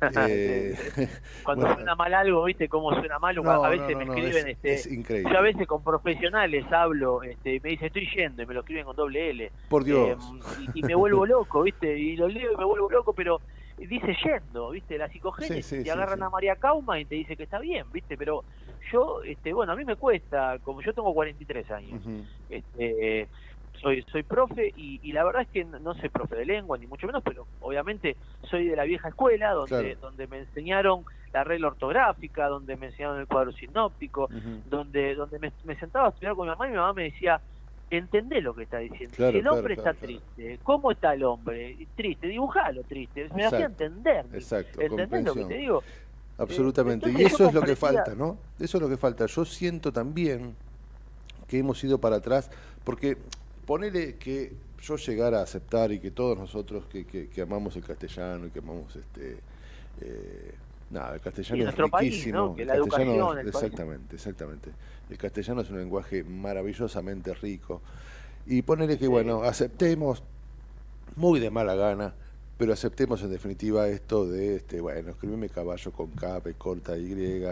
Eh, 0.28 0.74
Cuando 1.44 1.72
suena 1.74 1.94
mal 1.94 2.12
algo, 2.12 2.44
¿viste 2.44 2.68
cómo 2.68 2.90
suena 2.94 3.18
mal? 3.18 3.38
a 3.38 3.68
veces 3.68 3.96
me 3.96 4.04
escriben, 4.04 4.48
este, 4.48 4.74
es 4.74 4.86
increíble. 4.86 5.30
yo 5.32 5.38
a 5.38 5.42
veces 5.42 5.66
con 5.66 5.82
profesionales 5.82 6.64
hablo, 6.70 7.22
este, 7.22 7.54
y 7.54 7.60
me 7.60 7.70
dice 7.70 7.86
estoy 7.86 8.08
yendo 8.14 8.42
y 8.42 8.46
me 8.46 8.54
lo 8.54 8.60
escriben 8.60 8.84
con 8.84 8.96
doble 8.96 9.30
L. 9.30 9.52
Por 9.68 9.84
Dios. 9.84 10.18
Eh, 10.60 10.70
y, 10.74 10.82
me 10.82 10.94
vuelvo 10.94 11.24
loco, 11.26 11.62
¿viste? 11.62 11.98
Y 11.98 12.16
lo 12.16 12.28
leo 12.28 12.52
y 12.52 12.56
me 12.56 12.64
vuelvo 12.64 12.90
loco, 12.90 13.12
pero 13.12 13.40
dice 13.76 14.16
yendo, 14.24 14.70
¿viste? 14.70 14.98
La 14.98 15.08
psicogénesis, 15.08 15.84
te 15.84 15.90
agarran 15.90 16.22
a 16.22 16.30
María 16.30 16.56
Cauma 16.56 16.98
y 16.98 17.04
te 17.04 17.14
dice 17.14 17.36
que 17.36 17.44
está 17.44 17.58
bien, 17.58 17.90
¿viste? 17.92 18.16
Pero 18.16 18.44
yo, 18.92 19.22
este, 19.22 19.52
bueno, 19.52 19.72
a 19.72 19.76
mí 19.76 19.84
me 19.84 19.96
cuesta, 19.96 20.58
como 20.60 20.82
yo 20.82 20.92
tengo 20.92 21.12
43 21.12 21.70
años, 21.70 22.02
este, 22.48 23.28
soy 23.80 24.04
soy 24.10 24.22
profe 24.22 24.72
y, 24.76 25.12
la 25.12 25.24
verdad 25.24 25.42
es 25.42 25.48
que 25.48 25.64
no, 25.64 25.94
soy 25.94 26.08
profe 26.08 26.36
de 26.36 26.46
lengua 26.46 26.78
ni 26.78 26.86
mucho 26.86 27.06
menos 27.06 27.22
pero 27.24 27.46
obviamente 27.60 28.16
soy 28.50 28.68
de 28.68 28.76
la 28.76 28.84
vieja 28.84 29.08
escuela 29.08 29.52
donde 29.52 29.96
donde 29.96 30.26
me 30.26 30.38
enseñaron 30.38 31.04
la 31.32 31.44
regla 31.44 31.68
ortográfica 31.68 32.48
donde 32.48 32.76
me 32.76 32.86
enseñaron 32.86 33.20
el 33.20 33.26
cuadro 33.26 33.52
sinóptico 33.52 34.28
donde 34.68 35.14
donde 35.14 35.38
me, 35.38 35.52
me, 35.64 35.76
sentaba 35.76 36.06
a 36.06 36.08
estudiar 36.10 36.34
con 36.34 36.46
mi 36.46 36.50
mamá 36.50 36.66
y 36.66 36.70
mi 36.70 36.76
mamá 36.76 36.92
me 36.92 37.04
decía 37.04 37.40
entendé 37.90 38.40
lo 38.40 38.54
que 38.54 38.64
está 38.64 38.78
diciendo. 38.78 39.14
si 39.16 39.22
el 39.22 39.48
hombre 39.48 39.74
está 39.74 39.94
triste, 39.94 40.58
¿cómo 40.62 40.90
está 40.90 41.14
el 41.14 41.22
hombre? 41.24 41.76
Triste, 41.94 42.26
dibujalo 42.26 42.82
triste. 42.82 43.28
Me 43.34 43.46
hacía 43.46 43.66
entender. 43.66 44.26
Exacto. 44.32 44.80
¿Entendés 44.80 45.24
lo 45.24 45.34
que 45.34 45.44
te 45.44 45.54
digo? 45.54 45.82
Absolutamente. 46.38 47.10
y 47.10 47.22
eso 47.22 47.46
es 47.46 47.54
lo 47.54 47.62
que 47.62 47.76
falta, 47.76 48.14
¿no? 48.14 48.38
Eso 48.58 48.78
es 48.78 48.82
lo 48.82 48.88
que 48.88 48.96
falta. 48.96 49.26
Yo 49.26 49.44
siento 49.44 49.92
también 49.92 50.54
que 51.46 51.58
hemos 51.58 51.82
ido 51.84 51.98
para 51.98 52.16
atrás, 52.16 52.50
porque 52.84 53.18
ponele 53.66 54.16
que 54.16 54.52
yo 54.80 54.96
llegara 54.96 55.40
a 55.40 55.42
aceptar 55.42 55.90
y 55.92 55.98
que 55.98 56.12
todos 56.12 56.38
nosotros 56.38 56.84
que, 56.86 57.04
que, 57.04 57.42
amamos 57.42 57.76
el 57.76 57.82
castellano 57.82 58.46
y 58.46 58.50
que 58.50 58.60
amamos 58.60 58.94
este 58.94 59.38
eh, 60.00 60.54
nada, 60.90 61.14
el 61.14 61.20
castellano 61.20 61.68
es 61.68 61.76
riquísimo. 61.76 62.54
la 62.58 62.74
educación, 62.76 63.38
exactamente, 63.46 64.14
exactamente. 64.14 64.70
El 65.10 65.18
castellano 65.18 65.60
es 65.62 65.70
un 65.70 65.78
lenguaje 65.78 66.24
maravillosamente 66.24 67.34
rico. 67.34 67.82
Y 68.46 68.62
ponerle 68.62 68.98
que, 68.98 69.08
bueno, 69.08 69.42
aceptemos 69.42 70.22
muy 71.16 71.40
de 71.40 71.50
mala 71.50 71.74
gana, 71.74 72.14
pero 72.58 72.72
aceptemos 72.72 73.22
en 73.22 73.30
definitiva 73.30 73.88
esto 73.88 74.26
de, 74.26 74.56
este 74.56 74.80
bueno, 74.80 75.10
escribime 75.10 75.48
caballo 75.48 75.92
con 75.92 76.10
K, 76.10 76.40
P 76.40 76.54
corta, 76.54 76.96
Y, 76.96 77.42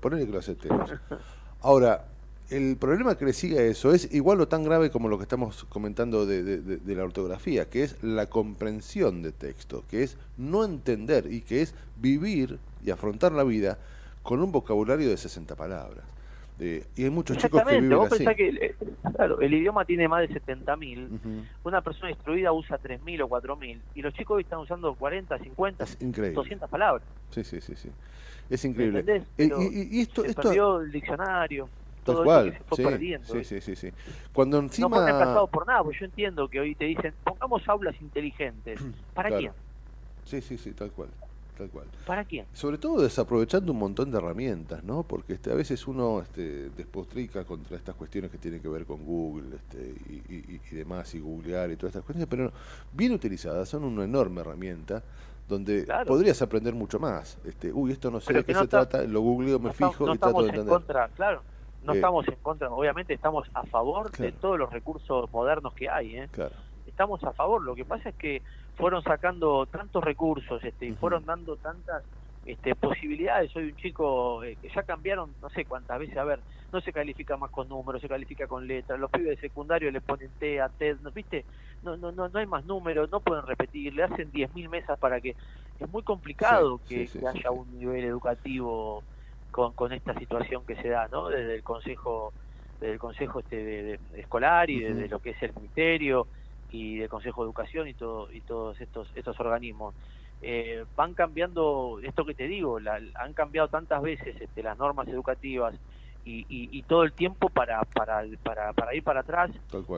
ponerle 0.00 0.26
que 0.26 0.32
lo 0.32 0.38
aceptemos. 0.38 0.90
Ahora, 1.60 2.06
el 2.52 2.76
problema 2.76 3.16
que 3.16 3.24
le 3.24 3.32
sigue 3.32 3.58
a 3.58 3.62
eso 3.62 3.94
es 3.94 4.12
igual 4.14 4.40
o 4.40 4.48
tan 4.48 4.62
grave 4.62 4.90
como 4.90 5.08
lo 5.08 5.16
que 5.16 5.22
estamos 5.22 5.64
comentando 5.64 6.26
de, 6.26 6.42
de, 6.42 6.94
la 6.94 7.04
ortografía, 7.04 7.68
que 7.68 7.82
es 7.82 8.02
la 8.02 8.26
comprensión 8.26 9.22
de 9.22 9.32
texto, 9.32 9.84
que 9.90 10.02
es 10.02 10.18
no 10.36 10.64
entender 10.64 11.32
y 11.32 11.40
que 11.40 11.62
es 11.62 11.74
vivir 11.96 12.58
y 12.84 12.90
afrontar 12.90 13.32
la 13.32 13.44
vida 13.44 13.78
con 14.22 14.42
un 14.42 14.52
vocabulario 14.52 15.08
de 15.08 15.16
60 15.16 15.56
palabras. 15.56 16.04
Eh, 16.60 16.84
y 16.94 17.04
hay 17.04 17.10
muchos 17.10 17.38
chicos 17.38 17.62
que 17.62 17.80
viven 17.80 17.96
vos 17.96 18.12
así. 18.12 18.24
que 18.36 18.48
el, 18.48 18.74
claro, 19.16 19.40
el 19.40 19.54
idioma 19.54 19.84
tiene 19.84 20.06
más 20.06 20.28
de 20.28 20.40
70.000, 20.40 21.46
una 21.64 21.80
persona 21.80 22.10
instruida 22.10 22.52
usa 22.52 22.78
3.000 22.78 23.22
o 23.22 23.28
4.000, 23.28 23.80
y 23.94 24.02
los 24.02 24.12
chicos 24.14 24.36
hoy 24.36 24.42
están 24.42 24.60
usando 24.60 24.94
40, 24.94 25.38
50, 25.38 25.84
200 26.34 26.70
palabras. 26.70 27.02
Sí, 27.30 27.42
sí, 27.42 27.60
sí, 27.60 27.74
sí. 27.74 27.88
Es 28.50 28.64
increíble. 28.64 29.02
Eh, 29.06 29.22
y, 29.38 29.98
y, 29.98 30.02
esto, 30.02 30.22
se 30.22 30.28
esto... 30.28 30.42
perdió 30.42 30.80
el 30.80 30.92
diccionario. 30.92 31.68
Todo 32.04 32.24
cual, 32.24 32.52
se 32.52 32.64
fue 32.64 32.84
perdiendo, 32.84 33.26
sí, 33.26 33.44
sí, 33.44 33.60
sí, 33.60 33.76
sí. 33.76 33.92
Cuando 34.32 34.58
encima... 34.58 34.88
No 34.88 34.96
fue 34.96 35.06
casado 35.06 35.46
por 35.46 35.66
nada, 35.66 35.84
porque 35.84 36.00
yo 36.00 36.04
entiendo 36.06 36.48
que 36.48 36.58
hoy 36.58 36.74
te 36.74 36.86
dicen, 36.86 37.14
pongamos 37.22 37.68
aulas 37.68 37.94
inteligentes. 38.00 38.80
¿Para 39.14 39.36
quién? 39.36 39.52
Sí, 40.24 40.40
sí, 40.40 40.58
sí, 40.58 40.72
tal 40.72 40.90
cual. 40.90 41.08
Tal 41.56 41.68
cual. 41.68 41.86
¿Para 42.06 42.24
quién? 42.24 42.46
Sobre 42.52 42.78
todo 42.78 43.02
desaprovechando 43.02 43.72
un 43.72 43.78
montón 43.78 44.10
de 44.10 44.18
herramientas, 44.18 44.82
¿no? 44.82 45.02
Porque 45.02 45.34
este, 45.34 45.52
a 45.52 45.54
veces 45.54 45.86
uno 45.86 46.22
este, 46.22 46.70
despostrica 46.70 47.44
contra 47.44 47.76
estas 47.76 47.94
cuestiones 47.94 48.30
que 48.30 48.38
tienen 48.38 48.60
que 48.60 48.68
ver 48.68 48.86
con 48.86 49.04
Google 49.04 49.56
este, 49.56 49.94
y, 50.28 50.74
demás, 50.74 51.14
y 51.14 51.20
googlear 51.20 51.70
y 51.70 51.76
todas 51.76 51.90
estas 51.90 52.04
cuestiones, 52.04 52.28
pero 52.28 52.52
bien 52.92 53.12
utilizadas 53.12 53.68
son 53.68 53.84
una 53.84 54.04
enorme 54.04 54.40
herramienta 54.40 55.02
donde 55.46 55.86
podrías 56.06 56.40
aprender 56.40 56.74
mucho 56.74 56.98
más. 56.98 57.38
Este, 57.44 57.70
uy, 57.70 57.92
esto 57.92 58.10
no 58.10 58.20
sé 58.20 58.32
de 58.32 58.44
qué 58.44 58.54
se 58.54 58.66
trata, 58.66 59.02
lo 59.02 59.20
googleo, 59.20 59.58
me 59.58 59.72
fijo 59.72 60.14
y 60.14 60.18
trato 60.18 60.42
de 60.42 60.48
entender. 60.48 60.72
contra, 60.72 61.08
claro, 61.08 61.42
no 61.84 61.92
eh, 61.92 61.96
estamos 61.96 62.26
en 62.28 62.36
contra, 62.36 62.70
obviamente 62.70 63.14
estamos 63.14 63.48
a 63.54 63.64
favor 63.64 64.10
de 64.12 64.32
todos 64.32 64.58
los 64.58 64.72
recursos 64.72 65.30
modernos 65.32 65.74
que 65.74 65.88
hay, 65.88 66.16
¿eh? 66.16 66.28
Claro. 66.30 66.54
Estamos 66.86 67.22
a 67.24 67.32
favor, 67.32 67.62
lo 67.62 67.74
que 67.74 67.84
pasa 67.84 68.10
es 68.10 68.14
que 68.16 68.42
fueron 68.76 69.02
sacando 69.02 69.66
tantos 69.66 70.02
recursos 70.02 70.62
este, 70.64 70.86
y 70.86 70.92
fueron 70.92 71.24
dando 71.24 71.56
tantas 71.56 72.02
este, 72.44 72.74
posibilidades. 72.74 73.50
Soy 73.52 73.70
un 73.70 73.76
chico 73.76 74.42
eh, 74.44 74.56
que 74.60 74.68
ya 74.68 74.82
cambiaron 74.82 75.32
no 75.40 75.48
sé 75.50 75.64
cuántas 75.64 75.98
veces, 75.98 76.16
a 76.16 76.24
ver, 76.24 76.40
no 76.72 76.80
se 76.80 76.92
califica 76.92 77.36
más 77.36 77.50
con 77.50 77.68
números, 77.68 78.00
se 78.00 78.08
califica 78.08 78.46
con 78.46 78.66
letras, 78.66 78.98
los 78.98 79.10
pibes 79.10 79.40
de 79.40 79.48
secundario 79.48 79.90
le 79.90 80.00
ponen 80.00 80.30
T 80.38 80.60
a 80.60 80.68
TED, 80.68 80.98
¿no, 81.02 81.10
¿viste? 81.10 81.44
No, 81.82 81.96
no, 81.96 82.12
no, 82.12 82.28
no 82.28 82.38
hay 82.38 82.46
más 82.46 82.64
números, 82.64 83.10
no 83.10 83.20
pueden 83.20 83.46
repetir, 83.46 83.94
le 83.94 84.04
hacen 84.04 84.32
10.000 84.32 84.68
mesas 84.68 84.98
para 84.98 85.20
que... 85.20 85.36
Es 85.80 85.88
muy 85.90 86.02
complicado 86.02 86.80
que, 86.88 87.08
haya 87.26 87.50
un 87.50 87.78
nivel 87.78 88.04
educativo 88.04 89.02
con, 89.52 89.72
con 89.74 89.92
esta 89.92 90.14
situación 90.14 90.66
que 90.66 90.74
se 90.76 90.88
da, 90.88 91.06
¿no? 91.12 91.28
Desde 91.28 91.54
el 91.54 91.62
consejo, 91.62 92.32
desde 92.80 92.94
el 92.94 92.98
consejo 92.98 93.38
este 93.38 93.56
de, 93.56 94.00
escolar 94.16 94.68
y 94.70 94.80
desde 94.80 95.08
lo 95.08 95.20
que 95.20 95.30
es 95.30 95.42
el 95.42 95.54
ministerio 95.54 96.26
y 96.70 96.96
del 96.96 97.08
Consejo 97.08 97.42
de 97.42 97.46
Educación 97.46 97.86
y 97.86 97.94
todo 97.94 98.32
y 98.32 98.40
todos 98.40 98.80
estos 98.80 99.08
estos 99.14 99.38
organismos. 99.38 99.94
Eh, 100.44 100.84
van 100.96 101.14
cambiando 101.14 102.00
esto 102.02 102.24
que 102.24 102.34
te 102.34 102.48
digo 102.48 102.80
han 103.14 103.32
cambiado 103.32 103.68
tantas 103.68 104.02
veces 104.02 104.40
este, 104.40 104.62
las 104.64 104.76
normas 104.76 105.06
educativas 105.06 105.74
y, 106.24 106.46
y, 106.48 106.82
todo 106.82 107.02
el 107.02 107.12
tiempo 107.12 107.48
para 107.48 107.82
para, 107.82 108.24
para, 108.42 108.72
para 108.72 108.94
ir 108.94 109.02
para 109.02 109.20
atrás 109.20 109.50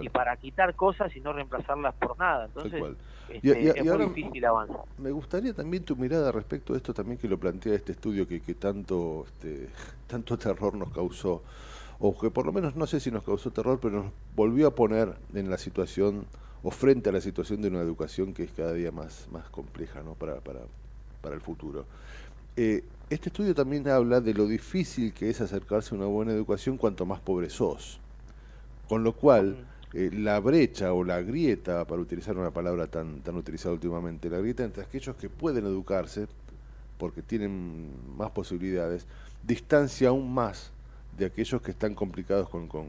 y 0.03 0.09
para 0.09 0.37
quitar 0.37 0.75
cosas 0.75 1.15
y 1.17 1.21
no 1.21 1.33
reemplazarlas 1.33 1.95
por 1.95 2.19
nada. 2.19 2.47
Entonces 2.47 2.83
este, 3.29 3.79
es 3.81 3.85
muy 3.85 4.07
difícil 4.07 4.45
avanzar 4.45 4.81
me 4.99 5.11
gustaría 5.11 5.53
también 5.53 5.85
tu 5.85 5.97
mirada 5.97 6.31
respecto 6.33 6.75
a 6.75 6.77
esto 6.77 6.93
también 6.93 7.19
que 7.19 7.29
lo 7.29 7.39
plantea 7.39 7.75
este 7.75 7.93
estudio 7.93 8.27
que, 8.29 8.41
que 8.41 8.55
tanto 8.55 9.25
este, 9.27 9.69
tanto 10.07 10.37
terror 10.39 10.75
nos 10.75 10.93
causó 10.93 11.43
o 11.99 12.19
que 12.19 12.31
por 12.31 12.47
lo 12.47 12.53
menos 12.53 12.77
no 12.77 12.87
sé 12.87 13.01
si 13.01 13.11
nos 13.11 13.25
causó 13.25 13.51
terror 13.51 13.79
pero 13.81 14.03
nos 14.03 14.13
volvió 14.35 14.69
a 14.69 14.75
poner 14.75 15.15
en 15.35 15.51
la 15.51 15.59
situación 15.59 16.27
o 16.65 16.71
frente 16.71 17.11
a 17.11 17.13
la 17.13 17.21
situación 17.21 17.61
de 17.61 17.69
una 17.69 17.81
educación 17.81 18.33
que 18.33 18.45
es 18.45 18.51
cada 18.53 18.73
día 18.73 18.91
más, 18.91 19.29
más 19.31 19.49
compleja 19.51 20.03
¿no? 20.03 20.15
para, 20.15 20.37
para, 20.41 20.61
para 21.21 21.35
el 21.35 21.43
futuro. 21.43 21.85
Eh, 22.57 22.83
este 23.11 23.29
estudio 23.29 23.55
también 23.55 23.87
habla 23.87 24.21
de 24.23 24.33
lo 24.33 24.47
difícil 24.47 25.13
que 25.13 25.29
es 25.29 25.43
acercarse 25.43 25.95
a 25.95 25.99
una 25.99 26.07
buena 26.07 26.33
educación 26.33 26.79
cuanto 26.79 27.05
más 27.05 27.21
pobre 27.21 27.51
sos. 27.51 28.01
Con 28.89 29.05
lo 29.05 29.13
cual, 29.13 29.67
eh, 29.95 30.11
la 30.13 30.41
brecha 30.41 30.93
o 30.93 31.05
la 31.05 31.23
grieta, 31.23 31.87
para 31.87 32.03
utilizar 32.03 32.37
una 32.37 32.51
palabra 32.51 32.89
tan, 32.89 33.21
tan 33.21 33.37
utilizada 33.37 33.75
últimamente, 33.75 34.29
la 34.29 34.39
grieta 34.39 34.65
entre 34.65 34.83
aquellos 34.83 35.15
que 35.17 35.29
pueden 35.29 35.65
educarse, 35.67 36.27
porque 36.99 37.23
tienen 37.23 37.93
más 38.17 38.31
posibilidades, 38.33 39.07
distancia 39.47 40.09
aún 40.09 40.33
más 40.33 40.73
de 41.17 41.27
aquellos 41.27 41.63
que 41.63 41.71
están 41.71 41.95
complicados 41.95 42.49
con, 42.49 42.67
con, 42.67 42.87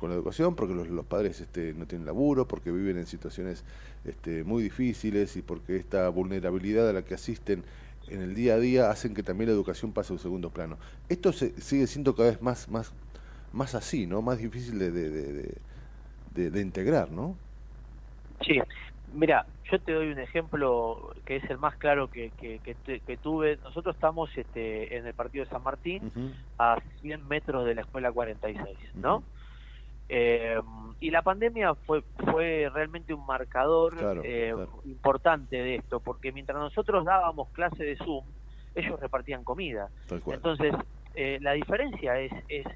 con 0.00 0.10
la 0.10 0.16
educación, 0.16 0.56
porque 0.56 0.74
los, 0.74 1.06
padres 1.06 1.40
este, 1.40 1.72
no 1.74 1.86
tienen 1.86 2.04
laburo, 2.04 2.48
porque 2.48 2.72
viven 2.72 2.98
en 2.98 3.06
situaciones 3.06 3.62
este, 4.04 4.42
muy 4.42 4.64
difíciles 4.64 5.36
y 5.36 5.42
porque 5.42 5.76
esta 5.76 6.08
vulnerabilidad 6.08 6.88
a 6.88 6.92
la 6.92 7.02
que 7.04 7.14
asisten 7.14 7.62
en 8.08 8.22
el 8.22 8.34
día 8.34 8.54
a 8.54 8.58
día 8.58 8.90
hacen 8.90 9.14
que 9.14 9.22
también 9.22 9.50
la 9.50 9.54
educación 9.54 9.92
pase 9.92 10.12
a 10.12 10.14
un 10.14 10.18
segundo 10.18 10.50
plano. 10.50 10.76
Esto 11.08 11.32
se, 11.32 11.60
sigue 11.60 11.86
siendo 11.86 12.16
cada 12.16 12.30
vez 12.30 12.42
más, 12.42 12.68
más, 12.68 12.90
más 13.52 13.76
así, 13.76 14.06
¿no? 14.08 14.20
Más 14.22 14.38
difícil 14.38 14.80
de, 14.80 14.90
integrar, 16.38 17.10
¿no? 17.10 17.36
Sí, 18.40 18.60
mira, 19.12 19.46
yo 19.70 19.80
te 19.80 19.92
doy 19.92 20.10
un 20.10 20.18
ejemplo 20.18 21.14
que 21.24 21.36
es 21.36 21.50
el 21.50 21.58
más 21.58 21.76
claro 21.76 22.08
que, 22.08 22.30
que, 22.38 22.60
que, 22.60 23.16
tuve. 23.16 23.58
Nosotros 23.62 23.94
estamos 23.94 24.30
este, 24.36 24.96
en 24.96 25.06
el 25.06 25.14
partido 25.14 25.44
de 25.44 25.50
San 25.50 25.62
Martín, 25.62 26.10
a 26.58 26.78
100 27.00 27.28
metros 27.28 27.64
de 27.64 27.74
la 27.74 27.82
escuela 27.82 28.10
46, 28.12 28.66
¿no? 28.94 29.22
Eh, 30.08 30.60
y 31.00 31.10
la 31.10 31.22
pandemia 31.22 31.74
fue, 31.74 32.02
fue 32.30 32.70
realmente 32.72 33.14
un 33.14 33.24
marcador 33.24 34.20
eh, 34.24 34.54
importante 34.84 35.56
de 35.56 35.76
esto, 35.76 36.00
porque 36.00 36.32
mientras 36.32 36.58
nosotros 36.58 37.04
dábamos 37.04 37.48
clase 37.50 37.82
de 37.82 37.96
Zoom, 37.96 38.26
ellos 38.74 39.00
repartían 39.00 39.42
comida. 39.42 39.88
Entonces, 40.26 40.74
eh, 41.14 41.38
la 41.40 41.52
diferencia 41.52 42.18
es, 42.18 42.32
es, 42.48 42.66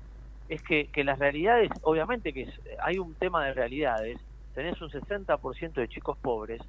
es 0.48 0.62
que, 0.62 0.86
que, 0.88 1.04
las 1.04 1.18
realidades, 1.18 1.70
obviamente 1.82 2.32
que 2.32 2.48
hay 2.82 2.98
un 2.98 3.14
tema 3.14 3.44
de 3.44 3.54
realidades, 3.54 4.18
tenés 4.54 4.80
un 4.80 4.90
60% 4.90 5.72
de 5.74 5.88
chicos 5.88 6.16
pobres 6.16 6.62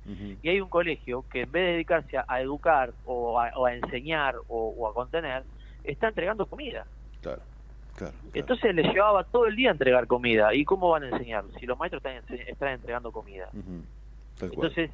y 0.44 0.50
hay 0.50 0.60
un 0.60 0.68
colegio 0.68 1.24
que 1.30 1.44
en 1.44 1.52
vez 1.52 1.64
de 1.64 1.72
dedicarse 1.72 2.18
a, 2.18 2.42
educar 2.42 2.92
o 3.06 3.40
a, 3.40 3.74
enseñar 3.74 4.36
o, 4.50 4.88
a 4.90 4.94
contener, 4.94 5.44
está 5.84 6.10
entregando 6.10 6.46
comida. 6.46 6.86
Claro. 7.22 7.42
Claro, 7.96 8.14
Entonces 8.32 8.76
les 8.76 8.94
llevaba 8.94 9.24
todo 9.24 9.48
el 9.48 9.56
día 9.56 9.70
a 9.70 9.72
entregar 9.72 10.06
comida. 10.06 10.54
¿Y 10.54 10.66
cómo 10.66 10.92
van 10.92 11.06
a 11.06 11.10
enseñar 11.10 11.46
si 11.60 11.66
los 11.66 11.80
maestros 11.80 12.04
están, 12.06 12.40
están 12.48 12.70
entregando 12.74 13.12
comida? 13.12 13.50
Entonces, 14.40 14.92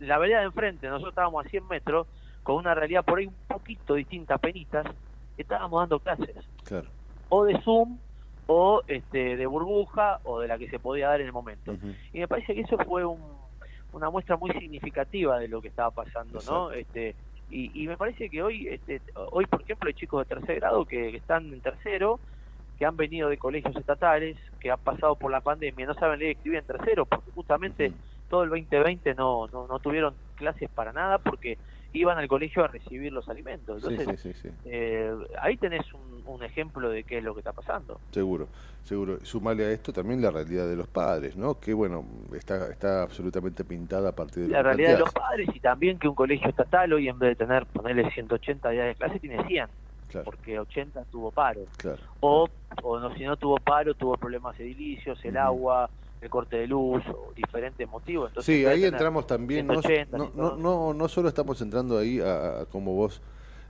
la 0.00 0.18
vereda 0.18 0.40
de 0.40 0.46
enfrente, 0.46 0.88
nosotros 0.88 1.12
estábamos 1.12 1.46
a 1.46 1.48
100 1.48 1.68
metros, 1.68 2.08
con 2.42 2.56
una 2.56 2.74
realidad 2.74 3.04
por 3.04 3.18
ahí 3.18 3.26
un 3.26 3.34
poquito 3.46 3.94
distinta, 3.94 4.38
penitas, 4.38 4.86
estábamos 5.38 5.82
dando 5.82 6.00
clases. 6.00 6.36
Claro. 6.64 6.88
O 7.28 7.44
de 7.44 7.60
Zoom, 7.60 7.98
o 8.46 8.82
este, 8.86 9.36
de 9.36 9.46
burbuja, 9.46 10.20
o 10.24 10.40
de 10.40 10.48
la 10.48 10.58
que 10.58 10.68
se 10.68 10.78
podía 10.78 11.08
dar 11.08 11.20
en 11.20 11.26
el 11.26 11.32
momento. 11.32 11.76
Y 12.12 12.18
me 12.18 12.28
parece 12.28 12.54
que 12.54 12.60
eso 12.60 12.76
fue 12.78 13.04
una 13.92 14.10
muestra 14.10 14.36
muy 14.36 14.50
significativa 14.52 15.38
de 15.38 15.48
lo 15.48 15.62
que 15.62 15.68
estaba 15.68 15.90
pasando, 15.90 16.40
¿no? 16.46 16.72
Este, 16.72 17.14
y, 17.50 17.86
me 17.86 17.96
parece 17.96 18.28
que 18.28 18.42
hoy, 18.42 18.68
este, 18.68 19.00
hoy 19.30 19.46
por 19.46 19.62
ejemplo, 19.62 19.88
hay 19.88 19.94
chicos 19.94 20.26
de 20.26 20.34
tercer 20.34 20.56
grado 20.56 20.84
que, 20.84 21.16
están 21.16 21.52
en 21.52 21.60
tercero, 21.60 22.18
que 22.78 22.84
han 22.84 22.96
venido 22.96 23.28
de 23.28 23.38
colegios 23.38 23.76
estatales, 23.76 24.36
que 24.58 24.70
han 24.70 24.80
pasado 24.80 25.14
por 25.14 25.30
la 25.30 25.40
pandemia, 25.40 25.86
no 25.86 25.94
saben 25.94 26.18
leer 26.18 26.32
y 26.32 26.34
escribir 26.34 26.58
en 26.58 26.66
tercero, 26.66 27.06
porque 27.06 27.30
justamente 27.30 27.92
todo 28.28 28.42
el 28.42 28.50
2020 28.50 29.14
no, 29.14 29.46
no, 29.48 29.68
no 29.68 29.78
tuvieron 29.78 30.14
clases 30.34 30.68
para 30.70 30.92
nada, 30.92 31.18
porque 31.18 31.56
iban 31.94 32.18
al 32.18 32.28
colegio 32.28 32.64
a 32.64 32.68
recibir 32.68 33.12
los 33.12 33.28
alimentos. 33.28 33.82
Entonces, 33.88 34.34
eh, 34.64 35.14
ahí 35.40 35.56
tenés 35.56 35.86
un, 36.26 36.42
ejemplo 36.42 36.90
de 36.90 37.04
qué 37.04 37.18
es 37.18 37.24
lo 37.24 37.32
que 37.32 37.40
está 37.40 37.52
pasando. 37.52 38.00
Seguro, 38.10 38.48
seguro. 38.82 39.18
Sumarle 39.24 39.64
a 39.64 39.70
esto 39.70 39.92
también 39.92 40.20
la 40.20 40.30
realidad 40.30 40.68
de 40.68 40.76
los 40.76 40.88
padres, 40.88 41.36
¿no? 41.36 41.58
Que, 41.58 41.72
bueno, 41.72 42.04
está, 42.34 42.68
está 42.70 43.02
absolutamente 43.02 43.64
pintada 43.64 44.10
a 44.10 44.12
partir 44.12 44.42
de 44.42 44.48
La 44.50 44.62
realidad 44.62 44.94
de 44.94 44.98
los 44.98 45.12
padres 45.12 45.48
y 45.54 45.60
también 45.60 45.98
que 45.98 46.08
un 46.08 46.14
colegio 46.14 46.48
estatal 46.48 46.92
hoy 46.92 47.08
en 47.08 47.18
vez 47.18 47.30
de 47.30 47.46
tener, 47.46 47.64
ponerle 47.66 48.10
180 48.10 48.68
días 48.70 48.86
de 48.88 48.94
clase, 48.96 49.20
tiene 49.20 49.46
100. 49.46 49.68
Porque 50.24 50.58
80 50.58 51.04
tuvo 51.04 51.30
paro. 51.30 51.62
o, 52.20 52.48
o 52.82 53.00
no, 53.00 53.14
si 53.14 53.24
no 53.24 53.36
tuvo 53.36 53.56
paro, 53.56 53.94
tuvo 53.94 54.16
problemas 54.16 54.58
edilicios, 54.60 55.24
el 55.24 55.36
agua, 55.36 55.88
el 56.24 56.30
corte 56.30 56.56
de 56.56 56.66
luz 56.66 57.02
o 57.08 57.32
diferentes 57.34 57.88
motivos. 57.88 58.30
Entonces, 58.30 58.56
sí, 58.56 58.64
ahí 58.66 58.84
entramos 58.84 59.26
también, 59.26 59.66
no, 59.66 59.80
no, 60.34 60.56
no, 60.56 60.94
no, 60.94 61.08
solo 61.08 61.28
estamos 61.28 61.60
entrando 61.60 61.98
ahí 61.98 62.18
a, 62.20 62.66
como 62.70 62.94
vos 62.94 63.20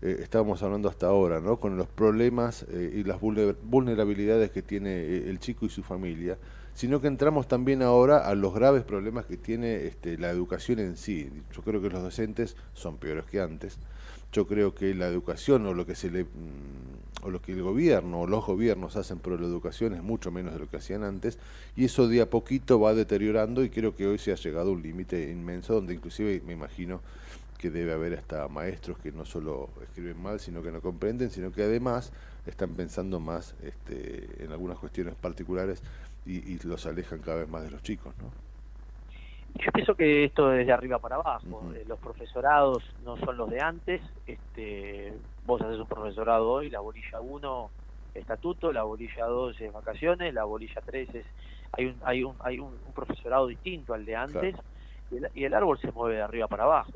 eh, 0.02 0.18
estábamos 0.20 0.62
hablando 0.62 0.88
hasta 0.88 1.06
ahora, 1.06 1.40
¿no? 1.40 1.58
con 1.58 1.76
los 1.76 1.88
problemas 1.88 2.64
eh, 2.70 2.92
y 2.94 3.04
las 3.04 3.20
vulnerabilidades 3.20 4.50
que 4.50 4.62
tiene 4.62 4.90
eh, 4.90 5.28
el 5.28 5.40
chico 5.40 5.66
y 5.66 5.68
su 5.68 5.82
familia, 5.82 6.38
sino 6.74 7.00
que 7.00 7.08
entramos 7.08 7.48
también 7.48 7.82
ahora 7.82 8.18
a 8.18 8.34
los 8.34 8.54
graves 8.54 8.84
problemas 8.84 9.26
que 9.26 9.36
tiene 9.36 9.86
este, 9.86 10.16
la 10.16 10.30
educación 10.30 10.78
en 10.78 10.96
sí. 10.96 11.30
Yo 11.52 11.62
creo 11.62 11.82
que 11.82 11.90
los 11.90 12.02
docentes 12.02 12.56
son 12.72 12.98
peores 12.98 13.24
que 13.24 13.40
antes. 13.40 13.78
Yo 14.34 14.48
creo 14.48 14.74
que 14.74 14.94
la 14.94 15.06
educación 15.06 15.64
o 15.64 15.74
lo 15.74 15.86
que 15.86 15.94
se 15.94 16.10
le 16.10 16.24
mm, 16.24 17.22
o 17.22 17.30
lo 17.30 17.40
que 17.40 17.52
el 17.52 17.62
gobierno 17.62 18.22
o 18.22 18.26
los 18.26 18.44
gobiernos 18.44 18.96
hacen 18.96 19.20
por 19.20 19.40
la 19.40 19.46
educación 19.46 19.94
es 19.94 20.02
mucho 20.02 20.32
menos 20.32 20.52
de 20.52 20.58
lo 20.58 20.68
que 20.68 20.76
hacían 20.76 21.04
antes 21.04 21.38
y 21.76 21.84
eso 21.84 22.08
de 22.08 22.20
a 22.20 22.28
poquito 22.28 22.80
va 22.80 22.94
deteriorando 22.94 23.62
y 23.62 23.70
creo 23.70 23.94
que 23.94 24.08
hoy 24.08 24.18
se 24.18 24.32
ha 24.32 24.34
llegado 24.34 24.70
a 24.70 24.72
un 24.72 24.82
límite 24.82 25.30
inmenso 25.30 25.74
donde 25.74 25.94
inclusive 25.94 26.42
me 26.44 26.52
imagino 26.52 27.00
que 27.58 27.70
debe 27.70 27.92
haber 27.92 28.14
hasta 28.14 28.48
maestros 28.48 28.98
que 28.98 29.12
no 29.12 29.24
solo 29.24 29.70
escriben 29.82 30.20
mal, 30.20 30.40
sino 30.40 30.62
que 30.62 30.72
no 30.72 30.80
comprenden, 30.82 31.30
sino 31.30 31.52
que 31.52 31.62
además 31.62 32.12
están 32.44 32.74
pensando 32.74 33.20
más 33.20 33.54
este, 33.62 34.44
en 34.44 34.50
algunas 34.50 34.78
cuestiones 34.78 35.14
particulares 35.14 35.80
y, 36.26 36.38
y 36.52 36.58
los 36.64 36.84
alejan 36.86 37.20
cada 37.20 37.38
vez 37.38 37.48
más 37.48 37.62
de 37.62 37.70
los 37.70 37.82
chicos, 37.82 38.12
¿no? 38.18 38.53
Yo 39.54 39.70
pienso 39.72 39.94
que 39.94 40.24
esto 40.24 40.52
es 40.52 40.66
de 40.66 40.72
arriba 40.72 40.98
para 40.98 41.16
abajo. 41.16 41.62
Eh, 41.74 41.84
los 41.86 41.98
profesorados 41.98 42.82
no 43.04 43.16
son 43.18 43.36
los 43.36 43.48
de 43.50 43.60
antes. 43.60 44.02
Este, 44.26 45.14
vos 45.46 45.62
haces 45.62 45.78
un 45.78 45.86
profesorado 45.86 46.50
hoy, 46.50 46.70
la 46.70 46.80
bolilla 46.80 47.20
1 47.20 47.70
estatuto, 48.14 48.72
la 48.72 48.82
bolilla 48.82 49.26
2 49.26 49.60
es 49.60 49.72
vacaciones, 49.72 50.34
la 50.34 50.44
bolilla 50.44 50.80
3 50.84 51.14
es 51.14 51.26
hay 51.72 51.86
un 51.86 51.96
hay 52.04 52.22
un 52.22 52.36
hay 52.40 52.60
un, 52.60 52.72
profesorado 52.94 53.48
distinto 53.48 53.94
al 53.94 54.04
de 54.04 54.14
antes 54.14 54.56
y, 55.34 55.44
el, 55.44 55.54
árbol 55.54 55.78
se 55.80 55.90
mueve 55.92 56.16
de 56.16 56.22
arriba 56.22 56.46
para 56.48 56.64
abajo. 56.64 56.92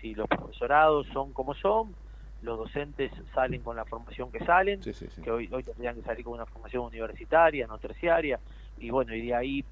Si 0.00 0.14
los 0.14 0.28
profesorados 0.28 1.06
son 1.12 1.32
como 1.32 1.54
son, 1.54 1.94
los 2.42 2.58
docentes 2.58 3.12
salen 3.34 3.62
con 3.62 3.76
la 3.76 3.84
formación 3.84 4.30
que 4.32 4.44
salen, 4.44 4.80
que 4.80 5.30
hoy 5.30 5.48
hoy 5.52 5.62
tendrían 5.62 5.96
que 5.96 6.02
salir 6.02 6.24
con 6.24 6.34
una 6.34 6.46
formación 6.46 6.84
universitaria, 6.84 7.66
no 7.66 7.78
terciaria 7.78 8.40
y 8.78 8.90
bueno, 8.90 9.14
y 9.14 9.26
de 9.26 9.34
ahí 9.34 9.64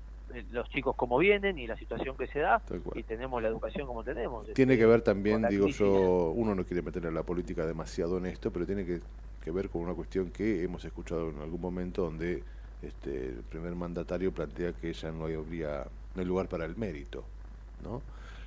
los 0.52 0.68
chicos 0.70 0.96
como 0.96 1.18
vienen 1.18 1.58
y 1.58 1.66
la 1.66 1.76
situación 1.76 2.16
que 2.16 2.26
se 2.26 2.40
da 2.40 2.62
y 2.94 3.02
tenemos 3.02 3.42
la 3.42 3.48
educación 3.48 3.86
como 3.86 4.04
tenemos. 4.04 4.46
Tiene 4.52 4.74
este, 4.74 4.84
que 4.84 4.86
ver 4.86 5.02
también, 5.02 5.46
digo 5.48 5.68
yo, 5.68 6.30
uno 6.30 6.54
no 6.54 6.64
quiere 6.64 6.82
meter 6.82 7.06
en 7.06 7.14
la 7.14 7.22
política 7.22 7.66
demasiado 7.66 8.18
en 8.18 8.26
esto, 8.26 8.50
pero 8.50 8.66
tiene 8.66 8.84
que, 8.84 9.00
ver 9.50 9.68
con 9.68 9.82
una 9.82 9.94
cuestión 9.94 10.30
que 10.30 10.62
hemos 10.62 10.84
escuchado 10.84 11.30
en 11.30 11.40
algún 11.40 11.60
momento 11.60 12.02
donde 12.02 12.44
este, 12.82 13.28
el 13.28 13.42
primer 13.42 13.74
mandatario 13.74 14.32
plantea 14.32 14.72
que 14.72 14.92
ya 14.92 15.10
no 15.10 15.24
habría 15.24 15.84
no 16.14 16.20
hay 16.20 16.26
lugar 16.26 16.48
para 16.48 16.64
el 16.64 16.76
mérito, 16.76 17.24
¿no? 17.82 18.02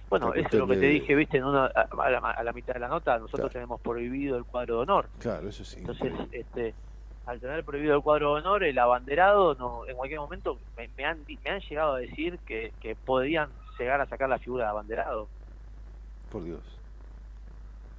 Bueno, 0.10 0.34
eso 0.34 0.48
es 0.48 0.54
lo 0.54 0.68
que 0.68 0.78
te 0.78 0.88
dije, 0.88 1.16
viste, 1.16 1.38
en 1.38 1.46
una, 1.46 1.66
a, 1.66 2.44
la, 2.44 2.54
mitad 2.54 2.76
de 2.76 2.80
la 2.80 2.88
nota, 2.88 3.18
nosotros 3.18 3.52
tenemos 3.52 3.82
prohibido 3.82 4.38
el 4.38 4.46
cuadro 4.46 4.76
de 4.76 4.82
honor. 4.82 5.08
Claro, 5.18 5.50
eso 5.50 5.64
sí. 5.64 5.80
Entonces, 5.80 6.14
este 6.32 6.76
al 7.26 7.40
tener 7.40 7.64
prohibido 7.64 7.96
el 7.96 8.02
cuadro 8.02 8.36
de 8.36 8.42
honor, 8.42 8.64
el 8.64 8.78
abanderado, 8.78 9.56
no, 9.56 9.86
en 9.88 9.96
cualquier 9.96 10.20
momento 10.20 10.60
me, 10.76 11.06
han, 11.06 11.26
me 11.44 11.52
han 11.52 11.62
llegado 11.62 11.96
a 11.96 12.00
decir 12.00 12.40
que, 12.46 12.74
que 12.82 12.96
podían 12.96 13.50
llegar 13.80 14.02
a 14.02 14.08
sacar 14.08 14.30
la 14.30 14.40
figura 14.40 14.66
de 14.66 14.70
abanderado. 14.72 15.28
Por 16.30 16.44
Dios. 16.44 16.62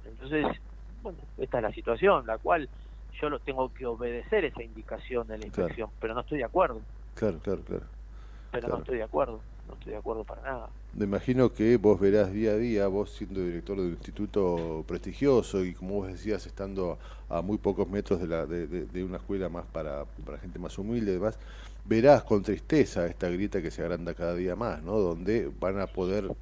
Entonces, 0.05 0.45
bueno, 1.01 1.17
esta 1.37 1.57
es 1.57 1.63
la 1.63 1.71
situación, 1.71 2.25
la 2.27 2.37
cual 2.37 2.69
yo 3.19 3.29
lo 3.29 3.39
tengo 3.39 3.69
que 3.73 3.85
obedecer 3.85 4.45
esa 4.45 4.61
indicación 4.61 5.27
de 5.27 5.37
la 5.37 5.45
inspección, 5.45 5.89
pero 5.99 6.13
no 6.13 6.21
estoy 6.21 6.39
de 6.39 6.43
acuerdo. 6.43 6.81
Claro, 7.15 7.39
claro, 7.39 7.61
claro. 7.63 7.85
Pero 8.51 8.67
no 8.67 8.77
estoy 8.77 8.97
de 8.97 9.03
acuerdo, 9.03 9.41
no 9.67 9.73
estoy 9.73 9.93
de 9.93 9.97
acuerdo 9.97 10.23
para 10.23 10.41
nada. 10.41 10.69
Me 10.95 11.03
imagino 11.03 11.51
que 11.51 11.75
vos 11.75 11.99
verás 11.99 12.31
día 12.31 12.51
a 12.51 12.55
día, 12.55 12.87
vos 12.87 13.09
siendo 13.11 13.43
director 13.43 13.75
de 13.75 13.83
un 13.83 13.91
instituto 13.91 14.85
prestigioso 14.87 15.65
y 15.65 15.73
como 15.73 15.95
vos 15.95 16.07
decías, 16.07 16.45
estando 16.45 16.97
a 17.27 17.41
muy 17.41 17.57
pocos 17.57 17.89
metros 17.89 18.21
de, 18.21 18.27
la, 18.27 18.45
de, 18.45 19.03
una 19.03 19.17
escuela 19.17 19.49
más 19.49 19.65
para, 19.65 20.05
gente 20.39 20.57
más 20.57 20.77
humilde 20.77 21.11
y 21.11 21.15
demás, 21.15 21.37
verás 21.83 22.23
con 22.23 22.43
tristeza 22.43 23.07
esta 23.07 23.27
grieta 23.27 23.61
que 23.61 23.71
se 23.71 23.81
agranda 23.81 24.13
cada 24.13 24.35
día 24.35 24.55
más, 24.55 24.81
¿no? 24.83 24.97
Donde 24.97 25.51
van 25.59 25.81
a 25.81 25.87
poder 25.87 26.33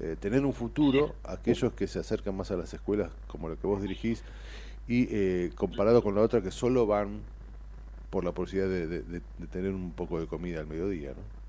eh, 0.00 0.16
tener 0.18 0.42
un 0.46 0.54
futuro 0.54 1.14
aquellos 1.22 1.74
que 1.74 1.86
se 1.86 1.98
acercan 1.98 2.34
más 2.34 2.50
a 2.50 2.56
las 2.56 2.72
escuelas 2.72 3.12
como 3.26 3.50
la 3.50 3.56
que 3.56 3.66
vos 3.66 3.82
dirigís 3.82 4.24
y 4.88 5.06
eh, 5.10 5.50
comparado 5.54 6.02
con 6.02 6.14
la 6.14 6.22
otra 6.22 6.40
que 6.40 6.50
solo 6.50 6.86
van 6.86 7.20
por 8.08 8.24
la 8.24 8.32
posibilidad 8.32 8.70
de 8.88 9.20
tener 9.52 9.72
un 9.72 9.92
poco 9.92 10.18
de 10.18 10.26
comida 10.26 10.60
al 10.60 10.66
mediodía, 10.66 11.10
¿no? 11.10 11.39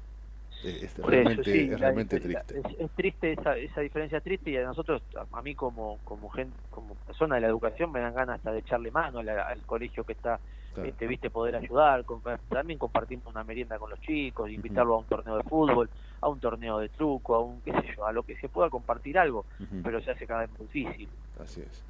Es, 0.64 0.98
realmente, 0.98 2.20
triste. 2.20 2.62
Es, 2.78 2.92
triste 2.92 3.34
esa, 3.34 3.58
esa 3.58 3.82
diferencia 3.82 4.22
triste 4.22 4.52
y 4.52 4.58
a 4.58 4.64
nosotros, 4.64 5.02
a, 5.32 5.42
mí 5.42 5.56
como 5.56 5.98
como 6.04 6.30
gente, 6.30 6.56
como 6.70 6.94
persona 6.96 7.36
de 7.36 7.42
la 7.42 7.48
educación 7.48 7.92
me 7.92 8.00
dan 8.00 8.14
ganas 8.14 8.36
hasta 8.38 8.52
de 8.52 8.60
echarle 8.60 8.92
mano 8.92 9.20
al, 9.20 9.62
colegio 9.66 10.04
que 10.04 10.14
está, 10.14 10.40
este, 10.84 11.08
viste, 11.08 11.30
poder 11.30 11.56
ayudar. 11.56 12.06
también 12.50 12.78
compartimos 12.78 13.26
una 13.28 13.44
merienda 13.44 13.80
con 13.80 13.90
los 13.90 14.00
chicos, 14.02 14.50
invitarlo 14.52 14.96
a 14.96 14.98
un 15.00 15.06
torneo 15.06 15.38
de 15.38 15.44
fútbol, 15.44 15.90
a 16.22 16.30
un 16.30 16.40
torneo 16.40 16.78
de 16.78 16.90
truco, 16.90 17.36
a 17.36 17.40
un 17.40 17.62
qué 17.62 17.72
sé 17.72 17.96
yo, 17.96 18.06
a 18.06 18.12
lo 18.12 18.24
que 18.24 18.36
se 18.38 18.48
pueda 18.48 18.70
compartir 18.70 19.18
algo, 19.18 19.46
pero 19.84 20.00
se 20.02 20.12
hace 20.12 20.28
cada 20.28 20.42
vez 20.42 20.52
más 20.52 20.60
difícil. 20.60 21.10
Así 21.40 21.62
es. 21.62 21.84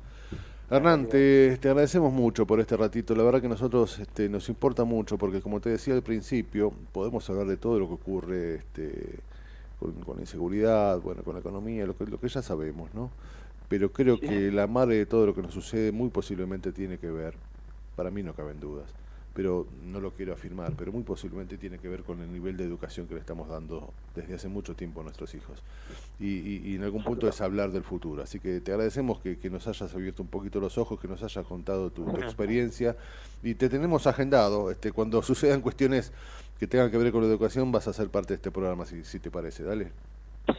Hernán, 0.71 1.07
te, 1.07 1.59
agradecemos 1.63 2.13
mucho 2.13 2.47
por 2.47 2.61
este 2.61 2.77
ratito. 2.77 3.13
La 3.13 3.23
verdad 3.23 3.41
que 3.41 3.49
nosotros 3.49 3.99
este, 3.99 4.29
nos 4.29 4.47
importa 4.47 4.85
mucho 4.85 5.17
porque, 5.17 5.41
como 5.41 5.59
te 5.59 5.69
decía 5.69 5.93
al 5.93 6.01
principio, 6.01 6.71
podemos 6.93 7.29
hablar 7.29 7.45
de 7.47 7.57
todo 7.57 7.77
lo 7.77 7.89
que 7.89 7.93
ocurre 7.95 8.55
este, 8.55 9.19
con, 9.77 10.15
la 10.15 10.21
inseguridad, 10.21 11.01
bueno, 11.01 11.23
con 11.23 11.33
la 11.33 11.41
economía, 11.41 11.85
lo 11.85 11.97
que, 11.97 12.05
lo 12.05 12.17
que 12.21 12.29
ya 12.29 12.41
sabemos, 12.41 12.89
¿no? 12.93 13.11
Pero 13.67 13.91
creo 13.91 14.17
que 14.17 14.49
la 14.49 14.65
madre 14.65 14.95
de 14.95 15.05
todo 15.05 15.25
lo 15.25 15.35
que 15.35 15.41
nos 15.41 15.53
sucede 15.53 15.91
muy 15.91 16.07
posiblemente 16.07 16.71
tiene 16.71 16.97
que 16.97 17.11
ver, 17.11 17.33
para 17.97 18.09
mí 18.09 18.23
no 18.23 18.33
caben 18.33 18.61
dudas, 18.61 18.89
pero 19.33 19.65
no 19.83 20.01
lo 20.01 20.11
quiero 20.11 20.33
afirmar, 20.33 20.73
pero 20.77 20.91
muy 20.91 21.03
posiblemente 21.03 21.57
tiene 21.57 21.79
que 21.79 21.87
ver 21.87 22.03
con 22.03 22.21
el 22.21 22.31
nivel 22.31 22.57
de 22.57 22.65
educación 22.65 23.07
que 23.07 23.13
le 23.13 23.21
estamos 23.21 23.47
dando 23.47 23.93
desde 24.13 24.35
hace 24.35 24.49
mucho 24.49 24.75
tiempo 24.75 24.99
a 24.99 25.03
nuestros 25.03 25.33
hijos. 25.35 25.63
Y, 26.19 26.75
en 26.75 26.83
algún 26.83 27.03
punto 27.03 27.27
es 27.27 27.39
hablar 27.39 27.71
del 27.71 27.83
futuro. 27.83 28.23
Así 28.23 28.39
que 28.39 28.59
te 28.59 28.71
agradecemos 28.71 29.19
que, 29.19 29.37
nos 29.49 29.67
hayas 29.67 29.93
abierto 29.93 30.21
un 30.21 30.29
poquito 30.29 30.59
los 30.59 30.77
ojos, 30.77 30.99
que 30.99 31.07
nos 31.07 31.23
hayas 31.23 31.45
contado 31.45 31.89
tu, 31.91 32.09
experiencia 32.17 32.95
y 33.41 33.55
te 33.55 33.69
tenemos 33.69 34.05
agendado. 34.05 34.69
Este, 34.69 34.91
cuando 34.91 35.21
sucedan 35.23 35.61
cuestiones 35.61 36.11
que 36.59 36.67
tengan 36.67 36.91
que 36.91 36.97
ver 36.97 37.11
con 37.11 37.21
la 37.21 37.27
educación, 37.27 37.71
vas 37.71 37.87
a 37.87 37.93
ser 37.93 38.09
parte 38.09 38.29
de 38.29 38.35
este 38.35 38.51
programa, 38.51 38.85
si, 38.85 39.03
si 39.05 39.19
te 39.19 39.31
parece. 39.31 39.63
Dale. 39.63 39.91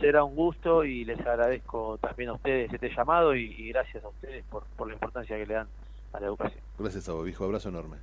Será 0.00 0.24
un 0.24 0.34
gusto 0.34 0.84
y 0.84 1.04
les 1.04 1.20
agradezco 1.20 1.98
también 1.98 2.30
a 2.30 2.32
ustedes 2.34 2.72
este 2.72 2.88
llamado 2.94 3.34
y, 3.34 3.68
gracias 3.68 4.02
a 4.02 4.08
ustedes 4.08 4.44
por, 4.44 4.64
por 4.76 4.88
la 4.88 4.94
importancia 4.94 5.36
que 5.36 5.44
le 5.44 5.54
dan 5.54 5.66
a 6.14 6.20
la 6.20 6.26
educación. 6.26 6.60
Gracias 6.78 7.08
a 7.08 7.12
vos, 7.12 7.28
hijo. 7.28 7.44
Abrazo 7.44 7.68
enorme. 7.68 7.98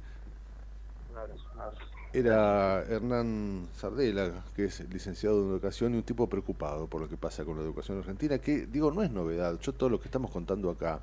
Era 2.12 2.82
Hernán 2.84 3.68
Sardela, 3.76 4.44
que 4.56 4.66
es 4.66 4.80
licenciado 4.92 5.44
en 5.44 5.52
educación 5.52 5.94
y 5.94 5.98
un 5.98 6.04
tipo 6.04 6.28
preocupado 6.28 6.88
por 6.88 7.02
lo 7.02 7.08
que 7.08 7.18
pasa 7.18 7.46
con 7.46 7.58
la 7.58 7.64
educación 7.64 8.00
argentina, 8.00 8.40
que 8.40 8.66
digo, 8.66 8.92
no 8.92 9.04
es 9.04 9.12
novedad. 9.12 9.60
Yo 9.62 9.74
todo 9.74 9.90
lo 9.90 10.00
que 10.00 10.08
estamos 10.08 10.32
contando 10.32 10.72
acá 10.72 11.02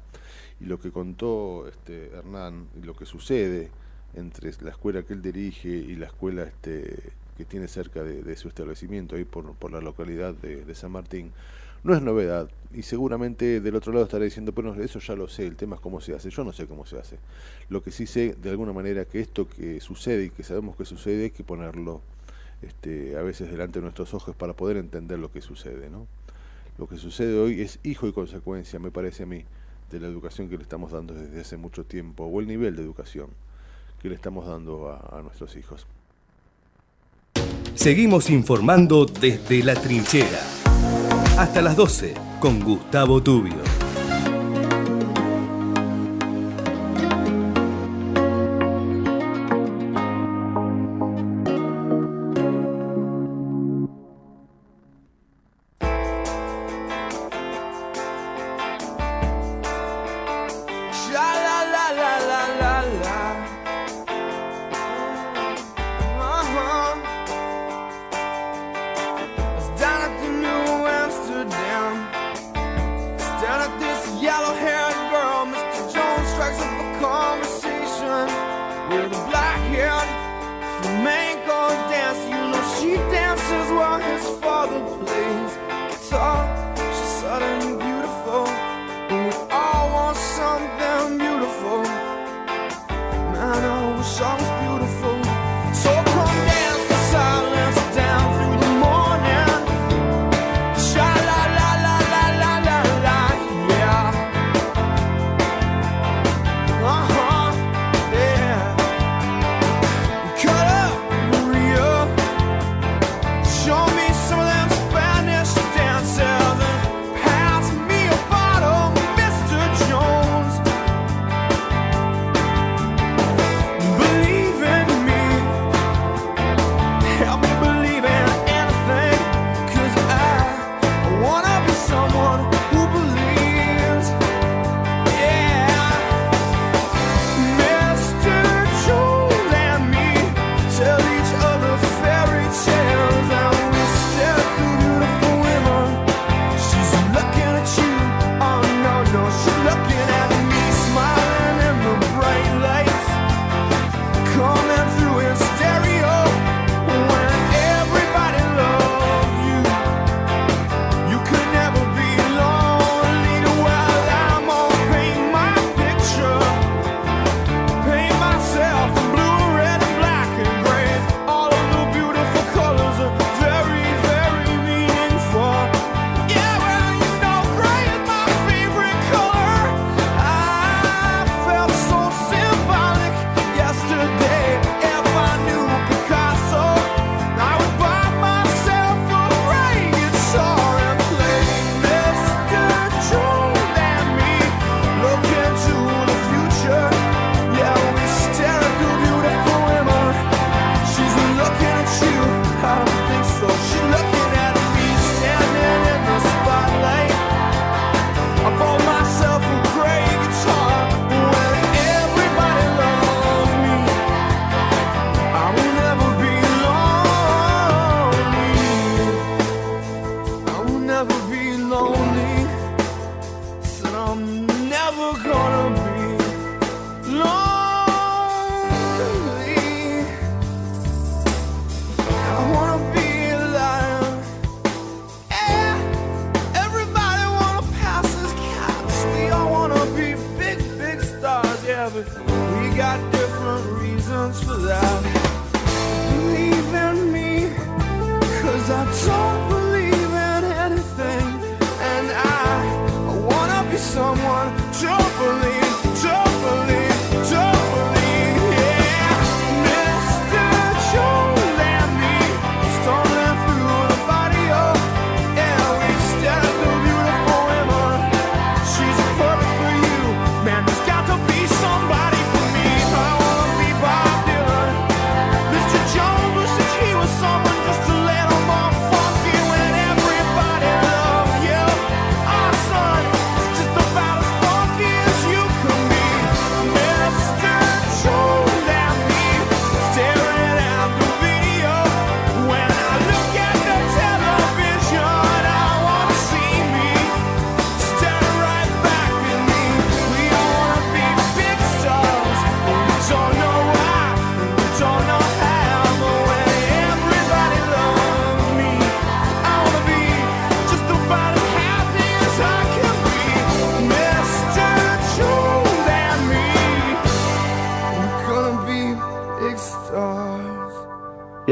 y 0.61 0.65
lo 0.65 0.81
que 0.81 0.91
contó 0.91 1.69
este 1.69 2.09
Hernán 2.09 2.69
y 2.77 2.85
lo 2.85 2.97
que 2.97 3.07
sucede 3.07 3.71
entre 4.15 4.51
la 4.63 4.71
escuela 4.71 5.03
que 5.03 5.13
él 5.13 5.23
dirige 5.23 5.69
y 5.69 5.95
la 5.95 6.07
escuela 6.07 6.43
este, 6.43 7.13
que 7.37 7.45
tiene 7.45 7.69
cerca 7.69 8.03
de, 8.03 8.37
su 8.37 8.49
establecimiento, 8.49 9.15
ahí 9.15 9.25
por, 9.25 9.55
por 9.55 9.71
la 9.71 9.81
localidad 9.81 10.35
de, 10.35 10.75
San 10.75 10.93
Martín, 10.93 11.33
no 11.85 11.95
es 11.95 12.03
novedad. 12.03 12.49
Y 12.77 12.83
seguramente 12.83 13.63
del 13.63 13.75
otro 13.75 13.91
lado 13.91 14.05
estará 14.05 14.25
diciendo, 14.25 14.53
pero 14.53 14.75
eso 14.75 14.99
ya 14.99 15.17
lo 15.17 15.29
sé, 15.29 15.47
el 15.47 15.57
tema 15.57 15.77
es 15.77 15.81
cómo 15.81 15.99
se 16.03 16.15
hace. 16.15 16.29
Yo 16.29 16.45
no 16.45 16.53
sé 16.53 16.67
cómo 16.67 16.85
se 16.85 16.99
hace. 16.99 17.19
Lo 17.71 17.83
que 17.83 17.91
sí 17.91 18.07
sé, 18.07 18.35
de 18.35 18.51
alguna 18.51 18.75
manera, 18.75 19.07
que 19.07 19.19
esto 19.19 19.49
que 19.49 19.81
sucede 19.81 20.25
y 20.25 20.31
que 20.31 20.43
sabemos 20.43 20.77
que 20.77 20.85
sucede, 20.85 21.25
hay 21.25 21.31
que 21.31 21.43
ponerlo 21.43 22.03
este, 22.61 23.17
a 23.17 23.23
veces 23.23 23.51
delante 23.51 23.79
de 23.79 23.85
nuestros 23.85 24.13
ojos 24.13 24.37
para 24.37 24.53
poder 24.53 24.77
entender 24.77 25.19
lo 25.19 25.33
que 25.33 25.41
sucede. 25.41 25.89
¿no? 25.89 26.07
Lo 26.77 26.87
que 26.87 26.99
sucede 26.99 27.39
hoy 27.39 27.63
es 27.63 27.79
hijo 27.83 28.09
y 28.09 28.13
consecuencia, 28.13 28.79
me 28.79 28.91
parece 28.91 29.23
a 29.23 29.27
mí, 29.27 29.43
de 29.91 29.99
la 29.99 30.09
educación 30.09 30.51
que 30.51 30.59
le 30.59 30.63
estamos 30.63 30.93
dando 30.93 31.15
desde 31.15 31.41
hace 31.41 31.57
mucho 31.57 31.85
tiempo, 31.85 32.25
o 32.25 32.41
el 32.41 32.47
nivel 32.47 32.77
de 32.77 32.83
educación 32.83 33.31
que 34.03 34.11
le 34.11 34.17
estamos 34.17 34.47
dando 34.47 34.91
a 34.91 35.23
nuestros 35.23 35.57
hijos. 35.57 35.87
Seguimos 37.75 38.29
informando 38.29 39.07
desde 39.07 39.63
la 39.63 39.75
trinchera. 39.75 40.66
Hasta 41.37 41.61
las 41.61 41.77
12 41.77 42.15
con 42.41 42.61
Gustavo 42.61 43.23
Tubio. 43.23 43.86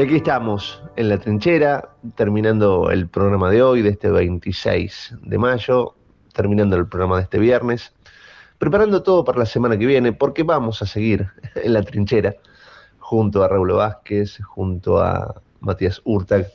Aquí 0.05 0.17
estamos 0.17 0.83
en 0.97 1.09
la 1.09 1.17
trinchera, 1.17 1.89
terminando 2.13 2.91
el 2.91 3.09
programa 3.09 3.49
de 3.49 3.63
hoy, 3.63 3.81
de 3.81 3.89
este 3.89 4.11
26 4.11 5.15
de 5.19 5.37
mayo, 5.39 5.95
terminando 6.31 6.75
el 6.75 6.87
programa 6.87 7.17
de 7.17 7.23
este 7.23 7.39
viernes, 7.39 7.91
preparando 8.59 9.01
todo 9.01 9.25
para 9.25 9.39
la 9.39 9.47
semana 9.47 9.79
que 9.79 9.87
viene, 9.87 10.13
porque 10.13 10.43
vamos 10.43 10.83
a 10.83 10.85
seguir 10.85 11.27
en 11.55 11.73
la 11.73 11.81
trinchera 11.81 12.35
junto 12.99 13.43
a 13.43 13.47
Raúl 13.47 13.71
Vázquez, 13.71 14.37
junto 14.45 14.99
a 14.99 15.41
Matías 15.59 15.99
Urtag 16.03 16.51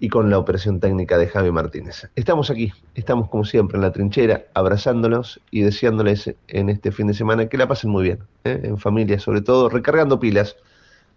y 0.00 0.08
con 0.08 0.30
la 0.30 0.38
operación 0.38 0.80
técnica 0.80 1.18
de 1.18 1.28
Javi 1.28 1.52
Martínez. 1.52 2.08
Estamos 2.16 2.50
aquí, 2.50 2.72
estamos 2.94 3.28
como 3.28 3.44
siempre 3.44 3.76
en 3.76 3.82
la 3.82 3.92
trinchera, 3.92 4.44
abrazándolos 4.54 5.42
y 5.50 5.60
deseándoles 5.60 6.34
en 6.46 6.70
este 6.70 6.90
fin 6.90 7.08
de 7.08 7.14
semana 7.14 7.50
que 7.50 7.58
la 7.58 7.68
pasen 7.68 7.90
muy 7.90 8.04
bien, 8.04 8.20
¿eh? 8.44 8.60
en 8.62 8.78
familia 8.78 9.18
sobre 9.18 9.42
todo, 9.42 9.68
recargando 9.68 10.18
pilas 10.18 10.56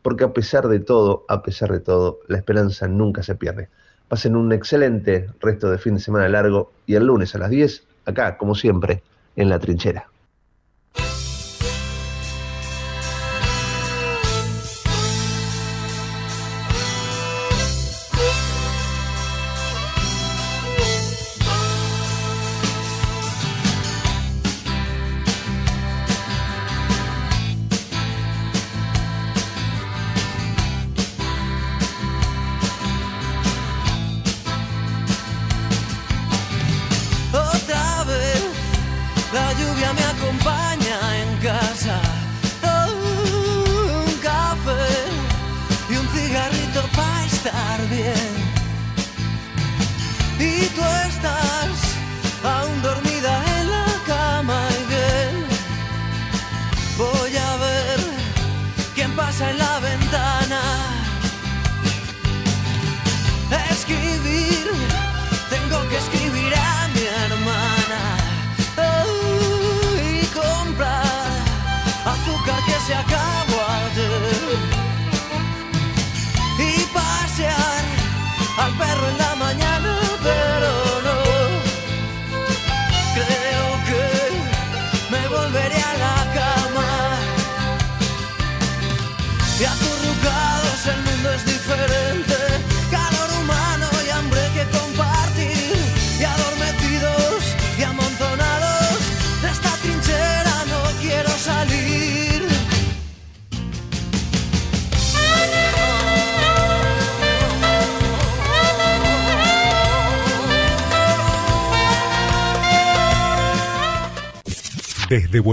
porque 0.01 0.23
a 0.23 0.33
pesar 0.33 0.67
de 0.67 0.79
todo, 0.79 1.25
a 1.27 1.43
pesar 1.43 1.71
de 1.71 1.79
todo, 1.79 2.19
la 2.27 2.37
esperanza 2.37 2.87
nunca 2.87 3.23
se 3.23 3.35
pierde. 3.35 3.69
Pasen 4.07 4.35
un 4.35 4.51
excelente 4.51 5.29
resto 5.39 5.69
de 5.71 5.77
fin 5.77 5.95
de 5.95 6.01
semana 6.01 6.27
largo 6.27 6.71
y 6.85 6.95
el 6.95 7.05
lunes 7.05 7.35
a 7.35 7.37
las 7.37 7.49
10, 7.49 7.83
acá, 8.05 8.37
como 8.37 8.55
siempre, 8.55 9.03
en 9.35 9.49
la 9.49 9.59
trinchera. 9.59 10.07